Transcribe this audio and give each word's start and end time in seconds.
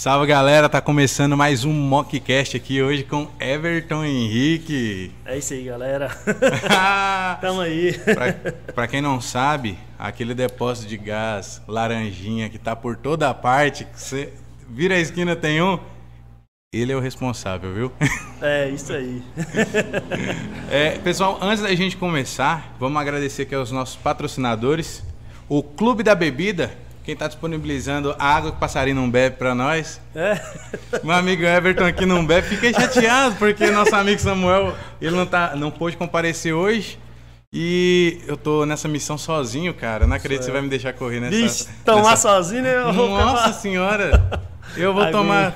Salve 0.00 0.26
galera, 0.26 0.66
tá 0.66 0.80
começando 0.80 1.36
mais 1.36 1.62
um 1.66 1.74
Mockcast 1.74 2.56
aqui 2.56 2.80
hoje 2.80 3.04
com 3.04 3.28
Everton 3.38 4.02
Henrique. 4.02 5.12
É 5.26 5.36
isso 5.36 5.52
aí, 5.52 5.64
galera. 5.64 6.08
Tamo 7.38 7.60
aí. 7.60 7.92
pra, 7.98 8.32
pra 8.72 8.88
quem 8.88 9.02
não 9.02 9.20
sabe, 9.20 9.78
aquele 9.98 10.32
depósito 10.32 10.88
de 10.88 10.96
gás 10.96 11.60
laranjinha 11.68 12.48
que 12.48 12.58
tá 12.58 12.74
por 12.74 12.96
toda 12.96 13.34
parte, 13.34 13.86
você 13.94 14.32
vira 14.70 14.94
a 14.94 14.98
esquina 14.98 15.36
tem 15.36 15.60
um, 15.60 15.78
ele 16.72 16.92
é 16.92 16.96
o 16.96 17.00
responsável, 17.00 17.74
viu? 17.74 17.92
É, 18.40 18.70
isso 18.70 18.94
aí. 18.94 19.22
É, 20.72 20.92
pessoal, 21.00 21.38
antes 21.42 21.62
da 21.62 21.74
gente 21.74 21.98
começar, 21.98 22.74
vamos 22.80 22.98
agradecer 22.98 23.42
aqui 23.42 23.54
aos 23.54 23.70
nossos 23.70 23.96
patrocinadores. 23.96 25.02
O 25.46 25.62
Clube 25.62 26.02
da 26.02 26.14
Bebida, 26.14 26.70
quem 27.04 27.14
está 27.14 27.26
disponibilizando 27.26 28.14
a 28.18 28.36
água 28.36 28.50
que 28.50 28.56
o 28.56 28.60
passarinho 28.60 28.96
não 28.96 29.10
bebe 29.10 29.36
para 29.36 29.54
nós. 29.54 30.00
É. 30.14 30.40
Meu 31.02 31.14
amigo 31.14 31.44
Everton 31.44 31.84
aqui 31.84 32.04
não 32.04 32.24
bebe. 32.24 32.48
Fiquei 32.48 32.72
chateado 32.72 33.36
porque 33.36 33.70
nosso 33.70 33.94
amigo 33.94 34.20
Samuel, 34.20 34.74
ele 35.00 35.16
não, 35.16 35.26
tá, 35.26 35.54
não 35.56 35.70
pôde 35.70 35.96
comparecer 35.96 36.52
hoje. 36.52 36.98
E 37.52 38.20
eu 38.28 38.36
tô 38.36 38.64
nessa 38.64 38.86
missão 38.86 39.18
sozinho, 39.18 39.74
cara. 39.74 40.06
Não 40.06 40.14
acredito 40.14 40.40
que 40.40 40.44
você 40.46 40.52
vai 40.52 40.62
me 40.62 40.68
deixar 40.68 40.92
correr 40.92 41.18
nessa. 41.18 41.36
Vixe, 41.36 41.68
tomar 41.84 42.10
nessa... 42.10 42.28
sozinho, 42.28 42.62
né? 42.62 42.76
Nossa 42.92 43.52
senhora! 43.54 44.40
Eu 44.76 44.94
vou 44.94 45.02
Ai, 45.02 45.10
tomar 45.10 45.54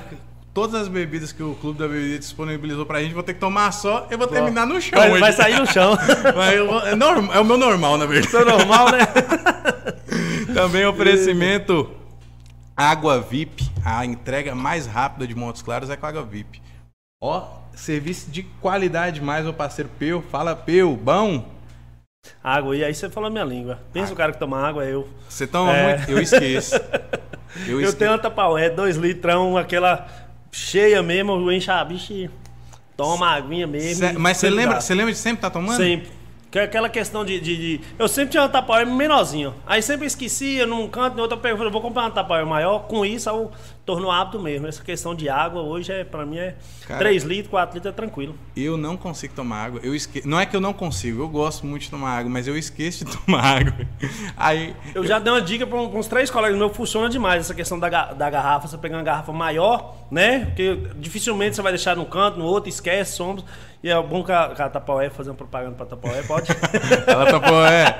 todas 0.53 0.81
as 0.81 0.87
bebidas 0.87 1.31
que 1.31 1.43
o 1.43 1.53
Clube 1.55 1.79
da 1.79 1.87
Bebida 1.87 2.19
disponibilizou 2.19 2.85
pra 2.85 3.01
gente. 3.01 3.13
Vou 3.13 3.23
ter 3.23 3.33
que 3.33 3.39
tomar 3.39 3.71
só. 3.71 4.07
Eu 4.09 4.17
vou 4.17 4.27
terminar 4.27 4.65
no 4.65 4.81
chão 4.81 4.97
Vai, 4.97 5.11
hoje. 5.11 5.19
vai 5.21 5.33
sair 5.33 5.59
no 5.59 5.65
chão. 5.67 5.95
Vou- 6.33 6.81
é, 6.81 7.37
é 7.37 7.39
o 7.39 7.45
meu 7.45 7.57
normal, 7.57 7.97
na 7.97 8.05
verdade. 8.05 8.27
Isso 8.27 8.37
é 8.37 8.45
normal, 8.45 8.91
né? 8.91 8.99
Também 10.55 10.85
oferecimento 10.85 11.91
Água 12.75 13.19
VIP. 13.21 13.69
A 13.83 14.05
entrega 14.05 14.55
mais 14.55 14.87
rápida 14.87 15.27
de 15.27 15.35
Montes 15.35 15.61
Claros 15.61 15.89
é 15.89 15.97
com 15.97 16.05
Água 16.05 16.23
VIP. 16.23 16.61
Ó, 17.21 17.45
serviço 17.75 18.31
de 18.31 18.43
qualidade 18.61 19.21
mais, 19.21 19.43
meu 19.43 19.53
parceiro 19.53 19.89
Peu. 19.99 20.21
Fala, 20.31 20.55
Peu, 20.55 20.95
bom? 20.95 21.45
Água, 22.43 22.75
e 22.75 22.83
aí 22.83 22.93
você 22.93 23.09
falou 23.09 23.29
minha 23.29 23.43
língua. 23.43 23.79
Pensa 23.93 24.13
o 24.13 24.15
cara 24.15 24.31
que 24.31 24.39
toma 24.39 24.57
água, 24.65 24.85
é 24.85 24.93
eu. 24.93 25.07
Você 25.29 25.45
toma 25.45 25.71
É. 25.75 25.97
muito? 25.97 26.11
Eu 26.11 26.19
esqueço. 26.19 26.75
Eu, 27.67 27.79
Eu, 27.79 27.93
tenho 27.93 28.11
uma 28.11 28.17
tapaué, 28.19 28.69
dois 28.69 28.97
litrão, 28.97 29.55
aquela 29.55 30.05
cheia 30.51 31.01
mesmo, 31.01 31.31
eu 31.31 31.51
encho 31.53 31.71
a 31.71 31.85
bicha 31.85 32.11
e 32.13 32.29
toma 32.97 33.29
aguinha 33.31 33.65
mesmo. 33.65 33.95
Cê- 34.05 34.11
mas 34.11 34.35
você 34.35 34.49
lembra, 34.49 34.81
você 34.81 34.93
lembra 34.93 35.13
de 35.13 35.17
sempre 35.17 35.37
estar 35.37 35.49
tomando? 35.51 35.77
Sempre. 35.77 36.11
Que 36.55 36.59
é 36.59 36.63
aquela 36.63 36.87
questão 36.87 37.25
de, 37.25 37.37
de- 37.37 37.57
de- 37.57 37.81
Eu 37.99 38.07
sempre 38.07 38.31
tinha 38.31 38.43
uma 38.43 38.47
tapaué 38.47 38.85
menorzinho. 38.85 39.53
Aí 39.67 39.81
sempre 39.81 40.07
esquecia, 40.07 40.65
num 40.65 40.87
canto, 40.87 41.17
no 41.17 41.23
outro 41.23 41.37
eu 41.45 41.69
vou 41.69 41.81
comprar 41.81 42.03
uma 42.03 42.11
tapaué 42.11 42.45
maior. 42.45 42.87
Com 42.87 43.05
isso, 43.05 43.27
eu 43.27 43.51
torno 43.85 44.09
hábito 44.09 44.39
mesmo. 44.39 44.67
Essa 44.67 44.83
questão 44.83 45.13
de 45.13 45.29
água 45.29 45.61
hoje, 45.61 45.91
é, 45.91 46.03
pra 46.03 46.25
mim, 46.25 46.37
é 46.37 46.55
Cara- 46.87 46.99
3 46.99 47.23
litros, 47.23 47.49
4 47.49 47.75
litros 47.75 47.93
é 47.93 47.95
tranquilo. 47.95 48.35
Eu 48.55 48.75
não 48.77 48.97
consigo 48.97 49.33
tomar 49.35 49.63
água. 49.65 49.79
Eu 49.83 49.93
esque... 49.93 50.27
Não 50.27 50.39
é 50.39 50.45
que 50.45 50.55
eu 50.55 50.61
não 50.61 50.73
consigo, 50.73 51.21
eu 51.21 51.29
gosto 51.29 51.65
muito 51.65 51.83
de 51.83 51.91
tomar 51.91 52.17
água, 52.17 52.29
mas 52.31 52.47
eu 52.47 52.57
esqueço 52.57 53.05
de 53.05 53.15
tomar 53.25 53.59
água. 53.59 53.73
Aí. 54.35 54.75
Eu 54.93 55.05
já 55.05 55.19
dei 55.19 55.31
uma 55.31 55.41
dica 55.41 55.67
para 55.67 55.77
uns 55.77 56.07
três 56.07 56.31
colegas 56.31 56.57
meus, 56.57 56.75
funciona 56.75 57.07
demais 57.09 57.41
essa 57.41 57.53
questão 57.53 57.79
da, 57.79 58.13
da 58.13 58.29
garrafa, 58.29 58.67
você 58.67 58.77
pegar 58.77 58.97
uma 58.97 59.03
garrafa 59.03 59.31
maior, 59.31 59.95
né? 60.09 60.45
Porque 60.45 60.79
dificilmente 60.95 61.55
você 61.55 61.61
vai 61.61 61.71
deixar 61.71 61.95
num 61.95 62.05
canto, 62.05 62.39
no 62.39 62.45
outro, 62.45 62.69
esquece, 62.69 63.13
somos. 63.15 63.45
E 63.83 63.89
é 63.89 64.01
bom 64.01 64.23
que 64.23 64.31
a, 64.31 64.49
que 64.49 64.61
a 64.63 64.67
Tapaué, 64.69 65.11
fazer 65.11 65.29
uma 65.29 65.35
propaganda 65.35 65.75
pra 65.75 65.85
Tapaué, 65.85 66.23
pode? 66.23 66.47
Ela 67.05 67.25
tapou, 67.27 67.63
é. 67.63 67.95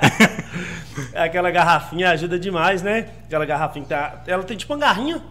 É 1.12 1.22
Aquela 1.22 1.50
garrafinha 1.50 2.10
ajuda 2.10 2.38
demais, 2.38 2.82
né? 2.82 3.08
Aquela 3.24 3.44
garrafinha 3.46 3.84
que 3.84 3.88
tá, 3.90 4.22
ela 4.26 4.42
tem 4.42 4.56
tipo 4.56 4.72
uma 4.72 4.80
garrinha. 4.80 5.22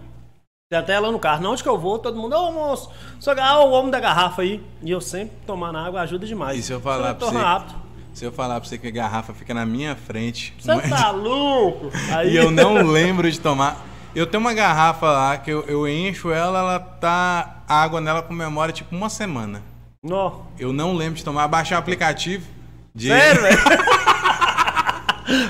Tem 0.76 0.80
até 0.80 0.94
ela 0.94 1.10
no 1.10 1.20
carro. 1.20 1.42
Não, 1.42 1.54
onde 1.54 1.64
que 1.64 1.70
eu 1.70 1.78
vou, 1.78 1.98
todo 1.98 2.18
mundo, 2.18 2.36
ô 2.36 2.52
moço, 2.52 2.90
só 3.18 3.34
ah, 3.40 3.64
o 3.64 3.72
homem 3.72 3.92
da 3.92 4.00
garrafa 4.00 4.42
aí. 4.42 4.62
E 4.84 4.92
eu 4.92 5.00
sempre 5.00 5.38
tomando 5.48 5.78
água 5.78 6.02
ajuda 6.02 6.26
demais. 6.26 6.60
E 6.60 6.64
se 6.64 6.74
eu 6.74 6.82
falar 6.82 7.16
pra 7.16 7.28
você. 7.28 7.38
apto. 7.38 7.76
Se 8.14 8.26
eu 8.26 8.32
falar 8.32 8.60
pra 8.60 8.68
você 8.68 8.78
que 8.78 8.88
a 8.88 8.92
garrafa 8.92 9.34
fica 9.34 9.54
na 9.54 9.66
minha 9.66 9.96
frente. 9.96 10.54
Você 10.60 10.78
tá 10.90 11.12
louco? 11.16 11.92
Aí... 12.12 12.34
E 12.34 12.36
eu 12.36 12.52
não 12.52 12.74
lembro 12.84 13.32
de 13.32 13.40
tomar. 13.40 13.86
Eu 14.14 14.28
tenho 14.28 14.42
uma 14.42 14.54
garrafa 14.54 15.06
lá 15.06 15.38
que 15.38 15.52
eu, 15.52 15.64
eu 15.64 15.88
encho 15.88 16.32
ela, 16.32 16.60
ela 16.60 16.80
tá. 16.80 17.64
A 17.68 17.82
água 17.82 18.02
nela 18.02 18.22
com 18.22 18.34
memória 18.34 18.74
tipo 18.74 18.94
uma 18.94 19.10
semana. 19.10 19.62
Nó. 20.04 20.42
Eu 20.60 20.74
não 20.74 20.94
lembro 20.94 21.16
de 21.16 21.24
tomar. 21.24 21.48
Baixei 21.48 21.76
o 21.76 21.80
aplicativo. 21.80 22.46
De... 22.94 23.08
Sério, 23.08 23.42
velho? 23.44 23.58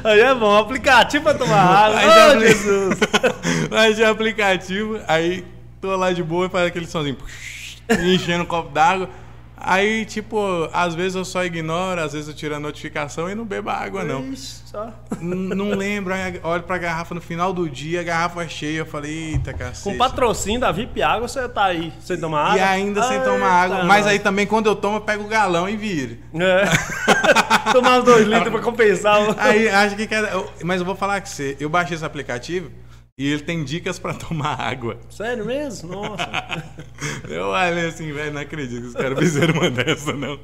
Aí 0.03 0.19
é 0.21 0.33
bom, 0.33 0.55
aplicativo 0.55 1.23
pra 1.25 1.33
tomar 1.33 1.59
água. 1.59 1.99
Aí 1.99 2.07
já 2.07 2.31
apli- 2.31 2.47
Jesus! 2.47 2.99
Baixei 3.69 4.05
o 4.05 4.09
aplicativo, 4.11 4.99
aí 5.07 5.45
tô 5.81 5.95
lá 5.95 6.11
de 6.11 6.23
boa 6.23 6.45
e 6.45 6.49
faz 6.49 6.67
aquele 6.67 6.85
somzinho. 6.87 7.17
Enchendo 7.89 8.43
um 8.43 8.47
copo 8.47 8.69
d'água. 8.71 9.09
Aí, 9.57 10.05
tipo, 10.05 10.69
às 10.73 10.93
vezes 10.93 11.15
eu 11.15 11.23
só 11.25 11.43
ignoro, 11.43 12.01
às 12.01 12.13
vezes 12.13 12.27
eu 12.27 12.33
tiro 12.33 12.55
a 12.55 12.59
notificação 12.59 13.29
e 13.29 13.35
não 13.35 13.45
bebo 13.45 13.69
a 13.69 13.73
água, 13.73 14.03
não. 14.03 14.21
Ixi, 14.31 14.61
só. 14.65 14.89
Não 15.21 15.69
lembro, 15.69 16.13
aí 16.13 16.39
olho 16.43 16.63
pra 16.63 16.77
garrafa 16.77 17.15
no 17.15 17.21
final 17.21 17.53
do 17.53 17.69
dia, 17.69 18.01
a 18.01 18.03
garrafa 18.03 18.47
cheia, 18.47 18.79
eu 18.79 18.85
falei, 18.85 19.31
eita, 19.31 19.53
cacete. 19.53 19.83
Com 19.83 19.97
patrocínio 19.97 20.59
da 20.59 20.71
VIP 20.71 21.01
Água, 21.01 21.27
você 21.27 21.47
tá 21.47 21.65
aí 21.65 21.91
sem 22.01 22.19
tomar 22.19 22.41
água. 22.47 22.57
E 22.57 22.61
ainda 22.61 23.01
sem 23.03 23.19
tomar 23.21 23.63
Eita, 23.63 23.75
água. 23.75 23.83
Mas 23.85 24.05
aí 24.05 24.19
também, 24.19 24.45
quando 24.45 24.67
eu 24.67 24.75
tomo, 24.75 24.97
eu 24.97 25.01
pego 25.01 25.23
o 25.23 25.27
galão 25.27 25.67
e 25.69 25.75
viro. 25.77 26.17
É. 26.33 26.65
tomar 27.71 27.99
uns 27.99 28.05
dois 28.05 28.27
litros 28.27 28.49
pra 28.51 28.59
compensar. 28.61 29.21
o- 29.21 29.35
Aí, 29.39 29.69
acho 29.69 29.95
que... 29.95 30.07
Mas 30.63 30.79
eu 30.81 30.85
vou 30.85 30.95
falar 30.95 31.21
que 31.21 31.29
você... 31.29 31.55
Eu 31.59 31.69
baixei 31.69 31.95
esse 31.95 32.05
aplicativo 32.05 32.69
e 33.17 33.31
ele 33.31 33.41
tem 33.43 33.63
dicas 33.63 33.97
pra 33.99 34.13
tomar 34.15 34.59
água. 34.59 34.99
Sério 35.09 35.45
mesmo? 35.45 35.91
Nossa. 35.93 36.25
Eu 37.29 37.47
olhei 37.47 37.87
assim, 37.87 38.11
velho, 38.11 38.33
não 38.33 38.41
acredito 38.41 38.81
que 38.81 38.87
os 38.87 38.93
caras 38.93 39.17
fizeram 39.19 39.53
uma 39.55 39.69
dessa, 39.69 40.13
não. 40.13 40.39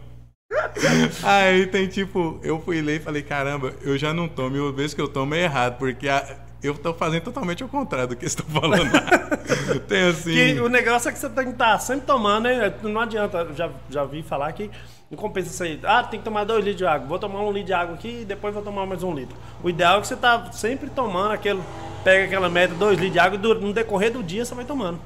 Aí 1.23 1.65
tem 1.67 1.87
tipo... 1.87 2.39
Eu 2.43 2.59
fui 2.61 2.81
ler 2.81 2.97
e 2.99 3.03
falei, 3.03 3.21
caramba, 3.21 3.73
eu 3.81 3.97
já 3.97 4.13
não 4.13 4.27
tomo. 4.27 4.55
E 4.55 4.59
uma 4.59 4.71
vez 4.71 4.93
que 4.93 5.01
eu 5.01 5.07
tomo 5.07 5.33
é 5.35 5.43
errado, 5.43 5.77
porque 5.77 6.07
a- 6.07 6.37
eu 6.63 6.77
tô 6.77 6.94
fazendo 6.94 7.23
totalmente 7.23 7.63
o 7.63 7.67
contrário 7.67 8.09
do 8.09 8.16
que 8.16 8.29
você 8.29 8.38
tá 8.38 8.44
falando. 8.44 8.91
tem 9.88 10.09
assim... 10.09 10.33
Que 10.33 10.59
o 10.59 10.69
negócio 10.69 11.09
é 11.09 11.11
que 11.11 11.19
você 11.19 11.29
tem 11.29 11.45
que 11.45 11.51
estar 11.51 11.79
sempre 11.79 12.05
tomando, 12.05 12.44
né? 12.44 12.73
Não 12.83 13.01
adianta, 13.01 13.47
já, 13.55 13.69
já 13.89 14.05
vi 14.05 14.22
falar 14.22 14.51
que 14.53 14.69
não 15.09 15.17
compensa 15.17 15.50
isso 15.50 15.63
aí. 15.63 15.79
Ah, 15.83 16.03
tem 16.03 16.19
que 16.19 16.23
tomar 16.23 16.45
dois 16.45 16.63
litros 16.63 16.77
de 16.77 16.85
água. 16.85 17.05
Vou 17.05 17.19
tomar 17.19 17.41
um 17.41 17.51
litro 17.51 17.67
de 17.67 17.73
água 17.73 17.95
aqui 17.95 18.21
e 18.21 18.25
depois 18.25 18.53
vou 18.53 18.63
tomar 18.63 18.85
mais 18.85 19.03
um 19.03 19.13
litro. 19.13 19.35
O 19.61 19.69
ideal 19.69 19.97
é 19.97 20.01
que 20.01 20.07
você 20.07 20.16
tá 20.16 20.51
sempre 20.53 20.89
tomando 20.89 21.33
aquele. 21.33 21.61
Pega 22.03 22.25
aquela 22.25 22.50
meta, 22.50 22.73
dois 22.73 22.97
litros 22.97 23.13
de 23.13 23.19
água 23.19 23.38
e 23.38 23.61
no 23.61 23.73
decorrer 23.73 24.11
do 24.11 24.23
dia 24.23 24.45
você 24.45 24.55
vai 24.55 24.63
tomando. 24.63 25.00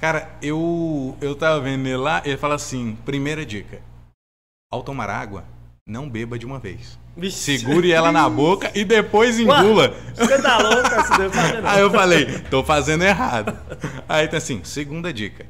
Cara, 0.00 0.30
eu, 0.40 1.14
eu 1.20 1.36
tava 1.36 1.60
vendo 1.60 1.86
ele 1.86 1.96
lá, 1.96 2.22
ele 2.24 2.38
fala 2.38 2.54
assim: 2.54 2.96
primeira 3.04 3.44
dica. 3.44 3.82
Ao 4.72 4.82
tomar 4.82 5.10
água, 5.10 5.44
não 5.86 6.08
beba 6.08 6.38
de 6.38 6.46
uma 6.46 6.58
vez. 6.58 6.98
Vixe. 7.16 7.58
Segure 7.58 7.92
ela 7.92 8.12
na 8.12 8.28
boca 8.28 8.70
e 8.74 8.84
depois 8.84 9.36
Ué, 9.36 9.42
engula. 9.42 9.94
Você 10.14 10.40
tá 10.40 10.58
fazer 11.32 11.60
não. 11.62 11.68
Aí 11.68 11.80
eu 11.80 11.90
falei, 11.90 12.38
tô 12.50 12.62
fazendo 12.62 13.02
errado. 13.04 13.56
Aí 14.08 14.28
tá 14.28 14.36
assim, 14.36 14.60
segunda 14.64 15.12
dica. 15.12 15.46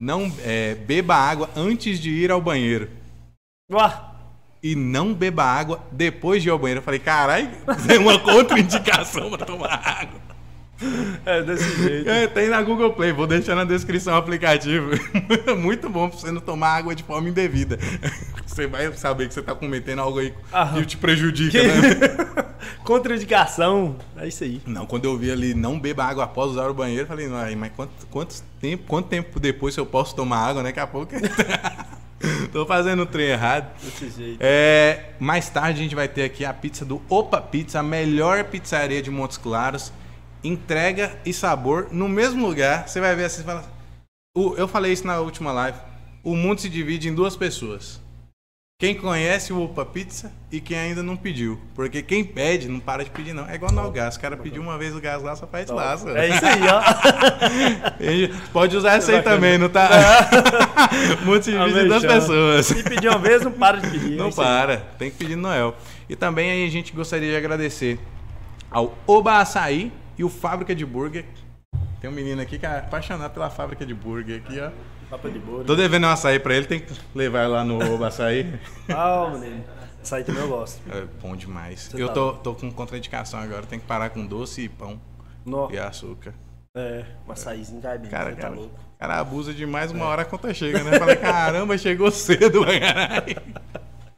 Não 0.00 0.32
é, 0.44 0.74
beba 0.74 1.14
água 1.14 1.50
antes 1.56 1.98
de 1.98 2.10
ir 2.10 2.30
ao 2.30 2.40
banheiro. 2.40 2.88
Ué, 3.72 3.92
E 4.62 4.74
não 4.76 5.14
beba 5.14 5.44
água 5.44 5.80
depois 5.90 6.42
de 6.42 6.48
ir 6.48 6.52
ao 6.52 6.58
banheiro. 6.58 6.80
Eu 6.80 6.84
falei, 6.84 7.00
caralho, 7.00 7.48
tem 7.86 7.98
uma 7.98 8.18
contraindicação 8.18 9.30
pra 9.30 9.44
tomar 9.46 9.74
água. 9.84 10.20
é 11.24 11.42
desse 11.42 11.82
jeito. 11.82 12.10
É, 12.10 12.26
tem 12.26 12.48
na 12.48 12.60
Google 12.60 12.92
Play, 12.92 13.12
vou 13.12 13.26
deixar 13.26 13.54
na 13.54 13.64
descrição 13.64 14.14
o 14.14 14.16
aplicativo. 14.16 14.90
Muito 15.56 15.88
bom 15.88 16.08
pra 16.08 16.18
você 16.18 16.30
não 16.32 16.40
tomar 16.40 16.76
água 16.76 16.94
de 16.94 17.02
forma 17.04 17.28
indevida. 17.28 17.78
Você 18.52 18.66
vai 18.66 18.92
saber 18.92 19.28
que 19.28 19.34
você 19.34 19.40
tá 19.42 19.54
cometendo 19.54 20.00
algo 20.00 20.18
aí 20.18 20.34
Aham. 20.52 20.80
que 20.80 20.86
te 20.86 20.96
prejudica, 20.98 21.58
Que- 21.58 21.66
né? 21.66 22.42
Contraindicação. 22.84 23.96
É 24.16 24.28
isso 24.28 24.44
aí. 24.44 24.60
Não, 24.66 24.84
quando 24.86 25.06
eu 25.06 25.16
vi 25.16 25.30
ali 25.30 25.54
não 25.54 25.78
beba 25.80 26.04
água 26.04 26.24
após 26.24 26.50
usar 26.52 26.68
o 26.68 26.74
banheiro, 26.74 27.06
falei, 27.06 27.28
não, 27.28 27.38
mas 27.56 27.72
quanto, 27.74 27.90
quanto, 28.10 28.42
tempo, 28.60 28.84
quanto 28.86 29.08
tempo 29.08 29.40
depois 29.40 29.74
eu 29.76 29.86
posso 29.86 30.14
tomar 30.14 30.38
água, 30.48 30.62
né? 30.62 30.68
Daqui 30.68 30.80
a 30.80 30.86
pouco. 30.86 31.12
Tô 32.52 32.66
fazendo 32.66 33.02
o 33.02 33.06
trem 33.06 33.28
errado. 33.28 33.72
Desse 33.82 34.10
jeito. 34.10 34.38
É, 34.40 35.12
mais 35.18 35.48
tarde 35.48 35.80
a 35.80 35.82
gente 35.82 35.94
vai 35.94 36.06
ter 36.06 36.22
aqui 36.24 36.44
a 36.44 36.52
pizza 36.52 36.84
do 36.84 37.00
Opa 37.08 37.40
Pizza, 37.40 37.80
a 37.80 37.82
melhor 37.82 38.44
pizzaria 38.44 39.02
de 39.02 39.10
Montes 39.10 39.38
Claros. 39.38 39.92
Entrega 40.44 41.16
e 41.24 41.32
sabor 41.32 41.88
no 41.90 42.08
mesmo 42.08 42.46
lugar. 42.46 42.86
Você 42.88 43.00
vai 43.00 43.16
ver 43.16 43.24
assim, 43.24 43.38
você 43.38 43.44
fala. 43.44 43.64
O- 44.36 44.54
eu 44.56 44.68
falei 44.68 44.92
isso 44.92 45.06
na 45.06 45.18
última 45.20 45.50
live. 45.52 45.78
O 46.22 46.36
mundo 46.36 46.60
se 46.60 46.68
divide 46.68 47.08
em 47.08 47.14
duas 47.14 47.34
pessoas. 47.36 48.00
Quem 48.82 48.96
conhece 48.96 49.52
o 49.52 49.62
Opa 49.62 49.84
Pizza 49.84 50.32
e 50.50 50.60
quem 50.60 50.76
ainda 50.76 51.04
não 51.04 51.16
pediu. 51.16 51.56
Porque 51.72 52.02
quem 52.02 52.24
pede, 52.24 52.66
não 52.68 52.80
para 52.80 53.04
de 53.04 53.10
pedir, 53.10 53.32
não. 53.32 53.48
É 53.48 53.54
igual 53.54 53.70
no 53.70 53.88
gás. 53.92 54.16
O 54.16 54.20
cara 54.20 54.36
pediu 54.36 54.60
uma 54.60 54.76
vez 54.76 54.92
o 54.92 55.00
gás 55.00 55.22
lá, 55.22 55.36
só 55.36 55.46
faz 55.46 55.70
lá. 55.70 55.96
Só. 55.96 56.08
É 56.08 56.28
isso 56.28 56.44
aí, 56.44 56.62
ó. 56.66 58.42
Pode 58.52 58.76
usar 58.76 58.94
essa 58.94 59.12
aí 59.12 59.22
também, 59.22 59.56
não 59.56 59.68
tá? 59.68 59.88
Muito 61.24 61.44
serviço 61.44 61.88
das 61.88 62.02
pessoas. 62.02 62.66
Se 62.66 62.82
pedir 62.82 63.08
uma 63.08 63.20
vez, 63.20 63.44
não 63.44 63.52
para 63.52 63.76
de 63.76 63.88
pedir. 63.88 64.16
Não 64.16 64.30
é 64.30 64.32
para. 64.32 64.78
Tem 64.98 65.12
que 65.12 65.16
pedir 65.16 65.36
no 65.36 65.42
Noel. 65.42 65.76
E 66.08 66.16
também 66.16 66.50
aí 66.50 66.66
a 66.66 66.70
gente 66.70 66.92
gostaria 66.92 67.30
de 67.30 67.36
agradecer 67.36 68.00
ao 68.68 68.98
Oba 69.06 69.38
Açaí 69.38 69.92
e 70.18 70.24
o 70.24 70.28
Fábrica 70.28 70.74
de 70.74 70.84
Burger. 70.84 71.24
Tem 72.00 72.10
um 72.10 72.12
menino 72.12 72.42
aqui 72.42 72.58
que 72.58 72.66
é 72.66 72.80
apaixonado 72.80 73.32
pela 73.32 73.48
Fábrica 73.48 73.86
de 73.86 73.94
Burger 73.94 74.42
aqui, 74.44 74.58
ó. 74.58 74.70
Papo 75.12 75.28
de. 75.30 75.38
Tô 75.66 75.76
devendo 75.76 76.06
um 76.06 76.10
açaí 76.10 76.38
pra 76.40 76.54
ele, 76.54 76.64
tem 76.66 76.80
que 76.80 76.90
levar 77.14 77.46
lá 77.46 77.62
no 77.62 77.76
Oba 77.94 78.08
Açaí. 78.08 78.50
Ah, 78.88 79.28
menino. 79.30 79.62
Açaí 80.02 80.24
também 80.24 80.40
eu 80.42 80.48
gosto. 80.48 80.80
É 80.90 81.04
bom 81.20 81.36
demais. 81.36 81.90
Você 81.90 82.02
eu 82.02 82.08
tá 82.08 82.14
tô, 82.14 82.32
tô 82.32 82.54
com 82.54 82.70
contraindicação 82.72 83.38
agora, 83.38 83.66
tem 83.66 83.78
que 83.78 83.84
parar 83.84 84.08
com 84.08 84.24
doce 84.26 84.62
e 84.62 84.68
pão 84.70 84.98
No. 85.44 85.70
e 85.70 85.78
açúcar. 85.78 86.32
É, 86.74 87.04
um 87.28 87.32
açaizinho 87.32 87.82
cai 87.82 87.98
bem. 87.98 88.10
Cara, 88.10 88.30
tá 88.34 88.40
cara, 88.40 88.54
louco. 88.54 88.74
cara 88.98 89.20
abusa 89.20 89.52
demais, 89.52 89.92
uma 89.92 90.06
hora 90.06 90.22
a 90.22 90.24
conta 90.24 90.54
chega, 90.54 90.82
né? 90.82 90.98
Falei, 90.98 91.16
caramba, 91.16 91.76
chegou 91.76 92.10
cedo, 92.10 92.64
caralho. 92.64 93.36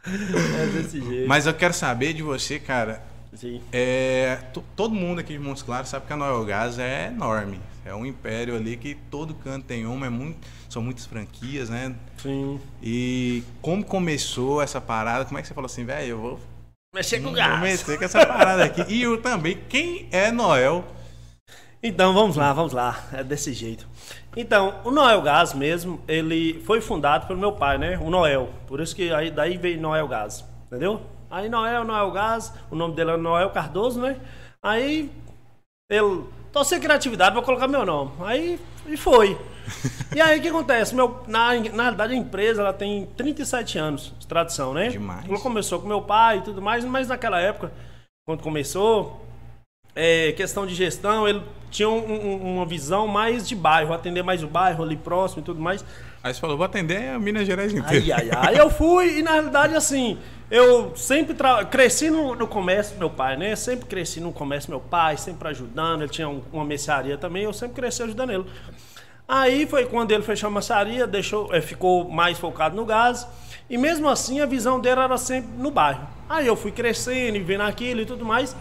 É 0.06 0.67
desse 0.67 1.00
jeito. 1.00 1.26
Mas 1.26 1.47
eu 1.47 1.55
quero 1.55 1.73
saber 1.73 2.12
de 2.12 2.23
você, 2.23 2.58
cara. 2.61 3.02
Sim. 3.32 3.61
É, 3.73 4.37
to- 4.52 4.62
todo 4.76 4.94
mundo 4.94 5.19
aqui 5.19 5.32
de 5.32 5.38
Montes 5.38 5.62
Claros 5.62 5.88
sabe 5.88 6.06
que 6.06 6.12
a 6.12 6.17
Noel 6.17 6.44
Gás 6.44 6.79
é 6.79 7.06
enorme. 7.08 7.58
É 7.87 7.94
um 7.94 8.05
império 8.05 8.55
ali 8.55 8.76
que 8.76 8.94
todo 9.11 9.35
canto 9.35 9.64
tem 9.67 9.87
uma, 9.87 10.06
é 10.06 10.11
muito, 10.11 10.38
são 10.75 10.82
muitas 10.82 11.06
franquias, 11.06 11.71
né? 11.71 11.94
Sim. 12.19 12.61
E 12.82 13.44
como 13.62 13.85
começou 13.85 14.61
essa 14.61 14.81
parada? 14.81 15.25
Como 15.25 15.38
é 15.38 15.43
que 15.43 15.49
você 15.49 15.55
falou 15.55 15.67
assim, 15.67 15.85
velho, 15.85 16.09
eu 16.09 16.19
vou 16.19 16.41
Mexer 16.94 17.19
com 17.19 17.25
vou 17.25 17.32
gás. 17.32 17.61
mexer 17.61 17.97
com 17.97 18.05
essa 18.05 18.26
parada 18.26 18.65
aqui. 18.65 18.85
E 18.88 19.03
eu 19.03 19.21
também, 19.21 19.59
quem 19.69 20.09
é 20.12 20.31
Noel? 20.31 20.85
Então 21.82 22.12
vamos 22.12 22.37
lá, 22.37 22.53
vamos 22.53 22.73
lá. 22.73 23.05
É 23.12 23.23
desse 23.23 23.53
jeito. 23.53 23.87
Então, 24.37 24.81
o 24.85 24.91
Noel 24.91 25.23
Gás 25.23 25.55
mesmo, 25.55 26.00
ele 26.09 26.61
foi 26.65 26.81
fundado 26.81 27.26
pelo 27.26 27.38
meu 27.38 27.53
pai, 27.53 27.79
né? 27.79 27.99
O 27.99 28.11
Noel. 28.11 28.50
Por 28.67 28.81
isso 28.81 28.97
que 28.97 29.12
aí 29.12 29.31
daí 29.31 29.56
veio 29.56 29.81
Noel 29.81 30.09
Gás, 30.09 30.44
entendeu? 30.67 31.00
Aí 31.31 31.49
Noel, 31.49 31.85
Noel 31.85 32.11
Gás, 32.11 32.53
o 32.71 32.75
nome 32.75 32.94
dele 32.97 33.12
é 33.12 33.17
Noel 33.17 33.50
Cardoso, 33.50 34.00
né? 34.00 34.19
Aí 34.62 35.11
ele 35.91 36.25
tô 36.54 36.62
sem 36.62 36.78
criatividade, 36.78 37.34
vou 37.34 37.42
colocar 37.42 37.66
meu 37.66 37.84
nome. 37.84 38.12
Aí 38.20 38.60
e 38.86 38.96
foi. 38.96 39.36
E 40.14 40.20
aí 40.20 40.38
o 40.38 40.42
que 40.42 40.48
acontece? 40.48 40.94
Meu, 40.94 41.20
na, 41.26 41.52
na 41.54 41.82
realidade 41.82 42.14
a 42.14 42.16
empresa 42.16 42.62
ela 42.62 42.72
tem 42.72 43.06
37 43.16 43.76
anos 43.76 44.12
de 44.20 44.26
tradição, 44.26 44.72
né? 44.72 44.88
Demais. 44.88 45.28
Ela 45.28 45.40
começou 45.40 45.80
com 45.80 45.88
meu 45.88 46.00
pai 46.00 46.38
e 46.38 46.42
tudo 46.42 46.62
mais, 46.62 46.84
mas 46.84 47.08
naquela 47.08 47.40
época, 47.40 47.72
quando 48.24 48.40
começou, 48.40 49.26
é, 49.94 50.32
questão 50.32 50.67
de 50.67 50.75
gestão, 50.75 51.26
ele 51.29 51.43
tinha 51.70 51.88
um- 51.88 51.99
um- 52.12 52.55
uma 52.56 52.67
visão 52.67 53.06
mais 53.06 53.46
de 53.49 53.55
bairro, 53.56 53.93
atender 53.93 54.23
mais 54.23 54.43
o 54.43 54.46
bairro 54.46 54.82
ali 54.85 54.96
próximo 54.96 55.43
e 55.43 55.44
tudo 55.44 55.61
mais. 55.61 55.85
Aí 56.23 56.32
você 56.32 56.41
falou, 56.41 56.56
vou 56.56 56.64
atender 56.64 57.11
a 57.11 57.19
Minas 57.19 57.46
Gerais 57.46 57.73
inteira. 57.73 58.17
Ai, 58.17 58.29
ai, 58.31 58.31
ai. 58.55 58.58
Eu 58.61 58.70
fui 58.70 59.19
e 59.19 59.23
na 59.23 59.32
realidade, 59.32 59.75
assim, 59.75 60.17
eu 60.50 60.96
sempre 60.96 61.35
tra... 61.35 61.64
cresci 61.64 62.08
no, 62.11 62.35
no 62.35 62.46
comércio 62.46 62.96
meu 62.99 63.11
pai, 63.11 63.37
né? 63.37 63.55
Sempre 63.56 63.87
cresci 63.87 64.20
no 64.20 64.32
comércio 64.32 64.70
meu 64.70 64.81
pai, 64.81 65.17
sempre 65.19 65.49
ajudando. 65.49 66.02
Ele 66.02 66.11
tinha 66.11 66.29
um- 66.29 66.43
uma 66.52 66.64
mercearia 66.64 67.19
também, 67.19 67.43
eu 67.44 67.52
sempre 67.52 67.75
cresci 67.76 68.02
ajudando 68.02 68.31
ele. 68.31 68.44
Aí 69.26 69.67
foi 69.67 69.87
quando 69.87 70.12
ele 70.12 70.23
fechou 70.23 70.49
a 70.49 70.50
mercearia, 70.50 71.06
deixou, 71.06 71.52
eh, 71.55 71.61
ficou 71.61 72.08
mais 72.08 72.38
focado 72.38 72.76
no 72.76 72.85
gás. 72.85 73.26
E 73.69 73.79
mesmo 73.79 74.08
assim 74.08 74.40
a 74.40 74.47
visão 74.47 74.79
dele 74.79 75.00
era 75.00 75.17
sempre 75.17 75.50
no 75.58 75.70
bairro. 75.70 76.06
Aí 76.29 76.47
eu 76.47 76.55
fui 76.56 76.70
crescendo 76.70 77.37
e 77.37 77.40
vendo 77.40 77.62
aquilo 77.62 78.00
e 78.00 78.06
tudo 78.06 78.25
mais. 78.25 78.55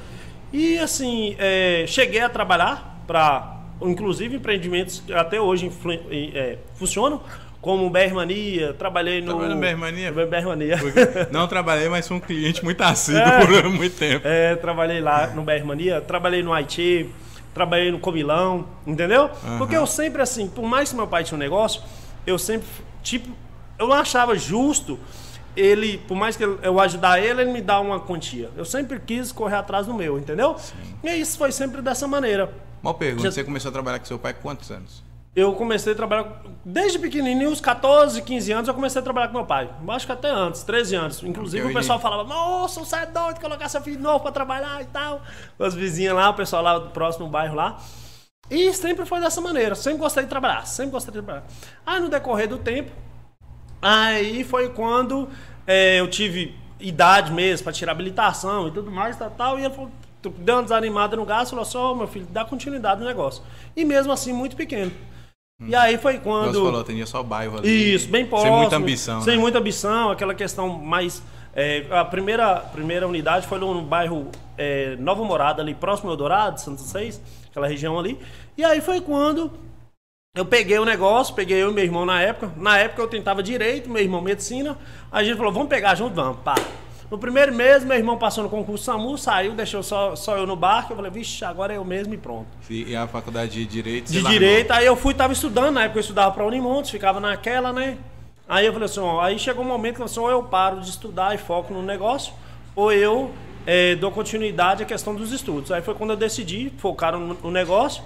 E 0.53 0.77
assim, 0.77 1.35
eh, 1.39 1.83
cheguei 1.87 2.21
a 2.21 2.29
trabalhar 2.29 3.03
para, 3.07 3.57
inclusive, 3.81 4.35
empreendimentos 4.35 5.01
que 5.05 5.11
até 5.11 5.41
hoje 5.41 5.71
eh, 6.11 6.59
funcionam, 6.75 7.21
como 7.59 7.87
o 7.87 7.89
BR 7.89 8.13
Mania, 8.13 8.73
trabalhei 8.73 9.19
no. 9.19 9.27
Trabalhou 9.27 9.55
no 9.55 9.59
BR 9.61 9.75
Mania? 9.77 10.11
No 10.11 10.27
BR 10.27 10.45
Mania. 10.45 10.77
Porque 10.77 10.99
Não 11.31 11.47
trabalhei, 11.47 11.89
mas 11.89 12.07
fui 12.07 12.17
um 12.17 12.19
cliente 12.19 12.63
muito 12.63 12.79
assíduo 12.83 13.19
É. 13.21 13.45
por 13.45 13.69
muito 13.69 13.97
tempo. 13.97 14.27
É, 14.27 14.55
trabalhei 14.57 15.01
lá 15.01 15.27
no 15.27 15.41
BR 15.41 15.63
Mania, 15.65 15.99
trabalhei 16.01 16.43
no 16.43 16.53
Haiti, 16.53 17.09
trabalhei 17.53 17.89
no 17.91 17.97
Comilão, 17.99 18.67
entendeu? 18.85 19.29
Porque 19.57 19.75
eu 19.75 19.87
sempre, 19.87 20.21
assim, 20.21 20.47
por 20.47 20.63
mais 20.65 20.89
que 20.91 20.95
meu 20.95 21.07
pai 21.07 21.23
tinha 21.23 21.35
um 21.35 21.39
negócio, 21.39 21.81
eu 22.27 22.37
sempre, 22.37 22.67
tipo, 23.01 23.29
eu 23.79 23.87
não 23.87 23.95
achava 23.95 24.35
justo 24.37 24.99
ele, 25.55 25.97
por 25.99 26.15
mais 26.15 26.35
que 26.35 26.43
eu- 26.43 26.79
ajudar 26.79 27.19
ele, 27.19 27.41
ele 27.41 27.51
me 27.51 27.61
dá 27.61 27.79
uma 27.79 27.99
quantia. 27.99 28.49
Eu 28.55 28.65
sempre 28.65 28.99
quis 28.99 29.31
correr 29.31 29.55
atrás 29.55 29.85
do 29.87 29.93
meu, 29.93 30.17
entendeu? 30.19 30.55
E 31.03 31.09
isso 31.15 31.37
foi 31.37 31.51
sempre 31.51 31.81
dessa 31.81 32.07
maneira. 32.07 32.53
Uma 32.81 32.93
pergunta, 32.93 33.23
Já- 33.25 33.31
você 33.31 33.43
começou 33.43 33.69
a 33.69 33.71
trabalhar 33.71 33.99
com 33.99 34.05
seu 34.05 34.19
pai 34.19 34.33
quantos 34.33 34.69
anos? 34.71 35.03
Eu 35.35 35.53
comecei 35.53 35.93
a 35.93 35.95
trabalhar 35.95 36.43
desde 36.63 36.99
pequenininho, 36.99 37.49
uns 37.49 37.59
14, 37.59 38.21
15 38.21 38.51
anos, 38.51 38.67
eu 38.67 38.73
comecei 38.75 38.99
a 38.99 39.03
trabalhar 39.03 39.29
com 39.29 39.33
meu 39.33 39.45
pai. 39.45 39.67
Acho 39.87 40.05
que 40.05 40.11
até 40.11 40.29
antes, 40.29 40.61
13 40.63 40.95
anos. 40.95 41.23
Inclusive 41.23 41.63
o 41.71 41.73
pessoal 41.73 41.99
falava: 41.99 42.23
Nossa, 42.23 42.79
você 42.79 42.97
é 42.97 43.05
doido 43.07 43.35
de 43.35 43.39
colocar 43.41 43.67
seu 43.67 43.81
filho 43.81 43.99
novo 43.99 44.19
pra 44.19 44.31
trabalhar 44.31 44.79
e 44.81 44.85
tal. 44.85 45.23
As 45.59 45.73
vizinhas 45.73 46.13
lá, 46.15 46.29
o 46.29 46.35
pessoal 46.35 46.61
lá 46.61 46.77
do 46.77 46.89
próximo 46.91 47.27
bairro 47.27 47.55
lá. 47.55 47.79
E 48.51 48.71
sempre 48.73 49.05
foi 49.07 49.19
dessa 49.21 49.41
maneira. 49.41 49.73
Sempre 49.73 49.99
gostei 49.99 50.21
de 50.23 50.29
trabalhar, 50.29 50.67
sempre 50.67 50.91
gostei 50.91 51.11
de 51.11 51.19
trabalhar. 51.19 51.47
Aí 51.83 51.99
no 51.99 52.09
decorrer 52.09 52.47
do 52.47 52.59
tempo, 52.59 52.91
aí 53.83 54.43
foi 54.43 54.69
quando 54.69 55.29
é, 55.67 55.99
eu 55.99 56.07
tive 56.07 56.55
idade 56.79 57.31
mesmo 57.31 57.63
pra 57.63 57.73
tirar 57.73 57.91
habilitação 57.91 58.67
e 58.67 58.71
tudo 58.71 58.89
mais, 58.91 59.17
tal, 59.17 59.31
tal. 59.31 59.59
E 59.59 59.65
ele 59.65 59.73
falou, 59.73 59.91
deu 60.37 60.55
uma 60.55 60.63
desanimada 60.63 61.15
no 61.15 61.25
gás, 61.25 61.49
falou 61.49 61.65
só, 61.65 61.93
meu 61.93 62.07
filho, 62.07 62.27
dá 62.29 62.45
continuidade 62.45 63.01
no 63.01 63.07
negócio. 63.07 63.43
E 63.75 63.85
mesmo 63.85 64.11
assim, 64.11 64.33
muito 64.33 64.55
pequeno. 64.55 64.91
E 65.65 65.75
aí 65.75 65.97
foi 65.97 66.17
quando. 66.17 66.53
Você 66.53 66.65
falou, 66.65 66.81
atendia 66.81 67.05
só 67.05 67.23
bairro 67.23 67.57
ali. 67.57 67.93
Isso, 67.93 68.09
bem 68.09 68.25
próximo. 68.25 68.51
Sem 68.51 68.59
muita 68.59 68.75
ambição. 68.75 69.21
Sem 69.21 69.35
né? 69.35 69.41
muita 69.41 69.59
ambição, 69.59 70.11
aquela 70.11 70.33
questão 70.33 70.67
mais. 70.69 71.21
é, 71.55 71.85
a 71.91 72.03
primeira, 72.03 72.57
primeira 72.57 73.07
unidade 73.07 73.47
foi 73.47 73.59
no, 73.59 73.73
no 73.73 73.81
bairro 73.81 74.29
é, 74.57 74.95
Nova 74.97 75.23
Morada, 75.23 75.61
ali 75.61 75.73
próximo 75.73 76.09
ao 76.09 76.13
Eldorado, 76.13 76.59
Santo 76.59 76.81
Seis, 76.81 77.21
aquela 77.49 77.67
região 77.67 77.97
ali. 77.97 78.19
E 78.57 78.63
aí 78.63 78.81
foi 78.81 78.99
quando 78.99 79.51
eu 80.35 80.43
peguei 80.45 80.79
o 80.79 80.85
negócio, 80.85 81.35
peguei 81.35 81.61
eu 81.61 81.69
e 81.69 81.73
meu 81.75 81.83
irmão 81.83 82.07
na 82.07 82.19
época. 82.19 82.51
Na 82.57 82.75
época 82.75 83.03
eu 83.03 83.07
tentava 83.07 83.43
direito, 83.43 83.87
meu 83.87 84.01
irmão 84.01 84.19
medicina. 84.19 84.75
A 85.11 85.23
gente 85.23 85.37
falou, 85.37 85.53
vamos 85.53 85.67
pegar 85.69 85.93
junto, 85.93 86.15
vamos, 86.15 86.39
pá. 86.39 86.55
No 87.11 87.19
primeiro 87.19 87.53
mês, 87.53 87.83
meu 87.83 87.95
irmão 87.95 88.17
passou 88.17 88.43
no 88.43 88.49
concurso 88.49 88.83
SAMU, 88.83 89.15
saiu, 89.15 89.53
deixou 89.53 89.83
só, 89.83 90.15
só 90.15 90.35
eu 90.35 90.47
no 90.47 90.55
barco. 90.55 90.91
Eu 90.93 90.95
falei, 90.95 91.11
vixe, 91.11 91.45
agora 91.45 91.73
é 91.73 91.77
eu 91.77 91.85
mesmo 91.85 92.15
e 92.15 92.17
pronto 92.17 92.47
E 92.67 92.95
a 92.95 93.07
faculdade 93.07 93.51
de 93.51 93.63
Direito 93.67 94.11
de 94.11 94.21
largou. 94.21 94.31
direito, 94.31 94.71
aí 94.71 94.87
eu 94.87 94.95
fui, 94.95 95.13
tava 95.13 95.33
estudando, 95.33 95.75
na 95.75 95.83
época 95.83 95.99
eu 95.99 96.01
estudava 96.01 96.31
para 96.31 96.43
Unimontes, 96.43 96.89
ficava 96.89 97.19
naquela, 97.19 97.71
né? 97.71 97.99
Aí 98.49 98.65
eu 98.65 98.73
falei 98.73 98.85
assim, 98.87 99.01
ó, 99.01 99.21
aí 99.21 99.37
chegou 99.37 99.63
um 99.63 99.67
momento 99.67 99.97
que 99.97 100.01
eu 100.01 100.07
falei 100.07 100.25
assim, 100.29 100.35
ou 100.35 100.41
eu 100.41 100.49
paro 100.49 100.81
de 100.81 100.89
estudar 100.89 101.35
e 101.35 101.37
foco 101.37 101.71
no 101.71 101.83
negócio, 101.83 102.33
ou 102.75 102.91
eu 102.91 103.29
eh, 103.67 103.93
dou 103.97 104.09
continuidade 104.09 104.81
à 104.81 104.85
questão 104.87 105.13
dos 105.13 105.31
estudos. 105.31 105.71
Aí 105.71 105.83
foi 105.83 105.93
quando 105.93 106.09
eu 106.09 106.17
decidi 106.17 106.73
focar 106.79 107.15
no, 107.15 107.35
no 107.35 107.51
negócio 107.51 108.03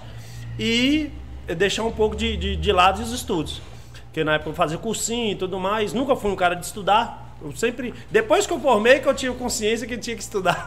e 0.58 1.10
deixar 1.56 1.84
um 1.84 1.90
pouco 1.90 2.16
de, 2.16 2.36
de, 2.36 2.56
de 2.56 2.72
lado 2.72 3.02
os 3.02 3.12
estudos. 3.12 3.60
Porque 4.04 4.24
na 4.24 4.34
época 4.34 4.50
eu 4.50 4.54
fazia 4.54 4.78
cursinho 4.78 5.32
e 5.32 5.34
tudo 5.34 5.58
mais, 5.58 5.92
nunca 5.92 6.16
fui 6.16 6.30
um 6.30 6.36
cara 6.36 6.54
de 6.54 6.66
estudar. 6.66 7.36
Eu 7.40 7.54
sempre. 7.54 7.94
Depois 8.10 8.46
que 8.46 8.52
eu 8.52 8.58
formei, 8.58 8.98
que 8.98 9.06
eu 9.06 9.14
tive 9.14 9.34
consciência 9.36 9.86
que 9.86 9.96
tinha 9.96 10.16
que 10.16 10.22
estudar. 10.22 10.64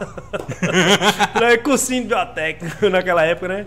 Cursinho 1.62 2.02
de 2.02 2.08
biblioteca 2.08 2.66
naquela 2.88 3.24
época, 3.24 3.48
né? 3.48 3.66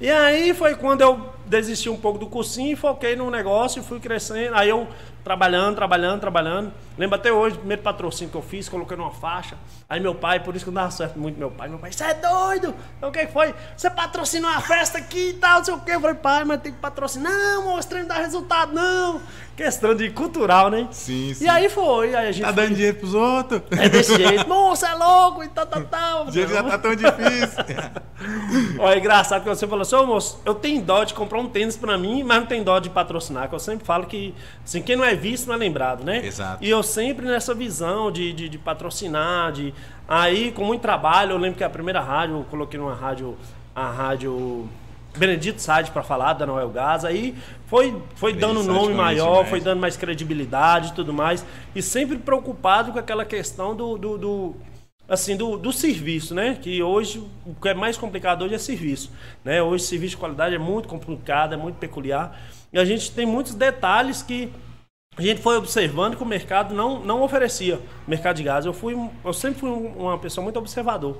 E 0.00 0.08
aí 0.08 0.54
foi 0.54 0.74
quando 0.76 1.00
eu 1.00 1.32
desisti 1.46 1.88
um 1.90 1.96
pouco 1.96 2.18
do 2.18 2.26
cursinho 2.26 2.72
e 2.72 2.76
foquei 2.76 3.16
no 3.16 3.30
negócio 3.30 3.80
e 3.80 3.84
fui 3.84 4.00
crescendo. 4.00 4.54
Aí 4.56 4.68
eu 4.68 4.86
trabalhando, 5.22 5.74
trabalhando, 5.76 6.20
trabalhando. 6.20 6.72
Lembro 6.98 7.16
até 7.16 7.32
hoje, 7.32 7.56
o 7.56 7.58
primeiro 7.60 7.82
patrocínio 7.82 8.30
que 8.30 8.36
eu 8.36 8.42
fiz, 8.42 8.68
coloquei 8.68 8.94
numa 8.96 9.10
faixa. 9.10 9.56
Aí 9.88 9.98
meu 9.98 10.14
pai, 10.14 10.40
por 10.40 10.54
isso 10.54 10.64
que 10.66 10.70
não 10.70 10.82
dava 10.82 10.90
certo 10.90 11.18
muito 11.18 11.38
meu 11.38 11.50
pai. 11.50 11.68
Meu 11.68 11.78
pai, 11.78 11.90
você 11.92 12.04
é 12.04 12.14
doido? 12.14 12.74
O 13.02 13.10
que 13.10 13.26
foi? 13.28 13.54
Você 13.76 13.88
patrocinou 13.90 14.50
uma 14.50 14.60
festa 14.60 14.98
aqui 14.98 15.30
e 15.30 15.32
tal, 15.34 15.58
não 15.58 15.64
sei 15.64 15.74
o 15.74 15.80
quê. 15.80 15.92
Eu 15.92 16.00
falei, 16.00 16.16
pai, 16.16 16.44
mas 16.44 16.60
tem 16.60 16.72
que 16.72 16.78
patrocinar. 16.78 17.32
Não, 17.32 17.62
mostrando 17.64 18.02
não 18.02 18.08
dá 18.08 18.14
resultado, 18.16 18.72
não. 18.74 19.20
Questão 19.56 19.94
de 19.94 20.10
cultural, 20.10 20.68
né? 20.68 20.88
Sim, 20.90 21.32
sim. 21.32 21.44
E 21.44 21.48
aí 21.48 21.68
foi, 21.70 22.14
aí 22.14 22.28
a 22.28 22.32
gente. 22.32 22.44
Tá 22.44 22.52
foi- 22.52 22.62
dando 22.64 22.74
dinheiro 22.74 22.98
pros 22.98 23.14
outros? 23.14 23.62
É 23.70 23.88
desse 23.88 24.16
jeito. 24.16 24.48
Moça, 24.48 24.88
é 24.88 24.94
louco 24.94 25.42
e 25.42 25.48
tal, 25.48 25.64
tal, 25.66 25.82
tal. 25.88 26.26
O 26.26 26.30
dinheiro 26.30 26.52
já 26.52 26.62
tá 26.62 26.76
tão 26.78 26.94
difícil. 26.94 27.64
Olha, 28.78 28.94
é 28.94 28.98
engraçado 28.98 29.42
que 29.42 29.48
você 29.48 29.66
falou 29.66 29.82
assim, 29.82 29.96
ô 29.96 30.06
moço, 30.06 30.40
eu 30.44 30.54
tenho 30.54 30.82
dó 30.82 31.02
de 31.04 31.14
comprar 31.14 31.33
um 31.38 31.48
tênis 31.48 31.76
pra 31.76 31.96
mim, 31.98 32.22
mas 32.22 32.38
não 32.40 32.46
tenho 32.46 32.64
dó 32.64 32.78
de 32.78 32.90
patrocinar, 32.90 33.48
que 33.48 33.54
eu 33.54 33.58
sempre 33.58 33.84
falo 33.84 34.06
que, 34.06 34.34
assim, 34.64 34.80
quem 34.82 34.96
não 34.96 35.04
é 35.04 35.14
visto 35.14 35.46
não 35.46 35.54
é 35.54 35.58
lembrado, 35.58 36.04
né? 36.04 36.24
Exato. 36.24 36.62
E 36.64 36.68
eu 36.70 36.82
sempre 36.82 37.26
nessa 37.26 37.54
visão 37.54 38.10
de, 38.10 38.32
de, 38.32 38.48
de 38.48 38.58
patrocinar, 38.58 39.52
de... 39.52 39.72
Aí, 40.06 40.52
com 40.52 40.64
muito 40.64 40.80
trabalho, 40.82 41.32
eu 41.32 41.38
lembro 41.38 41.56
que 41.58 41.64
a 41.64 41.70
primeira 41.70 42.00
rádio, 42.00 42.36
eu 42.36 42.44
coloquei 42.44 42.78
numa 42.78 42.94
rádio, 42.94 43.36
a 43.74 43.90
rádio 43.90 44.68
Benedito 45.16 45.62
Sade 45.62 45.90
para 45.92 46.02
falar 46.02 46.32
da 46.34 46.44
Noel 46.44 46.68
Gás, 46.70 47.04
aí 47.04 47.34
foi, 47.66 47.96
foi 48.16 48.32
dando 48.32 48.60
um 48.60 48.64
nome 48.64 48.94
maior, 48.94 49.44
foi 49.46 49.60
dando 49.60 49.80
mais 49.80 49.96
credibilidade 49.96 50.88
e 50.90 50.92
tudo 50.94 51.12
mais, 51.12 51.44
e 51.74 51.80
sempre 51.80 52.18
preocupado 52.18 52.92
com 52.92 52.98
aquela 52.98 53.24
questão 53.24 53.74
do, 53.76 53.96
do, 53.96 54.18
do- 54.18 54.54
assim, 55.08 55.36
do, 55.36 55.56
do 55.56 55.72
serviço, 55.72 56.34
né? 56.34 56.58
Que 56.60 56.82
hoje, 56.82 57.22
o 57.46 57.54
que 57.54 57.68
é 57.68 57.74
mais 57.74 57.96
complicado 57.96 58.42
hoje 58.44 58.54
é 58.54 58.58
serviço, 58.58 59.10
né? 59.44 59.62
Hoje, 59.62 59.84
serviço 59.84 60.10
de 60.12 60.16
qualidade 60.16 60.54
é 60.54 60.58
muito 60.58 60.88
complicado, 60.88 61.54
é 61.54 61.56
muito 61.56 61.76
peculiar, 61.76 62.40
e 62.72 62.78
a 62.78 62.84
gente 62.84 63.10
tem 63.12 63.26
muitos 63.26 63.54
detalhes 63.54 64.22
que 64.22 64.50
a 65.16 65.22
gente 65.22 65.40
foi 65.40 65.56
observando 65.56 66.16
que 66.16 66.22
o 66.24 66.26
mercado 66.26 66.74
não, 66.74 66.98
não 66.98 67.22
oferecia 67.22 67.78
mercado 68.04 68.34
de 68.34 68.42
gás. 68.42 68.66
Eu 68.66 68.72
fui 68.72 68.96
eu 69.24 69.32
sempre 69.32 69.60
fui 69.60 69.70
um- 69.70 69.92
uma 70.06 70.18
pessoa 70.18 70.42
muito 70.42 70.58
observador. 70.58 71.18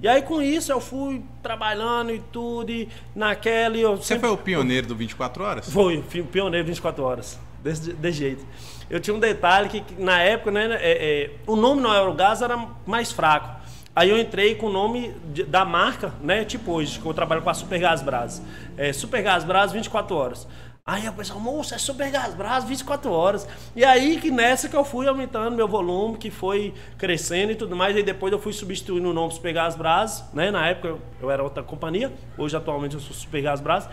E 0.00 0.08
aí 0.08 0.22
com 0.22 0.40
isso 0.40 0.72
eu 0.72 0.80
fui 0.80 1.22
trabalhando 1.42 2.12
e 2.12 2.18
tudo 2.32 2.70
e 2.72 2.88
naquela 3.14 3.76
e 3.76 3.82
eu 3.82 3.96
Você 3.98 4.04
sempre 4.14 4.28
foi 4.28 4.30
o 4.30 4.38
pioneiro 4.38 4.86
do 4.86 4.96
24 4.96 5.44
horas? 5.44 5.70
foi 5.70 6.02
pioneiro 6.32 6.66
24 6.66 7.04
horas. 7.04 7.38
Desse, 7.62 7.92
desse 7.92 8.18
jeito. 8.18 8.46
Eu 8.88 9.00
tinha 9.00 9.14
um 9.14 9.18
detalhe 9.20 9.68
que, 9.68 9.80
que 9.80 10.00
na 10.00 10.20
época, 10.22 10.50
né, 10.50 10.68
é, 10.80 11.24
é, 11.24 11.30
o 11.46 11.56
nome 11.56 11.80
no 11.80 11.90
Aerogás 11.90 12.40
era 12.42 12.56
mais 12.86 13.10
fraco. 13.12 13.56
Aí 13.94 14.10
eu 14.10 14.18
entrei 14.18 14.54
com 14.54 14.66
o 14.66 14.72
nome 14.72 15.12
de- 15.32 15.44
da 15.44 15.64
marca, 15.64 16.12
né, 16.20 16.44
tipo 16.44 16.70
hoje, 16.72 16.98
que 17.00 17.06
eu 17.06 17.14
trabalho 17.14 17.42
com 17.42 17.50
a 17.50 17.54
Supergás 17.54 18.02
Brás. 18.02 18.42
É, 18.76 18.92
Supergás 18.92 19.42
Brás 19.42 19.72
24 19.72 20.14
horas. 20.14 20.46
Aí 20.84 21.08
o 21.08 21.12
pessoal, 21.14 21.40
moço, 21.40 21.74
é 21.74 21.78
Supergás 21.78 22.32
Brás 22.34 22.62
24 22.62 23.10
horas. 23.10 23.48
E 23.74 23.84
aí 23.84 24.20
que 24.20 24.30
nessa 24.30 24.68
que 24.68 24.76
eu 24.76 24.84
fui 24.84 25.08
aumentando 25.08 25.56
meu 25.56 25.66
volume, 25.66 26.16
que 26.16 26.30
foi 26.30 26.72
crescendo 26.96 27.50
e 27.50 27.56
tudo 27.56 27.74
mais. 27.74 27.96
E 27.96 28.04
depois 28.04 28.32
eu 28.32 28.38
fui 28.38 28.52
substituindo 28.52 29.10
o 29.10 29.12
nome 29.12 29.32
Supergás 29.32 29.74
Brás, 29.74 30.22
né? 30.32 30.52
Na 30.52 30.68
época 30.68 30.86
eu, 30.88 31.00
eu 31.20 31.28
era 31.28 31.42
outra 31.42 31.60
companhia, 31.64 32.12
hoje 32.38 32.56
atualmente 32.56 32.94
eu 32.94 33.00
sou 33.00 33.12
Supergás 33.12 33.60
Brás. 33.60 33.88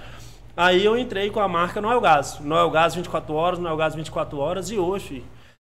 Aí 0.55 0.85
eu 0.85 0.95
entrei 0.95 1.31
com 1.31 1.39
a 1.39 1.47
marca 1.47 1.81
Noel 1.81 1.99
Gás. 1.99 2.39
Noel 2.39 2.69
Gás 2.69 2.93
24 2.93 3.33
horas, 3.33 3.59
Noel 3.59 3.75
Gás 3.75 3.95
24 3.95 4.37
horas. 4.37 4.69
E 4.69 4.77
hoje, 4.77 5.07
filho, 5.07 5.25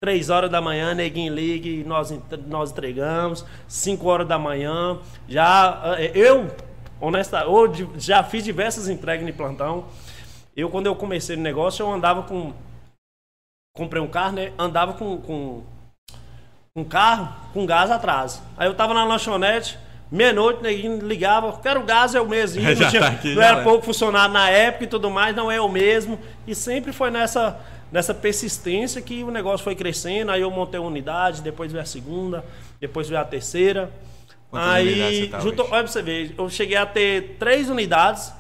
3 0.01 0.29
horas 0.29 0.49
da 0.49 0.61
manhã, 0.61 0.93
neguinho 0.93 1.33
liga 1.33 1.67
e 1.67 1.83
nós, 1.83 2.17
nós 2.47 2.71
entregamos. 2.71 3.45
5 3.67 4.07
horas 4.07 4.27
da 4.27 4.39
manhã. 4.39 4.97
Já, 5.27 5.97
eh, 5.97 6.11
eu, 6.15 6.47
honesta, 7.01 7.45
hoje, 7.45 7.89
já 7.97 8.23
fiz 8.23 8.43
diversas 8.43 8.87
entregas 8.87 9.27
em 9.27 9.33
plantão. 9.33 9.85
Eu, 10.55 10.69
quando 10.69 10.85
eu 10.85 10.95
comecei 10.95 11.35
no 11.35 11.43
negócio, 11.43 11.83
eu 11.83 11.91
andava 11.91 12.23
com... 12.23 12.53
Comprei 13.75 14.01
um 14.01 14.07
carro, 14.07 14.33
né? 14.33 14.53
Andava 14.57 14.93
com... 14.93 15.17
com 15.17 15.63
um 16.75 16.83
carro 16.85 17.35
com 17.53 17.65
gás 17.65 17.91
atrás. 17.91 18.41
Aí 18.57 18.67
eu 18.67 18.73
tava 18.73 18.93
na 18.93 19.03
lanchonete, 19.03 19.77
meia-noite, 20.11 20.61
neguinho 20.63 20.99
ligava, 20.99 21.51
quero 21.61 21.83
gás, 21.83 22.15
é 22.15 22.21
o 22.21 22.27
mesmo. 22.27 22.61
Não, 22.61 22.75
tinha- 22.75 23.01
tá 23.01 23.07
aqui, 23.09 23.35
não 23.35 23.41
era 23.41 23.55
vai. 23.55 23.63
pouco 23.63 23.85
funcionário 23.85 24.33
na 24.33 24.49
época 24.49 24.83
e 24.85 24.87
tudo 24.87 25.09
mais, 25.09 25.35
não 25.35 25.51
é 25.51 25.59
o 25.61 25.69
mesmo. 25.69 26.19
E 26.47 26.55
sempre 26.55 26.91
foi 26.91 27.11
nessa, 27.11 27.59
nessa 27.91 28.13
persistência 28.13 29.01
que 29.01 29.23
o 29.23 29.31
negócio 29.31 29.63
foi 29.63 29.75
crescendo. 29.75 30.31
Aí 30.31 30.41
eu 30.41 30.49
montei 30.51 30.79
uma 30.79 30.89
unidade, 30.89 31.41
depois 31.41 31.71
veio 31.71 31.81
a 31.83 31.85
segunda, 31.85 32.43
depois 32.79 33.07
veio 33.07 33.21
a 33.21 33.25
terceira. 33.25 33.91
Quantas 34.49 34.67
aí, 34.69 35.27
tá 35.29 35.39
juntou, 35.39 35.65
hoje? 35.65 35.73
olha 35.73 35.83
pra 35.83 35.91
você 35.91 36.01
ver, 36.01 36.33
eu 36.37 36.49
cheguei 36.49 36.75
a 36.77 36.85
ter 36.85 37.35
três 37.39 37.69
unidades. 37.69 38.33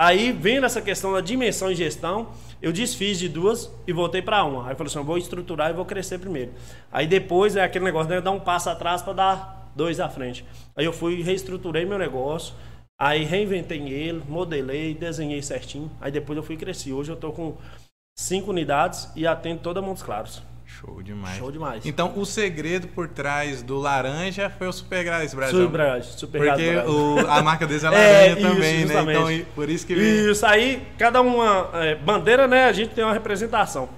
Aí, 0.00 0.32
vendo 0.32 0.66
essa 0.66 0.80
questão 0.82 1.12
da 1.12 1.20
dimensão 1.20 1.70
e 1.70 1.74
gestão, 1.74 2.28
eu 2.60 2.72
desfiz 2.72 3.16
de 3.18 3.28
duas 3.28 3.70
e 3.86 3.92
voltei 3.92 4.20
para 4.22 4.42
uma. 4.44 4.64
Aí 4.64 4.72
eu 4.72 4.76
falei 4.76 4.90
assim, 4.90 4.98
eu 4.98 5.04
vou 5.04 5.16
estruturar 5.18 5.70
e 5.70 5.72
vou 5.72 5.84
crescer 5.84 6.18
primeiro. 6.18 6.52
Aí 6.90 7.06
depois 7.06 7.54
é 7.56 7.62
aquele 7.62 7.84
negócio 7.84 8.08
de 8.08 8.20
dar 8.20 8.32
um 8.32 8.40
passo 8.40 8.68
atrás 8.70 9.02
para 9.02 9.12
dar 9.12 9.63
dois 9.74 10.00
à 10.00 10.08
frente. 10.08 10.44
Aí 10.76 10.84
eu 10.84 10.92
fui, 10.92 11.22
reestruturei 11.22 11.84
meu 11.84 11.98
negócio, 11.98 12.54
aí 12.98 13.24
reinventei 13.24 13.80
ele, 13.92 14.22
modelei, 14.28 14.94
desenhei 14.94 15.42
certinho. 15.42 15.90
Aí 16.00 16.10
depois 16.10 16.36
eu 16.36 16.42
fui 16.42 16.56
crescer. 16.56 16.92
Hoje 16.92 17.10
eu 17.12 17.16
tô 17.16 17.32
com 17.32 17.56
cinco 18.16 18.50
unidades 18.50 19.08
e 19.16 19.26
atendo 19.26 19.60
toda 19.60 19.82
Montes 19.82 20.02
Claros. 20.02 20.42
Show 20.66 21.02
demais. 21.02 21.36
Show 21.38 21.52
demais. 21.52 21.86
Então, 21.86 22.18
o 22.18 22.24
segredo 22.26 22.88
por 22.88 23.08
trás 23.08 23.62
do 23.62 23.78
laranja 23.78 24.50
foi 24.50 24.66
o 24.66 24.72
Supergás 24.72 25.32
Brasil. 25.32 25.58
Super 25.60 25.70
Brás, 25.72 26.06
super 26.06 26.42
Gás 26.44 26.60
Porque 26.60 26.90
o- 26.90 27.30
a 27.30 27.42
marca 27.42 27.66
deles 27.66 27.84
é 27.84 27.86
É, 27.92 27.92
laranja 27.92 28.38
isso, 28.40 28.48
também, 28.48 28.74
né? 28.74 28.80
justamente. 28.80 29.16
Então, 29.18 29.30
e- 29.32 29.44
por 29.44 29.70
isso 29.70 29.86
que. 29.86 29.92
Isso 29.94 30.44
aí, 30.44 30.82
cada 30.98 31.20
uma 31.20 31.70
é, 31.74 31.94
bandeira, 31.94 32.48
né? 32.48 32.64
A 32.64 32.72
gente 32.72 32.90
tem 32.94 33.04
uma 33.04 33.12
representação. 33.12 33.88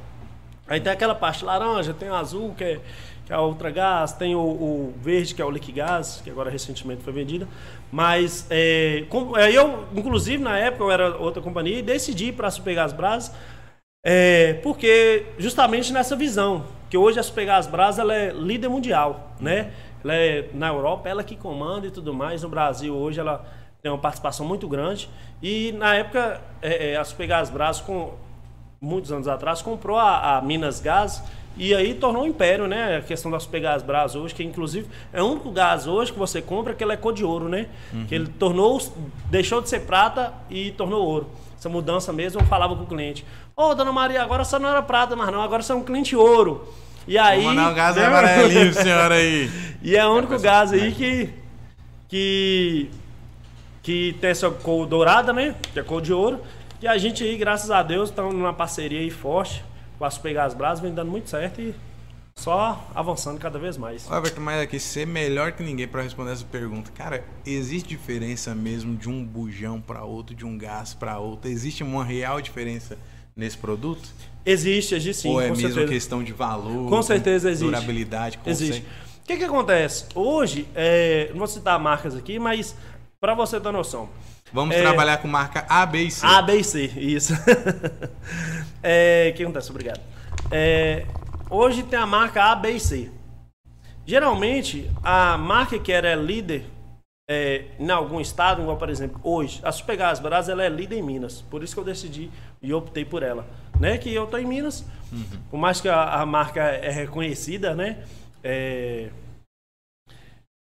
Aí 0.68 0.80
tem 0.80 0.92
aquela 0.92 1.14
parte 1.14 1.45
laranja, 1.45 1.95
tem 1.95 2.11
o 2.11 2.14
azul, 2.14 2.52
que 2.54 2.64
é, 2.64 2.80
que 3.26 3.33
é 3.33 3.37
a 3.37 3.42
Ultra 3.42 3.71
Gás, 3.71 4.12
tem 4.12 4.37
o, 4.37 4.40
o 4.40 4.95
verde, 5.02 5.35
que 5.35 5.42
é 5.42 5.45
o 5.45 5.50
Liquigás, 5.50 6.21
que 6.23 6.30
agora 6.30 6.49
recentemente 6.49 7.02
foi 7.02 7.12
vendida. 7.12 7.47
Mas 7.90 8.47
é, 8.49 9.04
com- 9.09 9.37
é, 9.37 9.52
eu, 9.52 9.85
inclusive, 9.95 10.42
na 10.42 10.56
época 10.56 10.85
eu 10.85 10.90
era 10.92 11.16
outra 11.16 11.42
companhia 11.42 11.78
e 11.78 11.83
decidi 11.83 12.30
para 12.33 12.47
a 12.47 12.50
Supergás 12.50 12.92
Brás, 12.92 13.33
é, 14.04 14.54
porque 14.62 15.26
justamente 15.38 15.92
nessa 15.92 16.14
visão, 16.14 16.64
que 16.88 16.97
hoje 16.97 17.18
a 17.18 17.23
Supergás 17.23 17.66
Brás 17.66 17.99
ela 17.99 18.14
é 18.14 18.30
líder 18.30 18.68
mundial, 18.68 19.33
né? 19.40 19.73
Ela 20.04 20.14
é, 20.14 20.49
na 20.54 20.68
Europa, 20.68 21.09
ela 21.09 21.25
que 21.25 21.35
comanda 21.35 21.88
e 21.88 21.90
tudo 21.90 22.14
mais. 22.14 22.45
No 22.45 22.49
Brasil, 22.49 22.95
hoje, 22.95 23.18
ela 23.18 23.45
tem 23.83 23.90
uma 23.90 23.99
participação 23.99 24.47
muito 24.47 24.68
grande. 24.68 25.11
E 25.42 25.73
na 25.73 25.97
época, 25.97 26.40
é, 26.62 26.92
é, 26.92 26.97
a 26.97 27.04
Supergás 27.04 27.50
Brás, 27.50 27.80
com, 27.80 28.14
muitos 28.80 29.11
anos 29.11 29.26
atrás, 29.26 29.62
comprou 29.62 29.99
a, 29.99 30.38
a 30.38 30.42
Minas 30.42 30.80
Gás 30.80 31.23
e 31.56 31.75
aí 31.75 31.94
tornou 31.94 32.25
um 32.25 32.26
império, 32.26 32.66
né? 32.66 32.98
A 32.98 33.00
questão 33.00 33.30
das 33.30 33.44
Supergás 33.44 33.82
Brás 33.82 34.14
hoje, 34.14 34.34
que 34.34 34.44
inclusive 34.44 34.86
é 35.12 35.22
o 35.22 35.26
único 35.26 35.50
gás 35.50 35.86
hoje 35.86 36.12
que 36.12 36.18
você 36.18 36.42
compra 36.42 36.75
que 36.75 36.84
ele 36.84 36.92
é 36.92 36.96
cor 36.96 37.14
de 37.14 37.25
ouro, 37.25 37.48
né? 37.48 37.66
Que 38.06 38.14
ele 38.14 38.26
tornou, 38.26 38.78
deixou 39.30 39.62
de 39.62 39.68
ser 39.70 39.80
prata 39.80 40.34
e 40.50 40.70
tornou 40.72 41.02
ouro. 41.02 41.30
Essa 41.58 41.70
mudança 41.70 42.12
mesmo, 42.12 42.42
eu 42.42 42.46
falava 42.46 42.76
com 42.76 42.82
o 42.82 42.86
cliente. 42.86 43.25
Ô, 43.56 43.75
dona 43.75 43.90
Maria, 43.90 44.22
agora 44.22 44.44
você 44.44 44.58
não 44.58 44.68
era 44.68 44.82
prata, 44.82 45.16
mas 45.16 45.32
não, 45.32 45.40
agora 45.40 45.62
você 45.62 45.72
é 45.72 45.75
um 45.75 45.82
cliente 45.82 46.14
ouro. 46.14 46.70
E 47.08 47.16
aí. 47.16 47.42
Vou 47.42 47.54
mandar 47.54 47.72
o 47.72 47.75
gás 47.75 47.96
né? 47.96 48.04
amarelinho, 48.04 48.72
senhora 48.75 49.14
aí. 49.14 49.50
E 49.82 49.96
é 49.96 50.06
o 50.06 50.10
único 50.10 50.28
coisa 50.28 50.44
gás 50.44 50.72
aí 50.75 50.92
que. 50.92 51.30
que. 52.06 52.90
que 53.82 54.16
tem 54.20 54.30
essa 54.30 54.50
cor 54.50 54.86
dourada, 54.86 55.32
né? 55.32 55.54
Que 55.72 55.80
é 55.80 55.82
cor 55.82 56.02
de 56.02 56.12
ouro. 56.12 56.40
E 56.82 56.86
a 56.86 56.98
gente 56.98 57.25
aí, 57.25 57.34
graças 57.38 57.70
a 57.70 57.82
Deus, 57.82 58.10
estamos 58.10 58.34
numa 58.34 58.52
parceria 58.52 59.00
aí 59.00 59.08
forte 59.08 59.64
com 59.98 60.04
as 60.04 60.18
Pegas 60.18 60.54
Brás, 60.54 60.80
vem 60.80 60.92
dando 60.94 61.10
muito 61.10 61.28
certo 61.30 61.60
e 61.60 61.74
só 62.38 62.86
avançando 62.94 63.38
cada 63.38 63.58
vez 63.58 63.76
mais. 63.78 64.08
Ô, 64.10 64.14
Everton, 64.16 64.40
mas 64.42 64.60
aqui, 64.60 64.78
ser 64.78 65.06
melhor 65.06 65.52
que 65.52 65.62
ninguém 65.62 65.88
pra 65.88 66.02
responder 66.02 66.32
essa 66.32 66.44
pergunta. 66.44 66.90
Cara, 66.94 67.24
existe 67.46 67.88
diferença 67.88 68.54
mesmo 68.54 68.94
de 68.96 69.08
um 69.08 69.24
bujão 69.24 69.80
pra 69.80 70.04
outro, 70.04 70.34
de 70.34 70.44
um 70.44 70.56
gás 70.58 70.92
pra 70.92 71.18
outro? 71.18 71.50
Existe 71.50 71.82
uma 71.82 72.04
real 72.04 72.40
diferença 72.42 72.98
nesse 73.34 73.56
produto? 73.56 74.06
Existe, 74.44 74.94
existe 74.94 75.22
sim, 75.22 75.28
Ou 75.30 75.40
é 75.40 75.48
com 75.48 75.54
mesmo 75.56 75.68
certeza. 75.68 75.92
questão 75.92 76.22
de 76.22 76.32
valor? 76.32 76.88
Com 76.88 77.02
certeza 77.02 77.50
existe. 77.50 77.64
Durabilidade, 77.70 78.38
conceito? 78.38 78.62
Existe. 78.74 78.86
O 79.22 79.26
que 79.26 79.36
que 79.38 79.44
acontece? 79.44 80.04
Hoje, 80.14 80.68
é, 80.74 81.28
não 81.30 81.38
vou 81.38 81.46
citar 81.48 81.78
marcas 81.80 82.14
aqui, 82.14 82.38
mas 82.38 82.76
para 83.20 83.34
você 83.34 83.58
ter 83.58 83.72
noção. 83.72 84.08
Vamos 84.52 84.76
É. 84.76 84.82
trabalhar 84.82 85.16
com 85.16 85.26
marca 85.26 85.66
A, 85.68 85.84
B 85.84 86.04
e 86.04 86.10
C. 86.12 86.24
A, 86.24 86.40
B 86.42 86.58
e 86.58 86.62
C, 86.64 86.84
isso. 86.96 87.32
é, 88.86 89.30
o 89.30 89.36
que 89.36 89.42
acontece? 89.42 89.70
Obrigado. 89.70 90.00
É, 90.50 91.04
hoje 91.50 91.82
tem 91.82 91.98
a 91.98 92.06
marca 92.06 92.44
A, 92.44 92.54
B 92.54 92.70
e 92.70 92.80
C. 92.80 93.10
Geralmente, 94.06 94.88
a 95.02 95.36
marca 95.36 95.78
que 95.78 95.90
era 95.90 96.14
líder 96.14 96.64
é, 97.28 97.64
em 97.80 97.90
algum 97.90 98.20
estado, 98.20 98.62
igual 98.62 98.76
por 98.76 98.88
exemplo, 98.88 99.20
hoje, 99.24 99.60
a 99.64 99.72
Supergás 99.72 100.20
Brás 100.20 100.48
ela 100.48 100.64
é 100.64 100.68
líder 100.68 100.98
em 100.98 101.02
Minas. 101.02 101.42
Por 101.42 101.64
isso 101.64 101.74
que 101.74 101.80
eu 101.80 101.84
decidi 101.84 102.30
e 102.62 102.72
optei 102.72 103.04
por 103.04 103.22
ela. 103.24 103.44
Né? 103.80 103.98
Que 103.98 104.14
eu 104.14 104.26
tô 104.28 104.38
em 104.38 104.46
Minas, 104.46 104.84
por 105.50 105.58
mais 105.58 105.80
que 105.80 105.88
a, 105.88 106.20
a 106.20 106.24
marca 106.24 106.62
é 106.62 106.90
reconhecida, 106.90 107.74
né? 107.74 108.04
É, 108.44 109.10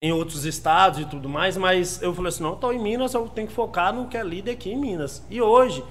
em 0.03 0.11
outros 0.11 0.45
estados 0.45 0.99
e 0.99 1.05
tudo 1.05 1.29
mais, 1.29 1.55
mas 1.55 2.01
eu 2.01 2.13
falei 2.13 2.29
assim, 2.29 2.41
não, 2.41 2.55
estou 2.55 2.73
em 2.73 2.79
Minas, 2.79 3.13
eu 3.13 3.29
tenho 3.29 3.47
que 3.47 3.53
focar 3.53 3.93
no 3.93 4.07
que 4.07 4.17
é 4.17 4.23
líder 4.23 4.51
aqui 4.51 4.71
em 4.71 4.77
Minas. 4.77 5.23
E 5.29 5.39
hoje, 5.41 5.83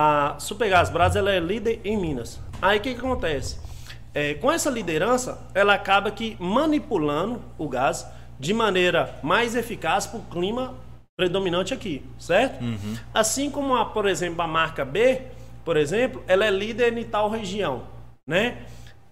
a 0.00 0.36
Supergás 0.38 0.90
Brás, 0.90 1.16
ela 1.16 1.32
é 1.32 1.40
líder 1.40 1.80
em 1.84 1.96
Minas. 1.96 2.40
Aí 2.62 2.78
o 2.78 2.80
que, 2.80 2.94
que 2.94 3.00
acontece? 3.00 3.58
É, 4.14 4.34
com 4.34 4.50
essa 4.50 4.70
liderança, 4.70 5.44
ela 5.52 5.74
acaba 5.74 6.08
que 6.12 6.36
manipulando 6.38 7.42
o 7.58 7.68
gás 7.68 8.06
de 8.38 8.54
maneira 8.54 9.18
mais 9.24 9.56
eficaz 9.56 10.06
para 10.06 10.20
o 10.20 10.22
clima 10.22 10.74
predominante 11.16 11.74
aqui, 11.74 12.04
certo? 12.16 12.62
Assim 13.12 13.50
como, 13.50 13.74
a, 13.74 13.86
por 13.86 14.06
exemplo, 14.06 14.40
a 14.40 14.46
marca 14.46 14.84
B, 14.84 15.22
por 15.64 15.76
exemplo, 15.76 16.22
ela 16.28 16.46
é 16.46 16.50
líder 16.50 16.96
em 16.96 17.04
tal 17.04 17.28
região, 17.28 17.82
né? 18.24 18.58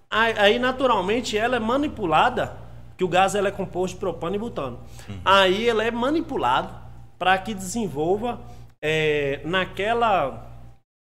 Aí, 0.08 0.56
naturalmente, 0.60 1.36
ela 1.36 1.56
é 1.56 1.60
manipulada, 1.60 2.56
que 2.96 3.02
o 3.02 3.08
gás 3.08 3.34
ela 3.34 3.48
é 3.48 3.50
composto 3.50 3.96
de 3.96 4.00
propano 4.00 4.36
e 4.36 4.38
butano. 4.38 4.78
Aí, 5.24 5.68
ela 5.68 5.82
é 5.82 5.90
manipulado 5.90 6.72
para 7.18 7.36
que 7.38 7.54
desenvolva 7.54 8.38
é, 8.80 9.40
naquela 9.44 10.45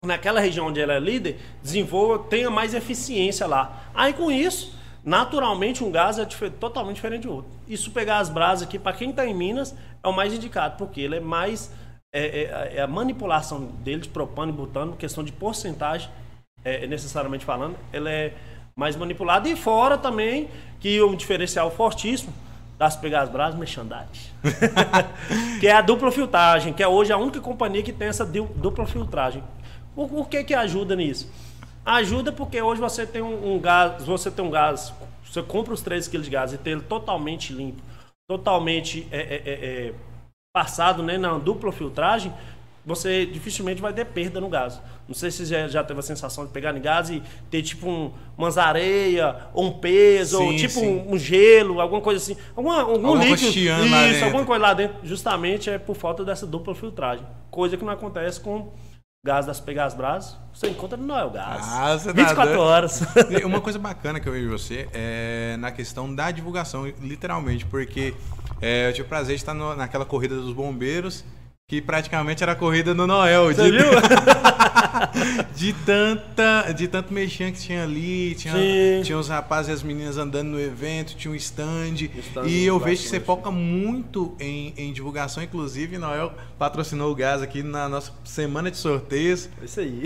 naquela 0.07 0.39
região 0.39 0.67
onde 0.67 0.79
ela 0.79 0.93
é 0.93 0.99
líder, 0.99 1.37
desenvolva, 1.61 2.23
tenha 2.29 2.49
mais 2.49 2.73
eficiência 2.73 3.45
lá. 3.45 3.83
Aí, 3.93 4.13
com 4.13 4.31
isso, 4.31 4.73
naturalmente, 5.03 5.83
um 5.83 5.91
gás 5.91 6.17
é 6.17 6.25
totalmente 6.59 6.95
diferente 6.95 7.23
do 7.27 7.33
outro. 7.33 7.51
Isso 7.67 7.91
pegar 7.91 8.17
as 8.17 8.29
brasas 8.29 8.67
aqui, 8.67 8.79
para 8.79 8.93
quem 8.93 9.09
está 9.11 9.25
em 9.25 9.33
Minas, 9.33 9.75
é 10.03 10.07
o 10.07 10.13
mais 10.13 10.33
indicado, 10.33 10.75
porque 10.77 11.01
ele 11.01 11.17
é 11.17 11.19
mais 11.19 11.71
é, 12.13 12.25
é- 12.43 12.73
é 12.77 12.81
a 12.81 12.87
manipulação 12.87 13.59
dele 13.83 14.01
de 14.01 14.09
propano 14.09 14.51
e 14.51 14.55
butano, 14.55 14.95
questão 14.95 15.23
de 15.23 15.31
porcentagem, 15.31 16.09
é, 16.63 16.87
necessariamente 16.87 17.43
falando, 17.45 17.75
ela 17.91 18.09
é 18.09 18.33
mais 18.75 18.95
manipulada. 18.95 19.47
E 19.49 19.55
fora 19.55 19.97
também 19.97 20.47
que 20.79 21.01
um 21.03 21.15
diferencial 21.15 21.69
fortíssimo 21.69 22.33
das 22.77 22.95
Pegas 22.95 23.27
Bras 23.29 23.55
Merchandise, 23.55 24.31
que 25.59 25.67
é 25.67 25.73
a 25.73 25.81
dupla 25.81 26.11
filtragem, 26.11 26.73
que 26.73 26.81
é 26.81 26.87
hoje 26.87 27.11
a 27.11 27.17
única 27.17 27.39
companhia 27.41 27.83
que 27.83 27.91
tem 27.91 28.07
essa 28.07 28.25
du- 28.25 28.49
dupla 28.55 28.85
filtragem. 28.85 29.43
O, 29.97 30.21
o 30.21 30.25
que 30.25 30.43
que 30.43 30.53
ajuda 30.53 30.95
nisso? 30.95 31.27
Ajuda 31.83 32.31
porque 32.31 32.61
hoje 32.61 32.79
você 32.79 33.05
tem 33.07 33.23
um, 33.23 33.55
um 33.55 33.59
gás, 33.59 34.05
você 34.05 34.29
tem 34.29 34.45
um 34.45 34.51
gás, 34.51 34.93
você 35.25 35.41
compra 35.41 35.73
os 35.73 35.81
3 35.81 36.07
kg 36.07 36.21
de 36.21 36.29
gás 36.29 36.53
e 36.53 36.57
tem 36.57 36.73
ele 36.73 36.83
totalmente 36.83 37.51
limpo, 37.51 37.81
totalmente 38.29 39.07
é, 39.11 39.17
é, 39.17 39.41
é, 39.45 39.51
é, 39.51 39.93
passado 40.53 41.01
né, 41.01 41.17
na 41.17 41.39
dupla 41.39 41.71
filtragem, 41.71 42.31
você 42.85 43.25
dificilmente 43.25 43.81
vai 43.81 43.91
ter 43.91 44.05
perda 44.05 44.39
no 44.39 44.47
gás. 44.47 44.79
Não 45.07 45.15
sei 45.15 45.31
se 45.31 45.45
já, 45.45 45.67
já 45.67 45.83
teve 45.83 45.99
a 45.99 46.03
sensação 46.03 46.45
de 46.45 46.51
pegar 46.51 46.77
em 46.77 46.81
gás 46.81 47.09
e 47.09 47.23
ter 47.49 47.63
tipo 47.63 47.89
um, 47.89 48.13
umas 48.37 48.57
areia, 48.57 49.47
ou 49.53 49.65
um 49.65 49.71
peso, 49.71 50.41
ou 50.41 50.51
Sim, 50.51 50.57
tipo 50.57 50.79
sim. 50.79 50.87
um, 50.87 51.13
um 51.13 51.17
gelo, 51.17 51.81
alguma 51.81 52.01
coisa 52.01 52.23
assim. 52.23 52.39
Alguma, 52.55 52.81
algum 52.81 53.07
Alguma 53.07 53.25
líquido. 53.25 53.49
Isso, 53.49 54.23
alguma 54.23 54.45
coisa 54.45 54.61
lá 54.61 54.73
dentro. 54.73 54.97
Justamente 55.03 55.69
é 55.69 55.77
por 55.77 55.95
falta 55.95 56.23
dessa 56.23 56.45
dupla 56.45 56.75
filtragem. 56.75 57.25
Coisa 57.49 57.75
que 57.75 57.83
não 57.83 57.91
acontece 57.91 58.39
com 58.39 58.71
gás 59.25 59.45
das 59.45 59.59
Pegas 59.59 59.93
Bras. 59.93 60.37
Você 60.53 60.69
encontra 60.69 60.97
no 60.97 61.05
Noel 61.05 61.29
Gás. 61.29 61.65
Ah, 61.67 61.97
você 61.97 62.07
tá 62.07 62.13
24 62.13 62.45
doido. 62.45 62.59
horas. 62.61 63.01
Uma 63.45 63.61
coisa 63.61 63.79
bacana 63.79 64.19
que 64.19 64.27
eu 64.27 64.33
vejo 64.33 64.47
em 64.47 64.49
você 64.49 64.87
é 64.93 65.55
na 65.59 65.71
questão 65.71 66.13
da 66.13 66.31
divulgação, 66.31 66.87
literalmente, 67.01 67.65
porque 67.65 68.13
é, 68.61 68.87
eu 68.89 68.93
tive 68.93 69.05
o 69.05 69.09
prazer 69.09 69.35
de 69.35 69.41
estar 69.41 69.53
no- 69.53 69.75
naquela 69.75 70.05
corrida 70.05 70.35
dos 70.35 70.53
bombeiros, 70.53 71.23
que 71.69 71.81
praticamente 71.81 72.41
era 72.41 72.53
a 72.53 72.55
corrida 72.55 72.95
do 72.95 73.05
Noel. 73.05 73.53
Você 73.53 73.69
de, 73.69 73.77
viu? 73.77 73.89
de 75.53 75.73
tanta 75.73 76.71
de 76.71 76.87
tanto 76.87 77.13
mexão 77.13 77.51
que 77.51 77.59
tinha 77.59 77.83
ali, 77.83 78.35
tinha, 78.35 78.53
Sim. 78.53 79.01
tinha 79.03 79.17
os 79.17 79.27
rapazes 79.27 79.67
e 79.67 79.71
as 79.73 79.83
meninas 79.83 80.17
andando 80.17 80.47
no 80.47 80.61
evento, 80.61 81.13
tinha 81.17 81.29
um 81.29 81.35
stand. 81.35 81.95
Stand 82.19 82.45
e 82.45 82.63
eu 82.63 82.79
vejo 82.79 83.03
que 83.03 83.09
você 83.09 83.19
foca 83.19 83.51
muito 83.51 84.33
em, 84.39 84.73
em 84.77 84.93
divulgação, 84.93 85.43
inclusive 85.43 85.97
Noel 85.97 86.31
patrocinou 86.57 87.11
o 87.11 87.15
gás 87.15 87.41
aqui 87.41 87.61
na 87.61 87.89
nossa 87.89 88.13
semana 88.23 88.71
de 88.71 88.77
sorteios. 88.77 89.49
Isso 89.61 89.81
aí. 89.81 90.03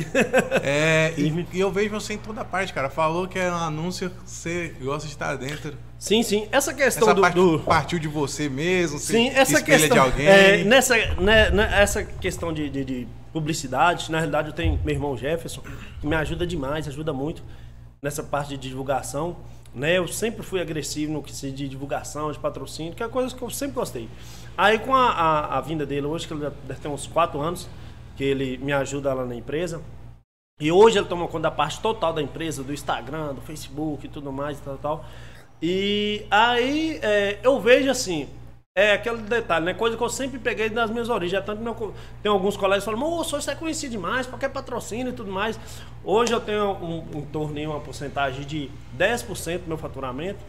É, 0.63 1.13
e, 1.15 1.45
e 1.53 1.59
eu 1.59 1.71
vejo 1.71 1.91
você 1.91 2.15
em 2.15 2.17
toda 2.17 2.43
parte, 2.43 2.73
cara. 2.73 2.89
Falou 2.89 3.27
que 3.27 3.37
é 3.37 3.51
um 3.51 3.55
anúncio, 3.55 4.11
você 4.25 4.73
gosta 4.81 5.07
de 5.07 5.13
estar 5.13 5.35
dentro. 5.35 5.77
Sim, 6.01 6.23
sim. 6.23 6.47
Essa 6.51 6.73
questão 6.73 7.03
Essa 7.09 7.13
do, 7.13 7.21
parte 7.21 7.35
do- 7.35 7.59
partiu 7.59 7.99
de 7.99 8.07
você 8.07 8.49
mesmo, 8.49 8.97
Sim, 8.97 9.29
essa 9.29 9.61
questão. 9.61 9.89
de 9.89 9.99
alguém. 9.99 10.25
é, 10.25 10.63
nessa, 10.63 10.97
né, 11.21 11.51
né, 11.51 11.69
essa 11.79 12.03
questão 12.03 12.51
de, 12.51 12.71
de- 12.71 12.83
de 12.83 13.07
publicidade, 13.31 14.11
na 14.11 14.17
realidade 14.17 14.47
eu 14.47 14.53
tenho 14.53 14.79
meu 14.83 14.95
irmão 14.95 15.15
Jefferson, 15.15 15.61
que 15.99 16.07
me 16.07 16.15
ajuda 16.15 16.45
demais, 16.47 16.87
ajuda 16.87 17.13
muito 17.13 17.43
nessa 18.01 18.23
parte 18.23 18.57
de 18.57 18.67
divulgação. 18.69 19.37
Né, 19.75 19.99
eu 19.99 20.07
sempre 20.07 20.41
fui 20.43 20.59
agressivo 20.59 21.13
no 21.13 21.21
que 21.21 21.31
se 21.33 21.51
de 21.51 21.67
divulgação, 21.69 22.31
de 22.31 22.39
patrocínio, 22.39 22.93
que 22.93 23.03
é 23.03 23.07
coisa 23.07 23.33
que 23.33 23.41
eu 23.41 23.49
sempre 23.51 23.75
gostei. 23.75 24.09
Aí 24.57 24.79
com 24.79 24.95
a, 24.95 25.11
a- 25.11 25.57
a 25.59 25.61
vinda 25.61 25.85
dele, 25.85 26.07
hoje 26.07 26.27
que 26.27 26.33
ele 26.33 26.49
deve 26.67 26.79
ter 26.81 26.87
uns 26.87 27.05
4 27.05 27.39
anos, 27.39 27.69
que 28.17 28.23
ele 28.23 28.57
me 28.57 28.73
ajuda 28.73 29.13
lá 29.13 29.23
na 29.23 29.35
empresa, 29.35 29.79
e 30.59 30.71
hoje 30.71 30.97
ele 30.97 31.05
toma 31.07 31.25
conta 31.27 31.43
da 31.43 31.51
parte 31.51 31.79
total 31.79 32.11
da 32.11 32.21
empresa, 32.23 32.63
do 32.63 32.73
Instagram, 32.73 33.33
do 33.35 33.41
Facebook 33.41 34.05
e 34.07 34.09
tudo 34.09 34.31
mais 34.31 34.57
e 34.57 34.61
tal, 34.63 34.77
tal. 34.77 35.05
E 35.61 36.25
aí 36.31 36.99
é, 37.01 37.37
eu 37.43 37.59
vejo 37.59 37.89
assim, 37.89 38.27
é 38.75 38.93
aquele 38.93 39.17
detalhe, 39.17 39.65
né? 39.65 39.73
Coisa 39.73 39.97
que 39.97 40.03
eu 40.03 40.09
sempre 40.09 40.39
peguei 40.39 40.69
das 40.69 40.89
minhas 40.89 41.09
origens. 41.09 41.41
É 41.41 41.45
tanto 41.45 41.61
meu 41.61 41.93
tem 42.23 42.31
alguns 42.31 42.57
colegas 42.57 42.83
que 42.83 42.91
falam, 42.91 42.99
moço, 42.99 43.39
você 43.39 43.51
é 43.51 43.55
conhecido 43.55 43.91
demais, 43.91 44.25
qualquer 44.25 44.49
patrocínio 44.49 45.09
e 45.09 45.15
tudo 45.15 45.31
mais. 45.31 45.59
Hoje 46.03 46.33
eu 46.33 46.39
tenho 46.39 46.71
um, 46.71 47.17
um 47.17 47.21
torno 47.21 47.57
em 47.59 47.67
uma 47.67 47.79
porcentagem 47.79 48.45
de 48.45 48.71
10% 48.97 49.59
do 49.59 49.67
meu 49.67 49.77
faturamento 49.77 50.39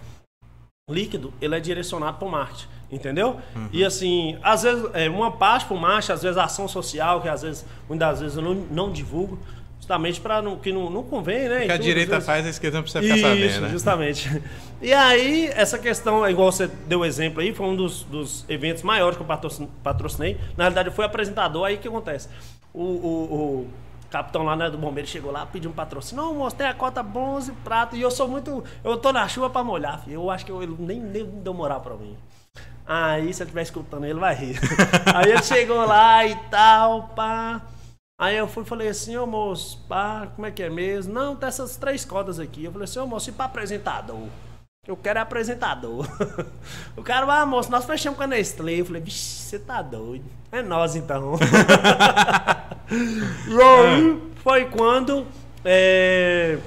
líquido, 0.91 1.33
ele 1.41 1.55
é 1.55 1.61
direcionado 1.61 2.19
para 2.19 2.27
o 2.27 2.31
marketing, 2.31 2.67
entendeu? 2.91 3.41
E 3.73 3.85
assim, 3.85 4.37
às 4.43 4.65
vezes, 4.65 4.85
é, 4.95 5.09
uma 5.09 5.31
parte 5.31 5.65
para 5.67 5.77
o 5.77 5.81
marketing, 5.81 6.13
às 6.13 6.23
vezes 6.23 6.37
ação 6.37 6.67
social, 6.67 7.21
que 7.21 7.29
às 7.29 7.43
vezes, 7.43 7.65
muitas 7.89 8.21
vezes 8.21 8.37
eu 8.37 8.43
não, 8.43 8.55
não 8.55 8.93
divulgo, 8.93 9.39
justamente 9.83 10.21
para 10.21 10.41
não, 10.41 10.57
que 10.57 10.73
não, 10.73 10.89
não 10.89 11.03
convém, 11.03 11.49
né? 11.49 11.63
O 11.63 11.67
que 11.67 11.73
a 11.73 11.75
tudo, 11.75 11.83
direita 11.83 12.13
vezes- 12.13 12.27
faz, 12.27 12.47
a 12.47 12.49
esquerda 12.51 12.77
não 12.79 12.83
precisa 12.85 13.03
ficar 13.03 13.17
isso, 13.17 13.27
sabendo, 13.27 13.61
né? 13.63 13.69
justamente. 13.73 14.43
E 14.81 14.93
aí, 14.93 15.47
essa 15.55 15.77
questão, 15.77 16.29
igual 16.29 16.53
você 16.53 16.69
deu 16.87 17.01
o 17.01 17.05
exemplo 17.05 17.41
aí, 17.43 17.53
foi 17.53 17.67
um 17.67 17.75
dos, 17.75 18.05
dos 18.05 18.45
eventos 18.49 18.85
maiores 18.85 19.17
que 19.17 19.23
eu 19.23 19.27
patrocin- 19.27 19.69
patrocinei. 19.83 20.35
Na 20.57 20.65
realidade, 20.65 20.89
eu 20.89 20.93
fui 20.95 21.05
apresentador, 21.05 21.67
aí 21.67 21.75
o 21.75 21.79
que 21.79 21.89
acontece? 21.89 22.29
O, 22.73 22.83
o- 22.83 23.35
o 23.65 23.71
capitão 24.09 24.45
lá 24.45 24.55
né, 24.55 24.71
do 24.71 24.79
bombeiro 24.79 25.09
chegou 25.09 25.33
lá, 25.33 25.45
pediu 25.47 25.69
um 25.71 25.75
patrocínio. 25.75 26.23
Não, 26.25 26.35
mostrei 26.35 26.69
a 26.69 26.75
cota 26.75 27.03
bronze, 27.03 27.51
prata, 27.65 27.97
e 27.97 28.03
eu 28.03 28.11
sou 28.11 28.29
muito. 28.29 28.63
Eu 28.85 28.97
tô 28.99 29.13
na 29.13 29.27
chuva 29.27 29.51
pra 29.51 29.65
molhar, 29.65 30.01
filho. 30.05 30.15
Eu 30.15 30.31
acho 30.31 30.45
que 30.47 30.53
eu, 30.53 30.63
ele 30.63 30.77
nem, 30.79 31.01
nem 31.01 31.25
deu 31.25 31.53
moral 31.55 31.81
pra 31.81 31.95
mim. 31.97 32.17
Aí, 32.87 33.33
se 33.35 33.43
ele 33.43 33.49
estiver 33.49 33.63
escutando, 33.63 34.05
ele 34.05 34.19
vai 34.21 34.35
rir. 34.35 34.59
aí 35.15 35.31
ele 35.31 35.43
chegou 35.43 35.85
lá 35.87 36.25
e 36.25 36.37
tal, 36.51 37.09
pá. 37.17 37.63
Aí 38.23 38.37
eu 38.37 38.47
fui 38.47 38.63
e 38.63 38.67
falei 38.67 38.87
assim, 38.87 39.17
ô 39.17 39.27
moço, 39.27 39.85
pá, 39.89 40.29
como 40.37 40.47
é 40.47 40.53
que 40.53 40.63
é 40.63 40.71
mesmo? 40.71 41.13
Não, 41.13 41.35
tem 41.35 41.49
essas 41.49 41.75
três 41.77 42.05
cotas 42.05 42.39
aqui. 42.39 42.63
Eu 42.63 42.71
falei 42.71 42.85
assim, 42.85 43.01
ô 43.01 43.07
moço, 43.07 43.31
e 43.31 43.33
pra 43.33 43.47
apresentador? 43.47 44.29
Eu 44.87 44.97
quero 44.97 45.19
é 45.19 45.23
apresentador. 45.23 46.07
o 46.97 47.03
cara, 47.03 47.27
ah, 47.27 47.45
moço, 47.45 47.69
nós 47.69 47.85
fechamos 47.85 48.17
com 48.17 48.23
a 48.23 48.29
Nestlé. 48.29 48.75
Eu 48.75 48.85
falei, 48.85 49.03
vixe, 49.03 49.19
você 49.19 49.59
tá 49.59 49.83
doido. 49.83 50.25
É 50.53 50.63
nós 50.63 50.95
então. 50.95 51.35
e 53.49 53.61
aí 53.61 54.23
foi 54.37 54.67
quando 54.67 55.27
é, 55.65 56.59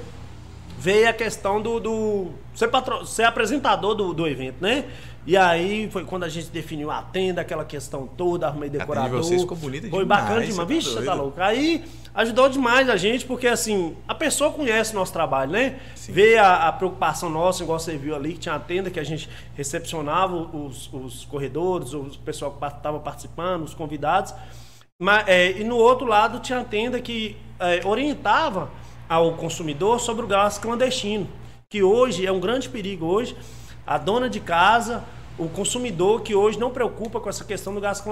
veio 0.76 1.08
a 1.08 1.14
questão 1.14 1.62
do. 1.62 1.80
do 1.80 2.32
ser, 2.54 2.68
patro, 2.68 3.06
ser 3.06 3.24
apresentador 3.24 3.94
do, 3.94 4.12
do 4.12 4.28
evento, 4.28 4.56
né? 4.60 4.84
E 5.26 5.36
aí 5.36 5.90
foi 5.90 6.04
quando 6.04 6.22
a 6.22 6.28
gente 6.28 6.50
definiu 6.50 6.88
a 6.88 7.02
tenda, 7.02 7.40
aquela 7.40 7.64
questão 7.64 8.06
toda, 8.06 8.46
arrumei 8.46 8.70
de 8.70 8.78
decorador. 8.78 9.24
vocês 9.24 9.40
ficou 9.40 9.56
bonita 9.56 9.88
Foi 9.88 10.04
demais, 10.04 10.22
bacana 10.22 10.40
demais. 10.40 10.56
tá 10.56 10.64
Vixe, 10.64 10.90
você 10.90 11.04
tá 11.04 11.14
louco. 11.14 11.40
Aí 11.40 11.84
ajudou 12.14 12.48
demais 12.48 12.88
a 12.88 12.96
gente, 12.96 13.24
porque 13.24 13.48
assim, 13.48 13.96
a 14.06 14.14
pessoa 14.14 14.52
conhece 14.52 14.92
o 14.92 14.94
nosso 14.94 15.12
trabalho, 15.12 15.50
né? 15.50 15.80
Vê 16.08 16.38
a, 16.38 16.68
a 16.68 16.72
preocupação 16.72 17.28
nossa, 17.28 17.64
igual 17.64 17.80
você 17.80 17.96
viu 17.96 18.14
ali, 18.14 18.34
que 18.34 18.38
tinha 18.38 18.54
a 18.54 18.60
tenda 18.60 18.88
que 18.88 19.00
a 19.00 19.04
gente 19.04 19.28
recepcionava 19.56 20.36
os, 20.36 20.88
os 20.92 21.24
corredores, 21.24 21.92
o 21.92 22.04
pessoal 22.24 22.52
que 22.52 22.64
estava 22.64 23.00
participando, 23.00 23.64
os 23.64 23.74
convidados. 23.74 24.32
Mas, 24.96 25.26
é, 25.26 25.50
e 25.50 25.64
no 25.64 25.76
outro 25.76 26.06
lado 26.06 26.38
tinha 26.38 26.60
a 26.60 26.64
tenda 26.64 27.00
que 27.00 27.36
é, 27.58 27.84
orientava 27.84 28.70
ao 29.08 29.32
consumidor 29.32 30.00
sobre 30.00 30.24
o 30.24 30.28
gás 30.28 30.56
clandestino, 30.56 31.28
que 31.68 31.82
hoje 31.82 32.24
é 32.24 32.30
um 32.30 32.38
grande 32.38 32.68
perigo 32.68 33.06
hoje. 33.06 33.36
A 33.84 33.98
dona 33.98 34.28
de 34.28 34.40
casa, 34.40 35.04
o 35.38 35.48
consumidor 35.48 36.22
que 36.22 36.34
hoje 36.34 36.58
não 36.58 36.70
preocupa 36.70 37.20
com 37.20 37.28
essa 37.28 37.44
questão 37.44 37.74
do 37.74 37.80
gás, 37.80 38.02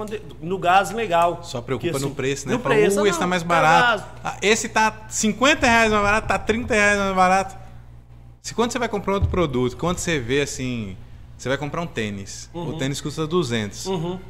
do 0.41 0.57
gás 0.59 0.91
legal. 0.91 1.43
Só 1.43 1.61
preocupa 1.61 1.89
Que, 1.91 1.95
assim, 1.97 2.05
no 2.09 2.15
preço, 2.15 2.47
né? 2.47 2.53
No 2.53 2.59
Fala, 2.59 2.75
preço, 2.75 3.01
"Uh, 3.01 3.07
esse 3.07 3.19
tá 3.19 3.27
mais 3.27 3.41
tá 3.41 3.47
barato. 3.47 4.03
Ah, 4.23 4.37
Esse 4.41 4.69
tá 4.69 5.05
50 5.09 5.65
reais 5.65 5.91
mais 5.91 6.03
barato, 6.03 6.27
tá 6.27 6.37
30 6.39 6.73
reais 6.73 6.97
mais 6.99 7.15
barato. 7.15 7.55
Se 8.41 8.53
quando 8.53 8.71
você 8.71 8.79
vai 8.79 8.87
comprar 8.87 9.13
outro 9.15 9.29
produto, 9.29 9.75
quando 9.75 9.97
você 9.97 10.19
vê 10.19 10.41
assim, 10.41 10.95
você 11.37 11.49
vai 11.49 11.57
comprar 11.57 11.81
um 11.81 11.87
tênis. 11.87 12.49
Uhum. 12.53 12.69
O 12.69 12.77
tênis 12.77 13.01
custa 13.01 13.25
200. 13.25 13.87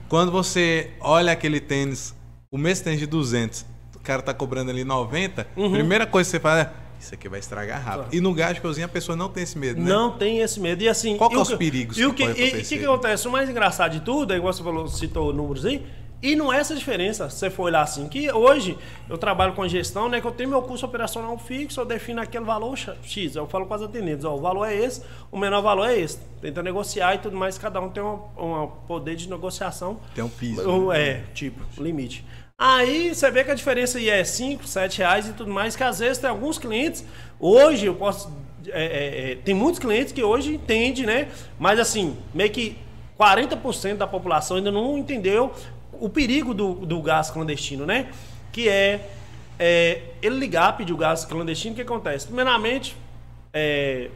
Quando 0.08 0.32
você 0.32 0.92
olha 1.02 1.32
aquele 1.34 1.60
tênis, 1.60 2.16
o 2.50 2.58
mesmo 2.58 2.86
tênis 2.86 3.00
de 3.00 3.06
200, 3.08 3.66
o 3.96 4.00
cara 4.00 4.22
tá 4.22 4.34
cobrando 4.34 4.72
ali 4.72 4.84
90, 4.86 5.46
Uhum. 5.58 5.72
primeira 5.72 6.06
coisa 6.08 6.28
que 6.30 6.32
você 6.32 6.40
fala 6.40 6.62
é, 6.62 6.70
isso 7.06 7.14
aqui 7.16 7.30
vai 7.30 7.40
estragar 7.40 7.82
rápido. 7.82 8.14
E 8.14 8.20
no 8.20 8.34
gás 8.34 8.56
de 8.56 8.62
cozinha 8.62 8.86
a 8.86 8.90
pessoa 8.90 9.16
não 9.16 9.30
tem 9.30 9.44
esse 9.44 9.58
medo, 9.58 9.80
né? 9.82 9.90
Não 9.90 10.12
tem 10.12 10.40
esse 10.40 10.60
medo. 10.60 10.84
E 10.84 10.90
assim. 10.90 11.18
Qual 11.18 11.30
que 11.30 11.36
é 11.36 11.40
os 11.40 11.54
perigos 11.54 11.98
E 11.98 12.06
o 12.06 12.14
que 12.14 12.34
que, 12.34 12.42
e- 12.44 12.64
que, 12.64 12.78
que 12.80 12.86
acontece? 12.86 13.28
O 13.28 13.32
mais 13.32 13.50
engraçado 13.50 13.92
de 13.94 14.02
tudo, 14.02 14.34
é 14.34 14.38
igual 14.38 14.52
você 14.52 14.64
falou, 14.64 14.88
citou 14.88 15.32
números 15.34 15.66
aí. 15.66 15.86
E 16.24 16.36
não 16.36 16.52
é 16.52 16.58
essa 16.60 16.74
diferença, 16.76 17.30
você 17.30 17.52
for 17.52 17.64
olhar 17.64 17.82
assim, 17.82 18.08
que 18.08 18.32
hoje 18.32 18.76
eu 19.08 19.16
trabalho 19.18 19.54
com 19.54 19.68
gestão, 19.68 20.10
né? 20.10 20.20
Que 20.20 20.26
eu 20.26 20.32
tenho 20.32 20.50
meu 20.50 20.62
custo 20.62 20.86
operacional 20.86 21.38
fixo, 21.38 21.80
eu 21.80 21.86
defino 21.86 22.20
aquele 22.20 22.44
valor 22.46 22.76
X. 23.04 23.36
Eu 23.36 23.46
falo 23.46 23.68
com 23.68 23.74
as 23.76 23.82
atendentes, 23.84 24.26
ó, 24.26 24.34
o 24.34 24.40
valor 24.42 24.66
é 24.66 24.74
esse, 24.76 25.04
o 25.32 25.38
menor 25.38 25.62
valor 25.62 25.88
é 25.88 26.00
esse. 26.00 26.18
Tenta 26.42 26.64
negociar 26.64 27.14
e 27.16 27.18
tudo 27.20 27.38
mais, 27.38 27.60
cada 27.60 27.80
um 27.80 27.90
tem 27.90 28.02
um, 28.02 28.18
um 28.40 28.68
poder 28.88 29.16
de 29.16 29.30
negociação. 29.30 30.00
Tem 30.16 30.24
um 30.24 30.30
piso. 30.30 30.68
Ou 30.68 30.92
É, 30.92 31.22
tipo, 31.36 31.62
limite. 31.80 32.26
Aí 32.58 33.14
você 33.14 33.30
vê 33.30 33.44
que 33.44 33.52
a 33.52 33.56
diferença 33.56 33.98
aí 33.98 34.10
é 34.10 34.24
5, 34.24 34.66
7 34.66 35.00
reais 35.00 35.28
e 35.28 35.34
tudo 35.34 35.52
mais, 35.52 35.76
que 35.76 35.84
às 35.84 36.00
vezes 36.00 36.18
tem 36.18 36.30
alguns 36.30 36.58
clientes. 36.58 37.04
Hoje 37.40 37.86
eu 37.86 37.96
posso. 37.96 38.32
é, 38.68 38.86
é, 38.86 39.32
é, 39.32 39.36
tem 39.36 39.54
muitos 39.54 39.80
clientes 39.80 40.14
que 40.14 40.24
hoje 40.24 40.56
entendem, 40.56 41.06
né? 41.06 41.28
Mas 41.60 41.80
assim, 41.80 42.18
meio 42.34 42.50
que 42.50 42.78
40% 43.20 43.98
da 43.98 44.08
população 44.08 44.58
ainda 44.58 44.72
não 44.72 44.98
entendeu 44.98 45.54
o 45.92 46.10
perigo 46.10 46.54
do, 46.54 46.74
do 46.76 47.02
gás 47.02 47.30
clandestino, 47.30 47.86
né? 47.86 48.10
Que 48.54 48.70
é, 48.70 49.10
é, 49.60 50.02
ele 50.22 50.38
ligar, 50.38 50.78
pedir 50.78 50.94
o 50.94 50.98
gás 50.98 51.26
clandestino, 51.26 51.74
o 51.74 51.76
que 51.76 51.82
acontece? 51.82 52.26
Primeiramente, 52.26 52.96
é, 53.54 54.10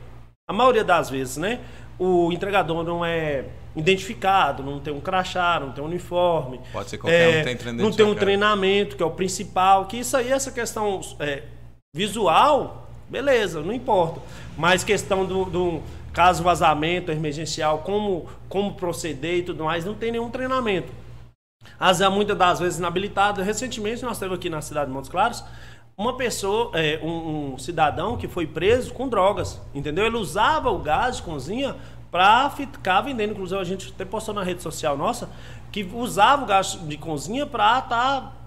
a 0.47 0.54
maioria 0.54 0.84
das 0.84 1.10
vezes, 1.10 1.36
né? 1.36 1.60
O 1.97 2.32
entregador 2.32 2.86
não 2.86 3.04
é 3.04 3.45
identificado, 3.75 4.63
não 4.63 4.79
tem 4.79 4.93
um 4.93 4.99
crachá, 4.99 5.60
não 5.60 5.71
tem 5.71 5.84
um 5.84 5.88
uniforme. 5.88 6.60
Pode 6.71 6.89
ser 6.89 6.97
qualquer 6.97 7.38
é, 7.38 7.41
um 7.41 7.43
tem 7.43 7.58
treinamento 7.58 7.89
Não 7.89 7.95
tem 7.95 8.05
um 8.05 8.10
casa. 8.10 8.19
treinamento, 8.19 8.95
que 8.95 9.03
é 9.03 9.05
o 9.05 9.12
principal. 9.12 9.86
Que 9.86 9.97
isso 9.97 10.17
aí, 10.17 10.32
essa 10.32 10.51
questão 10.51 11.01
é, 11.19 11.43
visual, 11.95 12.89
beleza, 13.08 13.62
não 13.62 13.73
importa. 13.73 14.21
Mas 14.58 14.84
questão 14.84 15.25
do, 15.25 15.45
do 15.45 15.82
caso 16.12 16.43
vazamento 16.43 17.12
emergencial, 17.12 17.79
como, 17.79 18.27
como 18.47 18.73
proceder 18.73 19.38
e 19.38 19.43
tudo 19.43 19.63
mais, 19.63 19.86
não 19.86 19.93
tem 19.93 20.12
nenhum 20.12 20.29
treinamento. 20.29 20.91
Às 21.79 21.99
vezes, 21.99 22.13
muitas 22.13 22.38
das 22.38 22.60
vezes 22.60 22.79
inabilitado. 22.79 23.41
Recentemente 23.41 24.03
nós 24.03 24.17
temos 24.17 24.38
aqui 24.38 24.49
na 24.49 24.62
cidade 24.62 24.88
de 24.88 24.93
Montes 24.93 25.10
Claros 25.10 25.43
uma 25.99 26.15
pessoa, 26.15 26.71
é, 26.75 26.97
um, 27.03 27.55
um 27.55 27.58
cidadão 27.58 28.15
que 28.15 28.25
foi 28.25 28.47
preso 28.47 28.93
com 28.93 29.10
drogas, 29.10 29.60
entendeu? 29.75 30.05
Ele 30.05 30.15
usava 30.15 30.71
o 30.71 30.79
gás 30.79 31.17
de 31.17 31.23
cozinha 31.23 31.75
para 32.12 32.50
ficar 32.50 33.02
vendendo. 33.02 33.32
Inclusive 33.32 33.60
a 33.60 33.63
gente 33.63 33.91
até 33.93 34.06
postou 34.06 34.34
na 34.34 34.43
rede 34.43 34.62
social 34.62 34.98
nossa 34.98 35.30
que 35.72 35.84
usava 35.93 36.43
o 36.43 36.45
gás 36.45 36.78
de 36.82 36.98
cozinha 36.98 37.45
para 37.45 37.80
estar 37.80 38.39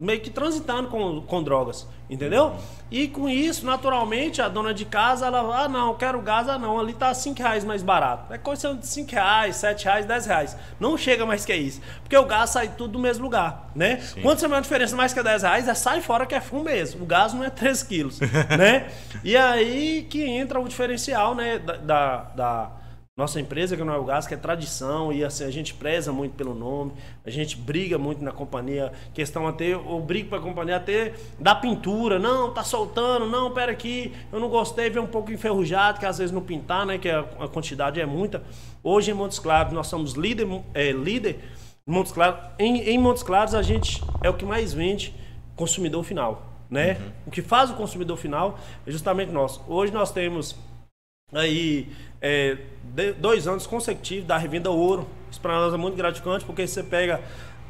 meio 0.00 0.20
que 0.20 0.30
transitando 0.30 0.88
com, 0.88 1.20
com 1.22 1.42
drogas, 1.42 1.84
entendeu? 2.08 2.54
E 2.88 3.08
com 3.08 3.28
isso, 3.28 3.66
naturalmente, 3.66 4.40
a 4.40 4.48
dona 4.48 4.72
de 4.72 4.84
casa, 4.84 5.26
ela, 5.26 5.64
ah, 5.64 5.68
não, 5.68 5.92
quero 5.94 6.22
gás, 6.22 6.48
ah, 6.48 6.56
não, 6.56 6.78
ali 6.78 6.92
tá 6.92 7.12
5 7.12 7.36
reais 7.36 7.64
mais 7.64 7.82
barato. 7.82 8.32
É 8.32 8.38
coisa 8.38 8.74
de 8.74 8.86
5 8.86 9.10
reais, 9.10 9.56
7 9.56 9.84
reais, 9.86 10.06
10 10.06 10.26
reais. 10.26 10.56
Não 10.78 10.96
chega 10.96 11.26
mais 11.26 11.44
que 11.44 11.52
isso. 11.52 11.80
Porque 12.00 12.16
o 12.16 12.24
gás 12.24 12.50
sai 12.50 12.68
tudo 12.68 12.92
do 12.92 12.98
mesmo 13.00 13.24
lugar, 13.24 13.72
né? 13.74 14.00
Quando 14.22 14.38
você 14.38 14.46
vê 14.46 14.54
uma 14.54 14.62
diferença 14.62 14.94
mais 14.94 15.12
que 15.12 15.20
10 15.20 15.42
reais, 15.42 15.66
é 15.66 15.74
sai 15.74 16.00
fora 16.00 16.24
que 16.26 16.34
é 16.36 16.40
fumo 16.40 16.62
mesmo. 16.62 17.02
O 17.02 17.06
gás 17.06 17.34
não 17.34 17.42
é 17.42 17.50
3 17.50 17.82
quilos, 17.82 18.20
né? 18.56 18.92
E 19.24 19.36
aí 19.36 20.06
que 20.08 20.22
entra 20.24 20.60
o 20.60 20.68
diferencial, 20.68 21.34
né, 21.34 21.58
da, 21.58 22.22
da 22.36 22.70
nossa 23.18 23.40
empresa, 23.40 23.76
que 23.76 23.82
não 23.82 23.92
é 23.92 23.98
o 23.98 24.04
gás, 24.04 24.28
que 24.28 24.34
é 24.34 24.36
tradição, 24.36 25.12
e 25.12 25.24
assim, 25.24 25.42
a 25.42 25.50
gente 25.50 25.74
preza 25.74 26.12
muito 26.12 26.36
pelo 26.36 26.54
nome, 26.54 26.92
a 27.26 27.30
gente 27.30 27.56
briga 27.56 27.98
muito 27.98 28.22
na 28.22 28.30
companhia, 28.30 28.92
questão 29.12 29.44
até, 29.44 29.72
eu 29.72 30.00
brigo 30.00 30.28
pra 30.28 30.38
companhia 30.38 30.76
até 30.76 31.14
da 31.36 31.52
pintura, 31.52 32.20
não, 32.20 32.54
tá 32.54 32.62
soltando, 32.62 33.26
não, 33.26 33.50
pera 33.50 33.72
aqui, 33.72 34.14
eu 34.32 34.38
não 34.38 34.48
gostei, 34.48 34.88
vem 34.88 35.02
um 35.02 35.06
pouco 35.08 35.32
enferrujado, 35.32 35.98
que 35.98 36.06
às 36.06 36.18
vezes 36.18 36.32
não 36.32 36.40
pintar, 36.40 36.86
né, 36.86 36.96
que 36.96 37.10
a, 37.10 37.18
a 37.40 37.48
quantidade 37.48 38.00
é 38.00 38.06
muita. 38.06 38.40
Hoje 38.84 39.10
em 39.10 39.14
Montes 39.14 39.40
Claros 39.40 39.72
nós 39.72 39.88
somos 39.88 40.12
líder, 40.12 40.46
é, 40.72 40.92
líder 40.92 41.40
em 41.88 41.90
Montes 41.90 42.12
Claros, 42.12 42.38
em, 42.56 42.82
em 42.82 42.98
Montes 42.98 43.24
Claros 43.24 43.52
a 43.52 43.62
gente 43.62 44.00
é 44.22 44.30
o 44.30 44.34
que 44.34 44.44
mais 44.44 44.72
vende 44.72 45.12
consumidor 45.56 46.04
final, 46.04 46.52
né? 46.70 46.96
O 47.26 47.32
que 47.32 47.42
faz 47.42 47.68
o 47.68 47.74
consumidor 47.74 48.16
final 48.16 48.60
é 48.86 48.90
justamente 48.92 49.32
nós. 49.32 49.60
Hoje 49.66 49.92
nós 49.92 50.12
temos 50.12 50.54
aí 51.32 51.88
é, 52.20 52.56
de- 52.82 53.12
dois 53.12 53.46
anos 53.46 53.66
consecutivos 53.66 54.26
da 54.26 54.36
revenda 54.36 54.70
ouro. 54.70 55.06
Isso 55.30 55.40
para 55.40 55.54
nós 55.54 55.74
é 55.74 55.76
muito 55.76 55.96
gratificante, 55.96 56.44
porque 56.44 56.66
você 56.66 56.82
pega 56.82 57.20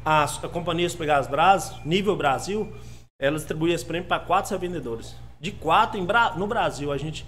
as, 0.03 0.43
a 0.43 0.47
companhia 0.47 0.89
Pegas 0.97 1.27
Bras, 1.27 1.75
nível 1.85 2.15
Brasil, 2.15 2.71
ela 3.19 3.35
distribui 3.35 3.73
esse 3.73 3.85
prêmio 3.85 4.07
para 4.07 4.19
quatro 4.19 4.51
revendedores. 4.51 5.15
De 5.39 5.51
quatro 5.51 5.99
em 5.99 6.05
no 6.37 6.47
Brasil, 6.47 6.91
a 6.91 6.97
gente 6.97 7.25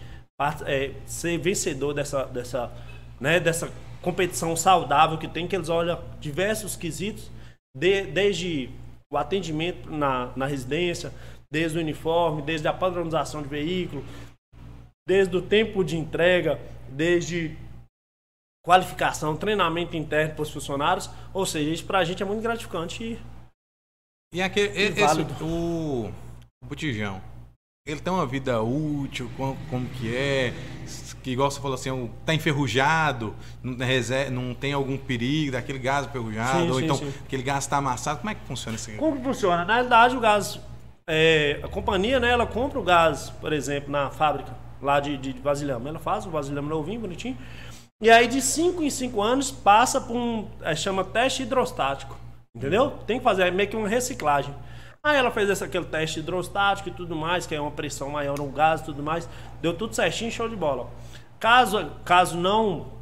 é, 0.66 0.92
ser 1.06 1.38
vencedor 1.38 1.94
dessa, 1.94 2.24
dessa, 2.26 2.72
né, 3.20 3.40
dessa 3.40 3.70
competição 4.02 4.56
saudável 4.56 5.18
que 5.18 5.28
tem, 5.28 5.48
que 5.48 5.56
eles 5.56 5.70
olham 5.70 6.00
diversos 6.20 6.76
quesitos, 6.76 7.30
de- 7.76 8.04
desde 8.06 8.70
o 9.12 9.18
atendimento 9.18 9.92
na, 9.92 10.32
na 10.36 10.46
residência, 10.46 11.12
desde 11.52 11.78
o 11.78 11.82
uniforme, 11.82 12.42
desde 12.42 12.68
a 12.68 12.74
padronização 12.74 13.42
de 13.42 13.50
veículo, 13.50 14.04
desde 15.08 15.36
o 15.38 15.42
tempo 15.42 15.84
de 15.84 15.98
entrega, 15.98 16.60
desde 16.90 17.58
qualificação, 18.64 19.36
treinamento 19.36 19.96
interno 19.96 20.36
para 20.36 20.44
os 20.44 20.52
funcionários. 20.52 21.10
Ou 21.34 21.46
seja, 21.46 21.70
isso 21.70 21.86
para 21.86 22.00
a 22.00 22.04
gente 22.04 22.22
é 22.22 22.26
muito 22.26 22.42
gratificante. 22.42 23.04
E 23.04 23.20
E 24.38 24.42
aquele, 24.42 24.68
e- 24.78 24.88
esse, 24.90 25.02
válido. 25.02 25.34
o, 25.44 26.12
o 26.64 26.66
botijão, 26.66 27.22
ele 27.86 28.00
tem 28.00 28.14
uma 28.14 28.26
vida 28.26 28.62
útil, 28.62 29.30
como, 29.36 29.58
como 29.70 29.90
que 29.90 30.16
é? 30.16 30.54
Que 31.24 31.32
igual 31.32 31.50
você 31.52 31.60
falou 31.60 31.76
assim, 31.76 32.12
tá 32.26 32.34
enferrujado, 32.34 33.36
não, 33.64 33.76
tem 33.76 33.88
rese- 33.88 34.30
não 34.30 34.54
tem 34.56 34.74
algum 34.74 34.98
perigo 34.98 35.52
daquele 35.52 35.80
gás 35.80 36.06
enferrujado, 36.06 36.62
Sim, 36.66 36.70
ou 36.70 36.78
sim, 36.80 36.84
então 36.86 36.96
sim. 36.96 37.14
aquele 37.26 37.44
gás 37.44 37.64
está 37.64 37.78
amassado, 37.78 38.20
como 38.20 38.30
é 38.30 38.36
que 38.36 38.46
funciona 38.46 38.76
isso? 38.76 38.92
Como 38.98 39.18
que 39.18 39.24
funciona? 39.24 39.66
Na 39.66 39.74
realidade, 39.74 40.16
o 40.16 40.20
gás, 40.20 40.60
é, 41.08 41.60
a 41.64 41.68
companhia, 41.68 42.20
né, 42.20 42.30
ela 42.32 42.48
compra 42.48 42.80
o 42.80 42.84
gás, 42.84 43.30
por 43.42 43.52
exemplo, 43.54 43.92
na 43.92 44.10
fábrica 44.12 44.56
lá 44.82 45.00
de, 45.00 45.18
de 45.18 45.34
vasilhame. 45.34 45.90
Ela 45.90 46.00
faz 46.00 46.26
o 46.26 46.30
vasilhame 46.30 46.68
novinho, 46.70 47.02
bonitinho. 47.02 47.38
E 48.02 48.10
aí, 48.10 48.28
de 48.28 48.42
5 48.42 48.82
em 48.84 48.90
5 48.90 49.22
anos, 49.22 49.52
passa 49.52 50.02
por 50.02 50.16
um, 50.16 50.48
é, 50.62 50.76
chama 50.76 51.04
teste 51.04 51.44
hidrostático. 51.44 52.18
Entendeu? 52.56 52.92
Tem 53.08 53.18
que 53.18 53.24
fazer 53.24 53.44
é 53.48 53.52
meio 53.52 53.70
que 53.70 53.78
uma 53.78 53.88
reciclagem. 53.88 54.54
Aí 55.04 55.18
ela 55.18 55.32
fez 55.32 55.50
esse, 55.50 55.64
aquele 55.64 55.86
teste 55.86 56.20
hidrostático 56.20 56.90
e 56.90 56.92
tudo 56.92 57.16
mais, 57.16 57.48
que 57.48 57.56
é 57.56 57.62
uma 57.62 57.72
pressão 57.72 58.10
maior 58.10 58.38
no 58.38 58.48
gás 58.48 58.82
e 58.82 58.86
tudo 58.86 59.02
mais. 59.02 59.28
Deu 59.62 59.74
tudo 59.74 59.96
certinho, 59.96 60.32
show 60.32 60.50
de 60.50 60.56
bola. 60.56 60.90
Caso, 61.40 61.92
caso 62.04 62.38
não 62.38 63.00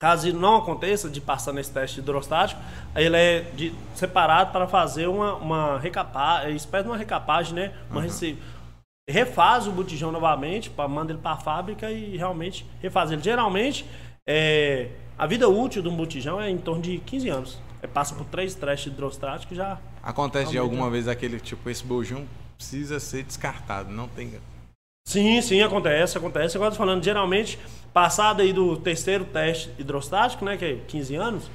Caso 0.00 0.30
não 0.34 0.56
aconteça 0.56 1.08
de 1.08 1.20
passar 1.20 1.52
nesse 1.52 1.72
teste 1.72 2.00
hidrostático, 2.00 2.60
ele 2.94 3.16
é 3.16 3.40
de- 3.54 3.72
separado 3.94 4.52
para 4.52 4.66
fazer 4.66 5.06
uma, 5.06 5.34
uma 5.36 5.78
recapagem, 5.78 6.54
espécie 6.54 6.82
de 6.84 6.90
uma 6.90 6.96
recapagem, 6.98 7.54
né? 7.54 7.72
Uma 7.90 8.02
rece- 8.02 8.36
refaz 9.08 9.66
o 9.66 9.72
botijão 9.72 10.10
novamente, 10.10 10.70
pra, 10.70 10.88
manda 10.88 11.12
ele 11.12 11.20
para 11.20 11.32
a 11.32 11.36
fábrica 11.36 11.90
e 11.90 12.16
realmente 12.16 12.66
refaz 12.80 13.10
ele. 13.10 13.22
Geralmente, 13.22 13.84
é, 14.26 14.88
a 15.18 15.26
vida 15.26 15.48
útil 15.48 15.82
de 15.82 15.88
um 15.88 15.96
botijão 15.96 16.40
é 16.40 16.50
em 16.50 16.58
torno 16.58 16.82
de 16.82 16.98
15 16.98 17.28
anos. 17.28 17.58
É, 17.82 17.86
passa 17.86 18.14
por 18.14 18.24
três 18.26 18.54
testes 18.54 18.92
hidrostáticos 18.92 19.52
e 19.52 19.56
já. 19.56 19.78
Acontece 20.02 20.52
de 20.52 20.58
alguma 20.58 20.90
vez 20.90 21.06
aquele, 21.06 21.38
tipo, 21.38 21.68
esse 21.68 21.84
bojão 21.84 22.26
precisa 22.56 22.98
ser 22.98 23.24
descartado, 23.24 23.92
não 23.92 24.08
tem... 24.08 24.32
Sim, 25.06 25.40
sim, 25.42 25.60
acontece, 25.60 26.16
acontece. 26.16 26.56
Agora 26.56 26.74
falando, 26.74 27.04
geralmente, 27.04 27.58
passado 27.92 28.40
aí 28.40 28.54
do 28.54 28.74
terceiro 28.78 29.26
teste 29.26 29.70
hidrostático, 29.78 30.44
né, 30.46 30.56
que 30.56 30.64
é 30.64 30.76
15 30.88 31.14
anos, 31.14 31.50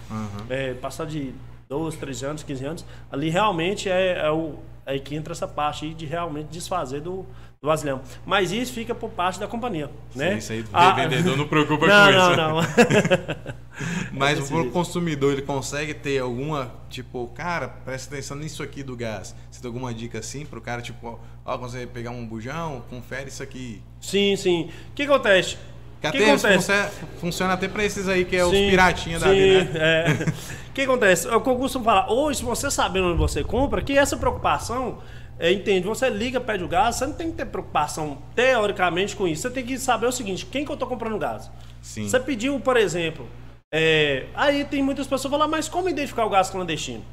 é, 0.49 0.75
passar 0.75 1.07
de 1.07 1.33
12, 1.67 1.97
13 1.97 2.25
anos, 2.25 2.43
15 2.43 2.65
anos, 2.65 2.85
ali 3.11 3.29
realmente 3.29 3.89
é, 3.89 4.19
é 4.19 4.31
o, 4.31 4.59
aí 4.89 4.99
que 4.99 5.15
entra 5.15 5.33
essa 5.33 5.47
parte 5.47 5.85
aí 5.85 5.93
de 5.93 6.05
realmente 6.05 6.47
desfazer 6.47 7.01
do, 7.01 7.25
do. 7.61 8.01
Mas 8.25 8.51
isso 8.51 8.73
fica 8.73 8.95
por 8.95 9.09
parte 9.11 9.39
da 9.39 9.47
companhia, 9.47 9.89
né? 10.15 10.37
Isso 10.37 10.51
aí, 10.51 10.65
Ah, 10.73 10.91
vendedor 10.93 11.37
não 11.37 11.47
preocupa 11.47 11.85
não, 11.87 12.05
com 12.05 12.17
não, 12.17 12.59
isso. 12.61 12.71
não. 12.75 13.53
Mas 14.11 14.39
desse 14.39 14.53
o 14.53 14.71
consumidor, 14.71 15.33
ele 15.33 15.41
consegue 15.41 15.93
ter 15.93 16.19
alguma, 16.19 16.71
tipo, 16.89 17.27
cara, 17.29 17.67
presta 17.67 18.13
atenção 18.13 18.35
nisso 18.37 18.63
aqui 18.63 18.83
do 18.83 18.95
gás. 18.95 19.35
Você 19.49 19.61
tem 19.61 19.69
alguma 19.69 19.93
dica 19.93 20.19
assim 20.19 20.45
pro 20.45 20.59
cara, 20.59 20.81
tipo, 20.81 21.19
ó, 21.45 21.57
quando 21.57 21.71
você 21.71 21.85
pegar 21.85 22.11
um 22.11 22.25
bujão, 22.25 22.83
confere 22.89 23.29
isso 23.29 23.43
aqui. 23.43 23.81
Sim, 24.01 24.35
sim. 24.35 24.69
O 24.89 24.93
que 24.93 25.03
acontece? 25.03 25.57
Que 26.01 26.07
O 26.07 26.11
que 26.11 26.17
até 26.17 26.31
acontece? 26.31 26.55
funciona, 26.55 26.91
funciona 27.19 27.53
até 27.53 27.67
pra 27.67 27.83
esses 27.83 28.07
aí 28.07 28.23
que 28.25 28.35
é 28.35 28.45
os 28.45 28.51
Sim, 28.51 28.69
piratinha 28.69 29.19
da 29.19 29.27
sim, 29.27 29.33
vida, 29.35 29.73
né? 29.79 29.79
é. 29.79 30.05
O 30.69 30.73
que 30.79 30.81
acontece? 30.81 31.27
É 31.27 31.35
o 31.35 31.41
costumo 31.41 31.83
falar. 31.83 32.09
Hoje, 32.09 32.39
se 32.39 32.45
você 32.45 32.71
sabendo 32.71 33.07
onde 33.09 33.17
você 33.17 33.43
compra, 33.43 33.81
que 33.81 33.97
essa 33.97 34.15
preocupação, 34.15 34.99
é, 35.37 35.51
entende? 35.51 35.85
Você 35.87 36.09
liga, 36.09 36.39
pede 36.39 36.63
o 36.63 36.69
gás, 36.69 36.95
você 36.95 37.05
não 37.07 37.13
tem 37.13 37.29
que 37.31 37.35
ter 37.37 37.45
preocupação 37.47 38.19
teoricamente 38.33 39.13
com 39.15 39.27
isso. 39.27 39.41
Você 39.41 39.49
tem 39.49 39.65
que 39.65 39.77
saber 39.77 40.07
o 40.07 40.11
seguinte: 40.11 40.45
quem 40.45 40.63
que 40.63 40.71
eu 40.71 40.77
tô 40.77 40.87
comprando 40.87 41.17
gás? 41.17 41.51
Sim. 41.81 42.07
Você 42.07 42.17
pediu, 42.19 42.59
por 42.61 42.77
exemplo. 42.77 43.27
é, 43.73 44.27
aí 44.35 44.63
tem 44.63 44.81
muitas 44.81 45.05
pessoas 45.05 45.23
que 45.23 45.29
falam, 45.29 45.49
mas 45.49 45.67
como 45.67 45.89
identificar 45.89 46.25
o 46.25 46.29
gás 46.29 46.49
clandestino? 46.49 47.03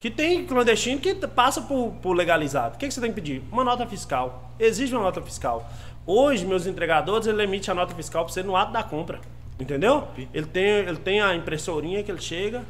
Que 0.00 0.10
tem 0.10 0.46
clandestino 0.46 0.98
que 0.98 1.14
passa 1.14 1.60
por, 1.60 1.92
por 2.00 2.14
legalizado. 2.14 2.76
O 2.76 2.78
que, 2.78 2.88
que 2.88 2.94
você 2.94 3.02
tem 3.02 3.10
que 3.10 3.16
pedir? 3.20 3.42
Uma 3.52 3.62
nota 3.62 3.86
fiscal. 3.86 4.50
Exige 4.58 4.94
uma 4.94 5.02
nota 5.04 5.20
fiscal. 5.20 5.70
Hoje, 6.12 6.44
meus 6.44 6.66
entregadores, 6.66 7.28
ele 7.28 7.40
emite 7.40 7.70
a 7.70 7.74
nota 7.74 7.94
fiscal 7.94 8.24
para 8.24 8.32
você 8.32 8.42
no 8.42 8.56
ato 8.56 8.72
da 8.72 8.82
compra. 8.82 9.20
Entendeu? 9.60 10.08
Ele 10.34 10.46
tem, 10.46 10.64
ele 10.64 10.96
tem 10.96 11.20
a 11.20 11.36
impressorinha 11.36 12.02
que 12.02 12.10
ele 12.10 12.20
chega, 12.20 12.62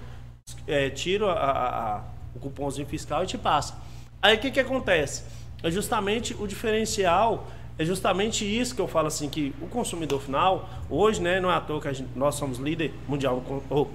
é, 0.68 0.90
tira 0.90 1.24
a- 1.26 1.32
a- 1.32 1.96
a- 1.96 2.00
o 2.34 2.38
cupomzinho 2.38 2.86
fiscal 2.86 3.24
e 3.24 3.26
te 3.26 3.38
passa. 3.38 3.74
Aí 4.20 4.36
o 4.36 4.38
que, 4.38 4.50
que 4.50 4.60
acontece? 4.60 5.22
É 5.62 5.70
justamente 5.70 6.36
o 6.38 6.46
diferencial, 6.46 7.46
é 7.78 7.84
justamente 7.84 8.44
isso 8.44 8.74
que 8.74 8.80
eu 8.82 8.88
falo 8.88 9.06
assim, 9.06 9.30
que 9.30 9.54
o 9.62 9.66
consumidor 9.68 10.20
final, 10.20 10.68
hoje, 10.90 11.22
né, 11.22 11.40
não 11.40 11.50
é 11.50 11.54
à 11.54 11.60
toa 11.62 11.80
que 11.80 11.88
a 11.88 11.92
gente- 11.94 12.10
nós 12.14 12.34
somos 12.34 12.58
líder 12.58 12.92
mundial, 13.08 13.42
ou 13.70 13.90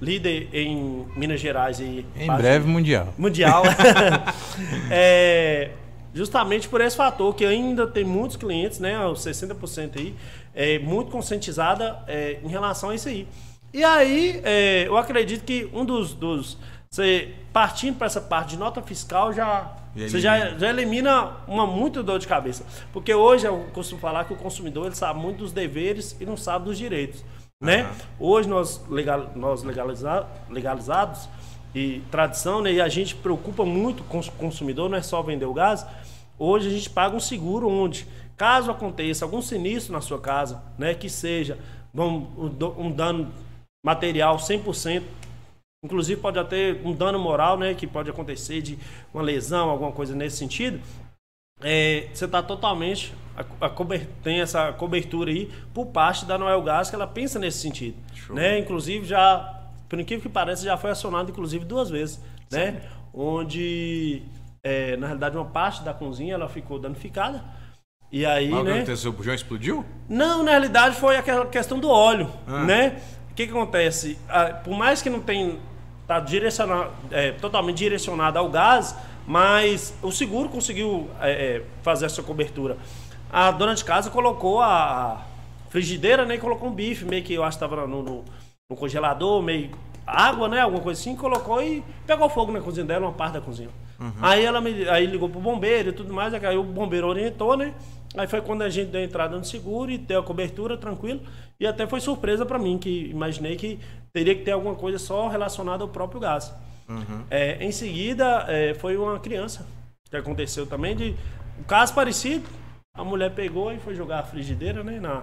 líder 0.00 0.50
em 0.52 1.04
Minas 1.16 1.40
Gerais 1.40 1.80
e 1.80 2.06
Em 2.16 2.28
breve, 2.36 2.68
mundial. 2.68 3.12
mundial. 3.18 3.62
é, 4.90 5.70
justamente 6.14 6.68
por 6.68 6.80
esse 6.80 6.96
fator 6.96 7.34
que 7.34 7.44
ainda 7.44 7.86
tem 7.86 8.04
muitos 8.04 8.36
clientes, 8.36 8.78
né, 8.78 9.04
os 9.06 9.20
60% 9.20 9.98
aí, 9.98 10.14
é, 10.54 10.78
muito 10.78 11.10
conscientizada 11.10 11.98
é, 12.06 12.38
em 12.42 12.48
relação 12.48 12.90
a 12.90 12.94
isso 12.94 13.08
aí. 13.08 13.26
E 13.72 13.82
aí, 13.82 14.40
é, 14.44 14.84
eu 14.86 14.96
acredito 14.96 15.44
que 15.44 15.68
um 15.74 15.84
dos, 15.84 16.14
dos 16.14 16.56
você 16.88 17.34
partindo 17.52 17.96
para 17.96 18.06
essa 18.06 18.20
parte 18.20 18.50
de 18.50 18.56
nota 18.56 18.80
fiscal 18.80 19.32
já 19.32 19.72
Já 19.96 20.08
você 20.08 20.20
já, 20.20 20.38
elimina. 20.38 20.58
já 20.60 20.70
elimina 20.70 21.32
uma 21.48 21.66
muita 21.66 22.00
dor 22.02 22.20
de 22.20 22.28
cabeça, 22.28 22.64
porque 22.92 23.12
hoje 23.12 23.46
eu 23.46 23.66
costumo 23.72 24.00
falar 24.00 24.24
que 24.26 24.32
o 24.32 24.36
consumidor 24.36 24.86
ele 24.86 24.94
sabe 24.94 25.18
muito 25.18 25.38
dos 25.38 25.50
deveres 25.52 26.16
e 26.20 26.24
não 26.24 26.36
sabe 26.36 26.66
dos 26.66 26.78
direitos. 26.78 27.24
né? 27.60 27.80
Aham. 27.82 27.90
Hoje 28.20 28.48
nós, 28.48 28.80
legal, 28.88 29.32
nós 29.34 29.64
legaliza, 29.64 30.24
legalizados 30.48 31.28
e 31.74 32.00
tradição, 32.10 32.62
né? 32.62 32.72
E 32.72 32.80
a 32.80 32.88
gente 32.88 33.14
preocupa 33.14 33.64
muito 33.64 34.02
com 34.04 34.20
o 34.20 34.32
consumidor, 34.32 34.88
não 34.88 34.96
é 34.98 35.02
só 35.02 35.22
vender 35.22 35.46
o 35.46 35.54
gás. 35.54 35.86
Hoje 36.38 36.68
a 36.68 36.70
gente 36.70 36.88
paga 36.90 37.16
um 37.16 37.20
seguro 37.20 37.68
onde, 37.68 38.06
caso 38.36 38.70
aconteça 38.70 39.24
algum 39.24 39.42
sinistro 39.42 39.92
na 39.92 40.00
sua 40.00 40.20
casa, 40.20 40.62
né? 40.78 40.94
Que 40.94 41.08
seja 41.08 41.58
um 41.94 42.50
um 42.78 42.90
dano 42.90 43.32
material 43.84 44.36
100%, 44.36 45.02
inclusive 45.84 46.20
pode 46.20 46.38
até 46.38 46.76
um 46.84 46.92
dano 46.92 47.18
moral, 47.18 47.58
né? 47.58 47.74
Que 47.74 47.86
pode 47.86 48.08
acontecer 48.10 48.62
de 48.62 48.78
uma 49.12 49.22
lesão, 49.22 49.70
alguma 49.70 49.92
coisa 49.92 50.14
nesse 50.14 50.36
sentido 50.36 50.80
é, 51.62 52.08
você 52.12 52.24
está 52.24 52.42
totalmente 52.42 53.12
a, 53.36 53.66
a 53.66 53.70
cober- 53.70 54.06
tem 54.22 54.40
essa 54.40 54.72
cobertura 54.72 55.30
aí 55.30 55.50
por 55.72 55.86
parte 55.86 56.24
da 56.24 56.36
Noel 56.36 56.60
Gás 56.62 56.90
que 56.90 56.96
ela 56.96 57.06
pensa 57.06 57.38
nesse 57.38 57.58
sentido, 57.58 57.96
Show. 58.14 58.34
né? 58.36 58.58
Inclusive 58.58 59.06
já, 59.06 59.63
por 59.94 60.00
incrível 60.00 60.22
que 60.22 60.28
pareça, 60.28 60.64
já 60.64 60.76
foi 60.76 60.90
acionado 60.90 61.30
inclusive 61.30 61.64
duas 61.64 61.88
vezes, 61.88 62.20
né? 62.50 62.82
Onde 63.12 64.22
é, 64.62 64.96
na 64.96 65.06
realidade 65.06 65.36
uma 65.36 65.44
parte 65.44 65.82
da 65.84 65.94
cozinha 65.94 66.34
ela 66.34 66.48
ficou 66.48 66.80
danificada 66.80 67.44
e 68.10 68.26
aí, 68.26 68.50
Mas 68.50 68.64
né? 68.64 69.08
O 69.08 69.12
bujão 69.12 69.34
explodiu? 69.34 69.84
Não, 70.08 70.42
na 70.42 70.50
realidade 70.50 70.96
foi 70.96 71.16
aquela 71.16 71.46
questão 71.46 71.78
do 71.78 71.88
óleo, 71.88 72.28
Ah. 72.46 72.64
né? 72.64 73.00
O 73.30 73.34
que, 73.34 73.46
que 73.46 73.52
acontece? 73.52 74.18
Por 74.64 74.76
mais 74.76 75.00
que 75.00 75.08
não 75.10 75.20
tenha 75.20 75.56
tá 76.06 76.18
direcionado, 76.20 76.90
é, 77.10 77.32
totalmente 77.32 77.78
direcionado 77.78 78.38
ao 78.38 78.50
gás, 78.50 78.94
mas 79.26 79.94
o 80.02 80.10
seguro 80.12 80.48
conseguiu 80.48 81.08
é, 81.20 81.30
é, 81.30 81.62
fazer 81.82 82.06
essa 82.06 82.22
cobertura. 82.22 82.76
A 83.32 83.50
dona 83.50 83.74
de 83.74 83.84
casa 83.84 84.10
colocou 84.10 84.60
a 84.60 85.24
frigideira, 85.70 86.24
né? 86.24 86.34
E 86.34 86.38
colocou 86.38 86.68
um 86.68 86.72
bife, 86.72 87.04
meio 87.04 87.22
que 87.24 87.32
eu 87.34 87.42
acho 87.42 87.58
que 87.58 87.64
estava 87.64 87.86
no, 87.86 88.02
no- 88.02 88.24
no 88.74 88.76
congelador, 88.76 89.40
meio 89.42 89.70
água, 90.06 90.48
né? 90.48 90.60
Alguma 90.60 90.82
coisa 90.82 91.00
assim, 91.00 91.16
colocou 91.16 91.62
e 91.62 91.82
pegou 92.06 92.28
fogo 92.28 92.52
na 92.52 92.60
cozinha 92.60 92.84
dela, 92.84 93.06
uma 93.06 93.12
parte 93.12 93.34
da 93.34 93.40
cozinha. 93.40 93.70
Aí 94.20 94.44
ela 94.44 94.60
me, 94.60 94.88
aí 94.88 95.06
ligou 95.06 95.28
pro 95.28 95.40
bombeiro 95.40 95.90
e 95.90 95.92
tudo 95.92 96.12
mais, 96.12 96.34
aí 96.34 96.56
o 96.56 96.62
bombeiro 96.64 97.06
orientou, 97.06 97.56
né? 97.56 97.72
Aí 98.16 98.26
foi 98.26 98.40
quando 98.40 98.62
a 98.62 98.68
gente 98.68 98.90
deu 98.90 99.00
a 99.00 99.04
entrada 99.04 99.36
no 99.36 99.44
seguro 99.44 99.90
e 99.90 99.98
deu 99.98 100.20
a 100.20 100.22
cobertura, 100.22 100.76
tranquilo. 100.76 101.20
E 101.58 101.66
até 101.66 101.86
foi 101.86 102.00
surpresa 102.00 102.44
para 102.44 102.58
mim, 102.58 102.78
que 102.78 103.08
imaginei 103.10 103.56
que 103.56 103.78
teria 104.12 104.34
que 104.34 104.42
ter 104.42 104.52
alguma 104.52 104.74
coisa 104.74 104.98
só 104.98 105.28
relacionada 105.28 105.82
ao 105.82 105.88
próprio 105.88 106.20
gás. 106.20 106.52
É, 107.30 107.64
em 107.64 107.72
seguida, 107.72 108.44
é, 108.48 108.74
foi 108.74 108.96
uma 108.96 109.18
criança 109.18 109.66
que 110.10 110.16
aconteceu 110.16 110.66
também, 110.66 110.94
de 110.94 111.16
um 111.58 111.64
caso 111.64 111.94
parecido. 111.94 112.46
A 112.96 113.02
mulher 113.02 113.30
pegou 113.32 113.72
e 113.72 113.78
foi 113.78 113.94
jogar 113.96 114.20
a 114.20 114.22
frigideira, 114.22 114.84
né? 114.84 115.00
Na, 115.00 115.22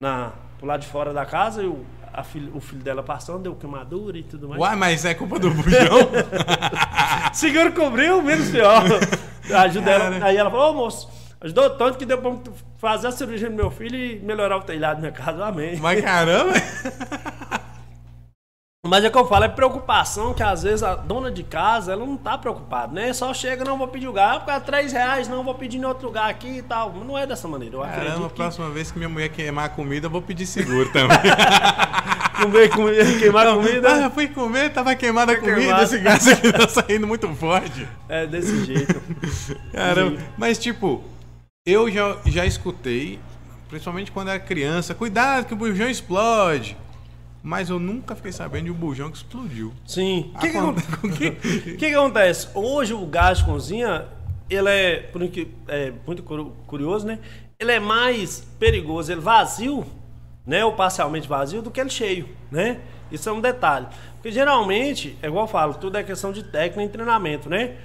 na, 0.00 0.32
pro 0.56 0.66
lado 0.66 0.80
de 0.80 0.86
fora 0.86 1.12
da 1.12 1.26
casa 1.26 1.62
e 1.62 1.66
o, 1.66 1.84
a 2.12 2.22
filho- 2.22 2.52
o 2.54 2.60
filho 2.60 2.82
dela 2.82 3.02
passando, 3.02 3.42
deu 3.42 3.54
queimadura 3.54 4.18
e 4.18 4.22
tudo 4.22 4.48
mais. 4.48 4.60
Uai, 4.60 4.76
mas 4.76 5.04
é 5.04 5.14
culpa 5.14 5.38
do 5.38 5.50
bujão? 5.50 6.10
Seguro 7.32 7.72
cobriu, 7.72 8.20
menos 8.22 8.50
pior. 8.50 8.82
Ajuda 9.64 9.90
ela. 9.90 10.10
Cara. 10.10 10.24
Aí 10.26 10.36
ela 10.36 10.50
falou, 10.50 10.70
ô 10.72 10.74
moço, 10.74 11.08
ajudou 11.40 11.70
tanto 11.70 11.98
que 11.98 12.04
deu 12.04 12.18
pra 12.18 12.32
fazer 12.78 13.08
a 13.08 13.12
cirurgia 13.12 13.48
do 13.48 13.56
meu 13.56 13.70
filho 13.70 13.96
e 13.96 14.18
melhorar 14.20 14.56
o 14.56 14.62
telhado 14.62 14.96
da 14.96 15.00
minha 15.00 15.12
casa. 15.12 15.44
Amém. 15.46 15.76
mas 15.80 16.00
caramba! 16.00 16.52
Mas 18.86 19.04
é 19.04 19.08
o 19.08 19.10
que 19.10 19.18
eu 19.18 19.26
falo, 19.28 19.44
é 19.44 19.48
preocupação 19.48 20.32
que 20.32 20.42
às 20.42 20.62
vezes 20.62 20.82
a 20.82 20.94
dona 20.94 21.30
de 21.30 21.42
casa, 21.42 21.92
ela 21.92 22.06
não 22.06 22.16
tá 22.16 22.38
preocupada, 22.38 22.90
né? 22.94 23.12
Só 23.12 23.34
chega, 23.34 23.62
não 23.62 23.76
vou 23.76 23.86
pedir 23.86 24.06
o 24.06 24.08
lugar, 24.08 24.38
porque 24.38 24.50
é 24.52 24.58
3 24.58 24.92
reais, 24.92 25.28
não 25.28 25.44
vou 25.44 25.54
pedir 25.54 25.76
em 25.76 25.84
outro 25.84 26.06
lugar 26.06 26.30
aqui 26.30 26.48
e 26.48 26.62
tal. 26.62 26.90
Não 26.94 27.16
é 27.16 27.26
dessa 27.26 27.46
maneira, 27.46 27.76
eu 27.76 27.80
Caramba, 27.82 28.00
acredito 28.00 28.24
a 28.24 28.28
que 28.30 28.34
próxima 28.36 28.70
vez 28.70 28.90
que 28.90 28.96
minha 28.96 29.08
mulher 29.10 29.28
queimar 29.28 29.66
a 29.66 29.68
comida, 29.68 30.06
eu 30.06 30.10
vou 30.10 30.22
pedir 30.22 30.46
seguro 30.46 30.90
também. 30.92 31.18
comer, 32.40 32.70
comer, 32.70 33.18
queimar 33.18 33.54
comida 33.54 33.96
Ah, 33.96 34.00
eu 34.04 34.10
fui 34.10 34.28
comer, 34.28 34.72
tava 34.72 34.94
queimada 34.94 35.32
a 35.32 35.36
comida, 35.38 35.56
queimado. 35.56 35.82
esse 35.82 35.98
gás 35.98 36.26
aqui 36.26 36.50
tá 36.50 36.66
saindo 36.66 37.06
muito 37.06 37.28
forte. 37.34 37.86
é 38.08 38.26
desse 38.26 38.64
jeito. 38.64 38.98
Caramba, 39.72 40.18
Sim. 40.18 40.26
mas 40.38 40.58
tipo, 40.58 41.04
eu 41.66 41.90
já, 41.90 42.16
já 42.24 42.46
escutei, 42.46 43.20
principalmente 43.68 44.10
quando 44.10 44.28
era 44.30 44.40
criança, 44.40 44.94
cuidado 44.94 45.44
que 45.44 45.52
o 45.52 45.56
bujão 45.56 45.86
explode. 45.86 46.78
Mas 47.42 47.70
eu 47.70 47.78
nunca 47.78 48.14
fiquei 48.14 48.32
sabendo 48.32 48.64
de 48.66 48.70
um 48.70 48.74
bujão 48.74 49.10
que 49.10 49.16
explodiu. 49.16 49.72
Sim. 49.86 50.30
O 50.34 50.38
que, 50.38 50.48
que, 50.50 51.30
que- 51.30 51.30
que 51.72 51.76
que 51.76 51.94
acontece? 51.94 52.48
Hoje 52.54 52.92
o 52.92 53.04
gás 53.06 53.38
de 53.38 53.44
cozinha, 53.44 54.06
ele 54.48 54.68
é, 54.68 54.96
por 55.12 55.22
inque- 55.22 55.48
é 55.68 55.92
muito 56.06 56.22
curioso, 56.66 57.06
né? 57.06 57.18
Ele 57.58 57.72
é 57.72 57.80
mais 57.80 58.40
perigoso, 58.58 59.10
ele 59.12 59.20
vazio, 59.20 59.86
né? 60.46 60.64
Ou 60.64 60.72
parcialmente 60.74 61.26
vazio, 61.28 61.62
do 61.62 61.70
que 61.70 61.80
ele 61.80 61.90
cheio, 61.90 62.28
né? 62.50 62.80
Isso 63.10 63.28
é 63.28 63.32
um 63.32 63.40
detalhe. 63.40 63.86
Porque 64.14 64.30
geralmente, 64.30 65.16
é 65.22 65.26
igual 65.26 65.44
eu 65.44 65.48
falo, 65.48 65.74
tudo 65.74 65.96
é 65.96 66.02
questão 66.02 66.30
de 66.32 66.42
técnica 66.44 66.82
e 66.84 66.88
treinamento, 66.88 67.48
né? 67.48 67.76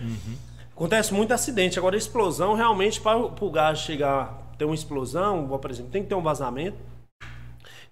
Acontece 0.75 1.13
muito 1.13 1.33
acidente. 1.33 1.79
Agora, 1.79 1.95
explosão, 1.95 2.53
realmente, 2.55 2.99
para 2.99 3.17
o 3.17 3.49
gás 3.49 3.79
chegar, 3.79 4.53
ter 4.57 4.65
uma 4.65 4.75
explosão, 4.75 5.47
por 5.47 5.71
exemplo, 5.71 5.91
tem 5.91 6.03
que 6.03 6.09
ter 6.09 6.15
um 6.15 6.21
vazamento. 6.21 6.77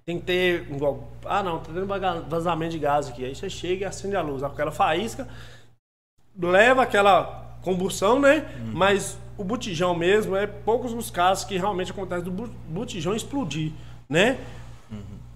Tem 0.06 0.20
que 0.20 0.26
ter, 0.26 0.70
igual, 0.70 1.10
ah 1.26 1.42
não, 1.42 1.60
tá 1.60 1.72
tendo 1.74 1.88
vazamento 2.28 2.72
de 2.72 2.80
gás 2.80 3.08
aqui. 3.08 3.24
Aí 3.24 3.34
você 3.34 3.50
chega 3.50 3.84
e 3.84 3.86
acende 3.86 4.16
a 4.16 4.22
luz, 4.22 4.44
aquela 4.44 4.72
faísca, 4.72 5.28
leva 6.38 6.84
aquela 6.84 7.58
combustão, 7.62 8.20
né? 8.20 8.46
Mas 8.74 9.18
o 9.38 9.44
botijão 9.44 9.96
mesmo, 9.96 10.36
é 10.36 10.46
poucos 10.46 10.94
os 10.94 11.10
casos 11.10 11.46
que 11.46 11.58
realmente 11.58 11.92
acontece 11.92 12.24
do 12.24 12.32
botijão 12.32 13.16
explodir, 13.16 13.72
né? 14.10 14.38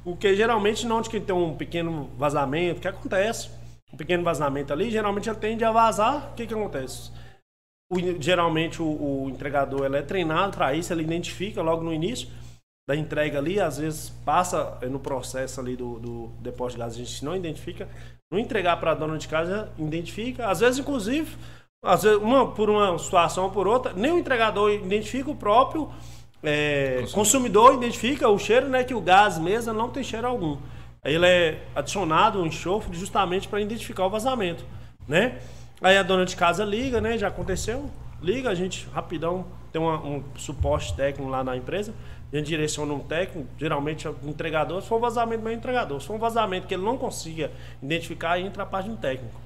Porque 0.04 0.36
geralmente 0.36 0.86
não 0.86 0.98
onde 0.98 1.10
que 1.10 1.20
tem 1.20 1.36
um 1.36 1.56
pequeno 1.56 2.10
vazamento, 2.18 2.80
que 2.82 2.88
acontece, 2.88 3.50
um 3.92 3.98
pequeno 3.98 4.24
vazamento 4.24 4.72
ali, 4.72 4.92
geralmente 4.92 5.30
ele 5.30 5.38
tende 5.38 5.64
a 5.66 5.72
vazar, 5.72 6.32
o 6.32 6.36
que 6.36 6.46
que 6.46 6.54
acontece? 6.54 7.12
O 7.90 8.00
geralmente 8.22 8.82
o, 8.82 8.86
o 8.86 9.30
entregador 9.30 9.86
ele 9.86 9.98
é 9.98 10.02
treinado 10.02 10.56
para 10.56 10.74
isso, 10.74 10.92
ele 10.92 11.04
identifica 11.04 11.62
logo 11.62 11.84
no 11.84 11.94
início 11.94 12.28
da 12.88 12.96
entrega 12.96 13.38
ali, 13.38 13.60
às 13.60 13.78
vezes 13.78 14.10
passa 14.24 14.78
no 14.90 15.00
processo 15.00 15.60
ali 15.60 15.76
do, 15.76 16.00
do 16.00 16.32
depósito 16.40 16.78
de 16.78 16.84
gás, 16.84 16.94
a 16.96 16.98
gente 16.98 17.26
não 17.26 17.36
identifica, 17.36 17.88
não 18.32 18.40
entregar 18.40 18.80
para 18.80 18.92
a 18.92 18.96
dona 18.96 19.18
de 19.18 19.28
casa, 19.28 19.70
identifica, 19.78 20.48
às 20.48 20.62
vezes 20.62 20.80
inclusive, 20.80 21.36
às 21.84 22.04
vezes 22.04 22.18
uma 22.18 22.48
por 22.48 22.70
uma 22.70 22.98
situação 22.98 23.44
ou 23.46 23.52
por 23.52 23.68
outra, 23.68 23.92
nem 23.94 24.12
o 24.12 24.18
entregador 24.18 24.72
identifica 24.72 25.30
o 25.30 25.36
próprio 25.36 25.90
é, 26.42 27.04
consumidor 27.12 27.74
identifica 27.74 28.30
o 28.30 28.40
cheiro, 28.40 28.70
né, 28.70 28.84
que 28.84 28.94
o 28.94 29.02
gás 29.02 29.38
mesmo 29.38 29.74
não 29.74 29.90
tem 29.90 30.04
cheiro 30.04 30.26
algum. 30.28 30.58
Aí 31.04 31.16
ele 31.16 31.26
é 31.26 31.64
adicionado 31.76 32.42
um 32.42 32.46
enxofre 32.46 32.96
justamente 32.98 33.48
para 33.48 33.60
identificar 33.60 34.06
o 34.06 34.10
vazamento, 34.10 34.64
né? 35.08 35.40
Aí 35.82 35.98
a 35.98 36.04
dona 36.04 36.26
de 36.26 36.36
casa 36.36 36.64
liga, 36.66 37.00
né? 37.00 37.18
Já 37.18 37.28
aconteceu. 37.28 37.90
Liga, 38.22 38.50
a 38.50 38.56
gente 38.56 38.88
rapidão 38.94 39.46
tem 39.72 39.82
uma- 39.82 40.04
um 40.04 40.24
suporte 40.36 40.96
técnico 40.96 41.30
lá 41.30 41.44
na 41.44 41.56
empresa. 41.56 41.94
A 42.32 42.36
gente 42.38 42.48
direciona 42.48 42.94
um 42.94 43.00
técnico, 43.00 43.48
geralmente 43.58 44.06
é 44.06 44.10
o 44.10 44.16
entregador. 44.26 44.82
Se 44.82 44.88
for 44.88 44.98
um 44.98 45.02
vazamento, 45.02 45.44
vai 45.44 45.54
entregador. 45.54 46.00
Se 46.02 46.08
for 46.08 46.16
um 46.16 46.20
vazamento 46.20 46.68
que 46.68 46.74
ele 46.74 46.84
não 46.84 46.98
consiga 46.98 47.52
identificar, 47.82 48.40
entra 48.40 48.64
a 48.64 48.66
parte 48.66 48.90
do 48.90 48.98
técnico. 48.98 49.40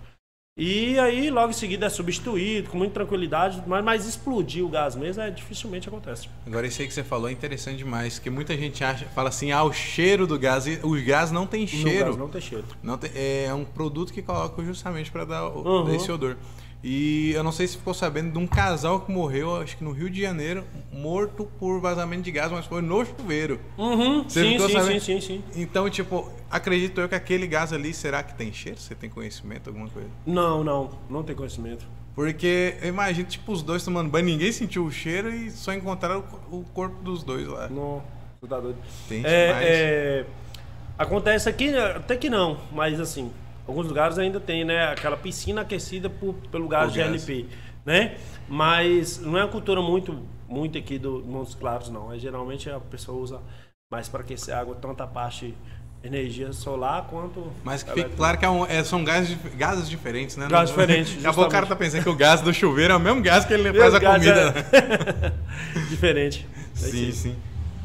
E 0.57 0.99
aí, 0.99 1.29
logo 1.31 1.51
em 1.51 1.53
seguida, 1.53 1.85
é 1.85 1.89
substituído 1.89 2.69
com 2.69 2.77
muita 2.77 2.93
tranquilidade, 2.95 3.63
mas, 3.65 3.83
mas 3.83 4.05
explodir 4.05 4.65
o 4.65 4.67
gás 4.69 4.95
mesmo 4.95 5.23
é, 5.23 5.31
dificilmente 5.31 5.87
acontece. 5.87 6.27
Agora, 6.45 6.67
isso 6.67 6.81
aí 6.81 6.87
que 6.87 6.93
você 6.93 7.03
falou 7.05 7.29
é 7.29 7.31
interessante 7.31 7.77
demais, 7.77 8.19
que 8.19 8.29
muita 8.29 8.55
gente 8.57 8.83
acha, 8.83 9.05
fala 9.15 9.29
assim, 9.29 9.51
ah, 9.51 9.63
o 9.63 9.71
cheiro 9.71 10.27
do 10.27 10.37
gás, 10.37 10.67
e 10.67 10.77
o 10.83 11.01
gás 11.05 11.31
não 11.31 11.47
tem 11.47 11.65
cheiro. 11.65 12.05
gás 12.05 12.17
não 12.17 12.27
tem 12.27 12.41
cheiro. 12.41 12.65
Não 12.83 12.97
tem- 12.97 13.11
é 13.15 13.51
um 13.53 13.63
produto 13.63 14.11
que 14.11 14.21
colocam 14.21 14.63
justamente 14.65 15.09
para 15.09 15.23
dar 15.23 15.47
o- 15.47 15.61
Uhum. 15.85 15.95
esse 15.95 16.11
odor. 16.11 16.35
E 16.83 17.31
eu 17.33 17.43
não 17.43 17.51
sei 17.51 17.67
se 17.67 17.77
ficou 17.77 17.93
sabendo 17.93 18.31
de 18.31 18.37
um 18.39 18.47
casal 18.47 19.01
que 19.01 19.11
morreu, 19.11 19.55
acho 19.61 19.77
que 19.77 19.83
no 19.83 19.91
Rio 19.91 20.09
de 20.09 20.19
Janeiro, 20.19 20.63
morto 20.91 21.45
por 21.59 21.79
vazamento 21.79 22.23
de 22.23 22.31
gás, 22.31 22.51
mas 22.51 22.65
foi 22.65 22.81
no 22.81 23.05
chuveiro. 23.05 23.59
Uhum, 23.77 24.23
Você 24.23 24.43
sim, 24.43 24.57
sim, 24.57 24.81
sim, 24.81 24.99
sim, 24.99 25.21
sim. 25.21 25.43
Então, 25.55 25.87
tipo, 25.91 26.31
acredito 26.49 26.99
eu 26.99 27.07
que 27.07 27.13
aquele 27.13 27.45
gás 27.45 27.71
ali, 27.71 27.93
será 27.93 28.23
que 28.23 28.33
tem 28.33 28.51
cheiro? 28.51 28.79
Você 28.79 28.95
tem 28.95 29.09
conhecimento, 29.11 29.67
alguma 29.67 29.87
coisa? 29.89 30.09
Não, 30.25 30.63
não, 30.63 30.89
não 31.07 31.21
tem 31.23 31.35
conhecimento. 31.35 31.85
Porque 32.15 32.75
eu 32.81 32.89
imagino, 32.89 33.27
tipo, 33.29 33.51
os 33.51 33.61
dois 33.61 33.85
tomando 33.85 34.09
banho, 34.09 34.25
ninguém 34.25 34.51
sentiu 34.51 34.83
o 34.83 34.91
cheiro 34.91 35.33
e 35.33 35.51
só 35.51 35.71
encontraram 35.73 36.23
o 36.51 36.63
corpo 36.73 37.01
dos 37.03 37.23
dois 37.23 37.47
lá. 37.47 37.69
Não, 37.69 38.01
tá 38.49 38.59
doido. 38.59 38.77
Tem 39.07 39.21
É, 39.23 39.47
demais. 39.47 39.65
é, 39.69 40.25
acontece 40.97 41.47
aqui, 41.47 41.73
até 41.75 42.17
que 42.17 42.29
não, 42.29 42.57
mas 42.71 42.99
assim, 42.99 43.31
alguns 43.71 43.87
lugares 43.87 44.17
ainda 44.19 44.39
tem, 44.39 44.63
né, 44.63 44.85
aquela 44.87 45.17
piscina 45.17 45.61
aquecida 45.61 46.09
por, 46.09 46.33
pelo 46.51 46.67
gás 46.67 46.85
Por 46.85 46.93
de 46.93 46.99
gás. 46.99 47.09
LP, 47.29 47.45
né? 47.85 48.17
Mas 48.47 49.19
não 49.19 49.37
é 49.37 49.43
uma 49.43 49.49
cultura 49.51 49.81
muito, 49.81 50.23
muito 50.47 50.77
aqui 50.77 50.99
do 50.99 51.23
Montes 51.25 51.55
Claros, 51.55 51.89
não. 51.89 52.11
É, 52.13 52.19
geralmente 52.19 52.69
a 52.69 52.79
pessoa 52.79 53.17
usa 53.17 53.39
mais 53.91 54.07
para 54.07 54.21
aquecer 54.21 54.53
a 54.53 54.59
água, 54.59 54.75
tanto 54.75 55.01
a 55.01 55.07
parte 55.07 55.53
energia 56.03 56.51
solar 56.51 57.05
quanto. 57.07 57.51
Mas 57.63 57.83
que 57.83 57.91
fique 57.91 58.09
claro 58.15 58.37
que 58.37 58.43
é 58.43 58.49
um- 58.49 58.65
é- 58.65 58.83
são 58.83 59.03
gases, 59.03 59.37
gases 59.55 59.87
diferentes, 59.87 60.35
né? 60.35 60.47
Gases 60.49 60.69
diferentes, 60.71 61.13
Daqui 61.21 61.27
a 61.27 61.33
pouco 61.33 61.49
o 61.49 61.51
cara 61.51 61.65
tá 61.67 61.75
pensando 61.75 62.03
que 62.03 62.09
o 62.09 62.15
gás 62.15 62.41
do 62.41 62.53
chuveiro 62.53 62.93
é 62.93 62.95
o 62.95 62.99
mesmo 62.99 63.21
gás 63.21 63.45
que 63.45 63.53
ele 63.53 63.71
faz 63.73 63.93
a 63.93 63.99
comida. 64.01 64.41
é- 64.71 65.21
né? 65.21 65.33
Diferente. 65.89 66.47
Sim, 66.73 67.11
sim. 67.11 67.35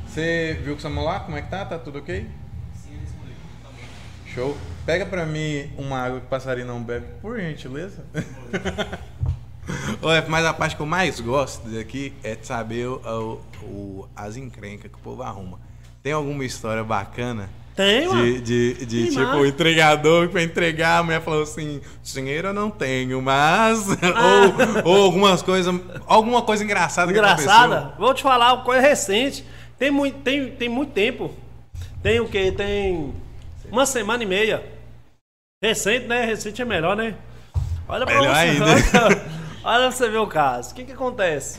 Você 0.09 0.59
viu 0.65 0.73
com 0.75 0.79
o 0.79 0.83
celular? 0.83 1.21
Como 1.27 1.37
é 1.37 1.43
que 1.43 1.51
tá? 1.51 1.65
Tá 1.67 1.79
tudo 1.79 1.99
ok? 1.99 2.27
Sim, 2.75 2.95
ele 2.95 3.05
explicou. 3.05 3.35
Show. 4.35 4.57
Pega 4.87 5.05
pra 5.05 5.27
mim 5.27 5.69
uma 5.77 5.99
água 5.99 6.21
que 6.21 6.27
passarinho 6.27 6.69
não 6.69 6.81
bebe, 6.81 7.07
por 7.21 7.39
gentileza. 7.41 8.05
Ué, 10.03 10.25
mas 10.29 10.45
a 10.47 10.53
parte 10.55 10.77
que 10.77 10.83
eu 10.83 10.87
mais 10.87 11.19
gosto 11.19 11.69
daqui 11.69 12.13
é 12.23 12.37
de 12.37 12.47
saber 12.47 12.87
o, 12.87 13.41
o- 13.65 14.09
as 14.15 14.37
encrencas 14.37 14.89
que 14.91 14.97
o 14.97 15.01
povo 15.01 15.23
arruma. 15.25 15.59
Tem 16.05 16.13
alguma 16.13 16.45
história 16.45 16.85
bacana? 16.85 17.51
Tem, 17.75 18.07
mano. 18.09 18.23
De, 18.25 18.41
de, 18.41 18.87
de 18.87 19.11
tipo, 19.11 19.21
o 19.37 19.45
entregador 19.45 20.27
que 20.29 20.33
foi 20.33 20.45
entregar, 20.45 20.99
a 20.99 21.03
mulher 21.03 21.21
falou 21.21 21.43
assim: 21.43 21.81
dinheiro 22.05 22.49
eu 22.49 22.55
não 22.55 22.71
tenho, 22.71 23.21
mas. 23.21 23.87
Ah. 24.01 24.83
ou, 24.85 24.93
ou 24.97 25.03
algumas 25.05 25.43
coisas. 25.43 25.75
Alguma 26.07 26.43
coisa 26.43 26.63
engraçada 26.63 27.13
que 27.13 27.19
Engraçada. 27.19 27.93
Vou 27.99 28.15
te 28.15 28.23
falar 28.23 28.55
uma 28.55 28.63
coisa 28.65 28.81
recente. 28.81 29.45
Tem 29.79 29.91
muito, 29.91 30.19
tem, 30.21 30.53
tem 30.53 30.69
muito 30.69 30.93
tempo. 30.93 31.35
Tem 32.03 32.21
o 32.21 32.29
quê? 32.29 32.53
Tem 32.53 33.13
uma 33.71 33.85
semana 33.85 34.23
e 34.23 34.27
meia. 34.27 34.76
Recente, 35.67 36.07
né? 36.07 36.25
Recente 36.25 36.63
é 36.63 36.65
melhor, 36.65 36.97
né? 36.97 37.17
Olha 37.89 38.07
pra 38.07 38.15
Melhor 38.21 38.35
você. 38.35 38.41
ainda. 38.41 38.65
Olha, 38.67 39.27
olha 39.65 39.89
pra 39.89 39.91
você 39.91 40.09
ver 40.09 40.19
o 40.19 40.27
caso. 40.29 40.71
O 40.71 40.75
que 40.77 40.85
que 40.85 40.93
acontece? 40.93 41.59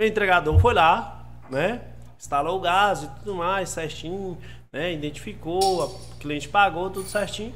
O 0.00 0.04
entregador 0.04 0.58
foi 0.58 0.74
lá, 0.74 1.24
né? 1.48 1.80
Instalou 2.18 2.58
o 2.58 2.60
gás 2.60 3.04
e 3.04 3.06
tudo 3.20 3.36
mais, 3.36 3.68
certinho, 3.68 4.36
né? 4.72 4.92
Identificou, 4.92 5.84
o 5.84 6.18
cliente 6.18 6.48
pagou, 6.48 6.90
tudo 6.90 7.08
certinho. 7.08 7.54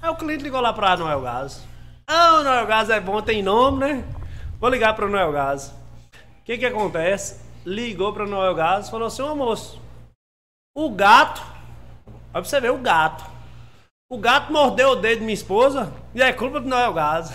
Aí 0.00 0.08
o 0.08 0.14
cliente 0.14 0.44
ligou 0.44 0.60
lá 0.60 0.72
pra 0.72 0.96
Noel 0.96 1.20
Gás. 1.20 1.62
Ah, 2.06 2.34
o 2.40 2.44
Noel 2.44 2.66
Gás 2.66 2.88
é 2.88 3.00
bom, 3.00 3.20
tem 3.20 3.42
nome, 3.42 3.78
né? 3.78 4.04
Vou 4.60 4.70
ligar 4.70 4.94
pra 4.94 5.08
Noel 5.08 5.32
Gás. 5.32 5.68
O 6.40 6.44
que 6.44 6.58
que 6.58 6.66
acontece? 6.66 7.40
Ligou 7.66 8.12
pra 8.12 8.24
Noel 8.26 8.54
Gás 8.54 8.86
e 8.86 8.90
falou 8.90 9.08
assim, 9.08 9.22
ô 9.22 9.34
moço, 9.34 9.80
o 10.76 10.90
gato, 10.90 11.42
olha 12.06 12.12
pra 12.32 12.44
você 12.44 12.60
ver, 12.60 12.70
o 12.70 12.78
gato. 12.78 13.31
O 14.12 14.18
gato 14.18 14.52
mordeu 14.52 14.90
o 14.90 14.96
dedo 14.96 15.20
de 15.20 15.24
minha 15.24 15.32
esposa 15.32 15.90
e 16.14 16.20
é 16.20 16.30
culpa 16.34 16.60
do 16.60 16.68
Noel 16.68 16.92
Gás. 16.92 17.32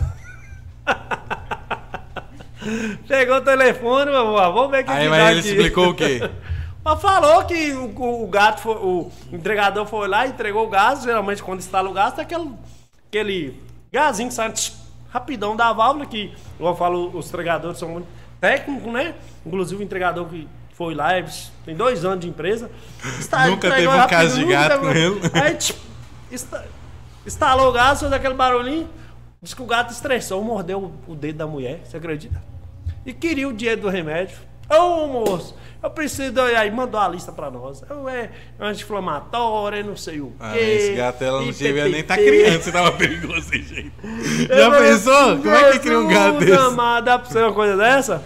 Pegou 3.08 3.38
o 3.38 3.42
telefone, 3.42 4.12
meu 4.12 4.20
amor, 4.20 4.54
vamos 4.54 4.70
ver 4.70 4.84
o 4.84 4.86
que 4.86 4.92
Aí 4.92 5.10
mas 5.10 5.18
dá 5.24 5.32
ele 5.32 5.40
aqui. 5.40 5.50
explicou 5.50 5.90
o 5.90 5.96
quê? 5.96 6.30
Mas 6.86 7.02
falou 7.02 7.44
que 7.46 7.74
o, 7.74 8.24
o- 8.24 8.28
gato 8.28 8.62
foi, 8.62 8.76
o 8.76 9.12
entregador 9.34 9.88
foi 9.88 10.08
lá 10.08 10.28
e 10.28 10.30
entregou 10.30 10.68
o 10.68 10.70
gás. 10.70 11.02
Geralmente 11.02 11.42
quando 11.42 11.58
instala 11.60 11.90
o 11.90 11.94
gás, 11.94 12.14
tem 12.14 12.24
aquele, 12.24 12.52
aquele 13.10 13.60
gazinho 13.92 14.30
que 14.30 14.36
sai 14.36 14.54
rapidão 15.10 15.56
da 15.56 15.74
válvula, 15.74 16.06
que, 16.06 16.32
igual 16.60 16.74
eu 16.74 16.78
falo, 16.78 17.10
os 17.18 17.28
entregadores 17.28 17.80
são 17.80 17.90
muito 17.90 18.08
técnicos, 18.40 18.94
né? 18.94 19.16
Inclusive 19.46 19.82
o 19.82 19.84
entregador 19.84 20.26
que 20.28 20.48
foi 20.76 20.94
lá, 20.94 21.18
é, 21.18 21.26
tem 21.66 21.76
dois 21.76 22.06
anos 22.06 22.20
de 22.20 22.30
empresa. 22.30 22.70
Está- 23.20 23.48
Nunca 23.48 23.72
teve 23.72 23.88
um 23.88 24.08
caso 24.08 24.36
de 24.38 24.46
gato 24.46 24.80
com 24.80 24.92
ele. 24.92 25.20
Aí 25.34 25.58
instalou 27.26 27.70
o 27.70 27.72
gás, 27.72 28.00
fez 28.00 28.12
aquele 28.12 28.34
barulhinho. 28.34 28.90
Diz 29.42 29.54
que 29.54 29.62
o 29.62 29.66
gato 29.66 29.92
estressou, 29.92 30.44
mordeu 30.44 30.92
o 31.08 31.16
dedo 31.16 31.38
da 31.38 31.48
mulher, 31.48 31.82
você 31.84 31.98
acredita? 31.98 32.42
E 33.06 33.14
queria 33.14 33.48
o 33.48 33.54
dinheiro 33.54 33.82
do 33.82 33.90
remédio. 33.90 34.38
Ô 34.70 35.08
moço, 35.08 35.56
eu 35.82 35.90
preciso. 35.90 36.42
Aí 36.42 36.70
mandou 36.70 37.00
a 37.00 37.08
lista 37.08 37.32
pra 37.32 37.50
nós. 37.50 37.82
Eu, 37.90 38.10
é 38.10 38.32
anti-inflamatório, 38.60 39.86
não 39.86 39.96
sei 39.96 40.20
o 40.20 40.28
quê. 40.28 40.34
Ah, 40.40 40.58
esse 40.60 40.94
gato 40.94 41.24
ela 41.24 41.40
não 41.40 41.52
devia 41.52 41.88
nem 41.88 42.02
estar 42.02 42.18
criando, 42.18 42.62
você 42.62 42.72
tava 42.72 42.92
perigoso 42.92 43.50
desse 43.50 43.64
jeito. 43.64 43.92
Eu 44.50 44.58
Já 44.58 44.78
pensou? 44.78 45.38
Como 45.38 45.50
é 45.50 45.72
que 45.72 45.80
cria 45.80 46.00
um 46.00 46.08
gato 46.08 46.40
desse? 46.40 46.52
amado, 46.54 47.06
dá 47.06 47.20
pra 47.20 47.30
ser 47.32 47.44
uma 47.44 47.54
coisa 47.54 47.78
dessa? 47.78 48.22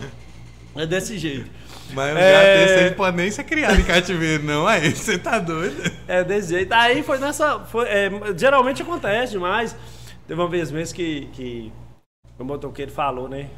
É 0.75 0.85
desse 0.85 1.17
jeito. 1.19 1.49
Mas 1.93 2.13
um 2.15 2.17
É. 2.17 2.31
gato 2.65 2.79
aí 2.79 2.89
não 2.89 2.95
pode 2.97 3.17
nem 3.17 3.31
ser 3.31 3.43
criado 3.43 3.79
em 3.79 3.83
cativeiro, 3.83 4.43
não. 4.43 4.65
Aí, 4.67 4.89
você 4.95 5.17
tá 5.17 5.39
doido? 5.39 5.81
É 6.07 6.23
desse 6.23 6.49
jeito. 6.49 6.71
Aí 6.73 7.03
foi 7.03 7.17
nessa. 7.19 7.59
foi- 7.59 7.87
é, 7.87 8.09
geralmente 8.37 8.81
acontece 8.81 9.33
demais. 9.33 9.75
Teve 10.27 10.39
uma 10.39 10.47
vez 10.49 10.71
mesmo 10.71 10.95
que, 10.95 11.27
que 11.33 11.71
o 12.39 12.43
motoqueiro 12.43 12.91
falou, 12.91 13.27
né? 13.27 13.49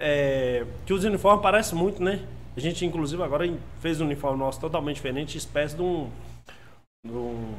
É, 0.00 0.64
que 0.86 0.92
os 0.92 1.04
uniformes 1.04 1.42
parecem 1.42 1.76
muito, 1.78 2.02
né? 2.02 2.20
A 2.56 2.60
gente, 2.60 2.84
inclusive, 2.84 3.22
agora 3.22 3.48
fez 3.80 4.00
um 4.00 4.04
uniforme 4.06 4.38
nosso 4.38 4.60
totalmente 4.60 4.96
diferente, 4.96 5.36
espécie 5.36 5.76
de 5.76 5.82
um. 5.82 6.10
De 7.06 7.12
um 7.12 7.54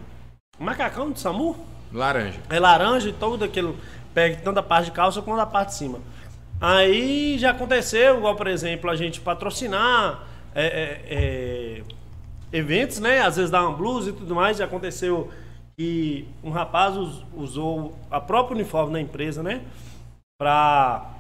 macacão 0.60 1.12
de 1.12 1.19
SAMU. 1.19 1.56
Laranja. 1.93 2.39
É 2.50 2.60
laranja 2.60 3.10
e 3.10 3.13
todo 3.13 3.43
aquele. 3.45 3.76
Pega 4.13 4.38
tanto 4.43 4.60
a 4.60 4.63
parte 4.63 4.86
de 4.86 4.91
calça 4.91 5.22
quanto 5.22 5.39
a 5.39 5.45
parte 5.45 5.69
de 5.69 5.76
cima. 5.76 6.00
Aí 6.62 7.38
já 7.38 7.52
aconteceu, 7.52 8.17
igual 8.17 8.36
por 8.36 8.48
exemplo, 8.48 8.89
a 8.89 8.95
gente 8.95 9.22
patrocinar 9.22 10.24
é, 10.54 10.65
é, 10.65 11.02
é, 11.10 11.84
eventos, 12.52 13.00
né? 13.00 13.22
Às 13.22 13.38
vezes 13.38 13.50
dar 13.52 13.62
uma 13.65 13.76
blusa 13.78 14.10
e 14.10 14.13
tudo 14.13 14.36
mais. 14.36 14.58
Já 14.58 14.65
aconteceu 14.65 15.30
que 15.78 16.28
um 16.43 16.50
rapaz 16.50 16.98
us- 16.98 17.24
usou 17.34 17.95
a 18.12 18.19
própria 18.19 18.56
uniforme 18.56 18.93
da 18.93 19.00
empresa, 19.00 19.41
né? 19.41 19.62
Pra. 20.38 21.13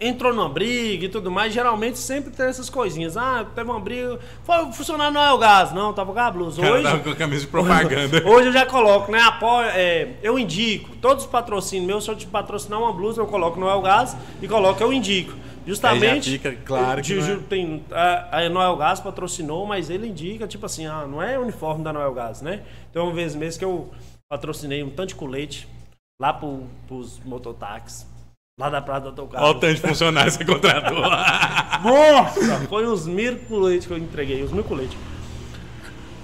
Entrou 0.00 0.32
numa 0.32 0.48
briga 0.48 1.06
e 1.06 1.08
tudo 1.08 1.30
mais. 1.30 1.52
Geralmente 1.52 1.98
sempre 1.98 2.30
tem 2.30 2.46
essas 2.46 2.68
coisinhas. 2.68 3.16
Ah, 3.16 3.46
teve 3.54 3.70
uma 3.70 3.80
briga. 3.80 4.18
Foi 4.44 4.72
funcionar 4.72 5.10
não 5.10 5.22
é 5.22 5.32
o 5.32 5.38
gás. 5.38 5.72
Não, 5.72 5.92
tava 5.92 6.12
com 6.12 6.18
a 6.18 6.30
blusa. 6.30 6.60
O 6.60 6.64
Hoje. 6.64 6.82
tava 6.82 6.98
com 7.00 7.10
a 7.10 7.16
camisa 7.16 7.40
de 7.42 7.46
propaganda. 7.46 8.22
Hoje 8.28 8.48
eu 8.48 8.52
já 8.52 8.66
coloco, 8.66 9.10
né? 9.10 9.20
Apoio, 9.20 9.68
é, 9.70 10.10
eu 10.22 10.38
indico. 10.38 10.96
Todos 10.96 11.24
os 11.24 11.30
patrocínios 11.30 11.86
meus, 11.86 12.04
se 12.04 12.10
eu 12.10 12.16
te 12.16 12.26
patrocinar 12.26 12.80
uma 12.80 12.92
blusa, 12.92 13.20
eu 13.20 13.26
coloco 13.26 13.58
no 13.58 13.68
El 13.68 13.82
Gás 13.82 14.16
e 14.42 14.48
coloco 14.48 14.82
eu 14.82 14.92
indico. 14.92 15.32
Justamente. 15.66 16.30
Aí 16.30 16.36
já 16.36 16.50
fica 16.50 16.52
claro 16.64 17.02
que 17.02 17.14
não 17.14 17.28
é. 17.28 17.36
tem, 17.48 17.84
a, 17.90 18.38
a 18.38 18.48
Noel 18.48 18.76
Gás 18.76 19.00
patrocinou, 19.00 19.66
mas 19.66 19.90
ele 19.90 20.06
indica, 20.06 20.46
tipo 20.46 20.64
assim, 20.64 20.86
ah, 20.86 21.06
não 21.06 21.20
é 21.20 21.36
uniforme 21.38 21.82
da 21.82 21.92
Noel 21.92 22.14
Gás, 22.14 22.40
né? 22.40 22.62
Então, 22.88 23.06
uma 23.06 23.12
vez 23.12 23.34
mesmo 23.34 23.58
que 23.58 23.64
eu 23.64 23.90
patrocinei 24.28 24.82
um 24.84 24.90
tanto 24.90 25.08
de 25.08 25.14
colete 25.16 25.68
lá 26.20 26.32
pro, 26.32 26.64
pros 26.86 27.18
mototáxis, 27.24 28.06
lá 28.58 28.70
da 28.70 28.80
Praia 28.80 29.00
do 29.02 29.28
Olha 29.34 29.50
o 29.50 29.54
tanto 29.54 29.74
de 29.74 29.80
funcionário 29.82 30.32
que 30.32 30.38
você 30.38 30.44
contratou. 30.44 30.98
Nossa, 31.84 32.66
foi 32.68 32.88
uns 32.88 33.06
mil 33.06 33.38
coletes 33.40 33.86
que 33.86 33.92
eu 33.92 33.98
entreguei, 33.98 34.42
uns 34.42 34.50
mil 34.50 34.64
coletes. 34.64 34.96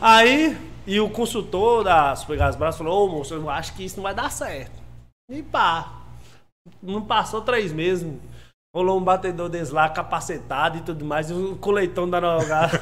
Aí, 0.01 0.57
e 0.87 0.99
o 0.99 1.11
consultor 1.11 1.85
da 1.85 2.17
Supergás 2.17 2.57
Braço 2.57 2.79
falou, 2.79 3.07
ô 3.07 3.09
moço, 3.19 3.35
eu 3.35 3.51
acho 3.51 3.75
que 3.75 3.85
isso 3.85 3.97
não 3.97 4.03
vai 4.05 4.15
dar 4.15 4.31
certo. 4.31 4.73
E 5.31 5.43
pá, 5.43 5.93
não 6.83 7.03
passou 7.03 7.43
três 7.43 7.71
meses, 7.71 8.11
rolou 8.75 8.99
um 8.99 9.05
batedor 9.05 9.51
deles 9.51 9.69
lá, 9.69 9.91
capacetado 9.91 10.79
e 10.79 10.81
tudo 10.81 11.05
mais, 11.05 11.29
e 11.29 11.35
o 11.35 11.57
coletão 11.57 12.09
da 12.09 12.19
Nova 12.19 12.45
Gás. 12.47 12.73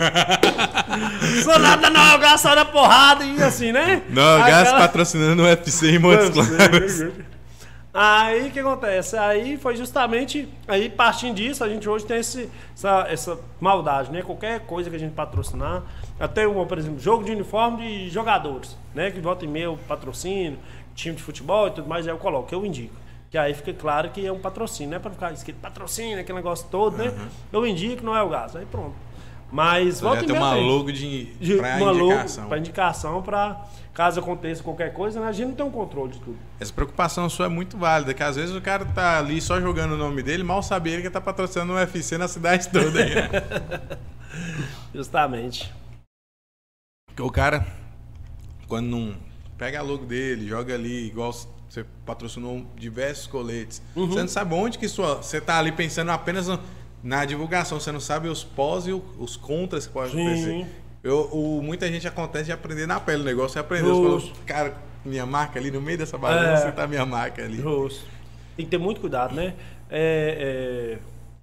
Só 1.43 1.59
nada 1.59 1.83
da 1.83 1.91
Nova 1.91 2.19
Gás, 2.19 2.41
só 2.41 2.55
na 2.55 2.65
porrada 2.65 3.25
e 3.25 3.43
assim, 3.43 3.73
né? 3.73 4.05
Não, 4.11 4.39
gás 4.39 4.69
Aquela- 4.69 4.79
patrocinando 4.79 5.43
o 5.43 5.47
UFC 5.47 5.91
em 5.91 5.99
Montes 5.99 6.31
Claros. 6.31 7.03
Aí 7.93 8.49
o 8.49 8.53
que 8.53 8.61
acontece? 8.61 9.17
Aí 9.17 9.57
foi 9.57 9.77
justamente. 9.77 10.49
Aí 10.69 10.89
partindo 10.89 11.35
disso, 11.35 11.65
a 11.65 11.69
gente 11.69 11.89
hoje 11.89 12.07
tem 12.07 12.19
esse, 12.19 12.49
essa, 12.73 13.07
essa 13.09 13.41
maldade, 13.61 14.13
né? 14.13 14.23
Qualquer 14.23 14.61
coisa 14.61 14.89
que 14.89 14.97
a 14.97 14.99
gente 14.99 15.13
patrocinar. 15.13 15.83
Até, 16.19 16.47
uma, 16.47 16.65
por 16.67 16.79
exemplo, 16.79 17.01
jogo 17.01 17.25
de 17.25 17.33
uniforme 17.33 18.05
de 18.05 18.11
jogadores, 18.11 18.77
né? 18.95 19.11
Que 19.11 19.21
volta 19.21 19.45
e 19.45 19.49
meia 19.49 19.65
eu 19.65 19.79
patrocínio, 19.89 20.59
time 20.95 21.17
de 21.17 21.23
futebol 21.23 21.67
e 21.67 21.73
tudo 21.73 21.89
mais, 21.89 22.07
aí 22.07 22.13
eu 22.13 22.19
coloco, 22.19 22.55
eu 22.55 22.65
indico. 22.65 22.95
Que 23.29 23.39
aí 23.39 23.55
fica 23.55 23.73
claro 23.73 24.11
que 24.11 24.25
é 24.25 24.33
um 24.33 24.41
patrocínio, 24.41 24.91
não 24.91 24.97
é 24.97 25.01
pra 25.01 25.11
ficar 25.11 25.33
escrito 25.33 25.59
patrocínio, 25.61 26.21
aquele 26.21 26.37
negócio 26.37 26.67
todo, 26.71 26.97
né? 26.97 27.13
Eu 27.53 27.67
indico, 27.67 28.05
não 28.05 28.15
é 28.17 28.23
o 28.23 28.29
gasto. 28.29 28.59
Aí 28.59 28.67
pronto. 28.67 28.95
Mas 29.53 30.01
volta 30.01 30.25
tem 30.25 30.37
uma 30.37 30.55
logo 30.55 30.93
de, 30.93 31.25
De- 31.41 31.57
pra 31.57 31.77
uma 31.77 31.93
indicação. 31.93 32.49
pra 32.49 32.59
indicação, 32.59 33.23
pra 33.23 33.65
caso 33.93 34.21
aconteça 34.21 34.63
qualquer 34.63 34.93
coisa, 34.93 35.21
né? 35.21 35.27
A 35.27 35.33
gente 35.33 35.49
não 35.49 35.55
tem 35.57 35.67
um 35.67 35.71
controle 35.71 36.13
de 36.13 36.21
tudo. 36.21 36.39
Essa 36.61 36.73
preocupação 36.73 37.29
sua 37.29 37.47
é 37.47 37.49
muito 37.49 37.77
válida, 37.77 38.15
que 38.15 38.23
às 38.23 38.37
vezes 38.37 38.55
o 38.55 38.61
cara 38.61 38.85
tá 38.85 39.19
ali 39.19 39.41
só 39.41 39.61
jogando 39.61 39.93
o 39.93 39.97
nome 39.97 40.23
dele, 40.23 40.45
mal 40.45 40.63
sabe 40.63 40.91
ele 40.91 41.03
que 41.03 41.11
tá 41.11 41.21
patrocinando 41.21 41.73
o 41.73 41.77
UFC 41.77 42.17
na 42.17 42.29
cidade 42.29 42.69
toda. 42.71 43.03
aí, 43.03 43.15
né? 43.15 43.29
Justamente. 44.95 45.73
Porque 47.07 47.23
o 47.23 47.31
cara, 47.31 47.67
quando 48.69 48.87
não 48.87 49.15
pega 49.59 49.81
a 49.81 49.83
logo 49.83 50.05
dele, 50.07 50.47
joga 50.49 50.75
ali, 50.75 51.09
igual 51.09 51.33
você 51.33 51.85
patrocinou 52.07 52.65
diversos 52.77 53.27
coletes, 53.27 53.83
Uhum. 53.95 54.07
você 54.07 54.21
não 54.21 54.29
sabe 54.29 54.55
onde 54.55 54.79
que 54.79 54.89
sua. 54.89 55.17
Você 55.17 55.41
tá 55.41 55.59
ali 55.59 55.73
pensando 55.73 56.11
apenas 56.11 56.49
no- 56.49 56.61
na 57.03 57.25
divulgação, 57.25 57.81
você 57.81 57.91
não 57.93 58.01
sabe 58.01 58.29
os 58.29 58.45
pós 58.45 58.87
e 58.87 58.93
os 58.93 59.37
contras 59.37 59.87
que 59.87 59.93
podem 59.93 60.11
acontecer. 60.11 60.67
Eu, 61.03 61.29
o- 61.33 61.63
muita 61.63 61.89
gente 61.91 62.07
acontece 62.07 62.45
de 62.47 62.53
aprender 62.53 62.87
na 62.87 63.01
pele 63.01 63.23
o 63.23 63.25
negócio, 63.25 63.51
você 63.55 63.59
aprendeu, 63.59 63.95
você 63.95 64.27
falou, 64.29 64.45
cara, 64.47 64.75
minha 65.05 65.25
marca 65.25 65.59
ali 65.59 65.71
no 65.71 65.81
meio 65.81 65.97
dessa 65.97 66.19
bagunça, 66.19 66.69
É. 66.69 66.73
tá 66.73 66.87
minha 66.87 67.07
marca 67.07 67.43
ali. 67.43 67.57
Justo. 67.57 68.05
Tem 68.57 68.67
que 68.67 68.71
ter 68.71 68.79
muito 68.79 69.01
cuidado, 69.01 69.35
né? 69.35 69.55
É, 69.89 70.99
é, 70.99 70.99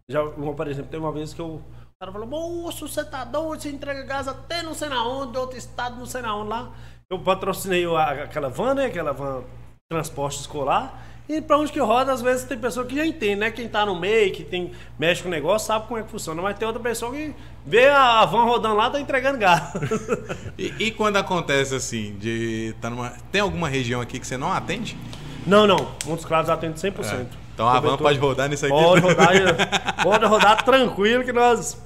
já, 0.07 0.23
por 0.23 0.67
exemplo, 0.67 0.91
tem 0.91 0.99
uma 0.99 1.11
vez 1.11 1.33
que 1.33 1.41
eu, 1.41 1.47
o 1.55 1.61
cara 1.99 2.11
falou, 2.11 2.27
moço, 2.27 2.87
você 2.87 3.03
tá 3.03 3.23
doido, 3.25 3.61
você 3.61 3.69
entrega 3.69 4.03
gás 4.03 4.27
até 4.27 4.61
não 4.61 4.75
sei 4.75 4.89
na 4.89 5.03
onde, 5.07 5.37
outro 5.37 5.57
estado, 5.57 5.97
não 5.97 6.05
sei 6.05 6.21
na 6.21 6.35
onde 6.35 6.49
lá. 6.49 6.71
Eu 7.09 7.17
patrocinei 7.19 7.83
a- 7.85 8.23
aquela 8.25 8.49
van, 8.49 8.75
né? 8.75 8.85
Aquela 8.85 9.11
van 9.11 9.41
transporte 9.89 10.39
escolar. 10.39 11.03
E 11.29 11.41
pra 11.41 11.57
onde 11.57 11.71
que 11.71 11.79
roda, 11.79 12.13
às 12.13 12.21
vezes 12.21 12.45
tem 12.45 12.57
pessoa 12.57 12.85
que 12.85 12.95
já 12.95 13.05
entende, 13.05 13.35
né? 13.35 13.51
Quem 13.51 13.67
tá 13.67 13.85
no 13.85 13.99
meio, 13.99 14.31
que 14.31 14.43
tem, 14.43 14.71
mexe 14.97 15.21
com 15.21 15.27
o 15.27 15.31
negócio, 15.31 15.67
sabe 15.67 15.85
como 15.85 15.99
é 15.99 16.03
que 16.03 16.09
funciona. 16.09 16.41
Mas 16.41 16.57
tem 16.57 16.65
outra 16.65 16.81
pessoa 16.81 17.11
que 17.11 17.35
vê 17.65 17.89
a 17.89 18.23
van 18.25 18.45
rodando 18.45 18.75
lá, 18.75 18.89
tá 18.89 18.99
entregando 18.99 19.37
gás. 19.37 19.73
E, 20.57 20.73
e 20.79 20.91
quando 20.91 21.17
acontece 21.17 21.75
assim, 21.75 22.15
de 22.17 22.73
tá 22.81 22.89
numa. 22.89 23.11
Tem 23.31 23.41
alguma 23.41 23.69
região 23.69 24.01
aqui 24.01 24.19
que 24.19 24.25
você 24.25 24.37
não 24.37 24.51
atende? 24.51 24.97
não, 25.45 25.67
não. 25.67 25.91
Montes 26.05 26.25
Claros 26.25 26.49
atende 26.49 26.79
100%. 26.79 27.27
Então 27.53 27.67
a 27.67 27.79
van 27.79 27.97
pode 27.97 28.17
rodar 28.19 28.49
nisso 28.49 28.65
aqui. 28.65 28.73
Pode 28.73 29.01
rodar, 29.01 29.33
pode 30.01 30.25
rodar 30.25 30.63
tranquilo 30.63 31.23
que 31.23 31.33
nós. 31.33 31.77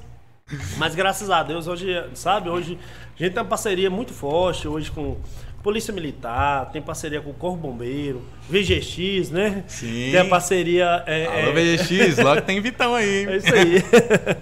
Mas 0.78 0.96
graças 0.96 1.30
a 1.30 1.44
Deus, 1.44 1.68
hoje, 1.68 1.88
sabe, 2.14 2.50
hoje 2.50 2.78
a 3.16 3.24
gente 3.24 3.34
tem 3.34 3.42
uma 3.42 3.50
parceria 3.50 3.90
muito 3.90 4.14
forte 4.14 4.68
hoje 4.68 4.92
com 4.92 5.18
Polícia 5.64 5.94
Militar, 5.94 6.72
tem 6.72 6.82
parceria 6.82 7.22
com 7.22 7.30
o 7.30 7.34
Corpo 7.34 7.58
Bombeiro, 7.58 8.22
VGX, 8.50 9.30
né? 9.30 9.64
Sim. 9.68 10.10
Tem 10.12 10.18
a 10.20 10.26
parceria. 10.26 11.04
É, 11.06 11.26
Alô, 11.28 11.58
é, 11.60 11.76
VGX, 11.76 12.18
logo 12.18 12.42
tem 12.42 12.60
Vitão 12.62 12.96
aí. 12.96 13.26
é 13.28 13.38
isso 13.38 13.54
aí. 13.54 13.84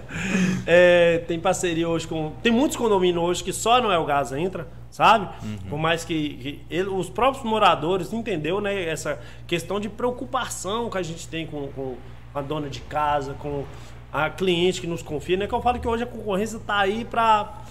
É, 0.66 1.18
tem 1.26 1.40
parceria 1.40 1.88
hoje 1.88 2.06
com. 2.06 2.32
Tem 2.42 2.52
muitos 2.52 2.76
condomínios 2.76 3.22
hoje 3.24 3.42
que 3.42 3.52
só 3.52 3.80
não 3.80 3.90
é 3.90 3.98
o 3.98 4.04
gás 4.04 4.30
entra, 4.32 4.68
sabe? 4.90 5.28
Por 5.68 5.78
mais 5.78 6.04
que, 6.04 6.34
que 6.34 6.60
ele- 6.70 6.88
os 6.88 7.08
próprios 7.10 7.44
moradores 7.44 8.12
entendeu, 8.12 8.60
né? 8.60 8.84
Essa 8.84 9.18
questão 9.46 9.80
de 9.80 9.88
preocupação 9.88 10.88
que 10.90 10.98
a 10.98 11.02
gente 11.02 11.26
tem 11.26 11.46
com, 11.46 11.66
com 11.68 11.96
a 12.34 12.40
dona 12.40 12.68
de 12.68 12.80
casa, 12.82 13.34
com 13.34 13.64
a 14.12 14.28
cliente 14.30 14.80
que 14.80 14.86
nos 14.86 15.02
confia, 15.02 15.36
né? 15.36 15.46
Que 15.46 15.54
eu 15.54 15.62
falo 15.62 15.80
que 15.80 15.88
hoje 15.88 16.02
a 16.04 16.06
concorrência 16.06 16.58
está 16.58 16.78
aí 16.78 17.04
para 17.04 17.62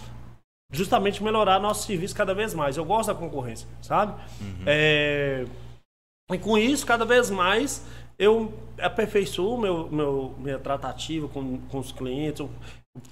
justamente 0.71 1.23
melhorar 1.23 1.59
nosso 1.59 1.85
serviço 1.87 2.15
cada 2.15 2.33
vez 2.33 2.53
mais. 2.53 2.77
Eu 2.77 2.85
gosto 2.85 3.07
da 3.07 3.15
concorrência, 3.15 3.67
sabe? 3.81 4.13
É, 4.65 5.45
e 6.31 6.37
com 6.37 6.57
isso, 6.57 6.85
cada 6.85 7.05
vez 7.05 7.29
mais, 7.31 7.85
eu 8.17 8.53
aperfeiçoo 8.79 9.57
meu, 9.57 9.89
meu, 9.89 10.35
minha 10.37 10.59
tratativa 10.59 11.27
com, 11.27 11.57
com 11.57 11.79
os 11.79 11.91
clientes, 11.91 12.39
eu 12.41 12.49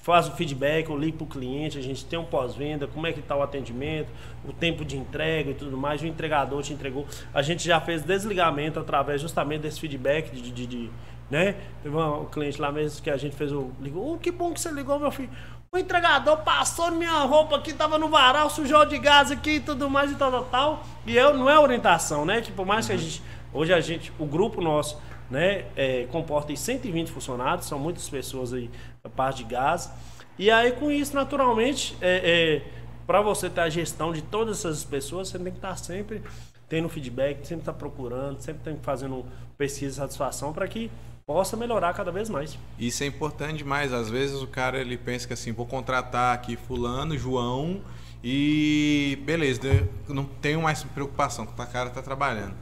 faço 0.02 0.32
feedback, 0.34 0.90
eu 0.90 0.98
ligo 0.98 1.18
para 1.18 1.24
o 1.26 1.28
cliente, 1.28 1.78
a 1.78 1.82
gente 1.82 2.06
tem 2.06 2.20
um 2.20 2.26
pós-venda, 2.26 2.88
como 2.88 3.08
é 3.08 3.14
que 3.14 3.20
está 3.22 3.36
o 3.36 3.42
atendimento, 3.42 4.10
o 4.46 4.52
tempo 4.54 4.84
de 4.86 4.98
entrega 4.98 5.52
e 5.52 5.54
tudo 5.56 5.78
mais, 5.78 6.02
o 6.02 6.06
entregador 6.08 6.62
te 6.62 6.74
entregou. 6.74 7.08
A 7.34 7.42
gente 7.42 7.66
já 7.66 7.80
fez 7.82 8.04
desligamento 8.04 8.80
através 8.80 9.20
justamente 9.22 9.62
desse 9.62 9.80
feedback 9.80 10.30
de, 10.32 10.52
de, 10.52 10.68
de- 10.68 10.90
né? 11.30 11.56
Teve 11.84 11.96
um 11.96 12.26
cliente 12.26 12.60
lá 12.62 12.72
mesmo 12.72 13.02
que 13.02 13.10
a 13.10 13.18
gente 13.18 13.36
fez 13.36 13.52
o... 13.52 13.72
Ligou, 13.82 14.14
oh, 14.14 14.18
que 14.18 14.32
bom 14.32 14.54
que 14.54 14.62
você 14.62 14.72
ligou, 14.72 14.98
meu 15.00 15.12
filho. 15.12 15.30
O 15.72 15.78
entregador 15.78 16.38
passou 16.44 16.92
minha 16.92 17.20
roupa 17.24 17.58
aqui, 17.58 17.74
tava 17.74 17.98
no 17.98 18.08
varal, 18.08 18.50
sujou 18.50 18.86
de 18.86 18.98
gás 18.98 19.32
aqui 19.32 19.56
e 19.56 19.60
tudo 19.60 19.90
mais 19.90 20.12
e 20.12 20.16
tal, 20.16 20.32
tal, 20.32 20.46
tal. 20.46 20.84
E 21.06 21.16
eu, 21.16 21.34
não 21.34 21.50
é 21.50 21.60
orientação, 21.60 22.26
né? 22.26 22.40
Tipo, 22.42 22.58
por 22.58 22.66
mais 22.66 22.88
que 22.88 22.94
a 22.94 22.98
gente. 22.98 23.22
Hoje 23.54 23.74
a 23.74 23.82
gente, 23.82 24.12
o 24.18 24.26
grupo 24.26 24.62
nosso, 24.62 24.98
né, 25.30 25.66
é, 25.76 26.06
comporta 26.12 26.52
aí 26.52 26.58
120 26.58 27.12
funcionários, 27.12 27.66
são 27.66 27.80
muitas 27.80 28.08
pessoas 28.10 28.54
aí, 28.54 28.70
a 29.04 29.10
parte 29.10 29.44
de 29.44 29.46
gás. 29.46 29.92
E 30.38 30.52
aí, 30.52 30.72
com 30.72 30.92
isso, 30.92 31.16
naturalmente, 31.16 31.98
é, 32.02 32.62
para 33.06 33.22
você 33.22 33.50
ter 33.50 33.62
a 33.62 33.70
gestão 33.70 34.14
de 34.14 34.22
todas 34.22 34.60
essas 34.60 34.84
pessoas, 34.84 35.30
você 35.30 35.40
tem 35.40 35.52
que 35.52 35.58
estar 35.58 35.76
sempre 35.78 36.22
tendo 36.70 36.88
feedback, 36.90 37.46
sempre 37.46 37.62
estar 37.62 37.74
procurando, 37.74 38.40
sempre 38.40 38.62
tem 38.64 38.78
fazendo 38.82 39.26
pesquisa 39.58 39.92
de 39.92 39.98
satisfação 39.98 40.54
para 40.54 40.68
que 40.68 40.92
possa 41.28 41.58
melhorar 41.58 41.94
cada 41.94 42.10
vez 42.10 42.30
mais. 42.30 42.58
Isso 42.80 43.04
é 43.04 43.06
importante 43.06 43.58
demais. 43.58 43.92
Às 43.92 44.10
vezes 44.10 44.42
o 44.42 44.48
cara 44.48 44.80
ele 44.80 44.98
pensa 44.98 45.28
que 45.28 45.34
assim, 45.34 45.52
vou 45.52 45.66
contratar 45.66 46.34
aqui 46.34 46.56
fulano, 46.56 47.18
João 47.18 47.82
e 48.24 49.22
beleza, 49.24 49.88
não 50.08 50.24
tenho 50.24 50.62
mais 50.62 50.84
preocupação 50.84 51.46
que 51.46 51.52
o 51.52 51.68
cara 51.68 51.90
tá 51.90 52.02
trabalhando. 52.02 52.56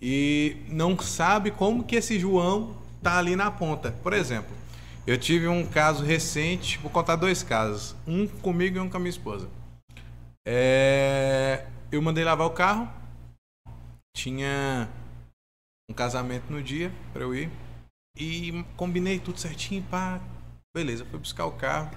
E 0.00 0.56
não 0.68 0.98
sabe 0.98 1.50
como 1.50 1.82
que 1.82 1.96
esse 1.96 2.18
João 2.18 2.76
tá 3.02 3.18
ali 3.18 3.34
na 3.34 3.50
ponta. 3.50 3.90
Por 4.02 4.12
exemplo, 4.12 4.54
eu 5.06 5.16
tive 5.16 5.48
um 5.48 5.64
caso 5.66 6.04
recente, 6.04 6.78
vou 6.78 6.90
contar 6.90 7.16
dois 7.16 7.42
casos, 7.42 7.96
um 8.06 8.26
comigo 8.26 8.76
e 8.76 8.80
um 8.80 8.88
com 8.88 8.98
a 8.98 9.00
minha 9.00 9.10
esposa. 9.10 9.48
É, 10.46 11.66
eu 11.90 12.00
mandei 12.02 12.22
lavar 12.22 12.46
o 12.46 12.50
carro, 12.50 12.88
tinha 14.14 14.88
um 15.90 15.94
casamento 15.94 16.50
no 16.50 16.62
dia 16.62 16.92
para 17.12 17.22
eu 17.22 17.34
ir. 17.34 17.50
E 18.20 18.64
combinei 18.76 19.18
tudo 19.18 19.40
certinho, 19.40 19.82
pá. 19.84 20.20
Beleza, 20.76 21.06
fui 21.06 21.18
buscar 21.18 21.46
o 21.46 21.52
carro. 21.52 21.90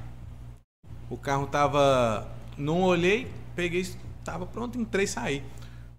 O 1.09 1.17
carro 1.17 1.45
tava. 1.47 2.25
Não 2.57 2.81
olhei, 2.81 3.29
peguei, 3.55 3.85
tava 4.23 4.45
pronto, 4.45 4.79
entrei 4.79 5.03
e 5.03 5.07
saí. 5.07 5.43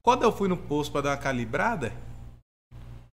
Quando 0.02 0.22
eu 0.22 0.32
fui 0.32 0.48
no 0.48 0.56
posto 0.56 0.92
pra 0.92 1.02
dar 1.02 1.10
uma 1.10 1.16
calibrada, 1.18 1.92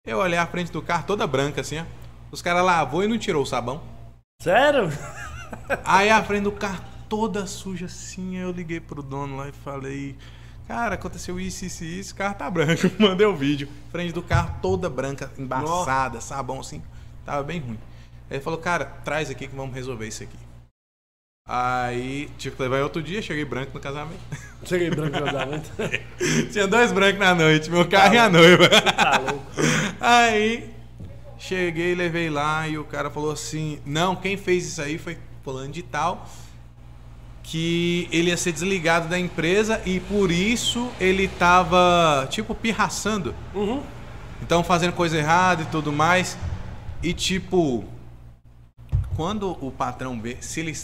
eu 0.05 0.18
olhei 0.18 0.38
a 0.38 0.45
frente 0.45 0.72
do 0.72 0.82
carro 0.82 1.05
toda 1.08 1.26
branca 1.26 1.62
assim, 1.62 1.80
ó. 1.80 1.86
Os 2.30 2.41
caras 2.41 2.66
lavou 2.66 3.03
e 3.03 3.08
não 3.08 3.18
tirou 3.18 3.43
o 3.43 3.45
sabão. 3.45 3.82
Sério? 4.41 4.89
Aí 5.86 6.10
a 6.10 6.22
frente 6.22 6.43
do 6.43 6.51
carro 6.51 6.84
toda 7.08 7.47
suja 7.47 7.86
assim, 7.86 8.36
eu 8.36 8.51
liguei 8.51 8.82
pro 8.82 9.01
dono 9.01 9.38
lá 9.38 9.47
e 9.47 9.53
falei, 9.53 10.18
cara, 10.68 10.95
aconteceu 10.95 11.39
isso, 11.39 11.65
isso 11.65 11.84
e 11.84 11.99
isso, 11.99 12.13
o 12.13 12.18
carro 12.18 12.36
tá 12.36 12.49
branco. 12.49 12.91
Mandei 12.99 13.26
o 13.26 13.36
vídeo. 13.36 13.70
Frente 13.91 14.13
do 14.13 14.22
carro 14.22 14.59
toda 14.61 14.89
branca, 14.89 15.32
embaçada, 15.38 16.20
sabão 16.20 16.59
assim, 16.59 16.84
tava 17.26 17.43
bem 17.43 17.59
ruim. 17.59 17.80
Aí 18.30 18.38
ele 18.38 18.43
falou, 18.43 18.59
cara, 18.59 18.86
traz 18.86 19.30
aqui 19.30 19.47
que 19.47 19.55
vamos 19.55 19.74
resolver 19.74 20.07
isso 20.07 20.24
aqui. 20.24 20.38
Aí 21.49 22.30
tive 22.38 22.57
que 22.57 22.61
levar 22.61 22.82
outro 22.82 23.01
dia, 23.01 23.22
cheguei 23.22 23.45
branco 23.45 23.72
no 23.74 23.80
casamento. 23.80 24.20
Cheguei 24.65 24.89
branco 24.89 25.18
no 25.18 25.26
casamento. 25.26 25.72
Tinha 26.51 26.68
dois 26.68 26.91
brancos 26.91 27.20
na 27.20 27.34
noite, 27.34 27.70
meu 27.70 27.88
carro 27.88 28.15
e 28.15 28.18
a 28.18 28.28
noiva. 28.28 28.68
tá 28.68 29.18
louco. 29.20 29.45
Aí 30.01 30.74
cheguei, 31.38 31.95
levei 31.95 32.30
lá 32.30 32.68
e 32.68 32.78
o 32.78 32.84
cara 32.84 33.09
falou 33.09 33.32
assim: 33.32 33.80
Não, 33.86 34.13
quem 34.15 34.36
fez 34.36 34.68
isso 34.68 34.82
aí 34.82 34.97
foi 34.97 35.18
fulano 35.41 35.72
de 35.72 35.84
tal. 35.84 36.28
Que 37.49 38.09
ele 38.11 38.29
ia 38.29 38.37
ser 38.37 38.51
desligado 38.51 39.07
da 39.07 39.17
empresa 39.17 39.81
e 39.85 39.99
por 40.01 40.31
isso 40.31 40.91
ele 40.99 41.27
tava, 41.27 42.27
tipo, 42.29 42.53
pirraçando. 42.53 43.33
Uhum. 43.55 43.81
Então 44.41 44.63
fazendo 44.63 44.93
coisa 44.93 45.17
errada 45.17 45.63
e 45.63 45.65
tudo 45.67 45.91
mais. 45.91 46.37
E 47.01 47.13
tipo, 47.13 47.85
quando 49.15 49.57
o 49.65 49.71
patrão 49.71 50.19
vê, 50.21 50.37
se 50.41 50.59
ele 50.59 50.77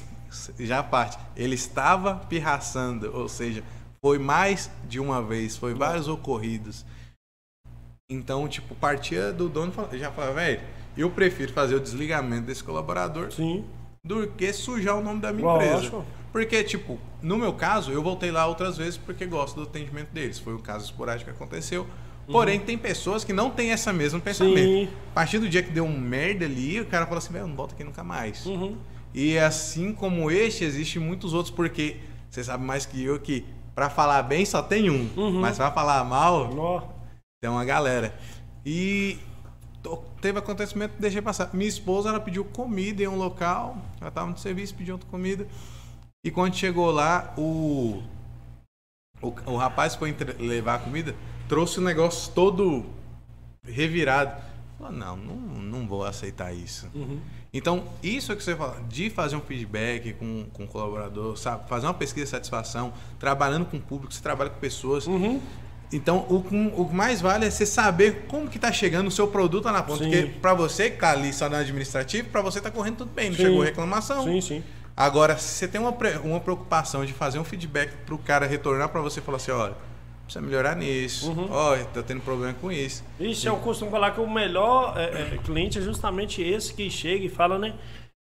já 0.59 0.82
parte, 0.82 1.18
ele 1.36 1.55
estava 1.55 2.16
pirraçando, 2.16 3.11
ou 3.14 3.28
seja, 3.28 3.64
foi 4.01 4.18
mais 4.18 4.72
de 4.88 4.99
uma 4.99 5.22
vez, 5.22 5.55
foi 5.57 5.74
vários 5.74 6.07
ocorridos. 6.07 6.86
Então, 8.09 8.47
tipo, 8.47 8.76
partia 8.76 9.32
do 9.32 9.47
dono 9.49 9.72
e 9.91 9.97
já 9.97 10.11
falava, 10.11 10.34
velho, 10.34 10.61
eu 10.97 11.09
prefiro 11.09 11.53
fazer 11.53 11.76
o 11.76 11.80
desligamento 11.80 12.45
desse 12.45 12.64
colaborador 12.64 13.32
Sim. 13.32 13.66
do 14.03 14.28
que 14.28 14.51
sujar 14.53 14.97
o 14.97 15.01
nome 15.01 15.20
da 15.20 15.32
minha 15.32 15.47
Lógico. 15.47 15.97
empresa. 15.97 16.23
Porque, 16.34 16.64
tipo, 16.64 17.00
no 17.22 17.38
meu 17.38 17.54
caso, 17.54 17.92
eu 17.92 18.02
voltei 18.04 18.32
lá 18.32 18.46
outras 18.48 18.76
vezes 18.76 18.98
porque 18.98 19.26
gosto 19.26 19.56
do 19.56 19.62
atendimento 19.64 20.10
deles. 20.10 20.40
Foi 20.40 20.54
um 20.56 20.60
caso 20.60 20.84
esporádico 20.84 21.30
que 21.30 21.36
aconteceu. 21.36 21.88
Porém, 22.26 22.60
tem 22.60 22.78
pessoas 22.78 23.24
que 23.24 23.32
não 23.32 23.50
têm 23.52 23.70
essa 23.72 23.94
mesmo 23.94 24.20
pensamento. 24.20 24.58
Sim. 24.58 24.90
A 25.12 25.14
partir 25.14 25.38
do 25.40 25.48
dia 25.48 25.62
que 25.62 25.70
deu 25.70 25.86
um 25.86 25.98
merda 25.98 26.44
ali, 26.46 26.80
o 26.82 26.86
cara 26.88 27.06
fala 27.06 27.20
assim, 27.20 27.32
velho, 27.34 27.48
não 27.48 27.56
volta 27.56 27.76
aqui 27.76 27.84
nunca 27.84 28.04
mais. 28.04 28.46
Uhum. 28.46 28.76
E 29.14 29.38
assim 29.38 29.94
como 29.94 30.32
este, 30.32 30.64
existem 30.64 31.00
muitos 31.02 31.34
outros, 31.34 31.54
porque 31.54 31.98
você 32.32 32.44
sabe 32.44 32.64
mais 32.64 32.86
que 32.86 33.04
eu 33.04 33.20
que 33.20 33.46
pra 33.76 33.90
falar 33.90 34.24
bem 34.24 34.44
só 34.46 34.62
tem 34.64 34.90
um, 34.90 35.08
Uhum. 35.16 35.40
mas 35.40 35.58
pra 35.58 35.70
falar 35.72 36.04
mal 36.04 36.52
Nó. 36.54 36.82
tem 37.42 37.52
uma 37.52 37.64
galera. 37.66 38.18
E 38.66 39.20
teve 40.22 40.40
acontecimento, 40.40 40.94
deixei 40.98 41.22
passar. 41.22 41.50
Minha 41.54 41.68
esposa, 41.70 42.10
ela 42.10 42.20
pediu 42.20 42.44
comida 42.46 43.04
em 43.04 43.08
um 43.08 43.18
local, 43.18 43.78
ela 44.02 44.10
tava 44.10 44.32
no 44.32 44.38
serviço, 44.38 44.74
pediu 44.74 44.96
outra 44.96 45.08
comida. 45.12 45.46
E 46.26 46.32
quando 46.32 46.56
chegou 46.56 46.90
lá, 46.92 47.34
o 47.38 48.02
o, 49.22 49.34
o 49.46 49.56
rapaz 49.58 49.96
foi 49.96 50.10
entre- 50.10 50.34
levar 50.42 50.76
a 50.76 50.80
comida, 50.80 51.16
trouxe 51.48 51.80
o 51.80 51.82
negócio 51.82 52.32
todo 52.34 52.86
revirado. 53.66 54.42
Falou, 54.78 54.92
não, 54.94 55.16
não, 55.18 55.36
não 55.36 55.88
vou 55.88 56.04
aceitar 56.06 56.54
isso. 56.54 56.90
Uhum. 56.94 57.20
Então, 57.54 57.84
isso 58.02 58.36
que 58.36 58.44
você 58.44 58.56
fala, 58.56 58.82
de 58.90 59.10
fazer 59.10 59.36
um 59.36 59.42
feedback 59.42 60.14
com, 60.14 60.46
com 60.52 60.64
o 60.64 60.68
colaborador, 60.68 61.38
sabe? 61.38 61.70
Fazer 61.70 61.86
uma 61.86 61.94
pesquisa 61.94 62.26
de 62.26 62.32
satisfação, 62.32 62.92
trabalhando 63.20 63.66
com 63.66 63.78
o 63.78 63.82
público, 63.82 64.14
você 64.14 64.22
trabalha 64.22 64.50
com 64.50 64.60
pessoas. 64.60 65.08
Uhum. 65.08 65.40
Então, 65.92 66.26
o, 66.30 66.42
que- 66.42 66.72
o 66.76 66.86
que 66.86 66.96
mais 66.96 67.22
vale 67.22 67.46
é 67.46 67.52
você 67.52 67.66
saber 67.66 68.26
como 68.28 68.50
que 68.50 68.58
tá 68.60 68.72
chegando 68.72 69.08
o 69.08 69.12
seu 69.12 69.28
produto 69.28 69.66
lá 69.66 69.72
na 69.74 69.84
ponta. 69.84 70.04
Sim. 70.04 70.10
Porque 70.12 70.28
pra 70.42 70.54
você 70.54 70.90
que 70.90 70.98
tá 70.98 71.12
ali 71.12 71.32
só 71.32 71.48
no 71.50 71.56
administrativo, 71.56 72.30
pra 72.30 72.42
você 72.42 72.60
tá 72.60 72.72
correndo 72.72 72.98
tudo 72.98 73.12
bem, 73.14 73.30
não 73.30 73.38
Sim. 73.38 73.44
chegou 73.44 73.62
reclamação. 73.62 74.24
Sim, 74.26 74.42
sim. 74.42 74.64
Agora, 74.96 75.38
se 75.38 75.56
você 75.56 75.68
tem 75.68 75.82
uma, 75.82 75.96
uma 76.24 76.39
preocupação 76.39 77.04
de 77.06 77.14
fazer 77.14 77.39
um 77.39 77.44
feedback 77.44 77.91
pro 78.06 78.18
cara 78.18 78.46
retornar 78.46 78.89
pra 78.89 79.02
você 79.02 79.20
e 79.20 79.24
falar 79.24 79.38
assim, 79.38 79.52
olha, 79.52 79.76
precisa 80.24 80.46
melhorar 80.46 80.76
nisso, 80.76 81.32
Uhum. 81.32 81.52
olha, 81.52 81.84
tá 81.86 82.04
tendo 82.04 82.22
problema 82.22 82.54
com 82.54 82.72
isso. 82.72 83.04
Isso, 83.20 83.48
eu 83.48 83.58
costumo 83.58 83.89
falar 83.89 84.12
que 84.12 84.22
o 84.22 84.30
melhor 84.30 84.94
é, 84.98 85.34
é, 85.36 85.39
cliente 85.44 85.80
é 85.80 85.82
justamente 85.82 86.41
esse 86.41 86.74
que 86.74 86.89
chega 86.91 87.26
e 87.26 87.30
fala, 87.30 87.58
né? 87.58 87.74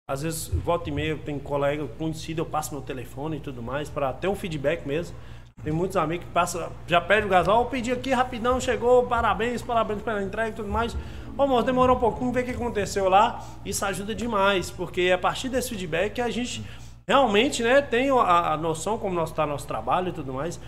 Às 0.10 0.22
vezes, 0.24 0.48
volta 0.48 0.90
e 0.90 0.92
meia, 0.94 1.18
tem 1.18 1.38
colega 1.38 1.88
conhecido, 1.98 2.40
eu 2.42 2.46
passo 2.46 2.74
meu 2.74 2.82
telefone 2.82 3.38
e 3.38 3.40
tudo 3.40 3.62
mais, 3.62 3.90
para 3.90 4.12
ter 4.14 4.28
um 4.28 4.36
feedback 4.36 4.86
mesmo. 4.86 5.16
Tem 5.64 5.72
muitos 5.72 5.96
amigos 5.96 6.26
que 6.26 6.32
passam, 6.32 6.72
já 6.88 7.00
pede 7.00 7.28
o 7.28 7.30
ó, 7.52 7.62
eu 7.62 7.66
pedi 7.66 7.92
aqui 7.92 8.12
rapidão, 8.12 8.60
chegou, 8.60 9.06
parabéns, 9.06 9.62
parabéns 9.62 10.02
pela 10.02 10.24
entrega 10.24 10.50
e 10.50 10.54
tudo 10.54 10.70
mais. 10.70 10.96
Ô, 11.42 11.48
moço, 11.48 11.66
demorou 11.66 11.98
um 11.98 12.00
pouquinho, 12.00 12.32
ver 12.32 12.44
o 12.44 12.46
que 12.46 12.52
aconteceu 12.52 13.10
lá. 13.10 13.44
Isso 13.66 13.84
ajuda 13.84 14.14
demais, 14.14 14.70
porque 14.70 15.10
a 15.12 15.18
partir 15.18 15.50
desse 15.50 15.70
feedback 15.70 16.22
a 16.22 16.30
gente 16.30 16.64
realmente, 17.08 17.64
né, 17.64 17.82
tem 17.82 18.12
a, 18.12 18.54
a 18.54 18.58
noção 18.58 18.96
como 19.00 19.20
está 19.24 19.44
nosso 19.48 19.66
trabalho 19.66 20.10
e 20.10 20.12
tudo 20.12 20.32
mais. 20.34 20.60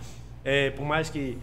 É, 0.42 0.70
por 0.70 0.84
mais 0.84 1.08
que, 1.08 1.38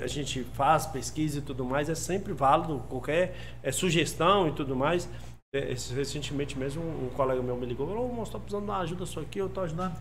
a 0.00 0.06
gente 0.06 0.44
faz 0.54 0.86
pesquisa 0.86 1.40
e 1.40 1.42
tudo 1.42 1.64
mais, 1.64 1.88
é 1.88 1.96
sempre 1.96 2.32
válido 2.32 2.80
qualquer 2.88 3.36
é, 3.60 3.72
sugestão 3.72 4.46
e 4.46 4.52
tudo 4.52 4.76
mais. 4.76 5.08
É, 5.52 5.74
recentemente 5.92 6.56
mesmo, 6.56 6.80
um, 6.80 7.08
colega 7.08 7.42
meu 7.42 7.56
me 7.56 7.66
ligou, 7.66 7.88
falou, 7.88 8.08
ô, 8.08 8.12
moço, 8.12 8.30
tô 8.30 8.38
precisando 8.38 8.66
de 8.66 8.70
uma 8.70 8.78
ajuda 8.78 9.04
sua 9.04 9.22
aqui, 9.24 9.40
eu 9.40 9.48
tô 9.48 9.62
ajudando 9.62 9.96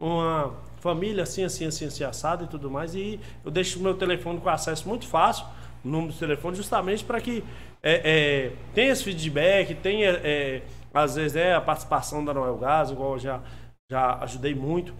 uma 0.00 0.54
família 0.76 1.24
assim, 1.24 1.42
assim, 1.42 1.66
assim, 1.66 1.86
assim, 1.86 2.04
assada 2.04 2.44
e 2.44 2.46
tudo 2.46 2.70
mais. 2.70 2.94
E 2.94 3.18
eu 3.44 3.50
deixo 3.50 3.80
o 3.80 3.82
meu 3.82 3.94
telefone 3.94 4.40
com 4.40 4.48
acesso 4.48 4.88
muito 4.88 5.08
fácil, 5.08 5.44
o 5.84 5.88
número 5.88 6.12
do 6.12 6.18
telefone, 6.18 6.56
justamente 6.56 7.04
para 7.04 7.20
que 7.20 7.44
é, 7.82 8.02
é, 8.04 8.52
tenha 8.74 8.92
esse 8.92 9.04
feedback, 9.04 9.74
tenha, 9.74 10.10
é, 10.22 10.62
às 10.92 11.14
vezes, 11.16 11.36
é, 11.36 11.54
a 11.54 11.60
participação 11.60 12.24
da 12.24 12.34
Noel 12.34 12.56
Gás, 12.58 12.90
igual 12.90 13.14
eu 13.14 13.18
já, 13.18 13.40
já 13.90 14.18
ajudei 14.22 14.54
muito, 14.54 14.92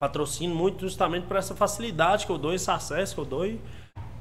patrocino 0.00 0.54
muito 0.54 0.82
justamente 0.82 1.26
por 1.26 1.36
essa 1.36 1.54
facilidade 1.54 2.26
que 2.26 2.32
eu 2.32 2.38
dou, 2.38 2.52
esse 2.54 2.70
acesso 2.70 3.14
que 3.14 3.20
eu 3.20 3.24
dou. 3.24 3.46
E 3.46 3.60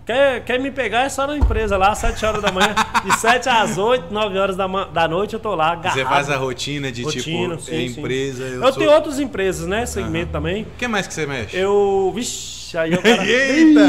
quer, 0.06 0.44
quer 0.44 0.60
me 0.60 0.72
pegar 0.72 1.02
é 1.02 1.10
só 1.10 1.28
na 1.28 1.38
empresa 1.38 1.78
lá, 1.78 1.90
às 1.90 2.00
7 2.00 2.26
horas 2.26 2.42
da 2.42 2.52
manhã, 2.52 2.74
de 3.04 3.20
7 3.20 3.50
às 3.50 3.78
8, 3.78 4.12
9 4.12 4.38
horas 4.38 4.58
da, 4.58 4.68
da 4.86 5.08
noite 5.08 5.34
eu 5.34 5.40
tô 5.40 5.54
lá, 5.54 5.74
agarrado. 5.74 5.94
Você 5.94 6.06
faz 6.06 6.30
a 6.30 6.38
rotina 6.38 6.92
de 6.92 7.04
Rotina, 7.04 7.58
tipo, 7.58 7.70
sim, 7.70 7.76
é 7.76 7.86
empresa. 7.86 8.44
Eu, 8.46 8.64
Eu, 8.64 8.74
sou... 8.74 8.78
tenho 8.80 8.92
outras 8.92 9.20
empresas, 9.20 9.68
né? 9.68 9.86
Segmento 9.86 10.32
também. 10.32 10.64
O 10.64 10.78
que 10.78 10.88
mais 10.88 11.06
que 11.06 11.14
você 11.14 11.28
mexe? 11.28 11.56
Eu. 11.56 12.12
Vixe, 12.16 12.78
aí 12.78 12.94
eu. 12.94 13.02
Cara... 13.04 13.26
Eita! 13.28 13.82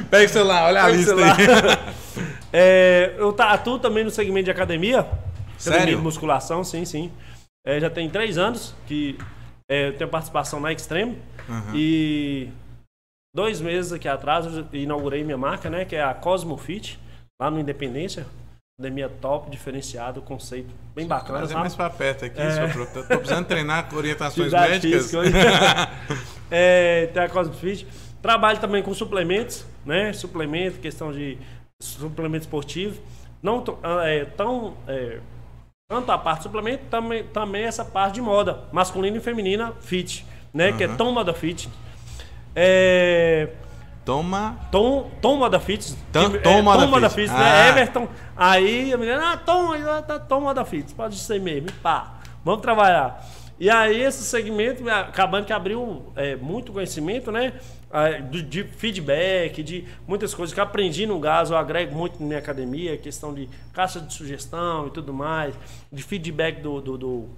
Pega 0.10 0.24
o 0.24 0.28
celular, 0.28 0.64
olha 0.64 0.80
a 0.80 0.86
Pega 0.86 0.96
o 0.96 0.96
lista 0.96 1.14
aí. 1.14 1.94
É, 2.56 3.14
eu 3.18 3.34
atuo 3.36 3.80
também 3.80 4.04
no 4.04 4.10
segmento 4.10 4.44
de 4.44 4.50
academia. 4.52 5.02
Sério? 5.58 5.76
Academia 5.78 5.96
de 5.96 6.02
musculação, 6.02 6.62
sim, 6.62 6.84
sim. 6.84 7.10
É, 7.66 7.80
já 7.80 7.90
tem 7.90 8.08
três 8.08 8.38
anos 8.38 8.74
que 8.86 9.18
é, 9.68 9.88
eu 9.88 9.96
tenho 9.96 10.08
participação 10.10 10.60
na 10.60 10.72
Extreme. 10.72 11.18
E 11.74 12.48
dois 13.34 13.60
meses 13.60 13.92
aqui 13.92 14.06
atrás 14.06 14.46
eu 14.46 14.64
inaugurei 14.72 15.24
minha 15.24 15.36
marca, 15.38 15.68
né? 15.68 15.84
Que 15.84 15.96
é 15.96 16.02
a 16.04 16.14
Cosmo 16.14 16.56
Fit, 16.56 16.98
lá 17.40 17.50
no 17.50 17.58
Independência. 17.58 18.24
Academia 18.78 19.08
top, 19.08 19.50
diferenciado, 19.50 20.20
conceito 20.20 20.68
bem 20.96 21.06
bacana, 21.06 21.38
Trazer 21.38 21.54
mais 21.54 21.76
pra 21.76 21.88
perto 21.90 22.24
aqui, 22.24 22.40
É. 22.40 22.66
pro- 22.68 22.86
tô, 22.86 23.04
precisando 23.04 23.46
treinar 23.46 23.88
com 23.88 23.94
orientações 23.96 24.50
médicas. 24.52 25.12
é, 26.50 27.06
tem 27.12 27.22
a 27.22 27.28
Cosmo 27.28 27.54
Fit. 27.54 27.86
Trabalho 28.20 28.58
também 28.58 28.82
com 28.82 28.92
suplementos, 28.92 29.64
né? 29.86 30.12
Suplemento, 30.12 30.78
questão 30.80 31.12
de 31.12 31.38
suplemento 31.84 32.44
esportivo. 32.44 33.00
Não 33.42 33.62
ah, 33.82 34.06
é, 34.06 34.24
tão. 34.24 34.74
é, 34.88 35.18
tanto 35.88 36.10
a 36.10 36.18
parte 36.18 36.38
de 36.38 36.42
suplemento, 36.44 36.84
também, 36.90 37.24
também 37.24 37.64
essa 37.64 37.84
parte 37.84 38.14
de 38.14 38.22
moda, 38.22 38.64
masculina 38.72 39.16
e 39.16 39.20
feminina, 39.20 39.72
fit, 39.80 40.24
né? 40.52 40.72
Que 40.72 40.84
é. 40.84 40.88
Tom 40.88 41.12
Moda 41.12 41.34
Fit. 41.34 41.68
É, 42.56 43.48
Toma. 44.04 44.58
Tom, 44.70 45.10
Tom 45.20 45.36
Moda 45.38 45.58
Fit. 45.58 45.94
Tom- 46.12 46.30
que- 46.30 46.36
é, 46.36 46.40
Tom 46.40 46.62
Moda 46.62 47.08
Fit. 47.08 47.28
Fit, 47.28 47.30
Ah. 47.30 47.38
né? 47.38 47.68
Everton. 47.70 48.08
Aí 48.36 48.92
a 48.92 48.96
menina, 48.98 49.32
ah, 49.32 49.36
Tom, 49.36 49.72
aí 49.72 49.82
tá 50.02 50.18
Tom 50.18 50.42
Moda 50.42 50.64
Fit. 50.64 50.92
Pode 50.94 51.16
ser 51.18 51.40
mesmo. 51.40 51.70
Pá, 51.82 52.14
vamos 52.44 52.60
trabalhar. 52.60 53.24
E 53.58 53.70
aí 53.70 54.02
esse 54.02 54.24
segmento, 54.24 54.88
acabando 54.90 55.46
que 55.46 55.52
abriu 55.52 56.12
é, 56.16 56.36
muito 56.36 56.72
conhecimento, 56.72 57.30
né? 57.32 57.54
De, 58.48 58.64
feedback, 58.64 59.62
de 59.62 59.84
muitas 60.06 60.34
coisas 60.34 60.52
que 60.52 60.58
eu 60.58 60.64
aprendi 60.64 61.06
no 61.06 61.20
gás, 61.20 61.50
eu 61.50 61.56
agrego 61.56 61.94
muito 61.94 62.20
na 62.20 62.26
minha 62.26 62.38
academia, 62.40 62.96
questão 62.96 63.32
de 63.32 63.48
caixa 63.72 64.00
de 64.00 64.12
sugestão 64.12 64.88
e 64.88 64.90
tudo 64.90 65.14
mais, 65.14 65.54
de 65.92 66.02
feedback 66.02 66.60
do, 66.60 66.80
do, 66.80 66.98
do, 66.98 67.28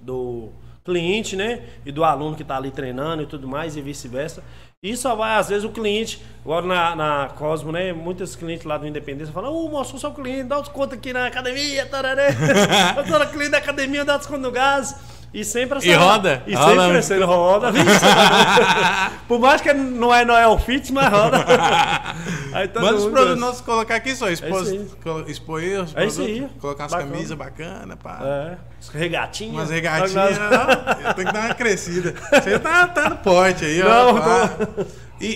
do 0.00 0.48
cliente, 0.84 1.36
né? 1.36 1.64
E 1.84 1.92
do 1.92 2.02
aluno 2.02 2.34
que 2.34 2.42
está 2.42 2.56
ali 2.56 2.70
treinando 2.70 3.22
e 3.22 3.26
tudo 3.26 3.46
mais, 3.46 3.76
e 3.76 3.82
vice-versa. 3.82 4.42
E 4.82 4.96
só 4.96 5.14
vai, 5.14 5.36
às 5.36 5.48
vezes, 5.48 5.64
o 5.64 5.70
cliente, 5.70 6.22
agora 6.42 6.64
na, 6.64 6.96
na 6.96 7.28
Cosmo, 7.36 7.70
né? 7.70 7.92
Muitos 7.92 8.34
clientes 8.36 8.64
lá 8.64 8.78
do 8.78 8.86
Independência 8.86 9.34
falam, 9.34 9.52
ô 9.52 9.68
moço, 9.68 9.96
eu 9.96 10.00
sou 10.00 10.14
cliente, 10.14 10.44
dá 10.44 10.60
desconto 10.60 10.94
aqui 10.94 11.12
na 11.12 11.26
academia, 11.26 11.84
tararé. 11.84 12.28
eu 12.96 13.06
sou 13.06 13.26
cliente 13.26 13.50
da 13.50 13.58
academia, 13.58 14.04
dá 14.04 14.16
desconto 14.16 14.40
no 14.40 14.50
gás. 14.50 15.17
E 15.32 15.44
sempre 15.44 15.78
essa. 15.78 15.86
E 15.86 15.92
roda? 15.92 16.42
E 16.46 16.54
Roda. 16.54 16.70
sempre 16.70 16.88
crescendo, 16.90 17.26
roda. 17.26 17.70
Por 19.28 19.38
mais 19.38 19.60
que 19.60 19.72
não 19.74 20.12
é 20.14 20.24
Noel 20.24 20.58
Fit, 20.58 20.90
mas 20.92 21.10
roda. 21.10 21.44
Aí 22.52 22.66
todo 22.68 22.82
Manda 22.82 22.96
os 22.96 23.04
produtos 23.10 23.38
nossos 23.38 23.60
colocar 23.60 23.96
aqui 23.96 24.14
só. 24.16 24.30
Expor, 24.30 24.64
colo- 25.02 25.24
expor 25.28 25.62
os 25.62 25.94
É 25.94 26.06
produtos. 26.06 26.50
Colocar 26.60 26.84
umas 26.84 26.92
Bacana. 26.92 27.10
camisas 27.12 27.36
bacanas, 27.38 27.98
pá. 28.02 28.18
É, 28.22 28.56
os 28.80 28.88
regatinhas. 28.88 29.54
Umas 29.54 29.70
regatinhas. 29.70 30.38
não, 30.38 31.14
tenho 31.14 31.26
que 31.26 31.32
dar 31.32 31.44
uma 31.46 31.54
crescida. 31.54 32.14
Você 32.32 32.58
tá, 32.58 32.86
tá 32.88 33.10
no 33.10 33.16
porte 33.18 33.64
aí, 33.66 33.82
ó. 33.82 34.12
Não. 34.14 34.86
E, 35.20 35.26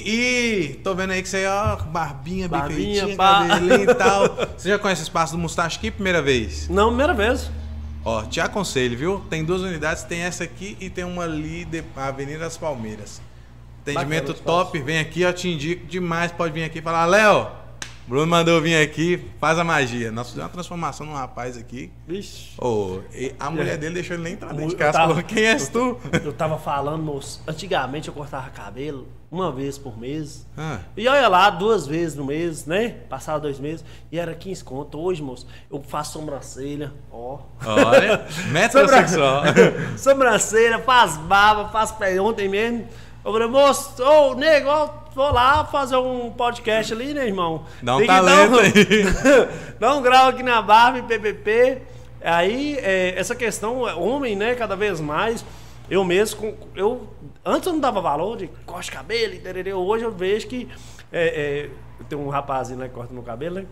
e 0.71 0.75
tô 0.83 0.95
vendo 0.95 1.11
aí 1.11 1.21
que 1.23 1.29
você, 1.29 1.45
ó, 1.47 1.77
barbinha, 1.77 2.49
bem 2.49 2.61
Barbinha, 2.61 2.95
feitinha, 3.01 3.17
pá. 3.17 3.47
cabelinho 3.49 3.91
e 3.91 3.95
tal. 3.95 4.37
Você 4.57 4.69
já 4.71 4.79
conhece 4.79 5.03
o 5.03 5.05
espaço 5.05 5.33
do 5.33 5.39
Mustache 5.39 5.77
aqui? 5.77 5.91
Primeira 5.91 6.23
vez. 6.23 6.69
Não, 6.69 6.89
primeira 6.89 7.13
vez. 7.13 7.51
Ó, 8.05 8.23
te 8.23 8.41
aconselho, 8.41 8.97
viu? 8.97 9.21
Tem 9.31 9.45
duas 9.45 9.63
unidades, 9.63 10.03
tem 10.03 10.21
essa 10.23 10.45
aqui 10.45 10.77
e 10.81 10.91
tem 10.91 11.05
uma 11.05 11.25
ali, 11.25 11.65
de, 11.65 11.85
Avenida 11.95 12.41
das 12.41 12.57
Palmeiras. 12.57 13.21
Atendimento 13.83 14.29
Bacana 14.29 14.45
top, 14.45 14.81
vem 14.81 14.99
aqui, 14.99 15.25
ó, 15.25 15.33
te 15.33 15.49
indico 15.49 15.87
demais, 15.87 16.31
pode 16.33 16.53
vir 16.53 16.65
aqui 16.65 16.79
e 16.79 16.83
falar, 16.83 17.05
Léo, 17.07 17.51
Bruno 18.07 18.27
mandou 18.27 18.61
vir 18.61 18.77
aqui, 18.83 19.25
faz 19.39 19.59
a 19.59 19.65
magia. 19.65 20.11
Nós 20.11 20.27
fizemos 20.29 20.45
uma 20.47 20.53
transformação 20.53 21.07
num 21.07 21.15
rapaz 21.15 21.57
aqui. 21.57 21.91
Vixe. 22.07 22.51
E 23.15 23.33
a 23.39 23.49
mulher 23.49 23.79
dele 23.79 23.95
deixou 23.95 24.15
ele 24.17 24.25
nem 24.25 24.33
entrar 24.35 24.53
dentro 24.53 24.69
de 24.69 24.75
Eu 24.75 24.79
casa. 24.79 24.93
tava- 24.99 25.09
Falou, 25.15 25.23
quem 25.23 25.45
és 25.47 25.69
tu? 25.69 25.99
Eu 26.25 26.33
tava 26.33 26.59
falando, 26.59 27.03
moço, 27.03 27.41
antigamente 27.47 28.09
eu 28.09 28.15
cortava 28.15 28.51
cabelo 28.51 29.07
uma 29.31 29.51
vez 29.53 29.79
por 29.79 29.97
mês. 29.99 30.45
Ah, 30.59 30.81
E 30.97 31.07
olha 31.09 31.29
lá, 31.29 31.49
duas 31.49 31.87
vezes 31.87 32.17
no 32.17 32.25
mês, 32.25 32.67
né? 32.67 32.89
Passava 33.09 33.39
dois 33.41 33.59
meses 33.61 33.85
e 34.11 34.19
era 34.19 34.35
15 34.35 34.63
conto. 34.65 34.99
Hoje, 35.01 35.23
moço, 35.23 35.47
eu 35.71 35.81
faço 35.83 36.15
sobrancelha, 36.15 36.93
ó. 37.11 37.39
olha, 37.65 38.27
metrosexual. 38.51 39.43
sobrancelha, 39.97 40.81
faz 40.81 41.17
barba, 41.17 41.69
faz 41.69 41.93
pé. 41.93 42.21
Ontem 42.21 42.49
mesmo, 42.49 42.87
eu 43.25 43.33
falei, 43.33 43.49
moço, 43.49 44.03
ô, 44.03 44.35
nego, 44.35 44.69
ó, 44.69 45.02
vou 45.15 45.33
lá 45.33 45.65
fazer 45.65 45.97
um 45.97 46.31
podcast 46.31 46.93
ali, 46.93 47.15
né, 47.15 47.27
irmão? 47.27 47.65
Dá 47.83 47.97
um 47.97 47.99
Tem 47.99 48.07
talento 48.07 48.57
dar 48.57 48.63
aí. 48.63 48.73
Dá 49.79 49.95
um 49.95 50.03
grau 50.03 50.29
aqui 50.29 50.43
na 50.43 50.61
barba 50.63 50.99
e 50.99 51.03
PPP. 51.03 51.83
Aí, 52.25 52.79
é, 52.79 53.15
essa 53.17 53.35
questão, 53.35 53.89
é, 53.89 53.95
homem, 53.95 54.37
né, 54.37 54.55
cada 54.55 54.77
vez 54.77 55.01
mais. 55.01 55.45
Eu 55.91 56.05
mesmo, 56.05 56.55
eu 56.75 57.09
antes 57.45 57.67
eu 57.67 57.73
não 57.73 57.81
dava 57.81 58.01
valor 58.01 58.37
de 58.37 58.49
corte 58.65 58.91
cabelo, 58.91 59.35
entendeu? 59.35 59.79
Hoje 59.79 60.05
eu 60.05 60.13
vejo 60.13 60.47
que 60.47 60.69
é, 61.13 61.69
é, 61.69 61.71
tenho 62.09 62.23
um 62.23 62.29
rapazinho 62.29 62.79
lá 62.79 62.89
que 62.89 62.95
corta 62.95 63.13
meu 63.13 63.23
cabelo, 63.23 63.57
né? 63.57 63.67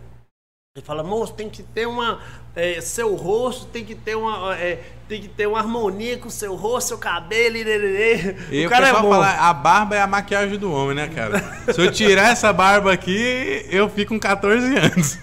Ele 0.76 0.86
fala, 0.86 1.02
moço, 1.02 1.34
tem 1.34 1.50
que 1.50 1.64
ter 1.64 1.84
uma. 1.88 2.20
é, 2.54 2.80
seu 2.80 3.16
rosto 3.16 3.66
tem 3.66 3.84
que 3.84 3.92
ter 3.96 4.14
uma. 4.14 4.56
é, 4.56 4.80
tem 5.08 5.20
que 5.20 5.26
ter 5.26 5.48
uma 5.48 5.58
harmonia 5.58 6.16
com 6.16 6.28
o 6.28 6.30
seu 6.30 6.54
rosto, 6.54 6.88
seu 6.90 6.98
cabelo, 6.98 7.56
e. 7.56 8.36
E 8.52 8.62
o, 8.62 8.66
o 8.68 8.70
cara 8.70 8.86
é 8.86 8.92
bom. 8.92 9.10
fala, 9.10 9.32
a 9.32 9.52
barba 9.52 9.96
é 9.96 10.00
a 10.00 10.06
maquiagem 10.06 10.56
do 10.56 10.72
homem, 10.72 10.94
né, 10.94 11.08
cara? 11.08 11.40
Se 11.72 11.80
eu 11.80 11.90
tirar 11.90 12.30
essa 12.30 12.52
barba 12.52 12.92
aqui, 12.92 13.66
eu 13.68 13.88
fico 13.88 14.14
com 14.14 14.20
14 14.20 14.76
anos. 14.76 15.18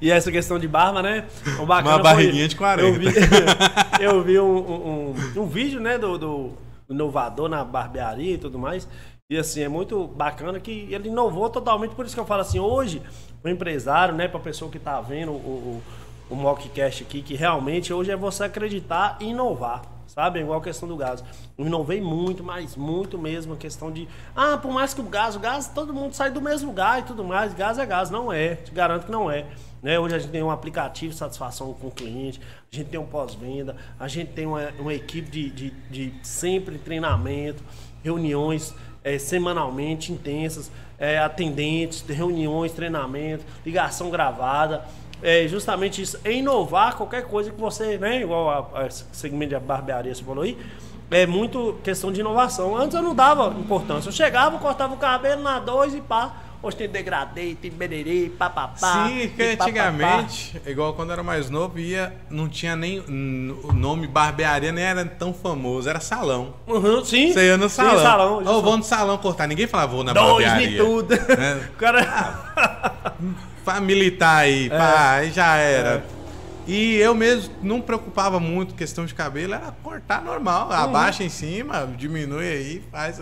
E 0.00 0.12
essa 0.12 0.30
questão 0.30 0.60
de 0.60 0.68
barba, 0.68 1.02
né? 1.02 1.24
O 1.60 1.66
bacana 1.66 1.96
Uma 1.96 2.02
barriguinha 2.02 2.46
de 2.46 2.54
40. 2.54 2.86
Eu 2.86 2.94
vi, 2.94 3.06
eu 4.00 4.22
vi 4.22 4.38
um, 4.38 4.44
um, 4.58 5.10
um- 5.10 5.42
um 5.42 5.46
vídeo, 5.46 5.80
né, 5.80 5.98
do, 5.98 6.16
do 6.16 6.52
inovador 6.88 7.48
na 7.48 7.64
barbearia 7.64 8.34
e 8.34 8.38
tudo 8.38 8.60
mais. 8.60 8.86
E 9.28 9.36
assim, 9.36 9.60
é 9.62 9.68
muito 9.68 10.06
bacana 10.06 10.60
que 10.60 10.86
ele 10.90 11.08
inovou 11.08 11.50
totalmente. 11.50 11.96
Por 11.96 12.06
isso 12.06 12.14
que 12.14 12.20
eu 12.20 12.24
falo 12.26 12.42
assim, 12.42 12.58
hoje, 12.60 13.02
o 13.42 13.48
empresário, 13.48 14.14
né, 14.14 14.28
pra 14.28 14.40
pessoa 14.40 14.70
que 14.70 14.78
tá 14.78 15.00
vendo 15.00 15.32
o, 15.32 15.34
o, 15.34 15.82
o 16.30 16.34
Mockcast 16.36 17.02
aqui, 17.02 17.22
que 17.22 17.34
realmente 17.34 17.92
hoje 17.92 18.10
é 18.10 18.16
você 18.16 18.44
acreditar 18.44 19.16
e 19.20 19.30
inovar. 19.30 19.82
Sabe? 20.06 20.40
É 20.40 20.42
igual 20.42 20.58
a 20.58 20.62
questão 20.62 20.88
do 20.88 20.96
gás. 20.96 21.22
Eu 21.56 21.66
inovei 21.66 22.00
muito, 22.00 22.42
mas 22.42 22.74
muito 22.74 23.16
mesmo 23.16 23.54
a 23.54 23.56
questão 23.56 23.92
de. 23.92 24.08
Ah, 24.34 24.58
por 24.58 24.72
mais 24.72 24.92
que 24.92 25.00
o 25.00 25.04
gás, 25.04 25.36
o 25.36 25.38
gás, 25.38 25.68
todo 25.68 25.94
mundo 25.94 26.14
sai 26.14 26.32
do 26.32 26.40
mesmo 26.40 26.72
gás 26.72 27.04
e 27.04 27.06
tudo 27.06 27.22
mais. 27.22 27.54
Gás 27.54 27.78
é 27.78 27.86
gás, 27.86 28.10
não 28.10 28.32
é. 28.32 28.56
Te 28.56 28.72
garanto 28.72 29.06
que 29.06 29.12
não 29.12 29.30
é. 29.30 29.46
Né? 29.80 30.00
Hoje 30.00 30.16
a 30.16 30.18
gente 30.18 30.32
tem 30.32 30.42
um 30.42 30.50
aplicativo 30.50 31.12
de 31.12 31.18
satisfação 31.18 31.72
com 31.74 31.86
o 31.86 31.90
cliente, 31.92 32.40
a 32.72 32.76
gente 32.76 32.88
tem 32.88 32.98
um 32.98 33.06
pós-venda, 33.06 33.76
a 34.00 34.08
gente 34.08 34.32
tem 34.32 34.46
uma, 34.46 34.68
uma 34.80 34.92
equipe 34.92 35.30
de, 35.30 35.48
de, 35.48 35.70
de 35.88 36.14
sempre 36.22 36.76
treinamento, 36.76 37.62
reuniões 38.02 38.74
eh, 39.04 39.18
semanalmente 39.18 40.12
intensas, 40.12 40.70
eh, 40.98 41.18
atendentes, 41.18 42.04
reuniões, 42.08 42.72
treinamento, 42.72 43.44
ligação 43.64 44.10
gravada. 44.10 44.84
É 45.22 45.46
justamente 45.46 46.00
isso, 46.00 46.18
é 46.24 46.32
inovar 46.32 46.96
qualquer 46.96 47.24
coisa 47.24 47.50
que 47.50 47.60
você, 47.60 47.98
né? 47.98 48.22
Igual 48.22 48.48
a, 48.74 48.86
a 48.86 48.90
segmento 48.90 49.54
de 49.54 49.60
barbearia 49.60 50.14
você 50.14 50.24
falou 50.24 50.44
aí, 50.44 50.56
é 51.10 51.26
muito 51.26 51.78
questão 51.82 52.12
de 52.12 52.20
inovação. 52.20 52.76
Antes 52.76 52.94
eu 52.94 53.02
não 53.02 53.14
dava 53.14 53.48
importância. 53.58 54.08
Eu 54.08 54.12
chegava, 54.12 54.58
cortava 54.58 54.94
o 54.94 54.96
cabelo 54.96 55.42
na 55.42 55.58
2 55.58 55.94
e 55.94 56.00
pá. 56.00 56.34
Hoje 56.62 56.76
tem 56.76 56.88
degradê, 56.90 57.54
tem 57.54 57.70
bererê, 57.70 58.30
papapá. 58.38 59.08
Sim, 59.08 59.28
porque 59.28 59.42
antigamente, 59.58 60.60
igual 60.66 60.92
quando 60.92 61.08
eu 61.08 61.14
era 61.14 61.22
mais 61.22 61.48
novo, 61.48 61.78
ia, 61.78 62.12
não 62.28 62.48
tinha 62.50 62.76
nem. 62.76 62.98
O 63.00 63.72
nome 63.72 64.06
barbearia 64.06 64.70
nem 64.70 64.84
era 64.84 65.04
tão 65.06 65.32
famoso, 65.32 65.88
era 65.88 66.00
salão. 66.00 66.54
Uhum, 66.66 67.02
sim. 67.02 67.32
Você 67.32 67.46
ia 67.46 67.56
no 67.56 67.68
salão. 67.70 67.96
Sim, 67.96 68.02
salão. 68.02 68.44
Ou 68.44 68.62
vou 68.62 68.76
no 68.76 68.82
salão 68.82 69.16
cortar. 69.16 69.46
Ninguém 69.46 69.66
falava, 69.66 69.92
vou 69.92 70.04
na 70.04 70.12
Dois 70.12 70.44
barbearia. 70.46 70.68
de 70.70 70.76
tudo. 70.76 71.14
É. 71.40 71.54
O 71.68 71.76
cara. 71.78 73.30
Pra 73.64 73.80
militar 73.80 74.38
aí, 74.38 74.66
É. 74.66 74.68
pá, 74.68 75.10
aí 75.12 75.30
já 75.30 75.56
era. 75.56 76.04
E 76.66 76.96
eu 76.96 77.14
mesmo 77.14 77.54
não 77.62 77.80
preocupava 77.80 78.38
muito 78.38 78.74
questão 78.74 79.04
de 79.06 79.14
cabelo, 79.14 79.54
era 79.54 79.72
cortar 79.82 80.22
normal, 80.22 80.66
Uhum. 80.68 80.72
abaixa 80.74 81.24
em 81.24 81.28
cima, 81.28 81.88
diminui 81.96 82.46
aí, 82.46 82.82
faz. 82.92 83.20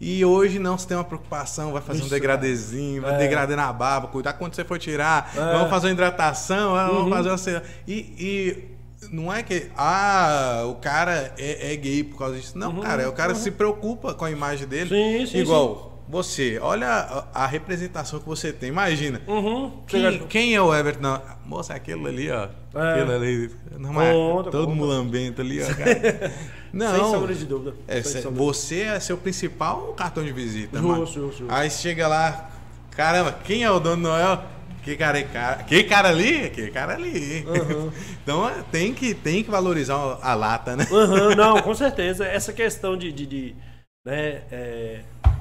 E 0.00 0.22
hoje 0.24 0.58
não, 0.58 0.76
você 0.76 0.86
tem 0.88 0.96
uma 0.96 1.04
preocupação, 1.04 1.72
vai 1.72 1.80
fazer 1.80 2.02
um 2.02 2.08
degradezinho, 2.08 3.00
vai 3.02 3.14
É. 3.14 3.18
degradar 3.18 3.56
na 3.56 3.72
barba, 3.72 4.08
cuidar 4.08 4.34
quando 4.34 4.54
você 4.54 4.62
for 4.64 4.78
tirar, 4.78 5.32
É. 5.34 5.38
vamos 5.40 5.70
fazer 5.70 5.86
uma 5.86 5.92
hidratação, 5.94 6.76
ah, 6.76 6.90
Uhum. 6.90 7.10
vamos 7.10 7.28
fazer 7.28 7.50
uma. 7.56 7.62
E, 7.88 7.94
e 8.18 8.64
não 9.10 9.32
é 9.32 9.42
que, 9.42 9.70
ah, 9.76 10.64
o 10.66 10.74
cara 10.74 11.32
é, 11.38 11.72
é 11.72 11.76
gay 11.76 12.04
por 12.04 12.18
causa 12.18 12.36
disso. 12.36 12.58
Não, 12.58 12.74
cara, 12.80 13.08
o 13.08 13.12
cara 13.12 13.34
se 13.34 13.50
preocupa 13.50 14.12
com 14.12 14.24
a 14.26 14.30
imagem 14.30 14.66
dele. 14.68 14.94
Uhum. 14.94 15.20
Sim, 15.20 15.26
sim, 15.32 15.38
Igual 15.38 15.95
você, 16.08 16.58
olha 16.60 16.88
a, 16.88 17.44
a 17.44 17.46
representação 17.46 18.20
que 18.20 18.26
você 18.26 18.52
tem, 18.52 18.68
imagina. 18.68 19.20
Uhum. 19.26 19.82
Quem, 19.86 20.26
quem 20.26 20.54
é 20.54 20.62
o 20.62 20.74
Everton? 20.74 21.00
Não, 21.00 21.22
moça, 21.44 21.74
aquele 21.74 22.06
ali, 22.06 22.30
ó. 22.30 22.48
É. 22.74 22.92
Aquele 22.92 23.12
ali. 23.14 23.50
Não, 23.78 23.92
mas 23.92 24.12
Conta, 24.12 24.50
todo 24.50 24.66
conta. 24.66 24.76
mulambento 24.76 25.40
ali, 25.40 25.62
ó. 25.62 25.66
Cara. 25.74 26.32
Não. 26.72 26.94
Sem 26.94 27.04
sombra 27.10 27.34
de 27.34 27.44
dúvida. 27.46 27.74
É, 27.88 28.02
sombra. 28.02 28.30
você 28.32 28.82
é 28.82 29.00
seu 29.00 29.16
principal 29.16 29.94
cartão 29.94 30.22
de 30.22 30.32
visita, 30.32 30.78
Justo, 30.78 30.88
mano. 30.88 31.06
justo, 31.06 31.20
justo. 31.38 31.46
Aí 31.48 31.70
chega 31.70 32.06
lá, 32.06 32.50
caramba, 32.90 33.32
quem 33.44 33.64
é 33.64 33.70
o 33.70 33.80
dono 33.80 33.96
do 33.96 34.08
Noel? 34.08 34.42
Que 34.82 34.94
cara, 34.96 35.18
é 35.18 35.24
cara, 35.24 35.64
que 35.64 35.82
cara 35.82 36.10
ali? 36.10 36.48
Que 36.50 36.70
cara 36.70 36.94
ali. 36.94 37.44
então 38.22 38.48
é, 38.48 38.62
tem 38.70 38.94
que, 38.94 39.14
tem 39.14 39.42
que 39.42 39.50
valorizar 39.50 39.96
a 40.22 40.34
lata, 40.34 40.76
né? 40.76 40.86
Uhum, 40.88 41.34
não, 41.34 41.60
com 41.62 41.74
certeza. 41.74 42.24
Essa 42.24 42.52
questão 42.52 42.96
de, 42.96 43.10
de, 43.10 43.26
de, 43.26 43.56
né, 44.04 44.42
é, 44.52 45.00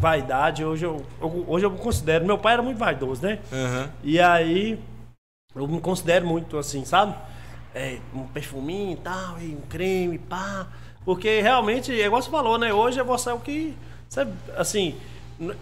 vaidade, 0.09 0.63
hoje 0.63 0.85
eu, 0.85 1.03
hoje 1.47 1.65
eu 1.65 1.71
considero. 1.71 2.25
Meu 2.25 2.37
pai 2.37 2.53
era 2.53 2.61
muito 2.61 2.77
vaidoso, 2.77 3.23
né? 3.23 3.39
Aham. 3.51 3.89
E 4.03 4.19
aí 4.19 4.79
eu 5.55 5.67
me 5.67 5.81
considero 5.81 6.27
muito 6.27 6.57
assim, 6.59 6.85
sabe? 6.85 7.15
É, 7.73 7.97
um 8.13 8.27
perfuminho 8.27 8.91
e 8.93 8.97
tal, 8.97 9.39
e 9.41 9.55
um 9.55 9.61
creme, 9.67 10.19
pá. 10.19 10.67
Porque 11.03 11.41
realmente, 11.41 11.91
é 11.91 12.05
igual 12.05 12.21
você 12.21 12.29
falou, 12.29 12.57
né? 12.59 12.71
Hoje 12.71 12.99
é 12.99 13.03
você 13.03 13.31
o 13.31 13.39
que. 13.39 13.75
Você, 14.07 14.27
assim. 14.55 14.95
n- 15.39 15.55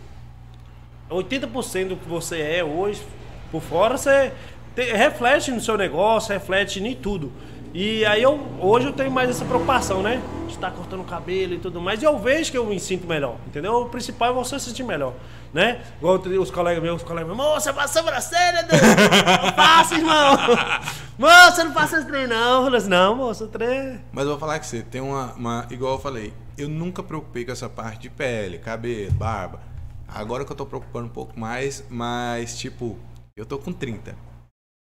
80% 1.09 1.89
do 1.89 1.95
que 1.97 2.07
você 2.07 2.41
é 2.41 2.63
hoje, 2.63 3.01
por 3.51 3.61
fora, 3.61 3.97
você 3.97 4.31
te- 4.75 4.91
reflete 4.93 5.51
no 5.51 5.61
seu 5.61 5.77
negócio, 5.77 6.33
reflete 6.33 6.81
em 6.83 6.95
tudo. 6.95 7.31
E 7.73 8.05
aí 8.05 8.21
eu 8.21 8.39
hoje 8.59 8.85
eu 8.85 8.93
tenho 8.93 9.09
mais 9.09 9.31
essa 9.31 9.43
preocupação, 9.43 10.03
né? 10.03 10.21
De 10.45 10.53
estar 10.53 10.69
cortando 10.69 11.01
o 11.01 11.05
cabelo 11.05 11.55
e 11.55 11.59
tudo 11.59 11.81
mais. 11.81 12.03
E 12.03 12.05
eu 12.05 12.19
vejo 12.19 12.51
que 12.51 12.57
eu 12.57 12.65
me 12.67 12.79
sinto 12.79 13.07
melhor, 13.07 13.37
entendeu? 13.47 13.73
O 13.81 13.89
principal 13.89 14.29
é 14.29 14.33
você 14.33 14.59
se 14.59 14.65
sentir 14.65 14.83
melhor, 14.83 15.15
né? 15.51 15.81
Igual 15.97 16.19
os 16.19 16.51
colegas 16.51 16.83
meus, 16.83 17.01
os 17.01 17.07
colegas 17.07 17.35
meus, 17.35 17.37
moça, 17.37 17.73
passa 17.73 17.99
sobrancelha, 17.99 18.61
Deus! 18.63 18.79
Não 19.43 19.53
faça, 19.53 19.95
irmão! 19.95 20.37
Moça, 21.17 21.63
não 21.63 21.73
faça 21.73 21.97
esse 21.97 22.07
trem, 22.07 22.25
não. 22.25 22.57
Eu 22.57 22.63
falei 22.63 22.77
assim, 22.79 22.89
não, 22.89 23.15
moça, 23.15 23.47
trem. 23.47 23.99
Mas 24.11 24.23
eu 24.23 24.31
vou 24.31 24.39
falar 24.39 24.59
que 24.59 24.65
você 24.65 24.81
tem 24.81 24.99
uma, 24.99 25.33
uma. 25.33 25.67
Igual 25.69 25.93
eu 25.93 25.99
falei, 25.99 26.33
eu 26.57 26.67
nunca 26.67 27.03
preocupei 27.03 27.45
com 27.45 27.51
essa 27.51 27.69
parte 27.69 28.01
de 28.01 28.09
pele, 28.09 28.57
cabelo, 28.57 29.11
barba. 29.13 29.61
Agora 30.07 30.43
que 30.43 30.51
eu 30.51 30.55
tô 30.55 30.65
preocupando 30.65 31.05
um 31.05 31.11
pouco 31.11 31.39
mais, 31.39 31.83
mas 31.89 32.57
tipo, 32.57 32.97
eu 33.35 33.45
tô 33.45 33.59
com 33.59 33.71
30. 33.71 34.15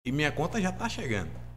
E 0.06 0.12
minha 0.12 0.32
conta 0.32 0.60
já 0.60 0.72
tá 0.72 0.88
chegando. 0.88 1.51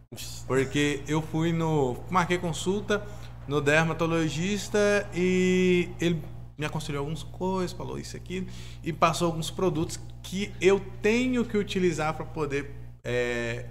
Porque 0.46 1.02
eu 1.08 1.20
fui 1.22 1.52
no. 1.52 1.96
Marquei 2.10 2.38
consulta 2.38 3.06
no 3.46 3.60
dermatologista 3.60 5.08
e 5.14 5.88
ele 6.00 6.22
me 6.56 6.64
aconselhou 6.64 7.00
algumas 7.00 7.22
coisas, 7.22 7.72
falou 7.72 7.98
isso 7.98 8.16
aqui, 8.16 8.46
e 8.82 8.92
passou 8.92 9.26
alguns 9.26 9.50
produtos 9.50 9.98
que 10.22 10.52
eu 10.60 10.80
tenho 11.02 11.44
que 11.44 11.56
utilizar 11.56 12.14
para 12.14 12.24
poder. 12.24 12.70
é, 13.02 13.66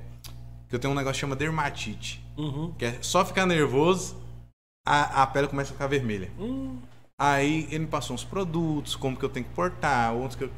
que 0.68 0.76
eu 0.76 0.80
tenho 0.80 0.92
um 0.92 0.96
negócio 0.96 1.14
que 1.16 1.22
chama 1.22 1.36
dermatite. 1.36 2.24
Uhum. 2.36 2.74
Que 2.78 2.86
é 2.86 2.98
só 3.02 3.24
ficar 3.24 3.46
nervoso, 3.46 4.18
a, 4.86 5.22
a 5.22 5.28
pele 5.28 5.48
começa 5.48 5.70
a 5.70 5.74
ficar 5.74 5.88
vermelha. 5.88 6.32
Hum, 6.40 6.78
Aí 7.18 7.68
ele 7.70 7.80
me 7.80 7.88
passou 7.88 8.16
uns 8.16 8.24
produtos, 8.24 8.96
como 8.96 9.16
que 9.16 9.24
eu 9.24 9.30
tenho 9.30 9.46
que 9.46 9.54
portar, 9.54 10.14
outros 10.14 10.36
que 10.36 10.44
eu. 10.46 10.50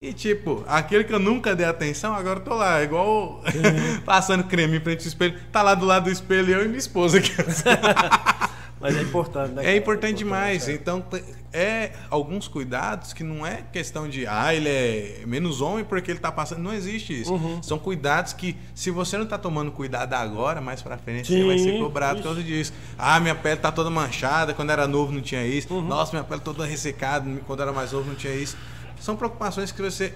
E 0.00 0.12
tipo, 0.12 0.64
aquele 0.68 1.02
que 1.02 1.12
eu 1.12 1.18
nunca 1.18 1.56
dei 1.56 1.66
atenção, 1.66 2.14
agora 2.14 2.38
eu 2.38 2.44
tô 2.44 2.54
lá, 2.54 2.80
igual 2.84 3.42
passando 4.06 4.44
creme 4.44 4.76
em 4.76 4.80
frente 4.80 5.00
ao 5.00 5.08
espelho. 5.08 5.36
Tá 5.50 5.60
lá 5.60 5.74
do 5.74 5.84
lado 5.84 6.04
do 6.04 6.10
espelho 6.10 6.54
eu 6.54 6.64
e 6.64 6.68
minha 6.68 6.78
esposa 6.78 7.18
aqui. 7.18 7.32
mas 8.80 8.96
é 8.96 9.02
importante, 9.02 9.54
né? 9.54 9.62
É 9.62 9.64
cara? 9.64 9.76
importante 9.76 10.18
demais. 10.18 10.68
é. 10.68 10.72
Então, 10.72 11.04
é 11.52 11.90
alguns 12.08 12.46
cuidados 12.46 13.12
que 13.12 13.24
não 13.24 13.44
é 13.44 13.64
questão 13.72 14.08
de, 14.08 14.24
ah, 14.24 14.54
ele 14.54 14.68
é 14.68 15.22
menos 15.26 15.60
homem 15.60 15.84
porque 15.84 16.12
ele 16.12 16.20
tá 16.20 16.30
passando. 16.30 16.60
Não 16.60 16.72
existe 16.72 17.22
isso. 17.22 17.32
Uhum. 17.32 17.60
São 17.60 17.76
cuidados 17.76 18.32
que, 18.32 18.56
se 18.76 18.92
você 18.92 19.18
não 19.18 19.26
tá 19.26 19.36
tomando 19.36 19.72
cuidado 19.72 20.14
agora, 20.14 20.60
mais 20.60 20.80
pra 20.80 20.96
frente, 20.96 21.26
Sim, 21.26 21.40
você 21.40 21.46
vai 21.48 21.58
ser 21.58 21.76
cobrado 21.80 22.18
por 22.18 22.22
causa 22.26 22.42
disso. 22.44 22.72
Ah, 22.96 23.18
minha 23.18 23.34
pele 23.34 23.56
tá 23.56 23.72
toda 23.72 23.90
manchada, 23.90 24.54
quando 24.54 24.70
era 24.70 24.86
novo 24.86 25.10
não 25.10 25.22
tinha 25.22 25.44
isso. 25.44 25.74
Uhum. 25.74 25.82
Nossa, 25.82 26.12
minha 26.12 26.22
pele 26.22 26.40
toda 26.40 26.64
ressecada, 26.64 27.28
quando 27.48 27.62
era 27.62 27.72
mais 27.72 27.90
novo 27.90 28.06
não 28.06 28.14
tinha 28.14 28.32
isso. 28.32 28.56
São 29.00 29.16
preocupações 29.16 29.72
que 29.72 29.82
você. 29.82 30.12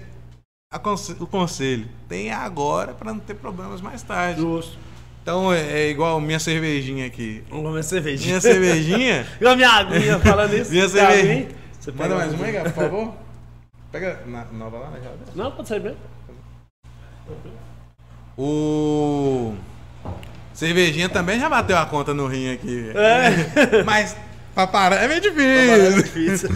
O 1.19 1.27
conselho 1.27 1.87
tem 2.09 2.31
agora 2.31 2.93
pra 2.93 3.13
não 3.13 3.19
ter 3.19 3.35
problemas 3.35 3.79
mais 3.79 4.01
tarde. 4.01 4.41
Justo. 4.41 4.77
Então 5.21 5.53
é, 5.53 5.61
é 5.61 5.89
igual 5.89 6.19
minha 6.19 6.39
cervejinha 6.39 7.05
aqui. 7.05 7.43
Comer 7.49 7.83
cerveja. 7.83 8.25
Minha 8.25 8.41
cervejinha. 8.41 9.27
A 9.45 9.55
minha 9.55 9.69
aguinha 9.69 10.19
falando 10.19 10.53
isso. 10.53 10.71
Minha 10.71 10.85
aguinha? 10.85 11.47
Você 11.79 11.91
Manda 11.91 12.15
mais 12.15 12.33
uma 12.33 12.45
aí, 12.45 12.59
por 12.61 12.71
favor. 12.71 13.13
Pega 13.91 14.21
na 14.25 14.45
nova 14.45 14.79
lá 14.79 14.89
na 14.89 14.99
geladeira. 14.99 15.31
Não, 15.35 15.51
pode 15.51 15.67
ser 15.67 15.79
mesmo. 15.79 15.97
O. 18.37 19.53
Cervejinha 20.53 21.07
também 21.07 21.39
já 21.39 21.47
bateu 21.47 21.77
a 21.77 21.85
conta 21.85 22.13
no 22.13 22.27
rim 22.27 22.51
aqui. 22.51 22.91
É. 22.95 23.83
Mas 23.85 24.17
pra 24.53 24.67
parar 24.67 24.97
é 24.97 25.07
meio 25.07 25.39
É 25.39 25.91
difícil. 25.91 26.49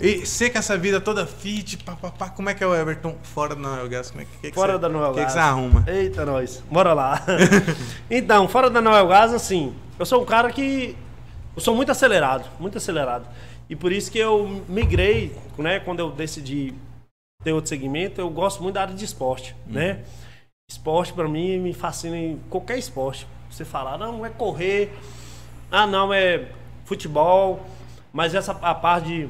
E 0.00 0.26
você 0.26 0.50
com 0.50 0.58
essa 0.58 0.76
vida 0.76 1.00
toda 1.00 1.24
fit, 1.24 1.78
pá, 1.78 1.94
pá, 1.94 2.10
pá, 2.10 2.28
como 2.28 2.50
é 2.50 2.54
que 2.54 2.64
é 2.64 2.66
o 2.66 2.74
Everton 2.74 3.16
fora 3.22 3.54
da 3.54 3.60
Noel 3.60 3.88
Gas? 3.88 4.10
Como 4.10 4.22
é 4.22 4.24
que, 4.24 4.30
que, 4.38 4.48
que 4.48 4.54
Fora 4.54 4.72
você, 4.72 4.78
da 4.78 4.88
Noel 4.88 5.12
que, 5.12 5.18
que 5.18 5.24
Gas. 5.24 5.32
você 5.32 5.38
arruma? 5.38 5.84
Eita, 5.86 6.26
nós. 6.26 6.62
Bora 6.70 6.92
lá. 6.92 7.22
então, 8.10 8.48
fora 8.48 8.68
da 8.68 8.80
Noel 8.80 9.06
Gás, 9.06 9.32
assim, 9.32 9.74
eu 9.98 10.04
sou 10.04 10.22
um 10.22 10.24
cara 10.24 10.50
que. 10.50 10.96
Eu 11.54 11.62
sou 11.62 11.76
muito 11.76 11.92
acelerado, 11.92 12.48
muito 12.58 12.78
acelerado. 12.78 13.26
E 13.70 13.76
por 13.76 13.92
isso 13.92 14.10
que 14.10 14.18
eu 14.18 14.64
migrei, 14.68 15.34
né? 15.56 15.78
Quando 15.78 16.00
eu 16.00 16.10
decidi 16.10 16.74
ter 17.44 17.52
outro 17.52 17.68
segmento, 17.68 18.20
eu 18.20 18.28
gosto 18.28 18.62
muito 18.62 18.74
da 18.74 18.82
área 18.82 18.94
de 18.94 19.04
esporte, 19.04 19.54
né? 19.66 20.00
Esporte 20.68 21.12
pra 21.12 21.28
mim 21.28 21.58
me 21.58 21.72
fascina 21.72 22.16
em 22.16 22.40
qualquer 22.50 22.78
esporte. 22.78 23.26
Você 23.50 23.64
falar, 23.64 23.96
não, 23.96 24.26
é 24.26 24.30
correr, 24.30 24.92
ah, 25.70 25.86
não, 25.86 26.12
é 26.12 26.48
futebol, 26.84 27.64
mas 28.12 28.34
essa 28.34 28.52
a 28.60 28.74
parte 28.74 29.06
de 29.06 29.28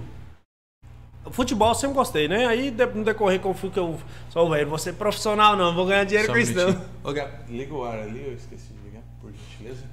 Futebol 1.31 1.69
eu 1.69 1.75
sempre 1.75 1.97
gostei, 1.97 2.29
né? 2.29 2.47
Aí 2.47 2.71
no 2.95 3.05
decorrer 3.05 3.41
que 3.41 3.47
eu 3.47 3.55
fui 3.55 3.71
que 3.71 3.79
eu 3.79 3.99
sou 4.31 4.51
velho, 4.51 4.69
vou 4.69 4.79
ser 4.79 4.93
profissional 4.95 5.57
não, 5.57 5.75
vou 5.75 5.87
ganhar 5.87 6.05
dinheiro 6.05 6.27
Só 6.27 6.33
com 6.33 6.39
um 6.39 6.43
isso 6.43 6.55
não. 6.55 6.81
Ô, 7.05 7.13
liga 7.49 7.75
o 7.75 7.85
ar 7.85 7.99
ali, 8.01 8.27
eu 8.27 8.35
esqueci 8.35 8.73
de 8.73 8.89
ligar, 8.89 9.03
por 9.21 9.33
gentileza. 9.33 9.85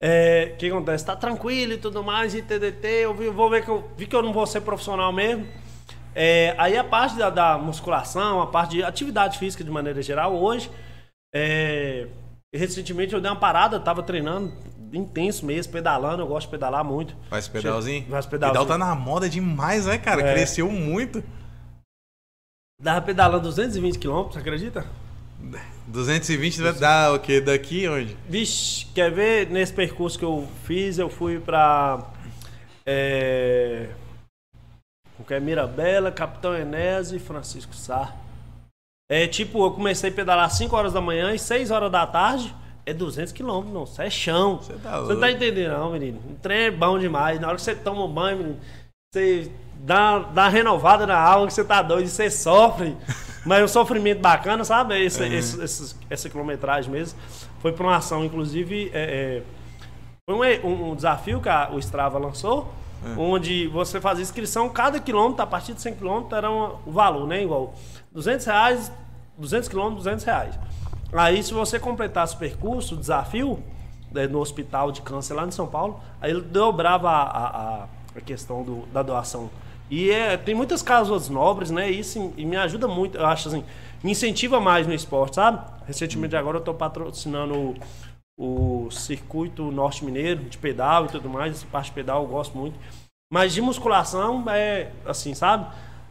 É, 0.00 0.52
o 0.54 0.56
que 0.56 0.68
acontece? 0.68 1.04
Tá 1.04 1.16
tranquilo 1.16 1.72
e 1.74 1.78
tudo 1.78 2.02
mais, 2.02 2.34
e 2.34 2.42
TDT, 2.42 2.86
eu 2.86 3.14
vi- 3.14 3.28
vou 3.30 3.48
ver 3.48 3.64
que 3.64 3.70
eu 3.70 3.88
vi 3.96 4.06
que 4.06 4.14
eu 4.14 4.22
não 4.22 4.32
vou 4.32 4.46
ser 4.46 4.60
profissional 4.60 5.12
mesmo. 5.12 5.46
É, 6.14 6.54
aí 6.58 6.76
a 6.76 6.84
parte 6.84 7.16
da, 7.16 7.28
da 7.30 7.58
musculação, 7.58 8.40
a 8.40 8.46
parte 8.46 8.72
de 8.72 8.82
atividade 8.82 9.38
física 9.38 9.64
de 9.64 9.70
maneira 9.70 10.00
geral, 10.00 10.34
hoje, 10.34 10.70
é, 11.34 12.06
recentemente 12.54 13.14
eu 13.14 13.20
dei 13.20 13.30
uma 13.30 13.36
parada, 13.36 13.80
tava 13.80 14.02
treinando 14.02 14.52
intenso 14.96 15.44
mesmo, 15.44 15.72
pedalando, 15.72 16.22
eu 16.22 16.26
gosto 16.26 16.46
de 16.46 16.52
pedalar 16.52 16.84
muito. 16.84 17.16
Faz 17.28 17.48
pedalzinho? 17.48 18.06
Faz 18.08 18.26
pedalzinho. 18.26 18.64
Pedal 18.64 18.78
tá 18.78 18.78
na 18.78 18.94
moda 18.94 19.28
demais, 19.28 19.86
né, 19.86 19.98
cara? 19.98 20.22
É. 20.22 20.32
Cresceu 20.34 20.70
muito. 20.70 21.22
Dava 22.80 23.00
pedalando 23.02 23.42
220 23.44 23.98
km, 23.98 24.24
você 24.24 24.38
acredita? 24.38 24.86
220 25.86 26.62
vai 26.62 26.72
dar 26.72 27.12
o 27.12 27.18
quê? 27.18 27.40
Daqui 27.40 27.88
onde? 27.88 28.16
Vixe, 28.28 28.86
quer 28.94 29.10
ver? 29.10 29.50
Nesse 29.50 29.72
percurso 29.72 30.18
que 30.18 30.24
eu 30.24 30.48
fiz, 30.64 30.98
eu 30.98 31.08
fui 31.08 31.38
pra. 31.38 32.10
É. 32.86 33.90
O 35.18 35.24
que 35.24 35.34
é 35.34 35.40
Mirabela, 35.40 36.10
Capitão 36.10 36.54
Enésio 36.54 37.16
e 37.16 37.20
Francisco 37.20 37.74
Sá. 37.74 38.14
É 39.08 39.26
tipo, 39.26 39.64
eu 39.64 39.70
comecei 39.70 40.10
a 40.10 40.12
pedalar 40.12 40.50
5 40.50 40.74
horas 40.74 40.92
da 40.92 41.00
manhã 41.00 41.32
e 41.34 41.38
6 41.38 41.70
horas 41.70 41.92
da 41.92 42.06
tarde. 42.06 42.54
É 42.86 42.92
200 42.92 43.32
quilômetros, 43.32 43.72
não. 43.74 43.84
Isso 43.84 44.02
é 44.02 44.10
chão. 44.10 44.56
Você 44.58 44.74
tá 44.74 45.00
Você 45.00 45.12
não 45.14 45.20
tá 45.20 45.30
entendendo, 45.30 45.72
não, 45.72 45.92
menino. 45.92 46.20
O 46.30 46.34
trem 46.34 46.64
é 46.64 46.70
bom 46.70 46.98
demais. 46.98 47.40
Na 47.40 47.48
hora 47.48 47.56
que 47.56 47.62
você 47.62 47.74
toma 47.74 48.04
um 48.04 48.08
banho, 48.12 48.36
menino, 48.38 48.56
você 49.12 49.50
dá, 49.80 50.18
dá 50.18 50.42
uma 50.44 50.48
renovada 50.48 51.06
na 51.06 51.18
alma, 51.18 51.46
que 51.46 51.54
você 51.54 51.64
tá 51.64 51.82
doido, 51.82 52.08
você 52.08 52.30
sofre. 52.30 52.96
Mas 53.46 53.60
é 53.60 53.64
um 53.64 53.68
sofrimento 53.68 54.20
bacana, 54.20 54.64
sabe? 54.64 54.98
Esse, 55.04 55.22
esse- 55.24 55.62
esses- 55.62 55.96
essa 56.08 56.30
quilometragem 56.30 56.90
mesmo. 56.90 57.18
Foi 57.60 57.72
pra 57.72 57.84
uma 57.86 57.96
ação, 57.96 58.24
inclusive. 58.24 58.90
é, 58.94 59.42
é, 59.42 59.42
foi 60.28 60.60
um, 60.64 60.90
um 60.92 60.94
desafio 60.96 61.40
que 61.42 61.48
a- 61.48 61.68
o 61.72 61.78
Strava 61.78 62.18
lançou, 62.18 62.72
onde 63.18 63.66
você 63.68 64.00
fazia 64.00 64.22
inscrição, 64.22 64.66
cada 64.70 64.98
quilômetro, 64.98 65.42
a 65.42 65.46
partir 65.46 65.74
de 65.74 65.82
100 65.82 65.94
quilômetros, 65.96 66.32
era 66.32 66.50
um- 66.50 66.76
o 66.86 66.90
valor, 66.90 67.26
né? 67.26 67.42
Igual 67.42 67.74
200 68.10 68.46
reais, 68.46 68.90
200 69.36 69.68
quilômetros, 69.68 70.04
200 70.04 70.24
reais. 70.24 70.58
Aí, 71.14 71.42
se 71.42 71.52
você 71.54 71.78
completasse 71.78 72.34
o 72.34 72.38
percurso, 72.38 72.94
o 72.94 72.98
desafio, 72.98 73.62
né, 74.12 74.26
no 74.26 74.40
hospital 74.40 74.90
de 74.90 75.00
câncer 75.02 75.34
lá 75.34 75.46
em 75.46 75.50
São 75.50 75.66
Paulo, 75.66 76.00
aí 76.20 76.30
ele 76.30 76.40
dobrava 76.40 77.08
a, 77.10 77.22
a, 77.22 77.84
a- 77.84 78.20
questão 78.24 78.62
do- 78.62 78.86
da 78.92 79.02
doação. 79.02 79.50
E 79.90 80.10
é, 80.10 80.36
tem 80.36 80.54
muitas 80.54 80.82
causas 80.82 81.28
nobres, 81.28 81.70
né? 81.70 81.90
E 81.90 81.98
isso 82.00 82.32
e 82.36 82.44
me 82.46 82.56
ajuda 82.56 82.86
muito, 82.88 83.18
eu 83.18 83.26
acho 83.26 83.48
assim, 83.48 83.64
me 84.02 84.12
incentiva 84.12 84.60
mais 84.60 84.86
no 84.86 84.94
esporte, 84.94 85.34
sabe? 85.36 85.60
Recentemente 85.86 86.34
agora 86.36 86.58
eu 86.58 86.60
tô 86.62 86.72
patrocinando 86.72 87.74
o, 88.38 88.86
o 88.86 88.90
circuito 88.90 89.70
norte 89.70 90.04
mineiro 90.04 90.44
de 90.44 90.58
pedal 90.58 91.06
e 91.06 91.08
tudo 91.08 91.28
mais, 91.28 91.56
essa 91.56 91.66
parte 91.66 91.86
de 91.86 91.92
pedal 91.92 92.22
eu 92.22 92.28
gosto 92.28 92.56
muito. 92.56 92.78
Mas 93.32 93.52
de 93.52 93.60
musculação 93.60 94.44
é 94.48 94.90
assim, 95.06 95.34
sabe? 95.34 95.66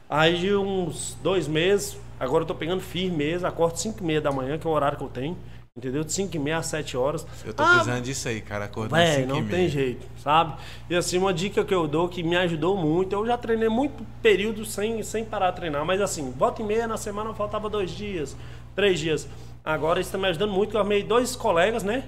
Aí 0.09 0.37
de 0.37 0.55
uns 0.55 1.17
dois 1.23 1.47
meses, 1.47 1.97
agora 2.23 2.43
eu 2.43 2.47
tô 2.47 2.55
pegando 2.55 2.81
firme 2.81 3.17
mesmo, 3.17 3.47
acordo 3.47 3.77
5 3.77 3.99
e 4.01 4.03
meia 4.05 4.21
da 4.21 4.31
manhã, 4.31 4.57
que 4.57 4.65
é 4.65 4.69
o 4.69 4.73
horário 4.73 4.97
que 4.97 5.03
eu 5.03 5.09
tenho. 5.09 5.37
Entendeu? 5.75 6.03
De 6.03 6.13
5 6.13 6.35
e 6.35 6.39
meia 6.39 6.57
às 6.59 6.67
7 6.67 6.95
horas. 6.95 7.25
Eu 7.43 7.53
tô 7.53 7.63
Ah, 7.63 7.65
precisando 7.65 8.03
disso 8.03 8.27
aí, 8.27 8.41
cara. 8.41 8.65
Acordando 8.65 8.95
Véi, 8.95 9.15
5 9.15 9.27
não 9.27 9.39
e 9.39 9.43
tem 9.43 9.57
meia. 9.57 9.69
jeito, 9.69 10.05
sabe? 10.17 10.55
E 10.89 10.95
assim, 10.95 11.17
uma 11.17 11.33
dica 11.33 11.65
que 11.65 11.73
eu 11.73 11.87
dou 11.87 12.07
que 12.07 12.21
me 12.21 12.35
ajudou 12.37 12.77
muito, 12.77 13.13
eu 13.13 13.25
já 13.25 13.37
treinei 13.37 13.69
muito 13.69 14.05
período 14.21 14.65
sem, 14.65 15.01
sem 15.01 15.25
parar 15.25 15.49
de 15.51 15.55
treinar, 15.57 15.83
mas 15.83 15.99
assim, 15.99 16.31
volta 16.31 16.61
e 16.61 16.65
meia 16.65 16.87
na 16.87 16.95
semana 16.97 17.33
faltava 17.33 17.69
dois 17.69 17.89
dias, 17.89 18.37
três 18.75 18.99
dias. 18.99 19.27
Agora 19.65 19.99
isso 19.99 20.11
tá 20.11 20.17
me 20.17 20.27
ajudando 20.27 20.51
muito, 20.51 20.75
eu 20.75 20.79
armei 20.81 21.01
dois 21.03 21.35
colegas, 21.35 21.81
né? 21.83 22.03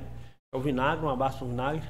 O 0.53 0.59
Vinagre, 0.59 1.03
um 1.05 1.09
abraço 1.09 1.39
pro 1.39 1.47
Vinagre, 1.47 1.82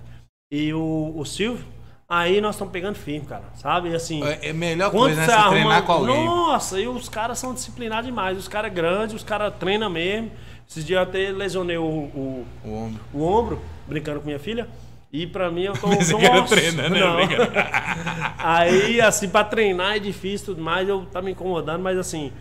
e 0.52 0.74
o, 0.74 1.14
o 1.16 1.26
Silvio. 1.26 1.66
Aí 2.08 2.40
nós 2.40 2.56
estamos 2.56 2.72
pegando 2.72 2.96
firme, 2.96 3.26
cara, 3.26 3.46
sabe? 3.56 3.94
Assim. 3.96 4.24
É 4.24 4.50
é 4.50 4.54
melhor 4.54 4.92
coisa, 4.92 5.16
né? 5.16 5.26
você 5.26 5.32
arruma... 5.32 5.50
treinar 5.50 5.84
com 5.84 5.92
alguém. 5.92 6.26
Nossa, 6.26 6.80
e 6.80 6.88
os 6.88 7.10
caras 7.10 7.40
são 7.40 7.54
disciplinados 7.54 8.06
demais. 8.06 8.38
Os 8.38 8.48
caras 8.48 8.72
grandes, 8.72 9.16
os 9.16 9.24
caras 9.24 9.54
treinam 9.60 9.90
mesmo. 9.90 10.32
Esses 10.70 10.86
dias 10.86 10.98
eu 10.98 11.04
até 11.04 11.32
lesionei 11.32 11.78
o, 11.78 11.84
o, 11.84 12.46
O 12.64 12.74
ombro. 12.74 13.02
o 13.14 13.24
ombro, 13.24 13.62
brincando 13.88 14.20
com 14.20 14.28
minha 14.28 14.40
filha. 14.40 14.68
E 15.12 15.26
pra 15.26 15.50
mim 15.50 15.64
eu 15.64 15.74
tô. 15.74 15.88
Que 16.20 16.26
era 16.26 16.42
Nossa, 16.42 16.56
treinando, 16.56 16.90
né? 16.90 17.00
não. 17.00 17.16
Brincando. 17.16 17.52
Aí, 18.38 19.02
assim, 19.02 19.30
pra 19.30 19.44
treinar 19.44 19.96
é 19.96 20.00
difícil 20.00 20.44
e 20.44 20.46
tudo 20.48 20.62
mais, 20.62 20.88
eu 20.88 21.06
tá 21.12 21.22
me 21.22 21.32
incomodando, 21.32 21.82
mas 21.82 21.98
assim, 21.98 22.32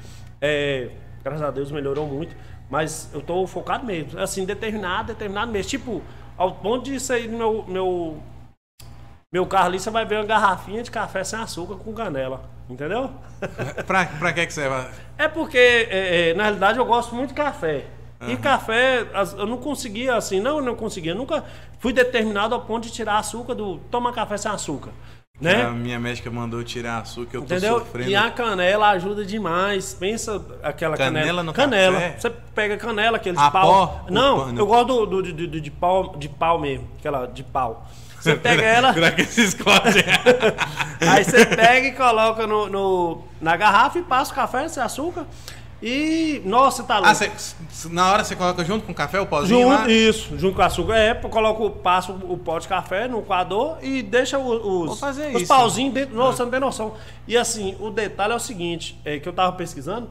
é, 0.41 0.91
graças 1.23 1.43
a 1.43 1.51
Deus 1.51 1.71
melhorou 1.71 2.07
muito. 2.07 2.37
Mas 2.69 3.11
eu 3.15 3.21
tô 3.23 3.47
focado 3.47 3.87
mesmo, 3.87 4.19
assim, 4.19 4.45
determinado, 4.45 5.09
determinado 5.09 5.53
mesmo. 5.53 5.71
Tipo, 5.71 6.03
ao 6.37 6.53
ponto 6.53 6.85
de 6.91 6.99
sair 6.99 7.29
meu, 7.29 7.65
meu, 7.69 8.19
meu 9.35 9.45
carro 9.45 9.67
ali, 9.67 9.81
você 9.81 9.91
vai 9.91 10.05
ver 10.07 10.19
uma 10.21 10.25
garrafinha 10.25 10.81
de 10.81 10.93
café 10.93 11.25
sem 11.25 11.37
açúcar 11.41 11.75
com 11.75 11.93
canela. 11.93 12.43
Entendeu? 12.71 13.11
pra, 13.85 14.07
pra 14.07 14.33
que 14.33 14.47
que 14.47 14.53
você 14.53 14.69
vai? 14.69 14.89
É 15.19 15.27
porque, 15.27 15.59
é, 15.59 16.31
é, 16.31 16.35
na 16.35 16.45
realidade, 16.45 16.79
eu 16.79 16.85
gosto 16.87 17.17
muito 17.17 17.31
de 17.31 17.35
café. 17.35 17.85
E 18.29 18.37
café, 18.37 19.05
eu 19.37 19.45
não 19.45 19.59
conseguia, 19.59 20.15
assim, 20.15 20.41
não, 20.41 20.59
eu 20.59 20.65
não 20.65 20.75
conseguia. 20.77 21.13
Eu 21.13 21.17
nunca 21.17 21.45
fui 21.81 21.93
determinado 21.93 22.55
ao 22.55 22.61
ponto 22.63 22.85
de 22.85 22.93
tirar 22.93 23.19
açúcar 23.19 23.55
do. 23.55 23.77
Toma 23.91 24.13
café 24.15 24.37
sem 24.39 24.51
açúcar. 24.51 24.93
Né? 25.41 25.63
A 25.65 25.71
minha 25.73 25.99
médica 25.99 26.31
mandou 26.31 26.63
tirar 26.63 27.01
açúcar, 27.03 27.37
eu 27.37 27.41
tô 27.43 27.53
Entendeu? 27.55 27.81
sofrendo. 27.81 28.09
E 28.09 28.15
a 28.17 28.31
canela 28.31 28.89
ajuda 28.91 29.27
demais. 29.27 29.93
Pensa 29.93 30.41
aquela 30.63 30.97
canela. 30.97 31.21
Canela 31.21 31.43
no 31.43 31.53
canela. 31.53 32.01
café? 32.01 32.17
Você 32.19 32.31
pega 32.31 32.77
canela, 32.79 33.17
aquele 33.19 33.37
de 33.37 33.43
A 33.43 33.51
pau. 33.51 33.67
pó? 33.69 34.07
Não, 34.11 34.39
pano. 34.47 34.59
eu 34.61 34.67
gosto 34.67 34.87
do, 34.87 35.07
do- 35.07 35.23
de, 35.23 35.47
de- 35.49 35.61
de 35.61 35.71
pau, 35.73 36.17
de 36.17 36.29
pau 36.29 36.59
mesmo. 36.61 36.89
Aquela 36.99 37.27
de 37.27 37.43
pau. 37.43 37.85
Você 38.25 38.35
pega 38.37 38.63
ela. 38.63 38.95
Aí 41.01 41.25
você 41.25 41.45
pega 41.47 41.89
e 41.89 41.93
coloca 41.93 42.47
no, 42.47 42.69
no- 42.69 43.25
na 43.41 43.57
garrafa 43.57 43.99
e 43.99 44.03
passa 44.03 44.33
o 44.33 44.35
café 44.35 44.67
sem 44.69 44.83
açúcar. 44.83 45.27
E. 45.83 46.41
Nossa, 46.47 46.83
tá 46.85 46.95
louco. 46.99 47.11
Ah, 47.11 47.15
você- 47.15 47.31
na 47.91 48.11
hora 48.11 48.25
você 48.25 48.35
coloca 48.35 48.65
junto 48.65 48.87
com 48.87 48.93
o 48.93 48.95
café, 48.95 49.21
o 49.21 49.27
pozinho 49.27 49.61
Junto, 49.69 49.75
lá? 49.83 49.91
isso, 49.91 50.39
junto 50.39 50.57
com 50.57 50.63
açúcar. 50.63 50.97
É, 50.97 51.13
coloco, 51.15 51.69
passo 51.71 52.13
o 52.13 52.39
pó 52.39 52.59
de 52.59 52.67
café 52.67 53.07
no 53.07 53.21
coador 53.21 53.77
e 53.83 54.01
deixa 54.03 54.39
os, 54.39 54.63
Vou 54.63 54.97
fazer 54.97 55.29
os 55.35 55.43
isso. 55.43 55.47
pauzinhos 55.49 55.93
dentro. 55.93 56.15
Nossa, 56.17 56.39
você 56.39 56.43
não 56.45 56.51
tem 56.51 56.61
noção. 56.61 56.95
E 57.29 57.37
assim, 57.37 57.77
o 57.79 57.91
detalhe 57.91 58.33
é 58.33 58.37
o 58.37 58.41
seguinte, 58.41 58.99
é 59.05 59.19
que 59.19 59.29
eu 59.29 59.33
tava 59.35 59.53
pesquisando, 59.53 60.09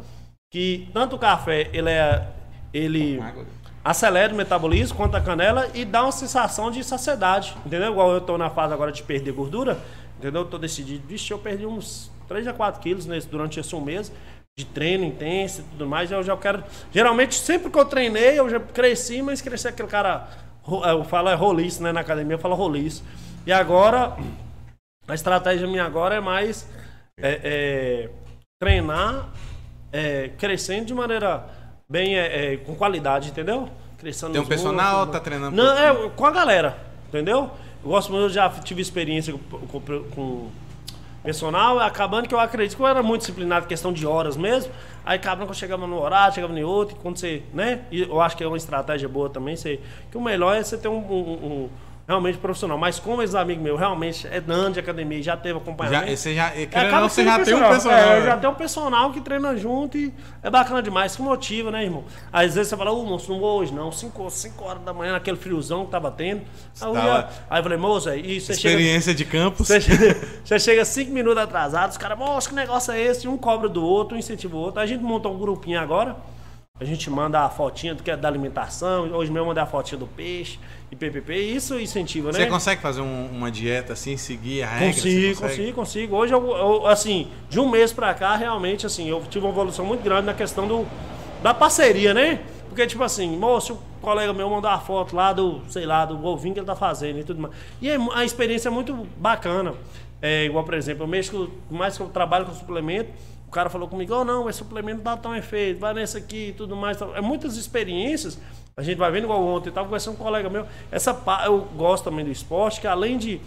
que 0.51 0.88
tanto 0.93 1.16
o 1.16 1.20
café, 1.20 1.70
ele 1.74 1.89
é. 1.89 2.28
Ele 2.72 3.20
Água. 3.20 3.45
Acelera 3.84 4.34
o 4.34 4.36
metabolismo 4.38 4.95
quanto 4.97 5.15
a 5.15 5.21
canela 5.21 5.69
e 5.73 5.84
dá 5.86 6.03
uma 6.03 6.11
sensação 6.11 6.71
de 6.71 6.84
saciedade. 6.84 7.55
Entendeu? 7.65 7.91
Igual 7.91 8.11
eu 8.13 8.21
tô 8.21 8.38
na 8.38 8.49
fase 8.49 8.73
agora 8.73 8.91
de 8.91 9.03
perder 9.03 9.31
gordura. 9.34 9.77
Entendeu? 10.17 10.41
Eu 10.41 10.47
tô 10.47 10.57
decidido. 10.57 11.05
Vixe, 11.07 11.31
eu 11.31 11.39
perdi 11.39 11.65
uns 11.65 12.11
3 12.27 12.47
a 12.47 12.53
4 12.53 12.79
quilos 12.81 13.05
nesse, 13.05 13.27
durante 13.27 13.59
esse 13.59 13.75
um 13.75 13.81
mês 13.81 14.11
de 14.57 14.65
treino 14.65 15.03
intenso 15.03 15.61
e 15.61 15.63
tudo 15.63 15.88
mais. 15.88 16.11
Eu 16.11 16.23
já 16.23 16.38
quero. 16.38 16.63
Geralmente, 16.93 17.36
sempre 17.36 17.69
que 17.69 17.77
eu 17.77 17.86
treinei, 17.86 18.39
eu 18.39 18.49
já 18.49 18.59
cresci, 18.59 19.21
mas 19.21 19.41
cresci 19.41 19.67
aquele 19.67 19.89
cara. 19.89 20.27
ro- 20.61 20.86
Eu 20.86 21.03
falo 21.03 21.29
é 21.29 21.36
roliço, 21.36 21.84
né? 21.84 21.91
Na 21.91 21.99
academia 22.01 22.36
eu 22.36 22.39
falo 22.39 22.55
roliço. 22.55 23.03
E 23.45 23.51
agora, 23.51 24.15
a 25.07 25.13
estratégia 25.13 25.67
minha 25.67 25.84
agora 25.84 26.15
é 26.15 26.21
mais 26.21 26.65
é, 27.19 27.39
é, 27.43 28.09
treinar 28.61 29.29
é, 29.91 30.29
crescendo 30.38 30.86
de 30.86 30.93
maneira 30.93 31.43
bem 31.88 32.17
é, 32.17 32.53
é, 32.53 32.57
com 32.57 32.75
qualidade, 32.75 33.29
entendeu? 33.29 33.69
Crescendo 33.97 34.34
Tem 34.34 34.41
um 34.41 34.45
personal 34.45 34.73
músculos, 34.97 35.07
ou 35.07 35.13
tá 35.13 35.19
treinando 35.19 35.55
Não, 35.55 35.77
é 35.77 36.09
com 36.09 36.25
a 36.25 36.31
galera, 36.31 36.77
entendeu? 37.07 37.49
Eu 37.84 37.89
gosto 37.89 38.11
muito, 38.11 38.25
eu 38.25 38.29
já 38.29 38.49
tive 38.49 38.81
experiência 38.81 39.34
com, 39.49 39.79
com- 39.79 40.03
com 40.09 40.47
personal, 41.21 41.79
acabando 41.79 42.27
que 42.27 42.36
eu 42.36 42.39
acredito 42.39 42.75
que 42.75 42.81
eu 42.84 42.88
era 42.88 43.01
muito 43.01 43.21
disciplinado, 43.21 43.65
questão 43.65 43.93
de 43.93 44.05
horas 44.05 44.36
mesmo. 44.36 44.71
Aí 45.05 45.15
acabando 45.15 45.45
que 45.45 45.51
eu 45.51 45.55
chegava 45.55 45.88
no 45.88 46.01
horário, 46.01 46.34
chegava 46.36 46.57
em 46.57 46.63
outro, 46.63 46.97
e 46.97 46.99
quando 46.99 47.17
você, 47.17 47.43
né? 47.53 47.81
E 47.91 48.01
eu 48.01 48.19
acho 48.21 48.36
que 48.36 48.43
é 48.43 48.47
uma 48.47 48.57
estratégia 48.57 49.07
boa 49.07 49.29
também, 49.29 49.55
você, 49.55 49.79
que 50.11 50.17
o 50.17 50.21
melhor 50.21 50.55
é 50.55 50.61
você 50.63 50.77
ter 50.77 50.89
um, 50.89 50.97
um- 50.97 51.31
um- 51.45 51.69
realmente 52.07 52.37
profissional. 52.37 52.77
Mas 52.77 52.99
como 52.99 53.21
esses 53.21 53.33
amigos 53.35 53.63
meus 53.63 53.79
realmente 53.79 54.27
é 54.27 54.41
dano 54.41 54.71
de 54.73 54.79
academia, 54.79 55.21
já 55.23 55.37
teve 55.37 55.57
acompanhamento. 55.57 56.07
Já, 56.11 56.15
você 56.17 56.35
já, 56.35 56.49
querendo 56.51 56.91
não, 56.91 57.09
você 57.09 57.23
já 57.23 57.39
tem 57.39 57.53
um 57.55 57.59
personal. 57.69 57.97
É, 57.97 58.19
né? 58.19 58.25
já 58.25 58.37
tem 58.37 58.49
um 58.49 58.53
personal 58.55 59.11
que 59.11 59.21
treina 59.21 59.55
junto 59.57 59.97
e 59.97 60.13
é 60.41 60.49
bacana 60.49 60.81
demais, 60.83 61.15
que 61.15 61.21
motiva, 61.21 61.71
né, 61.71 61.83
irmão? 61.83 62.03
Às 62.31 62.55
vezes 62.55 62.67
você 62.69 62.77
fala, 62.77 62.91
ô 62.91 63.03
moço, 63.05 63.31
não 63.31 63.39
vou 63.39 63.59
hoje 63.59 63.73
não, 63.73 63.91
5 63.91 64.29
horas 64.63 64.81
da 64.83 64.93
manhã, 64.93 65.13
naquele 65.13 65.37
friozão 65.37 65.85
que 65.85 65.91
tava 65.91 66.11
tendo. 66.11 66.41
Aí 66.81 66.87
eu, 66.87 66.93
Tá 66.93 67.05
ia- 67.05 67.29
aí 67.49 67.59
eu 67.59 67.63
falei, 67.63 67.77
moço, 67.77 68.09
aí 68.09 68.39
você 68.41 68.53
chega. 68.53 68.69
Experiência 68.75 69.13
de 69.15 69.25
campus. 69.25 69.67
Você 69.67 69.79
chega, 69.81 70.17
você 70.43 70.59
chega 70.59 70.85
cinco 70.85 71.11
minutos 71.11 71.41
atrasado, 71.41 71.91
os 71.91 71.97
caras, 71.97 72.17
moço, 72.17 72.49
que 72.49 72.55
negócio 72.55 72.91
é 72.91 72.99
esse? 73.01 73.27
Um 73.27 73.37
cobra 73.37 73.69
do 73.69 73.83
outro, 73.83 74.15
um 74.15 74.19
incentiva 74.19 74.55
o 74.55 74.59
outro. 74.59 74.79
Aí 74.79 74.85
a 74.85 74.87
gente 74.87 75.03
montou 75.03 75.33
um 75.33 75.37
grupinho 75.39 75.79
agora. 75.79 76.15
A 76.80 76.86
gente 76.86 77.07
manda 77.07 77.39
a 77.41 77.49
fotinha 77.51 77.93
do 77.93 78.01
que 78.01 78.09
é 78.09 78.17
da 78.17 78.28
alimentação. 78.28 79.03
Hoje 79.11 79.30
mesmo 79.32 79.38
eu 79.41 79.45
mandei 79.45 79.61
a 79.61 79.65
fotinha 79.67 79.95
do 79.99 80.07
peixe 80.07 80.57
e 80.91 80.95
PPP. 80.95 81.32
E 81.36 81.55
isso 81.55 81.80
incentiva, 81.80 82.32
né? 82.32 82.39
Você 82.39 82.47
consegue 82.47 82.82
fazer 82.82 83.01
um- 83.01 83.28
uma 83.28 83.51
dieta 83.51 83.93
assim, 83.93 84.17
seguir 84.17 84.63
a 84.63 84.67
regra? 84.67 84.88
Consigo, 84.88 85.41
consigo, 85.41 85.74
consigo. 85.76 86.15
Hoje, 86.15 86.34
eu, 86.34 86.43
eu, 86.57 86.88
assim, 86.88 87.28
de 87.47 87.59
um 87.59 87.69
mês 87.69 87.93
pra 87.93 88.11
cá, 88.15 88.36
realmente, 88.36 88.88
assim, 88.88 89.07
eu 89.07 89.21
tive 89.30 89.45
uma 89.45 89.51
evolução 89.51 89.86
muito 89.86 90.01
grande 90.03 90.26
na 90.26 90.34
questão 90.34 90.67
do, 90.67 90.84
da 91.43 91.53
parceria, 91.53 92.11
né? 92.11 92.41
Porque, 92.67 92.88
tipo 92.88 93.03
assim, 93.03 93.38
moço, 93.38 93.74
o 93.74 94.01
colega 94.01 94.34
meu 94.34 94.49
mandou 94.49 94.71
a 94.71 94.80
foto 94.80 95.15
lá 95.15 95.32
do, 95.32 95.61
sei 95.69 95.86
lá, 95.86 96.05
do 96.05 96.26
ovinho 96.26 96.55
que 96.55 96.59
ele 96.59 96.65
tá 96.65 96.76
fazendo 96.76 97.19
e 97.19 97.24
tudo 97.24 97.39
mais. 97.39 97.53
E 97.84 97.88
é 97.88 97.99
mu- 97.99 98.11
a 98.11 98.26
experiência 98.26 98.69
é 98.69 98.71
muito 98.71 98.95
bacana. 99.15 99.76
É, 100.19 100.45
igual, 100.45 100.63
por 100.63 100.74
exemplo, 100.74 101.03
eu 101.03 101.07
mexo, 101.07 101.51
com- 101.69 101.76
mais 101.76 101.95
que 101.95 102.01
eu 102.01 102.07
trabalho 102.09 102.45
com 102.47 102.53
suplemento, 102.55 103.11
cara 103.53 103.69
falou 103.69 103.87
comigo, 103.87 104.13
oh 104.13 104.25
não, 104.25 104.49
esse 104.49 104.59
suplemento 104.59 105.01
dá 105.01 105.15
tão 105.15 105.35
efeito, 105.35 105.79
vai 105.79 105.93
nesse 105.93 106.17
aqui 106.17 106.49
e 106.49 106.53
tudo 106.53 106.75
mais. 106.75 106.99
É 107.01 107.21
muitas 107.21 107.55
experiências, 107.55 108.39
a 108.75 108.81
gente 108.81 108.97
vai 108.97 109.11
vendo 109.11 109.25
igual 109.25 109.41
ontem, 109.43 109.69
eu 109.69 109.73
tava 109.73 109.87
conversando 109.87 110.17
com 110.17 110.23
um 110.23 110.25
colega 110.25 110.49
meu, 110.49 110.65
essa 110.91 111.17
eu 111.45 111.61
gosto 111.75 112.05
também 112.05 112.25
do 112.25 112.31
esporte, 112.31 112.81
que 112.81 112.87
além 112.87 113.17
de 113.17 113.39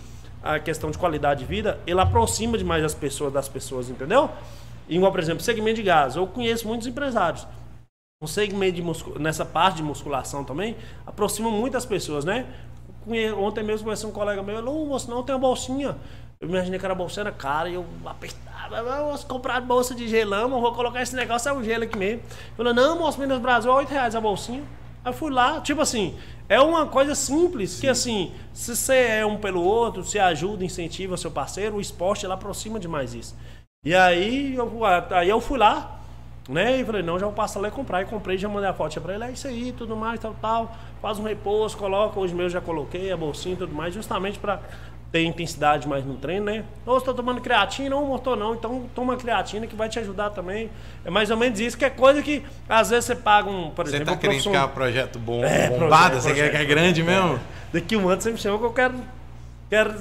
a 0.43 0.61
questão 0.61 0.91
de 0.91 0.99
qualidade 0.99 1.41
de 1.41 1.47
vida, 1.47 1.81
ele 1.87 2.01
aproxima 2.01 2.57
demais 2.57 2.85
as 2.85 2.95
pessoas 2.95 3.33
das 3.33 3.49
pessoas, 3.49 3.91
entendeu? 3.91 4.31
Igual, 4.89 5.11
por 5.11 5.21
exemplo, 5.21 5.43
segmento 5.43 5.77
de 5.77 5.83
gás. 5.83 6.15
Eu 6.15 6.27
conheço 6.29 6.69
muitos 6.69 6.87
empresários. 6.87 7.45
Um 8.23 8.27
segmento 8.29 8.77
de 8.77 8.83
muscu- 8.83 9.19
nessa 9.19 9.45
parte 9.45 9.77
de 9.77 9.83
musculação 9.83 10.45
também 10.45 10.77
aproxima 11.05 11.51
muitas 11.51 11.85
pessoas, 11.85 12.25
né? 12.25 12.47
Ontem 13.39 13.63
mesmo 13.65 13.85
conheci 13.85 14.07
um 14.07 14.13
colega 14.13 14.43
meu, 14.43 14.57
ele 14.57 14.65
falou, 14.65 14.87
moço, 14.87 15.11
não 15.11 15.23
tem 15.23 15.35
uma 15.35 15.41
bolsinha. 15.41 15.97
Eu 16.41 16.49
imaginei 16.49 16.79
que 16.79 16.85
era 16.85 16.95
bolsinha 16.95 17.23
era 17.23 17.33
cara 17.33 17.69
e 17.69 17.75
eu 17.75 17.87
apertava, 18.05 18.79
"Ah, 18.79 19.01
moço, 19.03 19.27
comprar 19.27 19.61
bolsa 19.61 19.95
de 19.95 20.07
gelama, 20.07 20.61
vou 20.61 20.73
colocar 20.75 21.01
esse 21.01 21.17
negócio, 21.17 21.49
é 21.49 21.53
o 21.53 21.63
gelo 21.63 21.85
aqui 21.85 21.97
mesmo. 21.99 22.23
Falou, 22.57 22.75
não, 22.75 22.99
moço, 22.99 23.19
Minas 23.19 23.41
Brasil, 23.41 23.71
é 23.71 23.75
8 23.75 23.91
reais 23.91 24.15
a 24.15 24.21
bolsinha. 24.21 24.63
Aí 25.05 25.13
fui 25.13 25.31
lá, 25.31 25.61
tipo 25.61 25.81
assim, 25.81 26.17
é 26.49 26.61
uma 26.61 26.87
coisa 26.87 27.15
simples, 27.15 27.81
que 27.81 27.89
assim, 27.89 28.33
se 28.53 28.77
você 28.77 28.97
é 28.97 29.27
um 29.27 29.39
pelo 29.39 29.63
outro, 29.63 30.05
se 30.05 30.19
ajuda, 30.19 30.65
incentiva 30.65 31.17
seu 31.17 31.31
parceiro, 31.31 31.77
o 31.77 31.81
esporte 31.81 32.25
ela 32.27 32.35
aproxima 32.35 32.79
demais 32.79 33.15
isso. 33.15 33.35
E 33.85 33.95
aí 33.95 34.55
eu, 34.57 34.85
aí 34.85 35.29
eu 35.29 35.41
fui 35.41 35.59
lá, 35.59 36.01
né? 36.49 36.81
E 36.81 36.85
falei, 36.85 37.03
não, 37.03 37.19
já 37.19 37.27
vou 37.27 37.35
passar 37.35 37.61
lá 37.61 37.69
e 37.69 37.71
comprar. 37.71 38.03
E 38.03 38.05
comprei, 38.05 38.37
já 38.37 38.49
mandei 38.49 38.69
a 38.69 38.75
foto 38.75 39.01
pra 39.01 39.15
ele, 39.15 39.25
é 39.25 39.31
isso 39.31 39.47
aí, 39.47 39.73
tudo 39.73 39.97
mais, 39.97 40.21
tal, 40.21 40.35
tal. 40.41 40.77
Faz 41.01 41.19
um 41.19 41.23
repouso, 41.23 41.77
coloca, 41.77 42.19
os 42.19 42.33
meus 42.33 42.53
já 42.53 42.61
coloquei, 42.61 43.13
a 43.13 43.17
bolsinha 43.17 43.55
e 43.55 43.59
tudo 43.59 43.73
mais, 43.75 43.95
justamente 43.95 44.39
pra 44.39 44.61
ter 45.13 45.23
intensidade 45.25 45.87
mais 45.89 46.05
no 46.05 46.15
treino, 46.15 46.47
né? 46.47 46.65
Ou 46.85 46.99
você 46.99 47.07
tá 47.07 47.15
tomando 47.15 47.41
creatina 47.41 47.95
ou 47.97 48.05
motor 48.07 48.37
não, 48.37 48.55
então 48.55 48.85
toma 48.95 49.17
creatina 49.17 49.67
que 49.67 49.75
vai 49.77 49.89
te 49.89 49.99
ajudar 49.99 50.31
também. 50.31 50.69
É 51.05 51.11
mais 51.11 51.31
ou 51.31 51.37
menos 51.37 51.59
isso, 51.61 51.79
que 51.79 51.85
é 51.85 51.91
coisa 51.91 52.21
que 52.23 52.43
às 52.69 52.91
vezes 52.91 53.05
você 53.07 53.15
paga 53.15 53.49
um, 53.49 53.71
por 53.71 53.85
Você 53.87 53.97
exemplo, 53.97 54.07
tá 54.07 54.13
um 54.13 54.17
querendo 54.21 54.43
ficar 54.43 54.67
um 54.67 54.71
projeto 54.71 55.19
bom, 55.19 55.43
É, 55.45 55.69
bombado? 55.71 55.89
projeto, 56.17 56.23
você 56.23 56.29
quer 56.35 56.35
projeto. 56.35 56.51
que 56.57 56.57
é 56.59 56.65
grande 56.65 57.03
mesmo? 57.03 57.39
Daqui 57.73 57.97
um 57.97 58.09
ano 58.09 58.21
você 58.21 58.31
me 58.33 58.37
chama 58.39 58.59
que 58.59 58.65
eu 58.65 58.73
quero, 58.73 58.95
quero 59.71 59.95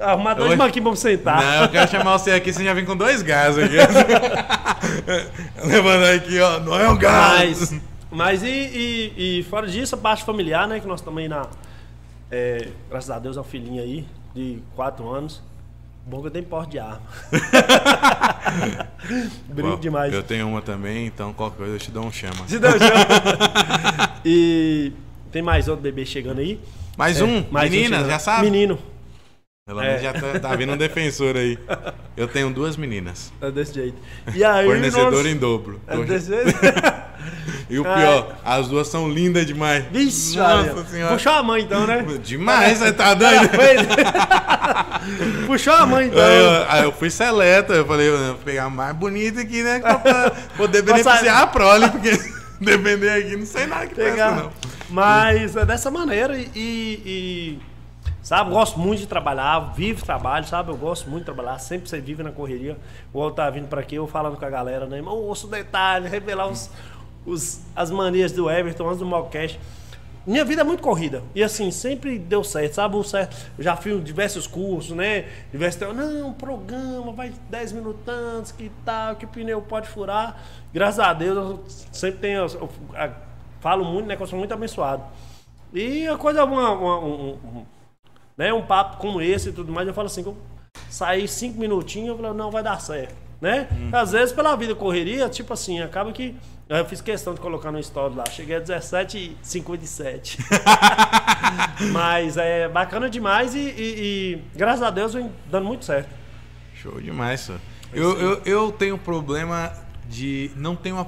arrumar 0.00 0.34
dois 0.34 0.50
Oi? 0.50 0.56
banquinhos 0.56 0.84
pra 0.88 0.96
você 0.96 1.16
sentar. 1.16 1.40
Não, 1.42 1.62
eu 1.62 1.68
quero 1.68 1.90
chamar 1.90 2.18
você 2.18 2.32
aqui, 2.32 2.52
você 2.52 2.64
já 2.64 2.74
vem 2.74 2.84
com 2.84 2.96
dois 2.96 3.22
gás 3.22 3.56
aqui. 3.56 3.76
Levando 5.64 6.04
aqui, 6.04 6.40
ó, 6.40 6.60
não 6.60 6.78
é 6.78 6.88
um 6.88 6.96
gás. 6.96 7.70
Mas, 7.72 7.80
mas 8.10 8.42
e, 8.42 8.48
e- 8.48 9.38
e 9.40 9.42
fora 9.44 9.66
disso, 9.66 9.94
a 9.94 9.98
parte 9.98 10.24
familiar, 10.24 10.66
né? 10.68 10.80
Que 10.80 10.86
nós 10.86 11.00
estamos 11.00 11.20
aí 11.20 11.28
na. 11.28 11.46
é, 12.30 12.68
graças 12.90 13.10
a 13.10 13.18
Deus, 13.18 13.36
é 13.36 13.40
um 13.40 13.44
filhinho 13.44 13.82
aí, 13.82 14.04
de 14.38 14.58
4 14.76 15.10
anos. 15.10 15.42
Bom 16.06 16.20
que 16.22 16.28
eu 16.28 16.30
tenho 16.30 16.44
porte 16.46 16.70
de 16.70 16.78
arma. 16.78 17.02
Brinco 19.48 19.74
Ó, 19.74 19.76
demais. 19.76 20.14
Eu 20.14 20.22
tenho 20.22 20.48
uma 20.48 20.62
também, 20.62 21.06
então 21.06 21.34
qualquer 21.34 21.56
coisa 21.58 21.74
eu 21.74 21.78
te 21.78 21.90
dou 21.90 22.04
um 22.06 22.10
chama. 22.12 22.46
Se 22.46 22.58
não, 22.58 22.70
já- 22.78 24.14
e 24.24 24.92
tem 25.30 25.42
mais 25.42 25.68
outro 25.68 25.82
bebê 25.82 26.06
chegando 26.06 26.40
aí. 26.40 26.58
Mais 26.96 27.20
É, 27.20 27.24
um, 27.24 27.44
mais 27.50 27.70
um 27.70 27.74
meninas, 27.74 27.98
chegando. 27.98 28.10
já 28.10 28.18
sabe? 28.18 28.50
Menino. 28.50 28.78
Pelo 29.66 29.80
menos 29.80 29.96
É. 29.96 30.02
já 30.02 30.12
tá, 30.14 30.40
tá 30.40 30.56
vindo 30.56 30.72
um 30.72 30.76
defensor 30.78 31.36
aí. 31.36 31.58
Eu 32.18 32.26
tenho 32.28 32.50
duas 32.50 32.76
meninas. 32.76 33.32
É 33.40 33.50
desse 33.50 33.74
jeito. 33.74 33.96
E 34.34 34.44
aí. 34.44 34.66
Fornecedor 34.66 35.12
nós- 35.12 35.26
em 35.26 35.36
dobro. 35.36 35.80
É 35.86 35.96
desse 35.98 36.26
jeito. 36.28 36.50
E 37.70 37.78
o 37.78 37.82
pior, 37.82 38.38
as 38.46 38.66
duas 38.68 38.88
são 38.88 39.10
lindas 39.10 39.44
demais. 39.44 39.84
Vixe, 39.92 40.38
Nossa 40.38 40.86
senhora. 40.86 41.12
Puxou 41.14 41.32
a 41.32 41.42
mãe 41.42 41.62
então, 41.62 41.86
né? 41.86 42.02
Demais, 42.24 42.78
você 42.78 42.92
tá 42.94 43.12
doido? 43.12 43.46
Puxou 45.46 45.74
a 45.74 45.84
mãe 45.86 46.06
então. 46.06 46.22
Aí 46.24 46.38
eu, 46.38 46.66
aí 46.70 46.84
eu 46.84 46.92
fui 46.92 47.10
seleta, 47.10 47.74
eu 47.74 47.84
falei, 47.84 48.08
eu 48.08 48.16
vou 48.18 48.34
pegar 48.36 48.64
a 48.64 48.70
mais 48.70 48.94
bonita 48.96 49.40
aqui, 49.42 49.62
né? 49.62 49.80
Pra 49.80 50.30
poder 50.56 50.80
beneficiar 50.82 51.42
a 51.42 51.46
prole, 51.46 51.88
porque 51.90 52.10
depender 52.60 53.10
aqui, 53.10 53.36
não 53.36 53.46
sei 53.46 53.66
nada 53.66 53.86
que 53.86 53.94
pegar. 53.94 54.28
presta, 54.32 54.42
não. 54.44 54.52
Mas 54.90 55.54
é 55.56 55.66
dessa 55.66 55.90
maneira 55.90 56.38
e- 56.38 56.48
e, 56.54 57.58
sabe, 58.28 58.50
gosto 58.50 58.78
muito 58.78 59.00
de 59.00 59.06
trabalhar, 59.06 59.58
vivo 59.74 60.04
trabalho, 60.04 60.46
sabe? 60.46 60.70
Eu 60.70 60.76
gosto 60.76 61.08
muito 61.08 61.20
de 61.20 61.24
trabalhar, 61.32 61.58
sempre 61.58 61.88
você 61.88 61.98
vive 62.00 62.22
na 62.22 62.30
correria. 62.30 62.76
O 63.12 63.18
outro 63.20 63.36
tá 63.36 63.48
vindo 63.48 63.68
pra 63.68 63.80
aqui, 63.80 63.94
eu 63.94 64.06
falando 64.06 64.36
com 64.36 64.44
a 64.44 64.50
galera, 64.50 64.86
né? 64.86 64.98
Irmão, 64.98 65.16
ouço 65.16 65.46
detalhe, 65.46 66.08
revelar 66.08 66.46
os, 66.48 66.70
os- 67.24 67.60
as 67.74 67.90
manias 67.90 68.30
do 68.32 68.50
Everton 68.50 68.86
antes 68.86 68.98
do 68.98 69.06
Mockcast. 69.06 69.58
Minha 70.26 70.44
vida 70.44 70.60
é 70.60 70.64
muito 70.64 70.82
corrida. 70.82 71.22
E 71.34 71.42
assim, 71.42 71.70
sempre 71.70 72.18
deu 72.18 72.44
certo, 72.44 72.74
sabe? 72.74 72.96
O 72.96 73.02
certo. 73.02 73.34
Eu 73.56 73.64
já 73.64 73.74
fiz 73.76 74.04
diversos 74.04 74.46
cursos, 74.46 74.94
né? 74.94 75.24
Diversos. 75.50 75.80
Não, 75.96 76.34
programa, 76.34 77.12
vai 77.12 77.32
10 77.48 77.72
minutos 77.72 78.02
antes, 78.06 78.52
que 78.52 78.70
tal, 78.84 79.16
que 79.16 79.26
pneu 79.26 79.62
pode 79.62 79.88
furar. 79.88 80.36
Graças 80.70 81.00
a 81.00 81.14
Deus, 81.14 81.34
eu 81.36 81.64
sempre 81.90 82.20
tenho. 82.20 82.40
eu- 82.40 82.68
falo 83.58 83.86
muito, 83.86 84.06
né? 84.06 84.16
Que 84.16 84.22
eu 84.22 84.26
sou 84.26 84.38
muito 84.38 84.52
abençoado. 84.52 85.02
E 85.72 86.06
a 86.06 86.18
coisa, 86.18 86.44
uma, 86.44 86.72
uma- 86.72 86.98
um, 87.00 87.30
um- 87.32 87.66
né, 88.38 88.52
um 88.54 88.62
papo 88.62 88.96
como 88.98 89.20
esse 89.20 89.48
e 89.50 89.52
tudo 89.52 89.70
mais, 89.72 89.86
eu 89.86 89.92
falo 89.92 90.06
assim, 90.06 90.22
que 90.22 90.28
eu 90.28 90.36
saí 90.88 91.26
cinco 91.28 91.58
minutinhos, 91.58 92.08
eu 92.10 92.16
falei, 92.16 92.32
não, 92.32 92.50
vai 92.50 92.62
dar 92.62 92.80
certo. 92.80 93.14
Né? 93.40 93.68
Às 93.92 94.10
vezes, 94.12 94.32
pela 94.34 94.56
vida 94.56 94.74
correria, 94.74 95.28
tipo 95.28 95.52
assim, 95.52 95.80
acaba 95.80 96.10
que. 96.10 96.34
Eu 96.68 96.84
fiz 96.84 97.00
questão 97.00 97.32
de 97.34 97.40
colocar 97.40 97.70
no 97.70 97.78
story 97.78 98.16
lá. 98.16 98.24
Cheguei 98.28 98.56
a 98.56 98.60
17h57. 98.60 100.38
Mas 101.92 102.36
é 102.36 102.68
bacana 102.68 103.08
demais 103.08 103.54
e, 103.54 103.58
e- 103.60 103.72
e, 104.34 104.42
graças 104.56 104.82
a 104.82 104.90
Deus 104.90 105.14
vem 105.14 105.30
dando 105.50 105.66
muito 105.66 105.84
certo. 105.84 106.08
Show 106.74 107.00
demais, 107.00 107.40
senhor. 107.40 107.60
Eu, 107.92 108.18
eu, 108.20 108.42
eu 108.44 108.72
tenho 108.72 108.98
problema 108.98 109.72
de. 110.08 110.50
Não 110.56 110.74
tenho 110.76 110.98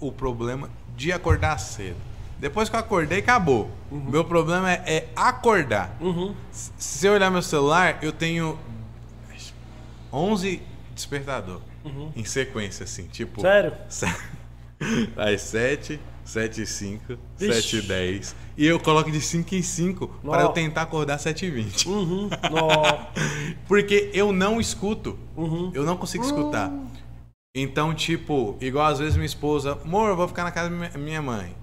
o 0.00 0.12
problema 0.12 0.70
de 0.96 1.12
acordar 1.12 1.58
cedo. 1.58 1.96
Depois 2.42 2.68
que 2.68 2.74
eu 2.74 2.80
acordei, 2.80 3.20
acabou. 3.20 3.70
Meu 3.90 4.24
problema 4.24 4.68
é, 4.72 4.82
é 4.84 5.08
acordar. 5.14 5.96
S- 6.52 6.72
Se 6.76 7.06
eu 7.06 7.12
olhar 7.12 7.30
meu 7.30 7.40
celular, 7.40 8.00
eu 8.02 8.10
tenho 8.12 8.58
11 10.12 10.60
despertador 10.92 11.60
em 12.16 12.24
sequência, 12.24 12.82
assim, 12.84 13.04
tipo. 13.06 13.40
Sério? 13.88 14.16
Às 15.16 15.40
7, 15.42 16.00
7 16.24 16.62
e 16.62 16.66
5, 16.66 17.16
Vixe. 17.38 17.62
7 17.62 17.76
e 17.76 17.82
10. 17.82 18.36
E 18.56 18.66
eu 18.66 18.80
coloco 18.80 19.08
de 19.10 19.20
5 19.20 19.54
em 19.54 19.62
5 19.62 20.08
para 20.08 20.42
eu 20.42 20.48
tentar 20.48 20.82
acordar 20.82 21.18
7 21.18 21.46
e 21.46 21.50
20. 21.50 21.88
Uhum. 21.88 22.28
Porque 23.68 24.10
eu 24.12 24.32
não 24.32 24.60
escuto. 24.60 25.16
Uhum. 25.36 25.70
Eu 25.72 25.84
não 25.84 25.96
consigo 25.96 26.24
escutar. 26.24 26.72
Então, 27.54 27.94
tipo, 27.94 28.56
igual 28.60 28.86
às 28.86 28.98
vezes 28.98 29.14
minha 29.14 29.26
esposa, 29.26 29.78
amor, 29.84 30.08
eu 30.08 30.16
vou 30.16 30.26
ficar 30.26 30.42
na 30.44 30.50
casa 30.50 30.68
da 30.70 30.98
minha 30.98 31.22
mãe. 31.22 31.54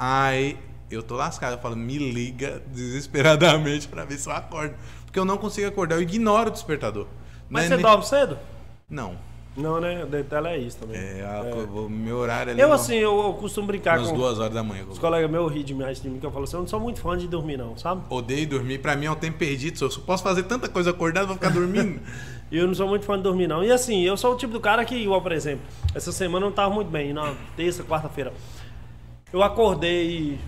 Aí 0.00 0.56
eu 0.88 1.02
tô 1.02 1.16
lascado, 1.16 1.54
eu 1.54 1.58
falo, 1.58 1.74
me 1.74 1.98
liga 1.98 2.62
desesperadamente 2.68 3.88
pra 3.88 4.04
ver 4.04 4.16
se 4.16 4.28
eu 4.28 4.32
acordo. 4.32 4.74
Porque 5.04 5.18
eu 5.18 5.24
não 5.24 5.36
consigo 5.36 5.66
acordar, 5.66 5.96
eu 5.96 6.02
ignoro 6.02 6.50
o 6.50 6.52
despertador. 6.52 7.06
Mas 7.50 7.62
Não 7.64 7.68
você 7.68 7.74
é 7.74 7.76
nem- 7.78 7.84
dorme 7.86 8.06
cedo? 8.06 8.38
Não. 8.88 9.16
Não, 9.56 9.80
né? 9.80 10.04
O 10.04 10.06
detalhe 10.06 10.46
é 10.46 10.56
isso 10.58 10.78
também. 10.78 10.96
É, 10.96 11.24
a- 11.26 11.42
o 11.68 11.88
meu 11.90 12.16
horário 12.18 12.52
ali. 12.52 12.60
Eu, 12.60 12.68
no- 12.68 12.74
assim, 12.74 12.94
eu, 12.94 13.18
eu 13.18 13.32
costumo 13.34 13.66
brincar 13.66 13.98
umas 13.98 14.10
com 14.10 14.16
duas 14.16 14.38
horas 14.38 14.54
da 14.54 14.62
manhã. 14.62 14.84
os 14.88 15.00
colegas 15.00 15.28
meus, 15.28 15.52
ri 15.52 15.64
demais 15.64 16.00
de 16.00 16.08
mim, 16.08 16.20
que 16.20 16.26
eu 16.26 16.30
falo 16.30 16.44
assim, 16.44 16.54
eu 16.54 16.60
não 16.60 16.68
sou 16.68 16.78
muito 16.78 17.00
fã 17.00 17.18
de 17.18 17.26
dormir 17.26 17.56
não, 17.56 17.76
sabe? 17.76 18.02
Odeio 18.08 18.46
dormir, 18.46 18.78
pra 18.78 18.94
mim 18.94 19.06
é 19.06 19.10
um 19.10 19.16
tempo 19.16 19.36
perdido. 19.36 19.76
Se 19.78 19.82
eu 19.82 19.90
só 19.90 20.00
posso 20.02 20.22
fazer 20.22 20.44
tanta 20.44 20.68
coisa 20.68 20.90
acordado, 20.90 21.26
vou 21.26 21.34
ficar 21.34 21.50
dormindo. 21.50 22.00
E 22.52 22.56
eu 22.56 22.68
não 22.68 22.74
sou 22.74 22.86
muito 22.86 23.04
fã 23.04 23.16
de 23.16 23.24
dormir, 23.24 23.48
não. 23.48 23.64
E 23.64 23.72
assim, 23.72 24.00
eu 24.04 24.16
sou 24.16 24.34
o 24.34 24.36
tipo 24.36 24.52
do 24.52 24.60
cara 24.60 24.84
que, 24.84 24.94
igual, 24.94 25.20
por 25.20 25.32
exemplo, 25.32 25.66
essa 25.92 26.12
semana 26.12 26.46
eu 26.46 26.50
não 26.50 26.54
tava 26.54 26.72
muito 26.72 26.88
bem, 26.88 27.12
na 27.12 27.34
terça, 27.56 27.82
quarta-feira. 27.82 28.32
Eu 29.32 29.42
acordei 29.42 30.38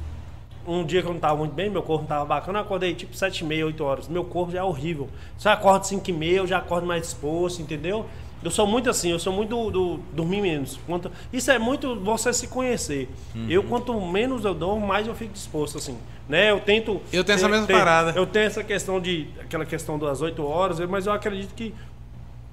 um 0.66 0.84
dia 0.84 1.02
que 1.02 1.08
eu 1.08 1.12
não 1.12 1.20
tava 1.20 1.36
muito 1.36 1.52
bem, 1.52 1.68
meu 1.70 1.82
corpo 1.82 2.02
não 2.02 2.08
tava 2.08 2.24
bacana, 2.24 2.58
eu 2.58 2.62
acordei 2.62 2.94
tipo 2.94 3.14
7 3.14 3.40
e 3.40 3.44
meia, 3.44 3.66
8 3.66 3.84
horas. 3.84 4.08
Meu 4.08 4.24
corpo 4.24 4.52
já 4.52 4.60
é 4.60 4.62
horrível. 4.62 5.08
Se 5.38 5.48
eu 5.48 5.52
acordo 5.52 5.84
5 5.86 6.08
e 6.08 6.12
meia, 6.12 6.36
eu 6.38 6.46
já 6.46 6.58
acordo 6.58 6.86
mais 6.86 7.02
disposto, 7.02 7.60
entendeu? 7.60 8.06
Eu 8.42 8.50
sou 8.50 8.66
muito 8.66 8.88
assim, 8.88 9.10
eu 9.10 9.18
sou 9.18 9.32
muito 9.34 9.50
do, 9.50 9.70
do 9.70 9.96
dormir 10.14 10.40
menos. 10.40 10.78
Quanto, 10.86 11.10
isso 11.30 11.50
é 11.50 11.58
muito 11.58 11.94
você 12.00 12.32
se 12.32 12.46
conhecer. 12.48 13.06
Eu, 13.48 13.62
quanto 13.64 13.98
menos 14.00 14.46
eu 14.46 14.54
dormo, 14.54 14.86
mais 14.86 15.06
eu 15.06 15.14
fico 15.14 15.32
disposto, 15.34 15.76
assim. 15.76 15.98
Né? 16.26 16.50
Eu 16.50 16.60
tento. 16.60 17.02
Eu 17.12 17.22
tenho 17.22 17.36
essa 17.36 17.44
ter- 17.46 17.50
mesma 17.52 17.66
ter- 17.66 17.72
parada. 17.74 18.12
Eu 18.16 18.24
tenho 18.26 18.46
essa 18.46 18.64
questão 18.64 18.98
de. 18.98 19.26
aquela 19.40 19.66
questão 19.66 19.98
das 19.98 20.22
8 20.22 20.42
horas, 20.46 20.80
mas 20.88 21.06
eu 21.06 21.12
acredito 21.12 21.54
que 21.54 21.74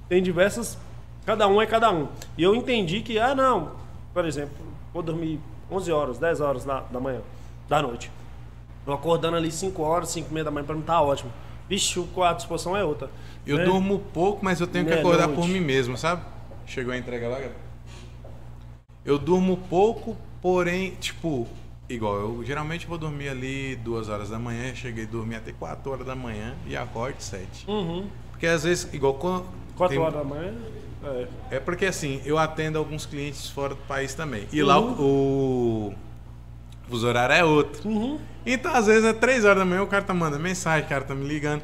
tem 0.09 0.21
diversas. 0.21 0.77
Cada 1.25 1.47
um 1.47 1.61
é 1.61 1.65
cada 1.65 1.89
um. 1.91 2.07
E 2.37 2.43
eu 2.43 2.53
entendi 2.53 3.01
que, 3.01 3.17
ah, 3.17 3.33
não, 3.35 3.71
por 4.13 4.25
exemplo, 4.25 4.55
vou 4.93 5.01
dormir 5.03 5.39
11 5.71 5.91
horas, 5.91 6.17
10 6.17 6.41
horas 6.41 6.65
da, 6.65 6.81
da 6.81 6.99
manhã, 6.99 7.21
da 7.67 7.81
noite. 7.81 8.11
Eu 8.85 8.93
acordando 8.93 9.35
ali 9.35 9.51
5 9.51 9.81
horas, 9.81 10.09
5 10.09 10.29
e 10.29 10.33
meia 10.33 10.45
da 10.45 10.51
manhã, 10.51 10.65
pra 10.65 10.75
mim 10.75 10.81
tá 10.81 11.01
ótimo. 11.01 11.31
Vixe, 11.67 12.01
a 12.23 12.33
disposição 12.33 12.75
é 12.77 12.83
outra. 12.83 13.09
Eu 13.45 13.57
né? 13.57 13.65
durmo 13.65 13.99
pouco, 14.13 14.43
mas 14.43 14.61
eu 14.61 14.67
tenho 14.67 14.85
que 14.85 14.93
acordar 14.93 15.27
por 15.27 15.47
mim 15.47 15.59
mesmo, 15.59 15.97
sabe? 15.97 16.21
Chegou 16.65 16.93
a 16.93 16.97
entrega 16.97 17.27
lá, 17.27 17.35
galera? 17.35 17.55
Eu 19.03 19.17
durmo 19.17 19.57
pouco, 19.69 20.17
porém, 20.41 20.91
tipo, 20.95 21.47
igual, 21.89 22.15
eu 22.15 22.43
geralmente 22.45 22.87
vou 22.87 22.97
dormir 22.97 23.29
ali 23.29 23.75
duas 23.77 24.09
horas 24.09 24.29
da 24.29 24.39
manhã, 24.39 24.73
cheguei 24.73 25.05
a 25.05 25.07
dormir 25.07 25.35
até 25.35 25.51
4 25.51 25.91
horas 25.91 26.05
da 26.05 26.15
manhã 26.15 26.55
e 26.65 26.75
acordo 26.75 27.19
7. 27.21 27.69
Uhum. 27.69 28.07
Porque 28.31 28.47
às 28.47 28.63
vezes, 28.63 28.93
igual 28.93 29.15
quando. 29.15 29.45
4 29.75 29.95
tem- 29.95 30.03
horas 30.03 30.17
da 30.17 30.23
manhã. 30.23 30.53
É. 31.03 31.27
É 31.51 31.59
porque 31.59 31.85
assim, 31.85 32.21
eu 32.25 32.37
atendo 32.37 32.77
alguns 32.77 33.05
clientes 33.05 33.49
fora 33.49 33.75
do 33.75 33.81
país 33.83 34.13
também. 34.13 34.47
E 34.51 34.61
lá 34.63 34.79
o, 34.79 35.01
o, 35.01 35.93
os 36.89 37.03
horários 37.03 37.39
é 37.39 37.43
outro. 37.43 37.87
Uhum. 37.87 38.19
Então, 38.45 38.73
às 38.73 38.87
vezes, 38.87 39.03
é 39.03 39.13
3 39.13 39.43
horas 39.43 39.57
da 39.59 39.65
manhã, 39.65 39.83
o 39.83 39.87
cara 39.87 40.03
tá 40.03 40.13
mandando 40.13 40.41
mensagem, 40.41 40.85
o 40.85 40.89
cara 40.89 41.03
tá 41.03 41.13
me 41.13 41.27
ligando. 41.27 41.61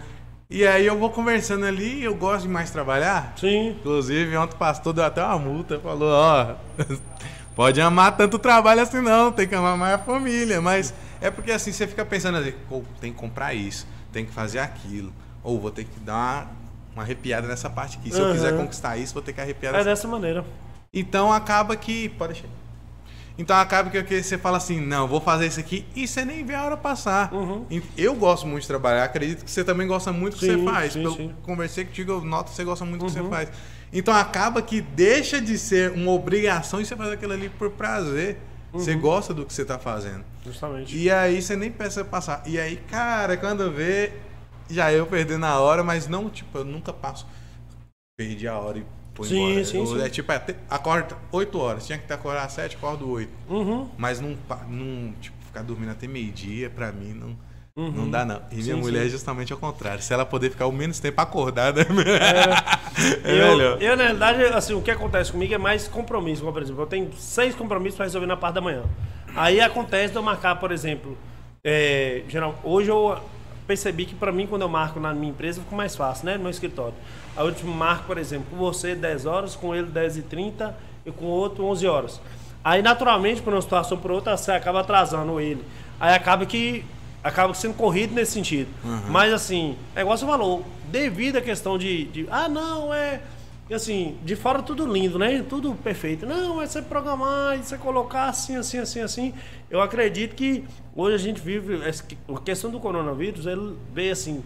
E 0.50 0.68
aí 0.68 0.86
eu 0.86 1.00
vou 1.00 1.10
conversando 1.10 1.66
ali 1.66 2.02
e 2.02 2.04
eu 2.04 2.14
gosto 2.14 2.48
de 2.48 2.72
trabalhar. 2.72 3.34
Sim. 3.38 3.70
Inclusive, 3.70 4.36
ontem 4.38 4.54
o 4.54 4.58
pastor 4.58 4.94
deu 4.94 5.04
até 5.04 5.24
uma 5.24 5.40
multa, 5.40 5.80
falou, 5.80 6.12
ó, 6.12 6.56
pode 7.56 7.82
amar 7.82 8.16
tanto 8.16 8.38
trabalho 8.38 8.82
assim 8.82 9.02
não, 9.02 9.32
tem 9.32 9.48
que 9.48 9.56
amar 9.56 9.78
mais 9.78 9.96
a 9.96 9.98
família. 9.98 10.62
Mas 10.62 10.94
é 11.20 11.32
porque 11.32 11.52
assim, 11.52 11.72
você 11.72 11.88
fica 11.88 12.06
pensando 12.06 12.38
assim, 12.38 12.54
tem 13.00 13.12
que 13.12 13.18
comprar 13.18 13.54
isso, 13.54 13.88
tem 14.12 14.26
que 14.26 14.32
fazer 14.32 14.60
aquilo. 14.60 15.12
Ou 15.42 15.60
vou 15.60 15.72
ter 15.72 15.86
que 15.86 16.00
dar 16.02 16.52
uma, 16.96 17.04
arrepiada 17.04 17.48
nessa 17.48 17.70
parte 17.70 17.98
aqui. 17.98 18.12
Se 18.12 18.20
eu 18.20 18.26
Uhum. 18.26 18.34
quiser 18.34 18.58
conquistar 18.58 18.98
isso, 18.98 19.14
vou 19.14 19.24
ter 19.24 19.34
que 19.34 19.42
arrepiar 19.42 19.76
É 19.76 19.84
dessa 19.84 20.08
maneira. 20.08 20.44
então 20.94 21.32
acaba 21.32 21.76
que. 21.76 22.10
Pode 22.10 22.34
deixar. 22.34 22.48
Então 23.36 23.58
acaba 23.58 23.90
que, 23.90 24.22
você 24.22 24.38
fala 24.38 24.58
assim, 24.58 24.80
não, 24.80 25.08
vou 25.08 25.20
fazer 25.20 25.48
isso 25.48 25.60
aqui 25.60 25.88
e 25.96 26.08
você 26.08 26.24
nem 26.24 26.46
vê 26.46 26.54
a 26.54 26.64
hora 26.66 26.78
passar. 26.78 27.34
Uhum. 27.34 27.66
Eu 27.98 28.14
gosto 28.14 28.46
muito 28.46 28.62
de 28.62 28.68
trabalhar, 28.68 29.06
acredito 29.06 29.44
que 29.44 29.50
você 29.50 29.64
também 29.64 29.88
gosta 29.88 30.14
muito 30.14 30.36
do 30.36 30.40
que 30.40 30.46
você 30.46 30.64
faz. 30.64 30.94
sim, 30.94 31.02
Pelo 31.02 31.16
sim. 31.16 31.24
Uhum. 31.24 31.34
conversei 31.42 31.84
contigo, 31.84 32.12
eu 32.12 32.22
noto 32.22 32.52
que 32.52 32.56
você 32.56 32.64
gosta 32.64 32.86
muito 32.86 33.02
do 33.02 33.06
que 33.08 33.12
você 33.12 33.28
faz. 33.28 33.50
Então 33.92 34.14
acaba 34.14 34.62
que 34.62 34.82
deixa 34.82 35.42
de 35.42 35.58
ser 35.58 35.92
uma 35.94 36.12
obrigação 36.12 36.80
e 36.80 36.86
você 36.86 36.96
faz 36.96 37.12
aquilo 37.12 37.34
ali 37.34 37.50
por 37.50 37.72
prazer. 37.72 38.38
Uhum. 38.72 38.80
Você 38.80 38.94
gosta 38.94 39.34
do 39.34 39.46
que 39.46 39.54
você 39.54 39.66
tá 39.66 39.80
fazendo. 39.80 40.24
Justamente. 40.46 40.96
E 40.96 41.10
aí 41.10 41.42
você 41.42 41.56
nem 41.56 41.72
pensa 41.72 42.06
passar. 42.06 42.44
E 42.46 42.60
aí, 42.60 42.76
cara, 42.90 43.36
quando 43.38 43.72
vê, 43.72 44.14
já 44.70 44.92
eu 44.92 45.06
perdi 45.06 45.38
na 45.38 45.60
hora, 45.60 45.84
mas 45.84 46.08
não, 46.08 46.30
tipo, 46.30 46.58
eu 46.58 46.64
nunca 46.66 46.92
passo. 46.94 47.26
Perdi 48.18 48.48
a 48.48 48.58
hora 48.58 48.78
e 48.80 48.86
fui 49.16 49.28
Sim, 49.28 49.50
embora. 49.50 49.66
sim, 49.66 49.78
Eu- 49.80 49.86
sim. 49.88 50.02
É 50.02 50.10
tipo, 50.10 50.32
é, 50.32 50.42
acorda 50.70 51.18
8 51.32 51.60
horas. 51.60 51.86
Tinha 51.86 51.98
que 51.98 52.06
ter 52.08 52.14
acordado 52.14 52.46
às 52.46 52.54
7, 52.54 52.76
acordo 52.76 53.10
8. 53.10 53.32
Uhum. 53.50 53.90
Mas 53.98 54.20
não, 54.20 54.38
não 54.70 55.14
tipo, 55.20 55.36
ficar 55.46 55.64
dormindo 55.64 55.92
até 55.92 56.08
meio-dia, 56.08 56.70
pra 56.70 56.92
mim, 56.92 57.14
não, 57.14 57.36
Uhum. 57.76 57.92
não 57.92 58.10
dá, 58.12 58.24
não. 58.24 58.40
E 58.52 58.56
minha 58.56 58.76
Sim, 58.76 58.82
mulher 58.82 59.02
sim. 59.02 59.08
é 59.08 59.10
justamente 59.10 59.52
ao 59.52 59.58
contrário. 59.60 60.02
Se 60.04 60.14
ela 60.14 60.26
poder 60.26 60.52
ficar 60.52 60.68
o 60.68 60.72
menos 60.72 61.00
tempo 61.00 61.20
acordada, 61.20 61.82
é, 63.24 63.32
eu, 63.32 63.58
melhor. 63.58 63.82
eu, 63.82 63.98
na 63.98 64.04
realidade, 64.04 64.44
assim, 64.54 64.74
o 64.74 64.82
que 64.82 64.92
acontece 64.92 65.32
comigo 65.32 65.54
é 65.54 65.58
mais 65.58 65.88
compromisso. 65.88 66.44
Por 66.44 66.62
exemplo, 66.62 66.84
eu 66.84 66.88
tenho 66.88 67.12
seis 67.18 67.56
compromissos 67.56 67.98
para 67.98 68.06
resolver 68.06 68.28
na 68.28 68.38
parte 68.38 68.56
da 68.56 68.62
manhã. 68.62 68.84
Aí 69.36 69.60
acontece 69.60 70.12
de 70.12 70.18
eu 70.20 70.22
marcar, 70.24 70.56
por 70.60 70.72
exemplo, 70.72 71.18
é, 71.64 72.22
geral, 72.28 72.60
hoje 72.64 72.90
eu 72.90 73.18
percebi 73.66 74.06
que 74.06 74.16
para 74.16 74.32
mim, 74.32 74.48
quando 74.48 74.64
eu 74.64 74.70
marco 74.70 75.00
na 75.00 75.14
minha 75.14 75.32
empresa, 75.32 75.62
fica 75.62 75.76
mais 75.76 75.96
fácil, 75.96 76.26
né? 76.26 76.36
No 76.36 76.42
meu 76.42 76.52
escritório. 76.52 76.94
Aí 77.36 77.48
eu 77.48 77.68
marco, 77.68 78.06
por 78.06 78.18
exemplo, 78.18 78.48
com 78.50 78.58
você 78.58 78.96
10 78.96 79.26
horas, 79.26 79.56
com 79.56 79.74
ele 79.74 79.88
10 79.88 80.18
e 80.18 80.22
30 80.22 80.76
e 81.06 81.12
com 81.12 81.26
o 81.26 81.30
outro 81.30 81.66
11 81.66 81.88
horas. 81.88 82.22
Aí, 82.64 82.82
naturalmente, 82.82 83.42
por 83.42 83.54
uma 83.54 83.62
situação 83.62 83.98
ou 83.98 84.02
por 84.02 84.12
outra, 84.12 84.38
você 84.38 84.52
acaba 84.52 84.82
atrasando 84.82 85.40
ele. 85.40 85.64
Aí 86.00 86.14
acaba 86.14 86.46
que 86.46 86.86
acaba 87.24 87.54
sendo 87.54 87.76
corrido 87.76 88.14
nesse 88.14 88.34
sentido. 88.34 88.70
Mas 89.10 89.34
assim, 89.34 89.78
é 89.96 90.02
igual 90.02 90.18
você 90.18 90.26
falou, 90.26 90.66
devido 90.92 91.38
à 91.38 91.42
questão 91.42 91.78
de, 91.78 92.06
de 92.06 92.28
ah, 92.30 92.50
não, 92.50 92.94
é 92.94 93.22
e 93.74 93.76
assim, 93.76 94.18
de 94.24 94.36
fora 94.36 94.62
tudo 94.62 94.86
lindo, 94.86 95.18
né? 95.18 95.44
Tudo 95.50 95.74
perfeito. 95.76 96.26
Não, 96.26 96.62
é 96.62 96.68
você 96.68 96.82
programar, 96.82 97.58
e 97.58 97.64
você 97.64 97.78
colocar 97.78 98.26
assim, 98.30 98.56
assim, 98.56 98.78
assim, 98.78 99.02
assim. 99.02 99.34
Eu 99.70 99.82
acredito 99.82 100.36
que 100.36 100.64
hoje 100.96 101.16
a 101.16 101.18
gente 101.18 101.42
vive. 101.42 101.80
que- 102.08 102.18
A 102.32 102.40
questão 102.40 102.70
do 102.70 102.80
coronavírus, 102.80 103.46
ele 103.48 103.76
veio 103.94 104.12
assim. 104.14 104.44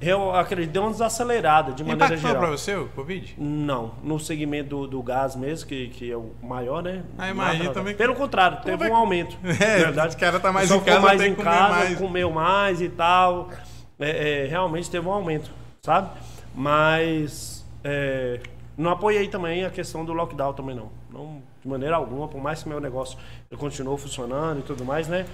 Eu 0.00 0.32
acredito, 0.32 0.70
deu 0.70 0.82
uma 0.82 0.92
desacelerada 0.92 1.72
de 1.72 1.82
maneira 1.82 2.04
Impactou 2.14 2.28
geral. 2.30 2.42
pra 2.42 2.50
você 2.52 2.76
o 2.76 2.86
Covid? 2.90 3.34
Não, 3.36 3.94
no 4.04 4.20
segmento 4.20 4.68
do, 4.68 4.86
do 4.86 5.02
gás 5.02 5.34
mesmo, 5.34 5.66
que, 5.68 5.88
que 5.88 6.08
é 6.12 6.16
o 6.16 6.30
maior, 6.40 6.84
né? 6.84 7.02
Ah, 7.18 7.28
imagina 7.30 7.70
também 7.72 7.94
que- 7.94 7.98
Pelo 7.98 8.14
contrário, 8.14 8.58
teve 8.62 8.76
vai- 8.76 8.90
um 8.90 8.94
aumento. 8.94 9.36
É, 9.60 9.78
verdade, 9.78 10.10
os 10.10 10.14
cara 10.14 10.38
tá 10.38 10.52
mais 10.52 10.70
o 10.70 10.76
em 10.76 10.80
casa, 10.80 11.00
mais 11.00 11.20
em 11.20 11.34
comer 11.34 11.50
casa, 11.50 11.74
mais. 11.74 11.98
comeu 11.98 12.30
mais 12.30 12.80
e 12.80 12.88
tal. 12.90 13.50
É, 13.98 14.44
é, 14.44 14.46
realmente 14.46 14.88
teve 14.88 15.04
um 15.08 15.10
aumento, 15.12 15.50
sabe? 15.82 16.10
Mas 16.54 17.64
é, 17.82 18.38
não 18.78 18.92
apoiei 18.92 19.26
também 19.26 19.64
a 19.64 19.70
questão 19.70 20.04
do 20.04 20.12
lockdown 20.12 20.52
também 20.52 20.76
não. 20.76 20.88
Não, 21.10 21.42
de 21.60 21.66
maneira 21.66 21.96
alguma, 21.96 22.28
por 22.28 22.40
mais 22.40 22.62
que 22.62 22.68
meu 22.68 22.80
negócio 22.80 23.18
continuou 23.58 23.98
funcionando 23.98 24.60
e 24.60 24.62
tudo 24.62 24.84
mais, 24.84 25.08
né? 25.08 25.26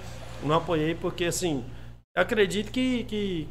Não 0.43 0.57
apoiei 0.57 0.95
porque, 0.95 1.27
assim, 1.27 1.63
eu 2.17 2.23
acredito 2.23 2.73
que, 2.73 3.05
que 3.05 3.49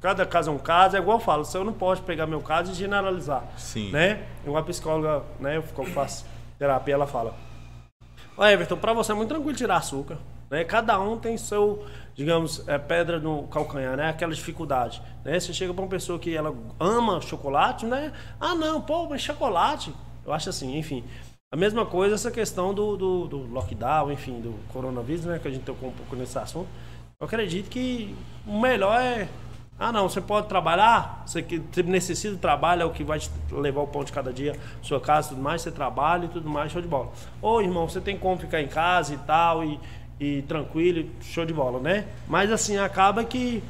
cada 0.00 0.24
caso 0.24 0.50
é 0.50 0.54
um 0.54 0.58
caso. 0.58 0.96
É 0.96 1.00
igual 1.00 1.18
eu 1.18 1.24
falo, 1.24 1.44
se 1.44 1.56
eu 1.56 1.64
não 1.64 1.72
posso 1.72 2.02
pegar 2.02 2.28
meu 2.28 2.40
caso 2.40 2.70
e 2.70 2.74
generalizar. 2.76 3.44
Sim. 3.56 3.90
Né? 3.90 4.24
Uma 4.46 4.62
psicóloga, 4.62 5.24
né, 5.40 5.56
eu 5.56 5.62
faço 5.86 6.24
terapia, 6.56 6.94
ela 6.94 7.06
fala: 7.06 7.34
Ó, 8.36 8.46
Everton, 8.46 8.76
pra 8.76 8.92
você 8.92 9.10
é 9.10 9.14
muito 9.16 9.30
tranquilo 9.30 9.56
tirar 9.56 9.78
açúcar. 9.78 10.18
Né? 10.48 10.62
Cada 10.62 11.00
um 11.00 11.18
tem 11.18 11.36
seu, 11.36 11.84
digamos, 12.14 12.66
é, 12.68 12.78
pedra 12.78 13.18
no 13.18 13.44
calcanhar, 13.48 13.96
né? 13.96 14.08
Aquela 14.08 14.32
dificuldade. 14.32 15.02
Né? 15.24 15.38
Você 15.38 15.52
chega 15.52 15.72
pra 15.74 15.82
uma 15.82 15.90
pessoa 15.90 16.18
que 16.18 16.34
ela 16.34 16.54
ama 16.78 17.20
chocolate, 17.20 17.86
né? 17.86 18.12
Ah, 18.40 18.54
não, 18.54 18.80
pô, 18.80 19.08
mas 19.08 19.22
chocolate. 19.22 19.92
Eu 20.24 20.32
acho 20.32 20.48
assim, 20.48 20.78
enfim. 20.78 21.04
A 21.52 21.56
mesma 21.56 21.86
coisa 21.86 22.14
essa 22.14 22.30
questão 22.30 22.74
do, 22.74 22.96
do, 22.96 23.28
do 23.28 23.38
lockdown, 23.52 24.10
enfim, 24.10 24.40
do 24.40 24.54
coronavírus, 24.72 25.24
né? 25.24 25.38
Que 25.38 25.48
a 25.48 25.50
gente 25.50 25.64
tocou 25.64 25.90
um 25.90 25.92
pouco 25.92 26.16
nesse 26.16 26.38
assunto. 26.38 26.68
Eu 27.20 27.26
acredito 27.26 27.68
que 27.70 28.14
o 28.46 28.60
melhor 28.60 29.00
é. 29.00 29.28
Ah, 29.78 29.90
não, 29.90 30.08
você 30.08 30.20
pode 30.20 30.46
trabalhar, 30.46 31.24
você, 31.26 31.42
que- 31.42 31.60
necessita 31.82 32.34
do 32.34 32.40
trabalho, 32.40 32.82
é 32.82 32.84
o 32.84 32.90
que 32.90 33.02
vai 33.02 33.18
levar 33.50 33.80
o 33.80 33.86
pão 33.88 34.04
de 34.04 34.12
cada 34.12 34.32
dia, 34.32 34.56
sua 34.80 35.00
casa 35.00 35.30
tudo 35.30 35.40
mais, 35.40 35.62
você 35.62 35.70
trabalha 35.72 36.26
e 36.26 36.28
tudo 36.28 36.48
mais, 36.48 36.70
show 36.70 36.80
de 36.80 36.86
bola. 36.86 37.10
Ô, 37.42 37.60
irmão, 37.60 37.88
você 37.88 38.00
tem 38.00 38.16
como 38.16 38.38
ficar 38.38 38.60
em 38.60 38.68
casa 38.68 39.14
e 39.14 39.18
tal, 39.18 39.64
e, 39.64 39.80
e 40.24 40.42
tranquilo, 40.42 41.08
show 41.20 41.44
de 41.44 41.52
bola, 41.52 41.78
né? 41.80 42.06
Mas 42.28 42.50
assim, 42.50 42.76
acaba 42.78 43.22
que. 43.24 43.62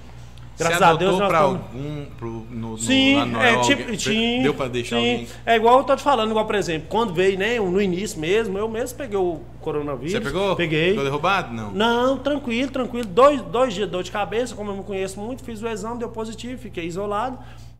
Graças 0.57 0.79
você 0.79 0.85
a 0.85 0.95
Deus 0.95 1.19
nós 1.19 1.29
pra 1.29 1.39
estamos- 1.41 1.61
algum. 1.63 2.05
Pro, 2.17 2.31
no, 2.49 2.71
no, 2.71 2.79
Sim, 2.79 3.17
lá 3.17 3.27
no 3.27 3.41
é 3.43 3.61
tipo, 3.63 3.83
alguém- 3.83 3.99
sim, 3.99 4.43
Deu 4.45 4.55
pra 4.55 4.69
deixar 4.69 4.97
sim. 5.01 5.11
alguém. 5.13 5.29
É 5.45 5.57
igual 5.57 5.79
eu 5.79 5.85
tô 5.85 5.97
te 5.97 6.03
falando, 6.03 6.31
igual, 6.31 6.47
por 6.47 6.55
exemplo, 6.55 6.87
quando 6.89 7.13
veio, 7.13 7.37
né, 7.37 7.59
no 7.59 7.83
início 7.83 8.21
mesmo, 8.21 8.57
eu 8.57 8.69
mesmo 8.69 8.97
peguei 8.97 9.19
o 9.19 9.41
coronavírus. 9.61 10.13
Você 10.13 10.21
pegou? 10.21 10.55
Peguei. 10.55 10.91
Ficou 10.91 11.03
derrubado? 11.03 11.53
Não. 11.53 11.73
Não, 11.73 12.19
tranquilo, 12.19 12.71
tranquilo. 12.71 13.05
Dois, 13.05 13.43
dois 13.43 13.75
dias 13.75 13.89
de 13.89 13.93
dor 13.93 14.05
de 14.05 14.13
cabeça, 14.13 14.55
como 14.55 14.71
eu 14.71 14.77
me 14.77 14.85
conheço 14.85 15.19
muito, 15.19 15.43
fiz 15.43 15.61
o 15.61 15.67
exame, 15.67 15.99
deu 15.99 16.09
positivo, 16.11 16.57
fiquei 16.63 16.87
isolado. 16.87 17.37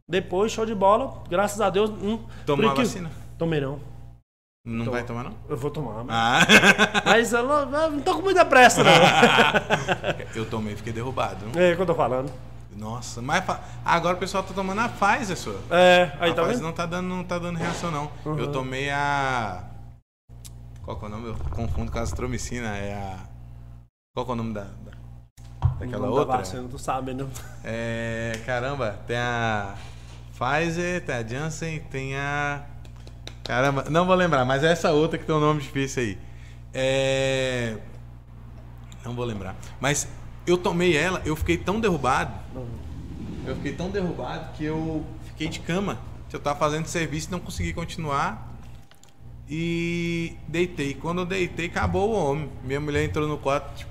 Depois, 0.09 0.51
show 0.51 0.67
de 0.67 0.75
bola, 0.75 1.23
graças 1.31 1.61
a 1.61 1.71
Deus. 1.71 1.91
Hum, 1.91 2.19
Tomou 2.45 2.69
a 2.71 2.75
que- 2.75 2.81
vacina? 2.81 3.09
Tomei 3.39 3.61
não. 3.61 3.79
Não 4.67 4.91
vai 4.91 5.03
tomar, 5.05 5.25
não? 5.25 5.35
Eu 5.49 5.57
vou 5.59 5.71
tomar. 5.71 6.03
mas- 6.05 6.17
Ah, 6.17 6.41
Mas 7.05 7.33
eu 7.35 7.43
não, 7.47 7.83
eu 7.83 7.91
não 7.91 8.01
tô 8.01 8.15
com 8.17 8.23
muita 8.23 8.45
pressa, 8.47 8.83
não. 8.83 8.93
eu 10.35 10.47
tomei, 10.49 10.75
fiquei 10.75 10.93
derrubado. 10.93 11.45
é 11.55 11.73
o 11.73 11.77
que 11.77 11.83
eu 11.83 11.87
tô 11.87 11.95
falando. 11.95 12.33
Nossa, 12.75 13.23
mas 13.23 13.45
agora 13.85 14.17
o 14.17 14.19
pessoal 14.19 14.43
tá 14.43 14.53
tomando 14.53 14.81
a 14.81 14.89
Pfizer, 14.89 15.37
sua. 15.37 15.61
É, 15.71 16.11
aí 16.19 16.31
a 16.31 16.35
tá 16.35 16.43
Pfizer 16.43 16.57
vendo? 16.57 16.63
não 16.63 16.73
tá 16.73 16.87
dando, 16.87 17.07
não 17.09 17.23
tá 17.23 17.39
dando 17.39 17.57
reação, 17.59 17.91
não. 17.91 18.11
Uhum. 18.25 18.39
Eu 18.39 18.51
tomei 18.51 18.91
a. 18.91 19.63
Qual 20.83 20.97
que 20.99 21.05
é 21.05 21.09
o 21.09 21.11
nome? 21.11 21.29
Eu 21.29 21.37
confundo 21.51 21.93
com 21.93 21.99
a 21.99 22.03
azitromicina. 22.03 22.77
É 22.77 22.95
a. 22.95 23.17
Qual 24.15 24.25
que 24.27 24.33
é 24.33 24.35
o 24.35 24.37
nome 24.37 24.55
da. 24.55 24.63
da- 24.63 25.69
Daquela 25.79 26.07
Não 26.07 26.13
outra? 26.15 26.39
vacina, 26.39 26.67
tu 26.69 26.79
sabe, 26.79 27.15
né? 27.15 27.27
É. 27.63 28.33
Caramba, 28.45 28.99
tem 29.07 29.17
a 29.19 29.75
Pfizer, 30.37 31.05
tem 31.05 31.15
a 31.15 31.23
Janssen, 31.23 31.81
tem 31.81 32.17
a. 32.17 32.63
Caramba, 33.45 33.85
não 33.91 34.07
vou 34.07 34.15
lembrar, 34.15 34.45
mas 34.45 34.65
é 34.65 34.73
essa 34.73 34.91
outra 34.91 35.19
que 35.19 35.27
tem 35.27 35.35
um 35.35 35.41
nome 35.41 35.61
difícil 35.61 36.03
aí. 36.03 36.19
É. 36.73 37.77
Não 39.05 39.15
vou 39.15 39.25
lembrar. 39.25 39.55
Mas 39.79 40.09
eu 40.47 40.57
tomei 40.57 40.97
ela, 40.97 41.21
eu 41.27 41.37
fiquei 41.37 41.59
tão 41.59 41.79
derrubado. 41.79 42.33
Eu 43.47 43.55
fiquei 43.57 43.75
tão 43.75 43.91
derrubado 43.91 44.53
que 44.55 44.65
eu 44.65 45.05
fiquei 45.27 45.49
de 45.49 45.61
cama. 45.61 45.99
Eu 46.33 46.41
tava 46.41 46.59
fazendo 46.59 46.87
serviço 46.87 47.29
e 47.29 47.31
não 47.31 47.39
consegui 47.39 47.73
continuar. 47.73 48.53
E 49.49 50.37
deitei. 50.49 50.95
Quando 50.95 51.21
eu 51.21 51.27
deitei, 51.27 51.67
acabou 51.67 52.11
o 52.11 52.13
homem. 52.13 52.51
Minha 52.65 52.81
mulher 52.81 53.05
entrou 53.05 53.29
no 53.29 53.39
quarto, 53.39 53.77
tipo, 53.77 53.91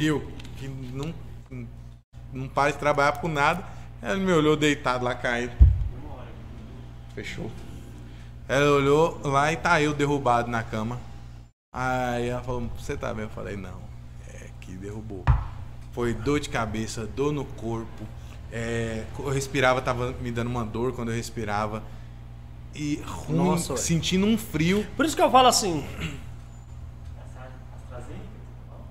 eu, 0.00 0.26
que 0.56 0.66
não, 0.66 1.14
não 2.32 2.48
para 2.48 2.72
de 2.72 2.78
trabalhar 2.78 3.12
por 3.12 3.28
nada. 3.28 3.64
Ela 4.00 4.16
me 4.16 4.32
olhou 4.32 4.56
deitado 4.56 5.04
lá 5.04 5.14
caído. 5.14 5.52
Fechou. 7.14 7.48
Ela 8.52 8.70
olhou 8.70 9.18
lá 9.24 9.50
e 9.50 9.56
tá 9.56 9.80
eu 9.80 9.94
derrubado 9.94 10.50
na 10.50 10.62
cama. 10.62 11.00
Aí 11.74 12.28
ela 12.28 12.42
falou, 12.42 12.70
você 12.76 12.94
tá 12.98 13.14
bem? 13.14 13.24
Eu 13.24 13.30
falei, 13.30 13.56
não. 13.56 13.80
É 14.28 14.48
que 14.60 14.72
derrubou. 14.72 15.24
Foi 15.92 16.12
dor 16.12 16.38
de 16.38 16.50
cabeça, 16.50 17.06
dor 17.06 17.32
no 17.32 17.46
corpo. 17.46 18.06
É, 18.52 19.04
eu 19.18 19.30
respirava, 19.30 19.80
tava 19.80 20.12
me 20.20 20.30
dando 20.30 20.48
uma 20.48 20.66
dor 20.66 20.92
quando 20.92 21.08
eu 21.08 21.16
respirava. 21.16 21.82
E 22.74 22.96
ruim, 23.06 23.36
Nossa, 23.38 23.74
sentindo 23.78 24.26
um 24.26 24.36
frio. 24.36 24.86
Por 24.98 25.06
isso 25.06 25.16
que 25.16 25.22
eu 25.22 25.30
falo 25.30 25.48
assim, 25.48 25.82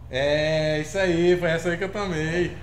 É, 0.09 0.81
isso 0.81 0.97
aí, 0.97 1.37
foi 1.37 1.49
essa 1.49 1.69
aí 1.69 1.77
que 1.77 1.83
eu 1.83 1.91
tomei. 1.91 2.57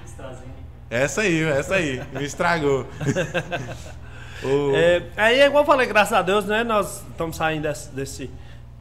Essa 0.90 1.20
aí, 1.20 1.44
essa 1.44 1.76
aí. 1.76 2.02
Me 2.12 2.24
estragou. 2.24 2.88
O- 4.42 4.72
É, 4.74 5.02
aí 5.16 5.40
é 5.40 5.46
igual 5.46 5.62
eu 5.62 5.66
falei, 5.66 5.86
graças 5.86 6.12
a 6.12 6.22
Deus, 6.22 6.44
né? 6.44 6.62
Nós 6.64 7.02
estamos 7.10 7.36
saindo 7.36 7.62
desse, 7.62 7.90
desse, 7.90 8.30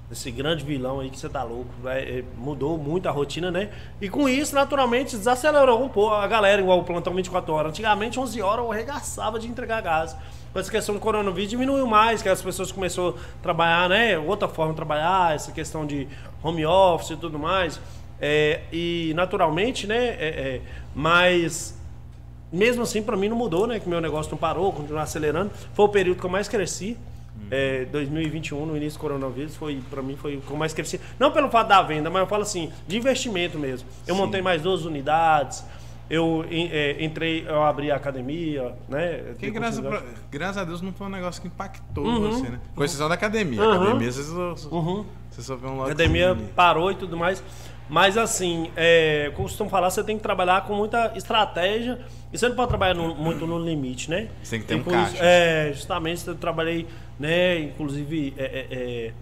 desse 0.10 0.32
grande 0.32 0.64
vilão 0.64 1.00
aí 1.00 1.10
que 1.10 1.18
você 1.20 1.28
tá 1.30 1.44
louco. 1.44 1.70
é, 1.88 2.24
mudou 2.38 2.78
muito 2.78 3.08
a 3.10 3.12
rotina, 3.12 3.50
né? 3.52 3.70
E 4.00 4.10
com 4.10 4.28
isso, 4.30 4.54
naturalmente, 4.56 5.16
desacelerou 5.18 5.84
um 5.84 5.90
pouco 5.90 6.14
a 6.16 6.28
galera, 6.28 6.62
igual 6.62 6.80
o 6.80 6.84
plantão 6.84 7.14
24 7.14 7.54
horas. 7.54 7.70
Antigamente, 7.72 8.20
11 8.20 8.42
horas, 8.42 8.66
eu 8.66 8.72
arregaçava 8.72 9.40
de 9.40 9.48
entregar 9.48 9.82
gás. 9.82 10.16
Com 10.54 10.60
essa 10.60 10.72
questão 10.72 10.96
do 10.96 11.02
coronavírus, 11.02 11.50
diminuiu 11.50 11.86
mais, 11.86 12.22
que 12.22 12.30
as 12.30 12.42
pessoas 12.42 12.72
começaram 12.72 13.10
a 13.10 13.14
trabalhar, 13.44 13.90
né? 13.90 14.18
Outra 14.18 14.48
forma 14.48 14.72
de 14.74 14.78
trabalhar, 14.78 15.36
essa 15.36 15.52
questão 15.52 15.86
de 15.86 16.08
home 16.42 16.66
office 16.66 17.12
e 17.12 17.18
tudo 17.18 17.38
mais. 17.38 17.80
É, 18.20 18.62
e 18.72 19.12
naturalmente, 19.16 19.86
né? 19.86 19.98
é, 19.98 20.16
é, 20.20 20.62
mas 20.96 21.77
mesmo 22.52 22.84
assim, 22.84 23.02
pra 23.02 23.16
mim 23.18 23.30
não 23.30 23.38
mudou, 23.38 23.68
né? 23.68 23.80
Que 23.80 23.88
meu 23.90 24.00
negócio 24.02 24.32
não 24.32 24.38
parou, 24.38 24.72
continuou 24.72 25.02
acelerando. 25.02 25.52
Foi 25.74 25.86
o 25.86 25.90
período 25.90 26.20
que 26.20 26.26
eu 26.26 26.30
mais 26.30 26.48
cresci. 26.48 26.98
É, 27.52 27.86
2021, 27.86 28.66
no 28.66 28.76
início 28.76 28.98
do 28.98 29.02
coronavírus, 29.02 29.56
foi 29.56 29.80
para 29.90 30.02
mim 30.02 30.18
foi 30.18 30.38
o 30.38 30.42
que 30.42 30.50
eu 30.52 30.58
mais 30.58 30.74
cresci. 30.74 31.00
Não 31.20 31.32
pelo 31.32 31.50
fato 31.50 31.68
da 31.68 31.82
venda, 31.84 32.10
mas 32.10 32.22
eu 32.22 32.28
falo 32.28 32.42
assim, 32.42 32.72
de 32.88 32.98
investimento 32.98 33.58
mesmo. 33.60 33.88
Eu 34.08 34.16
Sim. 34.16 34.22
montei 34.22 34.42
mais 34.42 34.62
duas 34.64 34.84
unidades, 34.86 35.64
eu 36.10 36.44
é, 36.50 36.98
entrei, 37.04 37.46
eu 37.48 37.62
abri 37.64 37.92
a 37.92 37.96
academia, 37.96 38.74
né? 38.90 39.18
Porque 39.28 39.46
Eu 39.46 39.54
graças, 39.54 39.80
pra- 39.80 40.04
graças 40.32 40.58
a 40.58 40.64
Deus 40.66 40.82
não 40.82 40.92
foi 40.92 41.08
um 41.08 41.12
negócio 41.12 41.40
que 41.42 41.48
impactou 41.48 42.06
Uhum. 42.06 42.32
você, 42.32 42.50
né? 42.50 42.60
Com 42.76 42.84
exceção 42.84 43.08
da 43.08 43.14
academia. 43.16 43.62
Uhum. 43.62 43.72
Academia, 43.84 44.12
você 44.12 44.24
só, 44.24 44.76
Uhum. 44.76 45.06
você 45.30 45.42
só 45.42 45.56
vê 45.56 45.68
um 45.68 45.78
lado. 45.78 45.86
Academia 45.92 46.36
parou 46.56 46.92
e 46.92 46.96
tudo 46.96 47.16
mais. 47.16 47.42
Mas 47.90 48.18
assim, 48.18 48.70
é, 48.76 49.32
como 49.36 49.48
costumo 49.48 49.70
falar, 49.70 49.90
você 49.90 50.04
tem 50.04 50.18
que 50.18 50.24
trabalhar 50.24 50.66
com 50.68 50.76
muita 50.76 51.14
estratégia 51.16 52.00
e 52.34 52.38
você 52.38 52.50
não 52.50 52.56
pode 52.56 52.68
trabalhar 52.70 52.94
no- 52.94 53.16
muito 53.16 53.48
no 53.48 53.58
limite, 53.58 54.10
né? 54.10 54.28
Você 54.44 54.52
tem 54.58 54.62
que 54.62 54.68
ter 54.68 54.76
um 54.76 54.84
caixa. 54.84 55.18
É, 55.24 55.72
justamente 55.74 56.28
eu 56.28 56.36
trabalhei, 56.36 56.86
né? 57.20 57.60
Inclusive, 57.60 58.34
é, 58.38 58.44
é, 58.44 58.68
é, 58.72 59.14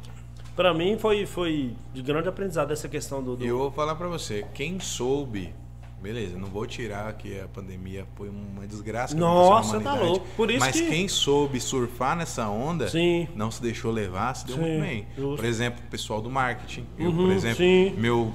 para 0.56 0.74
mim 0.74 0.98
foi, 0.98 1.26
foi 1.28 1.74
de 1.94 2.02
grande 2.02 2.28
aprendizado 2.28 2.72
essa 2.72 2.90
questão 2.90 3.22
do. 3.24 3.36
do- 3.36 3.46
E 3.46 3.48
eu 3.48 3.58
vou 3.58 3.72
falar 3.72 3.94
pra 3.96 4.08
você, 4.08 4.44
quem 4.54 4.80
soube, 4.80 5.54
beleza, 6.02 6.36
não 6.36 6.48
vou 6.48 6.66
tirar 6.66 7.14
que 7.14 7.40
a 7.40 7.48
pandemia 7.48 8.06
foi 8.16 8.30
uma 8.30 8.66
desgraça. 8.66 9.16
Nossa, 9.16 9.80
tá 9.80 9.94
louco. 9.94 10.26
Por 10.36 10.50
isso 10.50 10.60
Mas 10.62 10.80
que- 10.80 10.88
quem 10.88 11.08
soube 11.08 11.60
surfar 11.60 12.16
nessa 12.16 12.48
onda, 12.50 12.88
Sim. 12.88 13.28
não 13.36 13.52
se 13.52 13.62
deixou 13.62 13.92
levar, 13.92 14.34
se 14.36 14.48
deu 14.48 14.56
Sim, 14.56 14.62
muito 14.64 14.82
bem. 14.82 15.06
justo. 15.16 15.36
Por 15.36 15.46
exemplo, 15.46 15.84
o 15.86 15.90
pessoal 15.92 16.20
do 16.20 16.32
marketing. 16.32 16.86
Eu, 16.98 17.12
Uhum, 17.12 17.16
por 17.28 17.32
exemplo, 17.32 17.58
sim. 17.58 17.94
meu. 17.98 18.34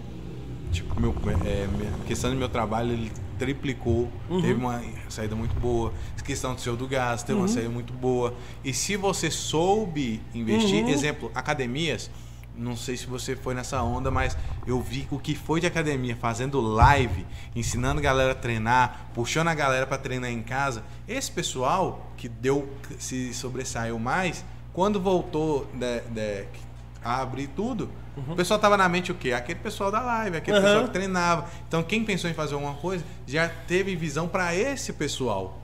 Tipo, 0.71 1.01
meu, 1.01 1.15
é, 1.45 1.67
questão 2.07 2.31
do 2.31 2.37
meu 2.37 2.49
trabalho, 2.49 2.93
ele 2.93 3.11
triplicou, 3.39 4.09
Uhum. 4.29 4.41
teve 4.41 4.55
uma 4.55 4.81
saída 5.09 5.35
muito 5.35 5.55
boa. 5.59 5.93
A 6.19 6.23
questão 6.23 6.55
do 6.55 6.61
seu 6.61 6.77
do 6.77 6.87
gás, 6.87 7.23
teve 7.23 7.39
uma 7.39 7.47
Uhum. 7.49 7.53
saída 7.53 7.71
muito 7.71 7.93
boa. 7.93 8.35
E 8.65 8.73
se 8.73 8.97
você 8.97 9.31
soube 9.31 10.21
investir, 10.35 10.85
Uhum. 10.85 10.91
exemplo, 10.91 11.31
academias, 11.35 12.11
não 12.57 12.77
sei 12.77 12.97
se 12.97 13.07
você 13.07 13.35
foi 13.35 13.55
nessa 13.55 13.83
onda, 13.83 14.11
mas 14.11 14.37
eu 14.67 14.81
vi 14.81 15.09
o 15.11 15.19
que 15.19 15.35
foi 15.35 15.61
de 15.61 15.67
academia 15.67 16.15
fazendo 16.15 16.61
live, 16.61 17.27
ensinando 17.57 17.99
a 17.99 18.03
galera 18.03 18.33
a 18.33 18.35
treinar, 18.35 19.11
puxando 19.15 19.49
a 19.49 19.55
galera 19.55 19.87
para 19.87 19.97
treinar 19.99 20.31
em 20.31 20.43
casa. 20.43 20.85
Esse 21.09 21.33
pessoal 21.33 22.13
que 22.17 22.29
deu 22.29 22.69
se 22.99 23.33
sobressaiu 23.33 23.99
mais, 23.99 24.45
quando 24.75 25.01
voltou 25.01 25.67
de- 25.75 26.01
de- 26.11 26.45
abrir 27.05 27.47
tudo, 27.49 27.89
o 28.29 28.35
pessoal 28.37 28.59
tava 28.61 28.77
na 28.77 28.89
mente 28.89 29.11
o 29.11 29.15
quê? 29.15 29.33
Aquele 29.33 29.59
pessoal 29.61 29.91
da 29.91 30.01
live, 30.01 30.37
aquele 30.37 30.57
Uhum. 30.59 30.63
pessoal 30.63 30.85
que 30.85 30.91
treinava. 30.91 31.47
Então 31.67 31.83
quem 31.83 32.05
pensou 32.05 32.29
em 32.29 32.35
fazer 32.35 32.55
alguma 32.55 32.75
coisa 32.75 33.05
já 33.27 33.49
teve 33.49 33.95
visão 33.97 34.29
para 34.29 34.55
esse 34.55 34.93
pessoal. 34.93 35.59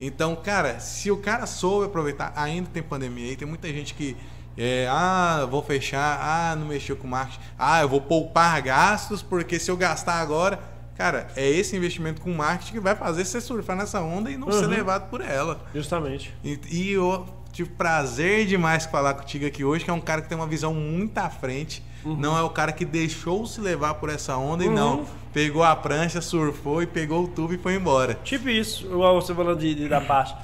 Então, 0.00 0.36
cara, 0.36 0.78
se 0.78 1.10
o 1.10 1.16
cara 1.16 1.44
soube 1.46 1.86
aproveitar, 1.86 2.32
ainda 2.36 2.70
tem 2.72 2.82
pandemia 2.82 3.30
aí, 3.30 3.36
tem 3.36 3.48
muita 3.48 3.66
gente 3.68 3.94
que 3.94 4.16
é, 4.56 4.86
ah, 4.90 5.46
vou 5.50 5.62
fechar, 5.62 6.18
ah, 6.20 6.56
não 6.56 6.66
mexeu 6.68 6.96
com 6.96 7.06
marketing, 7.08 7.40
ah, 7.58 7.80
eu 7.82 7.88
vou 7.88 8.00
poupar 8.00 8.60
gastos, 8.62 9.22
porque 9.22 9.58
se 9.58 9.70
eu 9.70 9.76
gastar 9.76 10.14
agora, 10.14 10.58
cara, 10.96 11.28
é 11.36 11.48
esse 11.48 11.76
investimento 11.76 12.20
com 12.20 12.32
marketing 12.32 12.72
que 12.72 12.80
vai 12.80 12.94
fazer 12.96 13.24
você 13.24 13.40
surfar 13.40 13.76
nessa 13.76 14.00
onda 14.00 14.30
e 14.30 14.36
não 14.36 14.50
ser 14.52 14.64
Uhum. 14.64 14.70
levado 14.70 15.08
por 15.10 15.20
ela. 15.20 15.60
Justamente. 15.74 16.32
E, 16.44 16.58
e 16.70 16.90
eu 16.92 17.26
tive 17.58 17.70
prazer 17.70 18.46
demais 18.46 18.86
falar 18.86 19.14
contigo 19.14 19.44
aqui 19.44 19.64
hoje, 19.64 19.84
que 19.84 19.90
é 19.90 19.92
um 19.92 20.00
cara 20.00 20.22
que 20.22 20.28
tem 20.28 20.38
uma 20.38 20.46
visão 20.46 20.72
muito 20.72 21.18
à 21.18 21.28
frente. 21.28 21.82
Não 22.04 22.38
é 22.38 22.42
o 22.42 22.48
cara 22.50 22.70
que 22.70 22.84
deixou 22.84 23.44
se 23.46 23.60
levar 23.60 23.94
por 23.94 24.08
essa 24.10 24.36
onda 24.36 24.62
e 24.64 24.68
Uhum. 24.68 24.74
não. 24.74 25.04
Pegou 25.32 25.64
a 25.64 25.74
prancha, 25.74 26.20
surfou 26.20 26.80
e 26.82 26.86
pegou 26.86 27.24
o 27.24 27.28
tubo 27.28 27.52
e 27.52 27.58
foi 27.58 27.74
embora. 27.74 28.14
Tipo 28.22 28.48
isso, 28.48 28.88
você 28.88 29.34
falando 29.34 29.58
de, 29.58 29.74
de- 29.74 29.88
da 29.88 30.00
parte. 30.00 30.36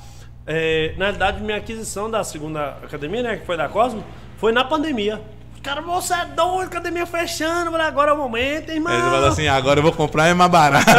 É, 0.44 0.92
na 0.98 1.04
realidade, 1.06 1.40
minha 1.40 1.56
aquisição 1.56 2.10
da 2.10 2.24
segunda 2.24 2.78
academia, 2.82 3.22
né, 3.22 3.36
que 3.36 3.46
foi 3.46 3.56
da 3.56 3.68
Cosmo, 3.68 4.02
foi 4.38 4.50
na 4.52 4.64
pandemia. 4.64 5.22
Cara, 5.62 5.80
você 5.80 6.12
é 6.12 6.26
doido, 6.26 6.66
academia 6.66 7.06
fechando, 7.06 7.74
agora 7.76 8.10
é 8.10 8.14
o 8.14 8.18
momento, 8.18 8.70
irmão. 8.72 8.92
Aí 8.92 9.00
você 9.00 9.10
fala 9.10 9.28
assim, 9.28 9.48
agora 9.48 9.78
eu 9.78 9.82
vou 9.84 9.92
comprar 9.92 10.26
é 10.26 10.34
mais 10.34 10.50
barato. 10.50 10.90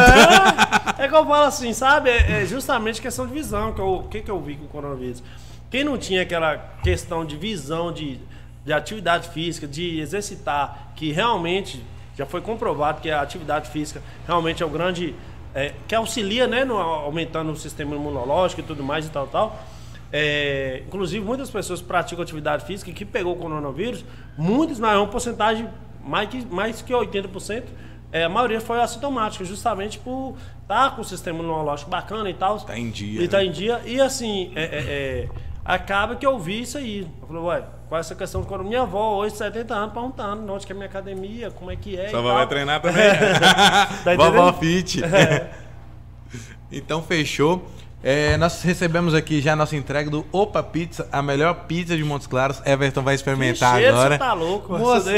É, 0.97 1.03
é 1.03 1.07
que 1.07 1.13
eu 1.13 1.23
falo 1.25 1.45
assim, 1.45 1.71
sabe? 1.73 2.09
É, 2.09 2.41
é 2.41 2.45
justamente 2.45 2.99
questão 3.01 3.27
de 3.27 3.33
visão. 3.33 3.73
que 3.73 3.81
O 3.81 4.03
que, 4.03 4.21
que 4.21 4.31
eu 4.31 4.41
vi 4.41 4.55
com 4.55 4.65
o 4.65 4.67
coronavírus? 4.69 5.21
Quem 5.75 5.83
não 5.83 5.97
tinha 5.97 6.21
aquela 6.21 6.55
questão 6.81 7.25
de 7.25 7.35
visão, 7.35 7.91
de, 7.91 8.17
de 8.63 8.71
atividade 8.71 9.27
física, 9.27 9.67
de 9.67 9.99
exercitar, 9.99 10.93
que 10.95 11.11
realmente 11.11 11.83
já 12.17 12.25
foi 12.25 12.39
comprovado 12.39 13.01
que 13.01 13.11
a 13.11 13.21
atividade 13.21 13.69
física 13.69 14.01
realmente 14.25 14.63
é 14.63 14.65
o 14.65 14.69
grande. 14.69 15.13
é, 15.53 15.73
que 15.85 15.93
auxilia, 15.93 16.47
né? 16.47 16.63
No, 16.63 16.77
aumentando 16.77 17.51
o 17.51 17.57
sistema 17.57 17.93
imunológico 17.93 18.61
e 18.61 18.63
tudo 18.63 18.85
mais 18.85 19.05
e 19.05 19.09
tal, 19.09 19.27
tal. 19.27 19.65
É, 20.13 20.81
inclusive, 20.87 21.25
muitas 21.25 21.49
pessoas 21.49 21.81
praticam 21.81 22.23
atividade 22.23 22.63
física 22.65 22.89
e 22.89 22.93
que 22.93 23.03
pegou 23.03 23.33
o 23.33 23.35
coronavírus, 23.35 24.05
muitas, 24.37 24.79
mas 24.79 24.93
é 24.93 24.97
uma 24.97 25.07
porcentagem 25.07 25.67
mais 26.01 26.29
que, 26.29 26.45
mais 26.45 26.81
que 26.81 26.93
80%. 26.93 27.63
É, 28.13 28.23
a 28.23 28.29
maioria 28.29 28.61
foi 28.61 28.79
assintomática, 28.79 29.43
justamente 29.43 29.99
por 29.99 30.37
estar 30.61 30.95
com 30.95 31.01
o 31.01 31.03
sistema 31.03 31.39
imunológico 31.39 31.91
bacana 31.91 32.29
e 32.29 32.33
tal. 32.33 32.61
Tá 32.61 32.79
em 32.79 32.89
dia, 32.89 33.21
E 33.21 33.27
tá 33.27 33.39
né? 33.39 33.45
em 33.47 33.51
dia. 33.51 33.81
E 33.85 33.99
assim, 33.99 34.53
é, 34.55 34.63
é, 34.63 34.67
é, 34.67 35.29
acaba 35.65 36.15
que 36.15 36.25
eu 36.25 36.37
vi 36.37 36.61
isso 36.61 36.77
aí. 36.77 37.07
Eu 37.21 37.27
falei, 37.27 37.41
ué, 37.41 37.63
qual 37.89 37.97
é 37.97 38.01
essa 38.01 38.13
questão 38.15 38.41
do 38.41 38.47
coronavírus? 38.47 38.69
Minha 38.69 38.81
avó, 38.83 39.15
hoje, 39.15 39.35
70 39.35 39.73
anos, 39.73 39.93
perguntando 39.93 40.53
onde 40.53 40.65
que 40.65 40.71
é 40.71 40.75
a 40.75 40.77
minha 40.77 40.87
academia, 40.87 41.51
como 41.51 41.71
é 41.71 41.75
que 41.75 41.97
é. 41.97 42.09
Só 42.09 42.19
e 42.19 42.23
vai 42.23 42.47
treinar 42.47 42.81
também. 42.81 43.03
Tá 44.05 44.15
Vovó? 44.15 44.53
Fit. 44.53 45.03
É. 45.03 45.51
Então 46.71 47.01
fechou. 47.01 47.65
É, 48.03 48.37
nós 48.37 48.61
recebemos 48.61 49.13
aqui 49.13 49.39
já 49.39 49.53
a 49.53 49.55
nossa 49.55 49.75
entrega 49.75 50.09
do 50.09 50.25
Opa 50.31 50.61
Pizza, 50.61 51.07
a 51.11 51.21
melhor 51.21 51.65
pizza 51.67 51.95
de 51.95 52.03
Montes 52.03 52.27
Claros. 52.27 52.61
Everton 52.65 53.01
vai 53.01 53.15
experimentar 53.15 53.75
Que 53.75 53.81
cheiro, 53.81 53.95
agora. 53.95 54.15
Você 54.15 54.19
tá 54.19 54.33
louco, 54.33 54.77
Moça. 54.77 55.11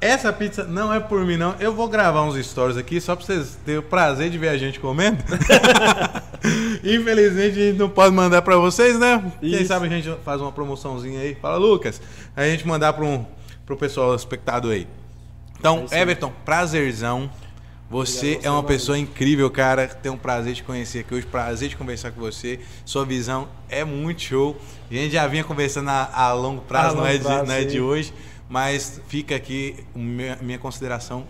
Essa 0.00 0.32
pizza 0.32 0.64
não 0.64 0.92
é 0.92 1.00
por 1.00 1.24
mim, 1.24 1.36
não. 1.36 1.56
Eu 1.58 1.74
vou 1.74 1.88
gravar 1.88 2.22
uns 2.22 2.36
stories 2.46 2.76
aqui 2.76 3.00
só 3.00 3.16
pra 3.16 3.24
vocês 3.24 3.58
terem 3.64 3.80
o 3.80 3.82
prazer 3.82 4.30
de 4.30 4.38
ver 4.38 4.48
a 4.48 4.56
gente 4.56 4.78
comendo. 4.78 5.18
Infelizmente 6.84 7.58
a 7.58 7.62
gente 7.66 7.78
não 7.78 7.88
pode 7.88 8.14
mandar 8.14 8.42
pra 8.42 8.56
vocês, 8.56 8.98
né? 8.98 9.32
Quem 9.40 9.50
Isso. 9.54 9.66
sabe 9.66 9.86
a 9.86 9.90
gente 9.90 10.08
faz 10.24 10.40
uma 10.40 10.52
promoçãozinha 10.52 11.20
aí. 11.20 11.34
Fala, 11.34 11.56
Lucas. 11.56 12.00
A 12.36 12.44
gente 12.44 12.66
mandar 12.66 12.92
pra 12.92 13.04
um, 13.04 13.26
pro 13.66 13.76
pessoal 13.76 14.14
espectador 14.14 14.72
aí. 14.72 14.86
Então, 15.58 15.86
É. 15.90 16.00
Everton, 16.00 16.32
prazerzão. 16.44 17.28
Você 17.90 18.32
Obrigado, 18.32 18.46
é 18.46 18.50
uma 18.50 18.62
pessoa 18.62 18.98
incrível, 18.98 19.50
cara. 19.50 19.88
Tem 19.88 20.12
um 20.12 20.16
prazer 20.18 20.52
de 20.52 20.62
conhecer 20.62 21.00
aqui 21.00 21.14
hoje, 21.14 21.26
prazer 21.26 21.70
de 21.70 21.76
conversar 21.76 22.10
com 22.12 22.20
você. 22.20 22.60
Sua 22.84 23.04
visão 23.04 23.48
é 23.68 23.82
muito 23.82 24.22
show. 24.22 24.60
A 24.90 24.94
gente 24.94 25.12
já 25.12 25.26
vinha 25.26 25.42
conversando 25.42 25.88
a, 25.88 26.10
a 26.12 26.32
longo 26.34 26.60
prazo, 26.60 26.96
A 26.96 27.00
não, 27.00 27.06
é 27.06 27.12
longo 27.12 27.18
de, 27.18 27.24
prazo, 27.24 27.46
não 27.46 27.54
é 27.54 27.64
de 27.64 27.80
hoje, 27.80 28.12
mas 28.48 29.00
fica 29.08 29.34
aqui 29.36 29.84
minha, 29.94 30.36
minha 30.40 30.58
consideração. 30.58 31.24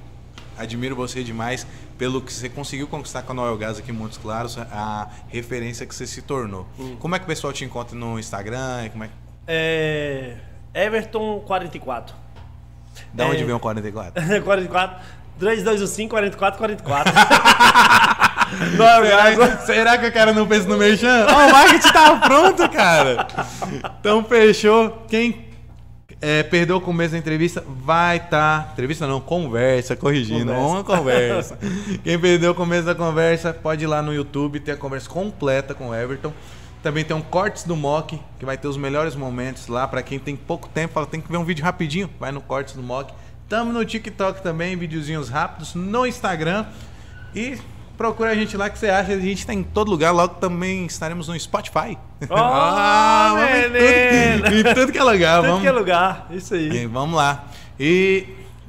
Admiro 0.57 0.97
você 0.97 1.23
demais 1.23 1.67
pelo 1.97 2.21
que 2.21 2.33
você 2.33 2.49
conseguiu 2.49 2.87
conquistar 2.89 3.23
com 3.23 3.33
a 3.33 3.35
Noel 3.35 3.57
Gás 3.57 3.79
aqui 3.79 3.91
em 3.91 3.95
Montes 3.95 4.19
Claros, 4.19 4.57
a 4.59 5.09
referência 5.29 5.85
que 5.87 5.95
você 5.95 6.07
se 6.07 6.23
tornou. 6.23 6.67
Hum. 6.79 6.97
Como 6.99 7.15
é 7.15 7.19
que 7.19 7.25
o 7.25 7.29
pessoal 7.29 7.53
te 7.53 7.65
encontra 7.65 7.97
no 7.97 8.19
Instagram? 8.19 8.89
Como 8.91 9.05
é, 9.05 9.09
É, 9.47 10.37
Everton 10.75 11.41
44. 11.41 12.15
da 13.13 13.27
onde 13.27 13.43
É. 13.43 13.45
vem 13.45 13.55
o 13.55 13.61
44? 13.61 14.43
44. 14.43 14.97
3215 15.39 16.09
44 16.09 16.59
44. 16.59 17.13
Não, 18.77 18.87
é 19.05 19.35
Será, 19.35 19.57
será 19.59 19.99
que 19.99 20.07
o 20.07 20.13
cara 20.13 20.33
não 20.33 20.47
pensa 20.47 20.67
no 20.69 20.77
merchan? 20.77 21.27
Ó, 21.31 21.47
o 21.49 21.53
marketing 21.53 21.93
tá 21.93 22.17
pronto, 22.17 22.69
cara. 22.71 23.27
Então 24.01 24.25
fechou. 24.25 25.05
Quem 25.09 25.48
é, 26.21 26.43
perdeu 26.43 26.77
o 26.77 26.81
começo 26.81 27.13
da 27.13 27.19
entrevista 27.19 27.65
vai 27.67 28.17
estar. 28.17 28.71
entrevista 28.73 29.07
não, 29.07 29.21
conversa, 29.21 29.95
corrigindo. 29.95 30.53
Conversa. 30.53 30.67
Uma 30.67 30.85
conversa. 30.85 31.59
Quem 32.03 32.19
perdeu 32.19 32.53
o 32.53 32.55
começo 32.55 32.85
da 32.85 32.95
conversa 32.95 33.53
pode 33.53 33.85
ir 33.85 33.87
lá 33.87 34.03
no 34.03 34.13
YouTube 34.13 34.59
ter 34.59 34.73
a 34.73 34.77
conversa 34.77 35.09
completa 35.09 35.75
com 35.75 35.91
o 35.91 35.95
Everton. 35.95 36.33
Também 36.83 37.05
tem 37.05 37.17
um 37.17 37.21
Cortes 37.21 37.65
do 37.65 37.77
Mock, 37.77 38.21
que 38.39 38.45
vai 38.45 38.57
ter 38.57 38.69
os 38.69 38.77
melhores 38.77 39.15
momentos 39.15 39.69
lá. 39.69 39.87
Pra 39.87 40.03
quem 40.03 40.19
tem 40.19 40.35
pouco 40.37 40.69
tempo, 40.69 40.95
fala, 40.95 41.07
tem 41.07 41.21
que 41.21 41.31
ver 41.31 41.37
um 41.37 41.45
vídeo 41.45 41.65
rapidinho. 41.65 42.11
Vai 42.19 42.33
no 42.33 42.41
Cortes 42.41 42.75
do 42.75 42.83
Mock. 42.83 43.13
Tamo 43.49 43.73
no 43.73 43.85
TikTok 43.85 44.43
também, 44.43 44.77
videozinhos 44.77 45.29
rápidos. 45.29 45.75
No 45.75 46.07
Instagram. 46.07 46.67
E 47.35 47.59
procura 47.99 48.31
a 48.31 48.35
gente 48.35 48.57
lá 48.57 48.71
que 48.71 48.79
você 48.79 48.89
acha. 48.89 49.13
A 49.13 49.19
gente 49.19 49.45
tá 49.45 49.53
em 49.53 49.65
todo 49.65 49.91
lugar. 49.91 50.13
Logo 50.13 50.37
também 50.37 50.87
estaremos 50.87 51.27
no 51.27 51.39
Spotify. 51.39 51.99
Oh, 52.31 52.37
vamos 53.37 53.51
em 53.51 53.71
menino! 53.71 54.45
tudo, 54.45 54.55
em 54.71 54.75
tudo 54.75 54.93
que 54.93 54.99
é 54.99 55.03
lugar. 55.03 55.37
Tudo 55.39 55.47
vamos, 55.49 55.63
que 55.63 55.69
é 55.69 55.73
lugar. 55.73 56.27
Isso 56.31 56.55
aí. 56.55 56.69
e 56.71 56.87
vamos 56.87 57.17
lá. 57.17 57.45
E 57.79 58.27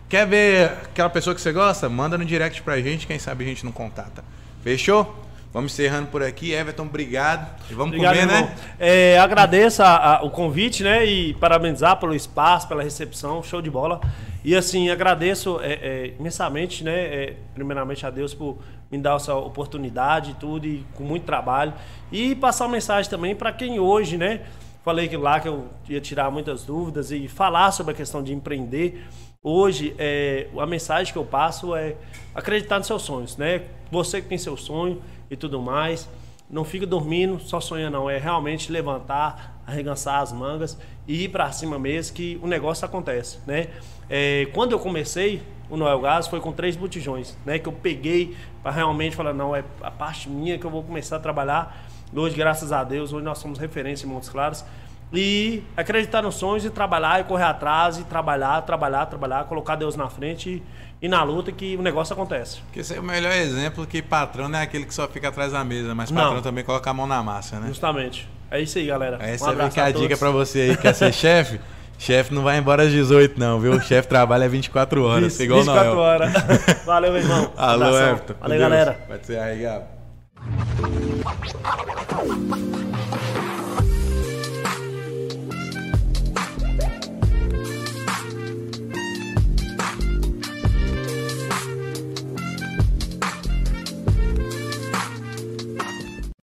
quer 0.09 0.27
ver 0.27 0.65
aquela 0.83 1.09
pessoa 1.09 1.35
que 1.35 1.39
você 1.39 1.53
gosta? 1.53 1.87
Manda 1.87 2.17
no 2.17 2.25
direct 2.25 2.61
pra 2.63 2.81
gente. 2.81 3.05
Quem 3.05 3.19
sabe 3.19 3.45
a 3.45 3.47
gente 3.47 3.63
não 3.63 3.71
contata. 3.71 4.23
Fechou? 4.63 5.28
Vamos 5.51 5.73
encerrando 5.73 6.07
por 6.09 6.21
aqui. 6.21 6.51
Everton, 6.51 6.83
obrigado. 6.83 7.49
E 7.71 7.73
vamos 7.73 7.95
Obrigado, 7.95 8.15
comer, 8.19 8.33
irmão. 8.33 8.49
né? 8.49 8.55
É, 8.79 9.17
agradeço 9.19 9.81
a- 9.81 10.17
a- 10.17 10.23
o 10.23 10.29
convite, 10.29 10.83
né? 10.83 11.03
E 11.05 11.33
parabenizar 11.33 11.97
pelo 11.99 12.13
espaço, 12.13 12.67
pela 12.67 12.83
recepção, 12.83 13.41
show 13.41 13.59
de 13.61 13.69
bola. 13.69 13.99
E 14.45 14.55
assim, 14.55 14.89
agradeço 14.91 15.59
é, 15.61 15.73
é, 15.73 16.13
imensamente, 16.19 16.83
né? 16.83 16.93
é, 16.99 17.33
primeiramente 17.55 18.05
a 18.05 18.09
Deus 18.11 18.33
por 18.33 18.57
me 18.91 18.97
dar 18.99 19.15
essa 19.15 19.33
oportunidade 19.35 20.31
e 20.31 20.33
tudo, 20.35 20.67
e 20.67 20.85
com 20.93 21.03
muito 21.03 21.23
trabalho. 21.25 21.73
E 22.11 22.35
passar 22.35 22.65
uma 22.65 22.71
mensagem 22.73 23.09
também 23.09 23.35
para 23.35 23.51
quem 23.51 23.79
hoje, 23.79 24.17
né? 24.17 24.41
falei 24.85 25.07
que 25.09 25.17
lá 25.17 25.39
que 25.39 25.47
eu 25.47 25.65
ia 25.89 25.99
tirar 25.99 26.31
muitas 26.31 26.63
dúvidas 26.63 27.11
e 27.11 27.27
falar 27.27 27.71
sobre 27.71 27.91
a 27.91 27.95
questão 27.95 28.23
de 28.23 28.33
empreender. 28.33 29.03
Hoje, 29.43 29.93
é, 29.99 30.47
a 30.57 30.65
mensagem 30.65 31.11
que 31.13 31.19
eu 31.19 31.25
passo 31.25 31.75
é 31.75 31.95
acreditar 32.33 32.77
nos 32.77 32.87
seus 32.87 33.01
sonhos, 33.03 33.37
né? 33.37 33.63
Você 33.91 34.21
que 34.21 34.27
tem 34.27 34.37
seu 34.37 34.55
sonho 34.57 34.99
e 35.29 35.35
tudo 35.35 35.61
mais, 35.61 36.09
não 36.49 36.63
fica 36.63 36.85
dormindo, 36.85 37.39
só 37.39 37.59
sonha 37.59 37.89
não, 37.89 38.09
é 38.09 38.17
realmente 38.17 38.71
levantar, 38.71 39.61
arregaçar 39.65 40.21
as 40.21 40.31
mangas 40.31 40.77
e 41.07 41.25
ir 41.25 41.29
para 41.29 41.51
cima 41.51 41.77
mesmo 41.77 42.15
que 42.15 42.39
o 42.41 42.47
negócio 42.47 42.85
acontece, 42.85 43.39
né? 43.45 43.67
É, 44.09 44.47
quando 44.53 44.71
eu 44.71 44.79
comecei 44.79 45.41
o 45.69 45.77
Noel 45.77 46.01
Gás 46.01 46.27
foi 46.27 46.39
com 46.39 46.51
três 46.51 46.75
botijões, 46.75 47.37
né? 47.45 47.59
Que 47.59 47.67
eu 47.67 47.73
peguei 47.73 48.35
para 48.63 48.71
realmente 48.71 49.15
falar, 49.15 49.33
não, 49.33 49.55
é 49.55 49.63
a 49.81 49.91
parte 49.91 50.27
minha 50.27 50.57
que 50.57 50.65
eu 50.65 50.71
vou 50.71 50.83
começar 50.83 51.17
a 51.17 51.19
trabalhar. 51.19 51.85
Hoje, 52.13 52.35
graças 52.35 52.71
a 52.71 52.83
Deus, 52.83 53.13
hoje 53.13 53.23
nós 53.23 53.37
somos 53.37 53.59
referência 53.59 54.07
em 54.07 54.09
Montes 54.09 54.29
Claros. 54.29 54.65
E 55.13 55.63
acreditar 55.75 56.21
nos 56.21 56.35
sonhos 56.35 56.65
e 56.65 56.69
trabalhar 56.69 57.21
e 57.21 57.23
correr 57.23 57.43
atrás 57.43 57.97
e 57.97 58.03
trabalhar, 58.03 58.61
trabalhar, 58.63 59.05
trabalhar, 59.07 59.43
colocar 59.45 59.75
Deus 59.75 59.95
na 59.95 60.09
frente 60.09 60.49
e, 60.49 60.63
e 61.01 61.07
na 61.07 61.23
luta 61.23 61.51
que 61.51 61.75
o 61.75 61.81
negócio 61.81 62.13
acontece. 62.13 62.59
Porque 62.61 62.81
esse 62.81 62.95
é 62.95 62.99
o 62.99 63.03
melhor 63.03 63.31
exemplo 63.31 63.85
que 63.87 64.01
patrão 64.01 64.49
não 64.49 64.59
é 64.59 64.63
aquele 64.63 64.85
que 64.85 64.93
só 64.93 65.07
fica 65.07 65.29
atrás 65.29 65.51
da 65.53 65.63
mesa, 65.63 65.95
mas 65.95 66.11
patrão 66.11 66.35
não. 66.35 66.41
também 66.41 66.63
coloca 66.63 66.89
a 66.89 66.93
mão 66.93 67.07
na 67.07 67.23
massa, 67.23 67.59
né? 67.59 67.67
Justamente. 67.67 68.27
É 68.51 68.59
isso 68.59 68.77
aí, 68.77 68.87
galera. 68.87 69.17
Essa 69.21 69.51
um 69.51 69.59
é 69.59 69.81
a, 69.81 69.85
a 69.85 69.91
dica 69.91 70.17
para 70.17 70.31
você 70.31 70.61
aí 70.61 70.75
que 70.75 70.81
quer 70.81 70.93
ser 70.93 71.13
chefe. 71.13 71.59
Chefe 71.99 72.33
não 72.33 72.43
vai 72.43 72.57
embora 72.57 72.83
às 72.83 72.91
18, 72.91 73.37
não, 73.37 73.59
viu? 73.59 73.73
O 73.73 73.81
chefe 73.81 74.07
trabalha 74.07 74.47
24 74.47 75.03
horas, 75.03 75.33
Isso, 75.33 75.43
igual 75.43 75.59
24 75.59 75.91
Noel. 75.91 75.99
horas. 75.99 76.33
Valeu, 76.87 77.11
meu 77.11 77.21
irmão. 77.21 77.51
Alô, 77.57 77.87
Everton. 77.89 78.35
Valeu, 78.39 78.57
galera. 78.57 78.99
Vai 79.09 79.19
ser 79.21 79.37
arregado. 79.37 79.83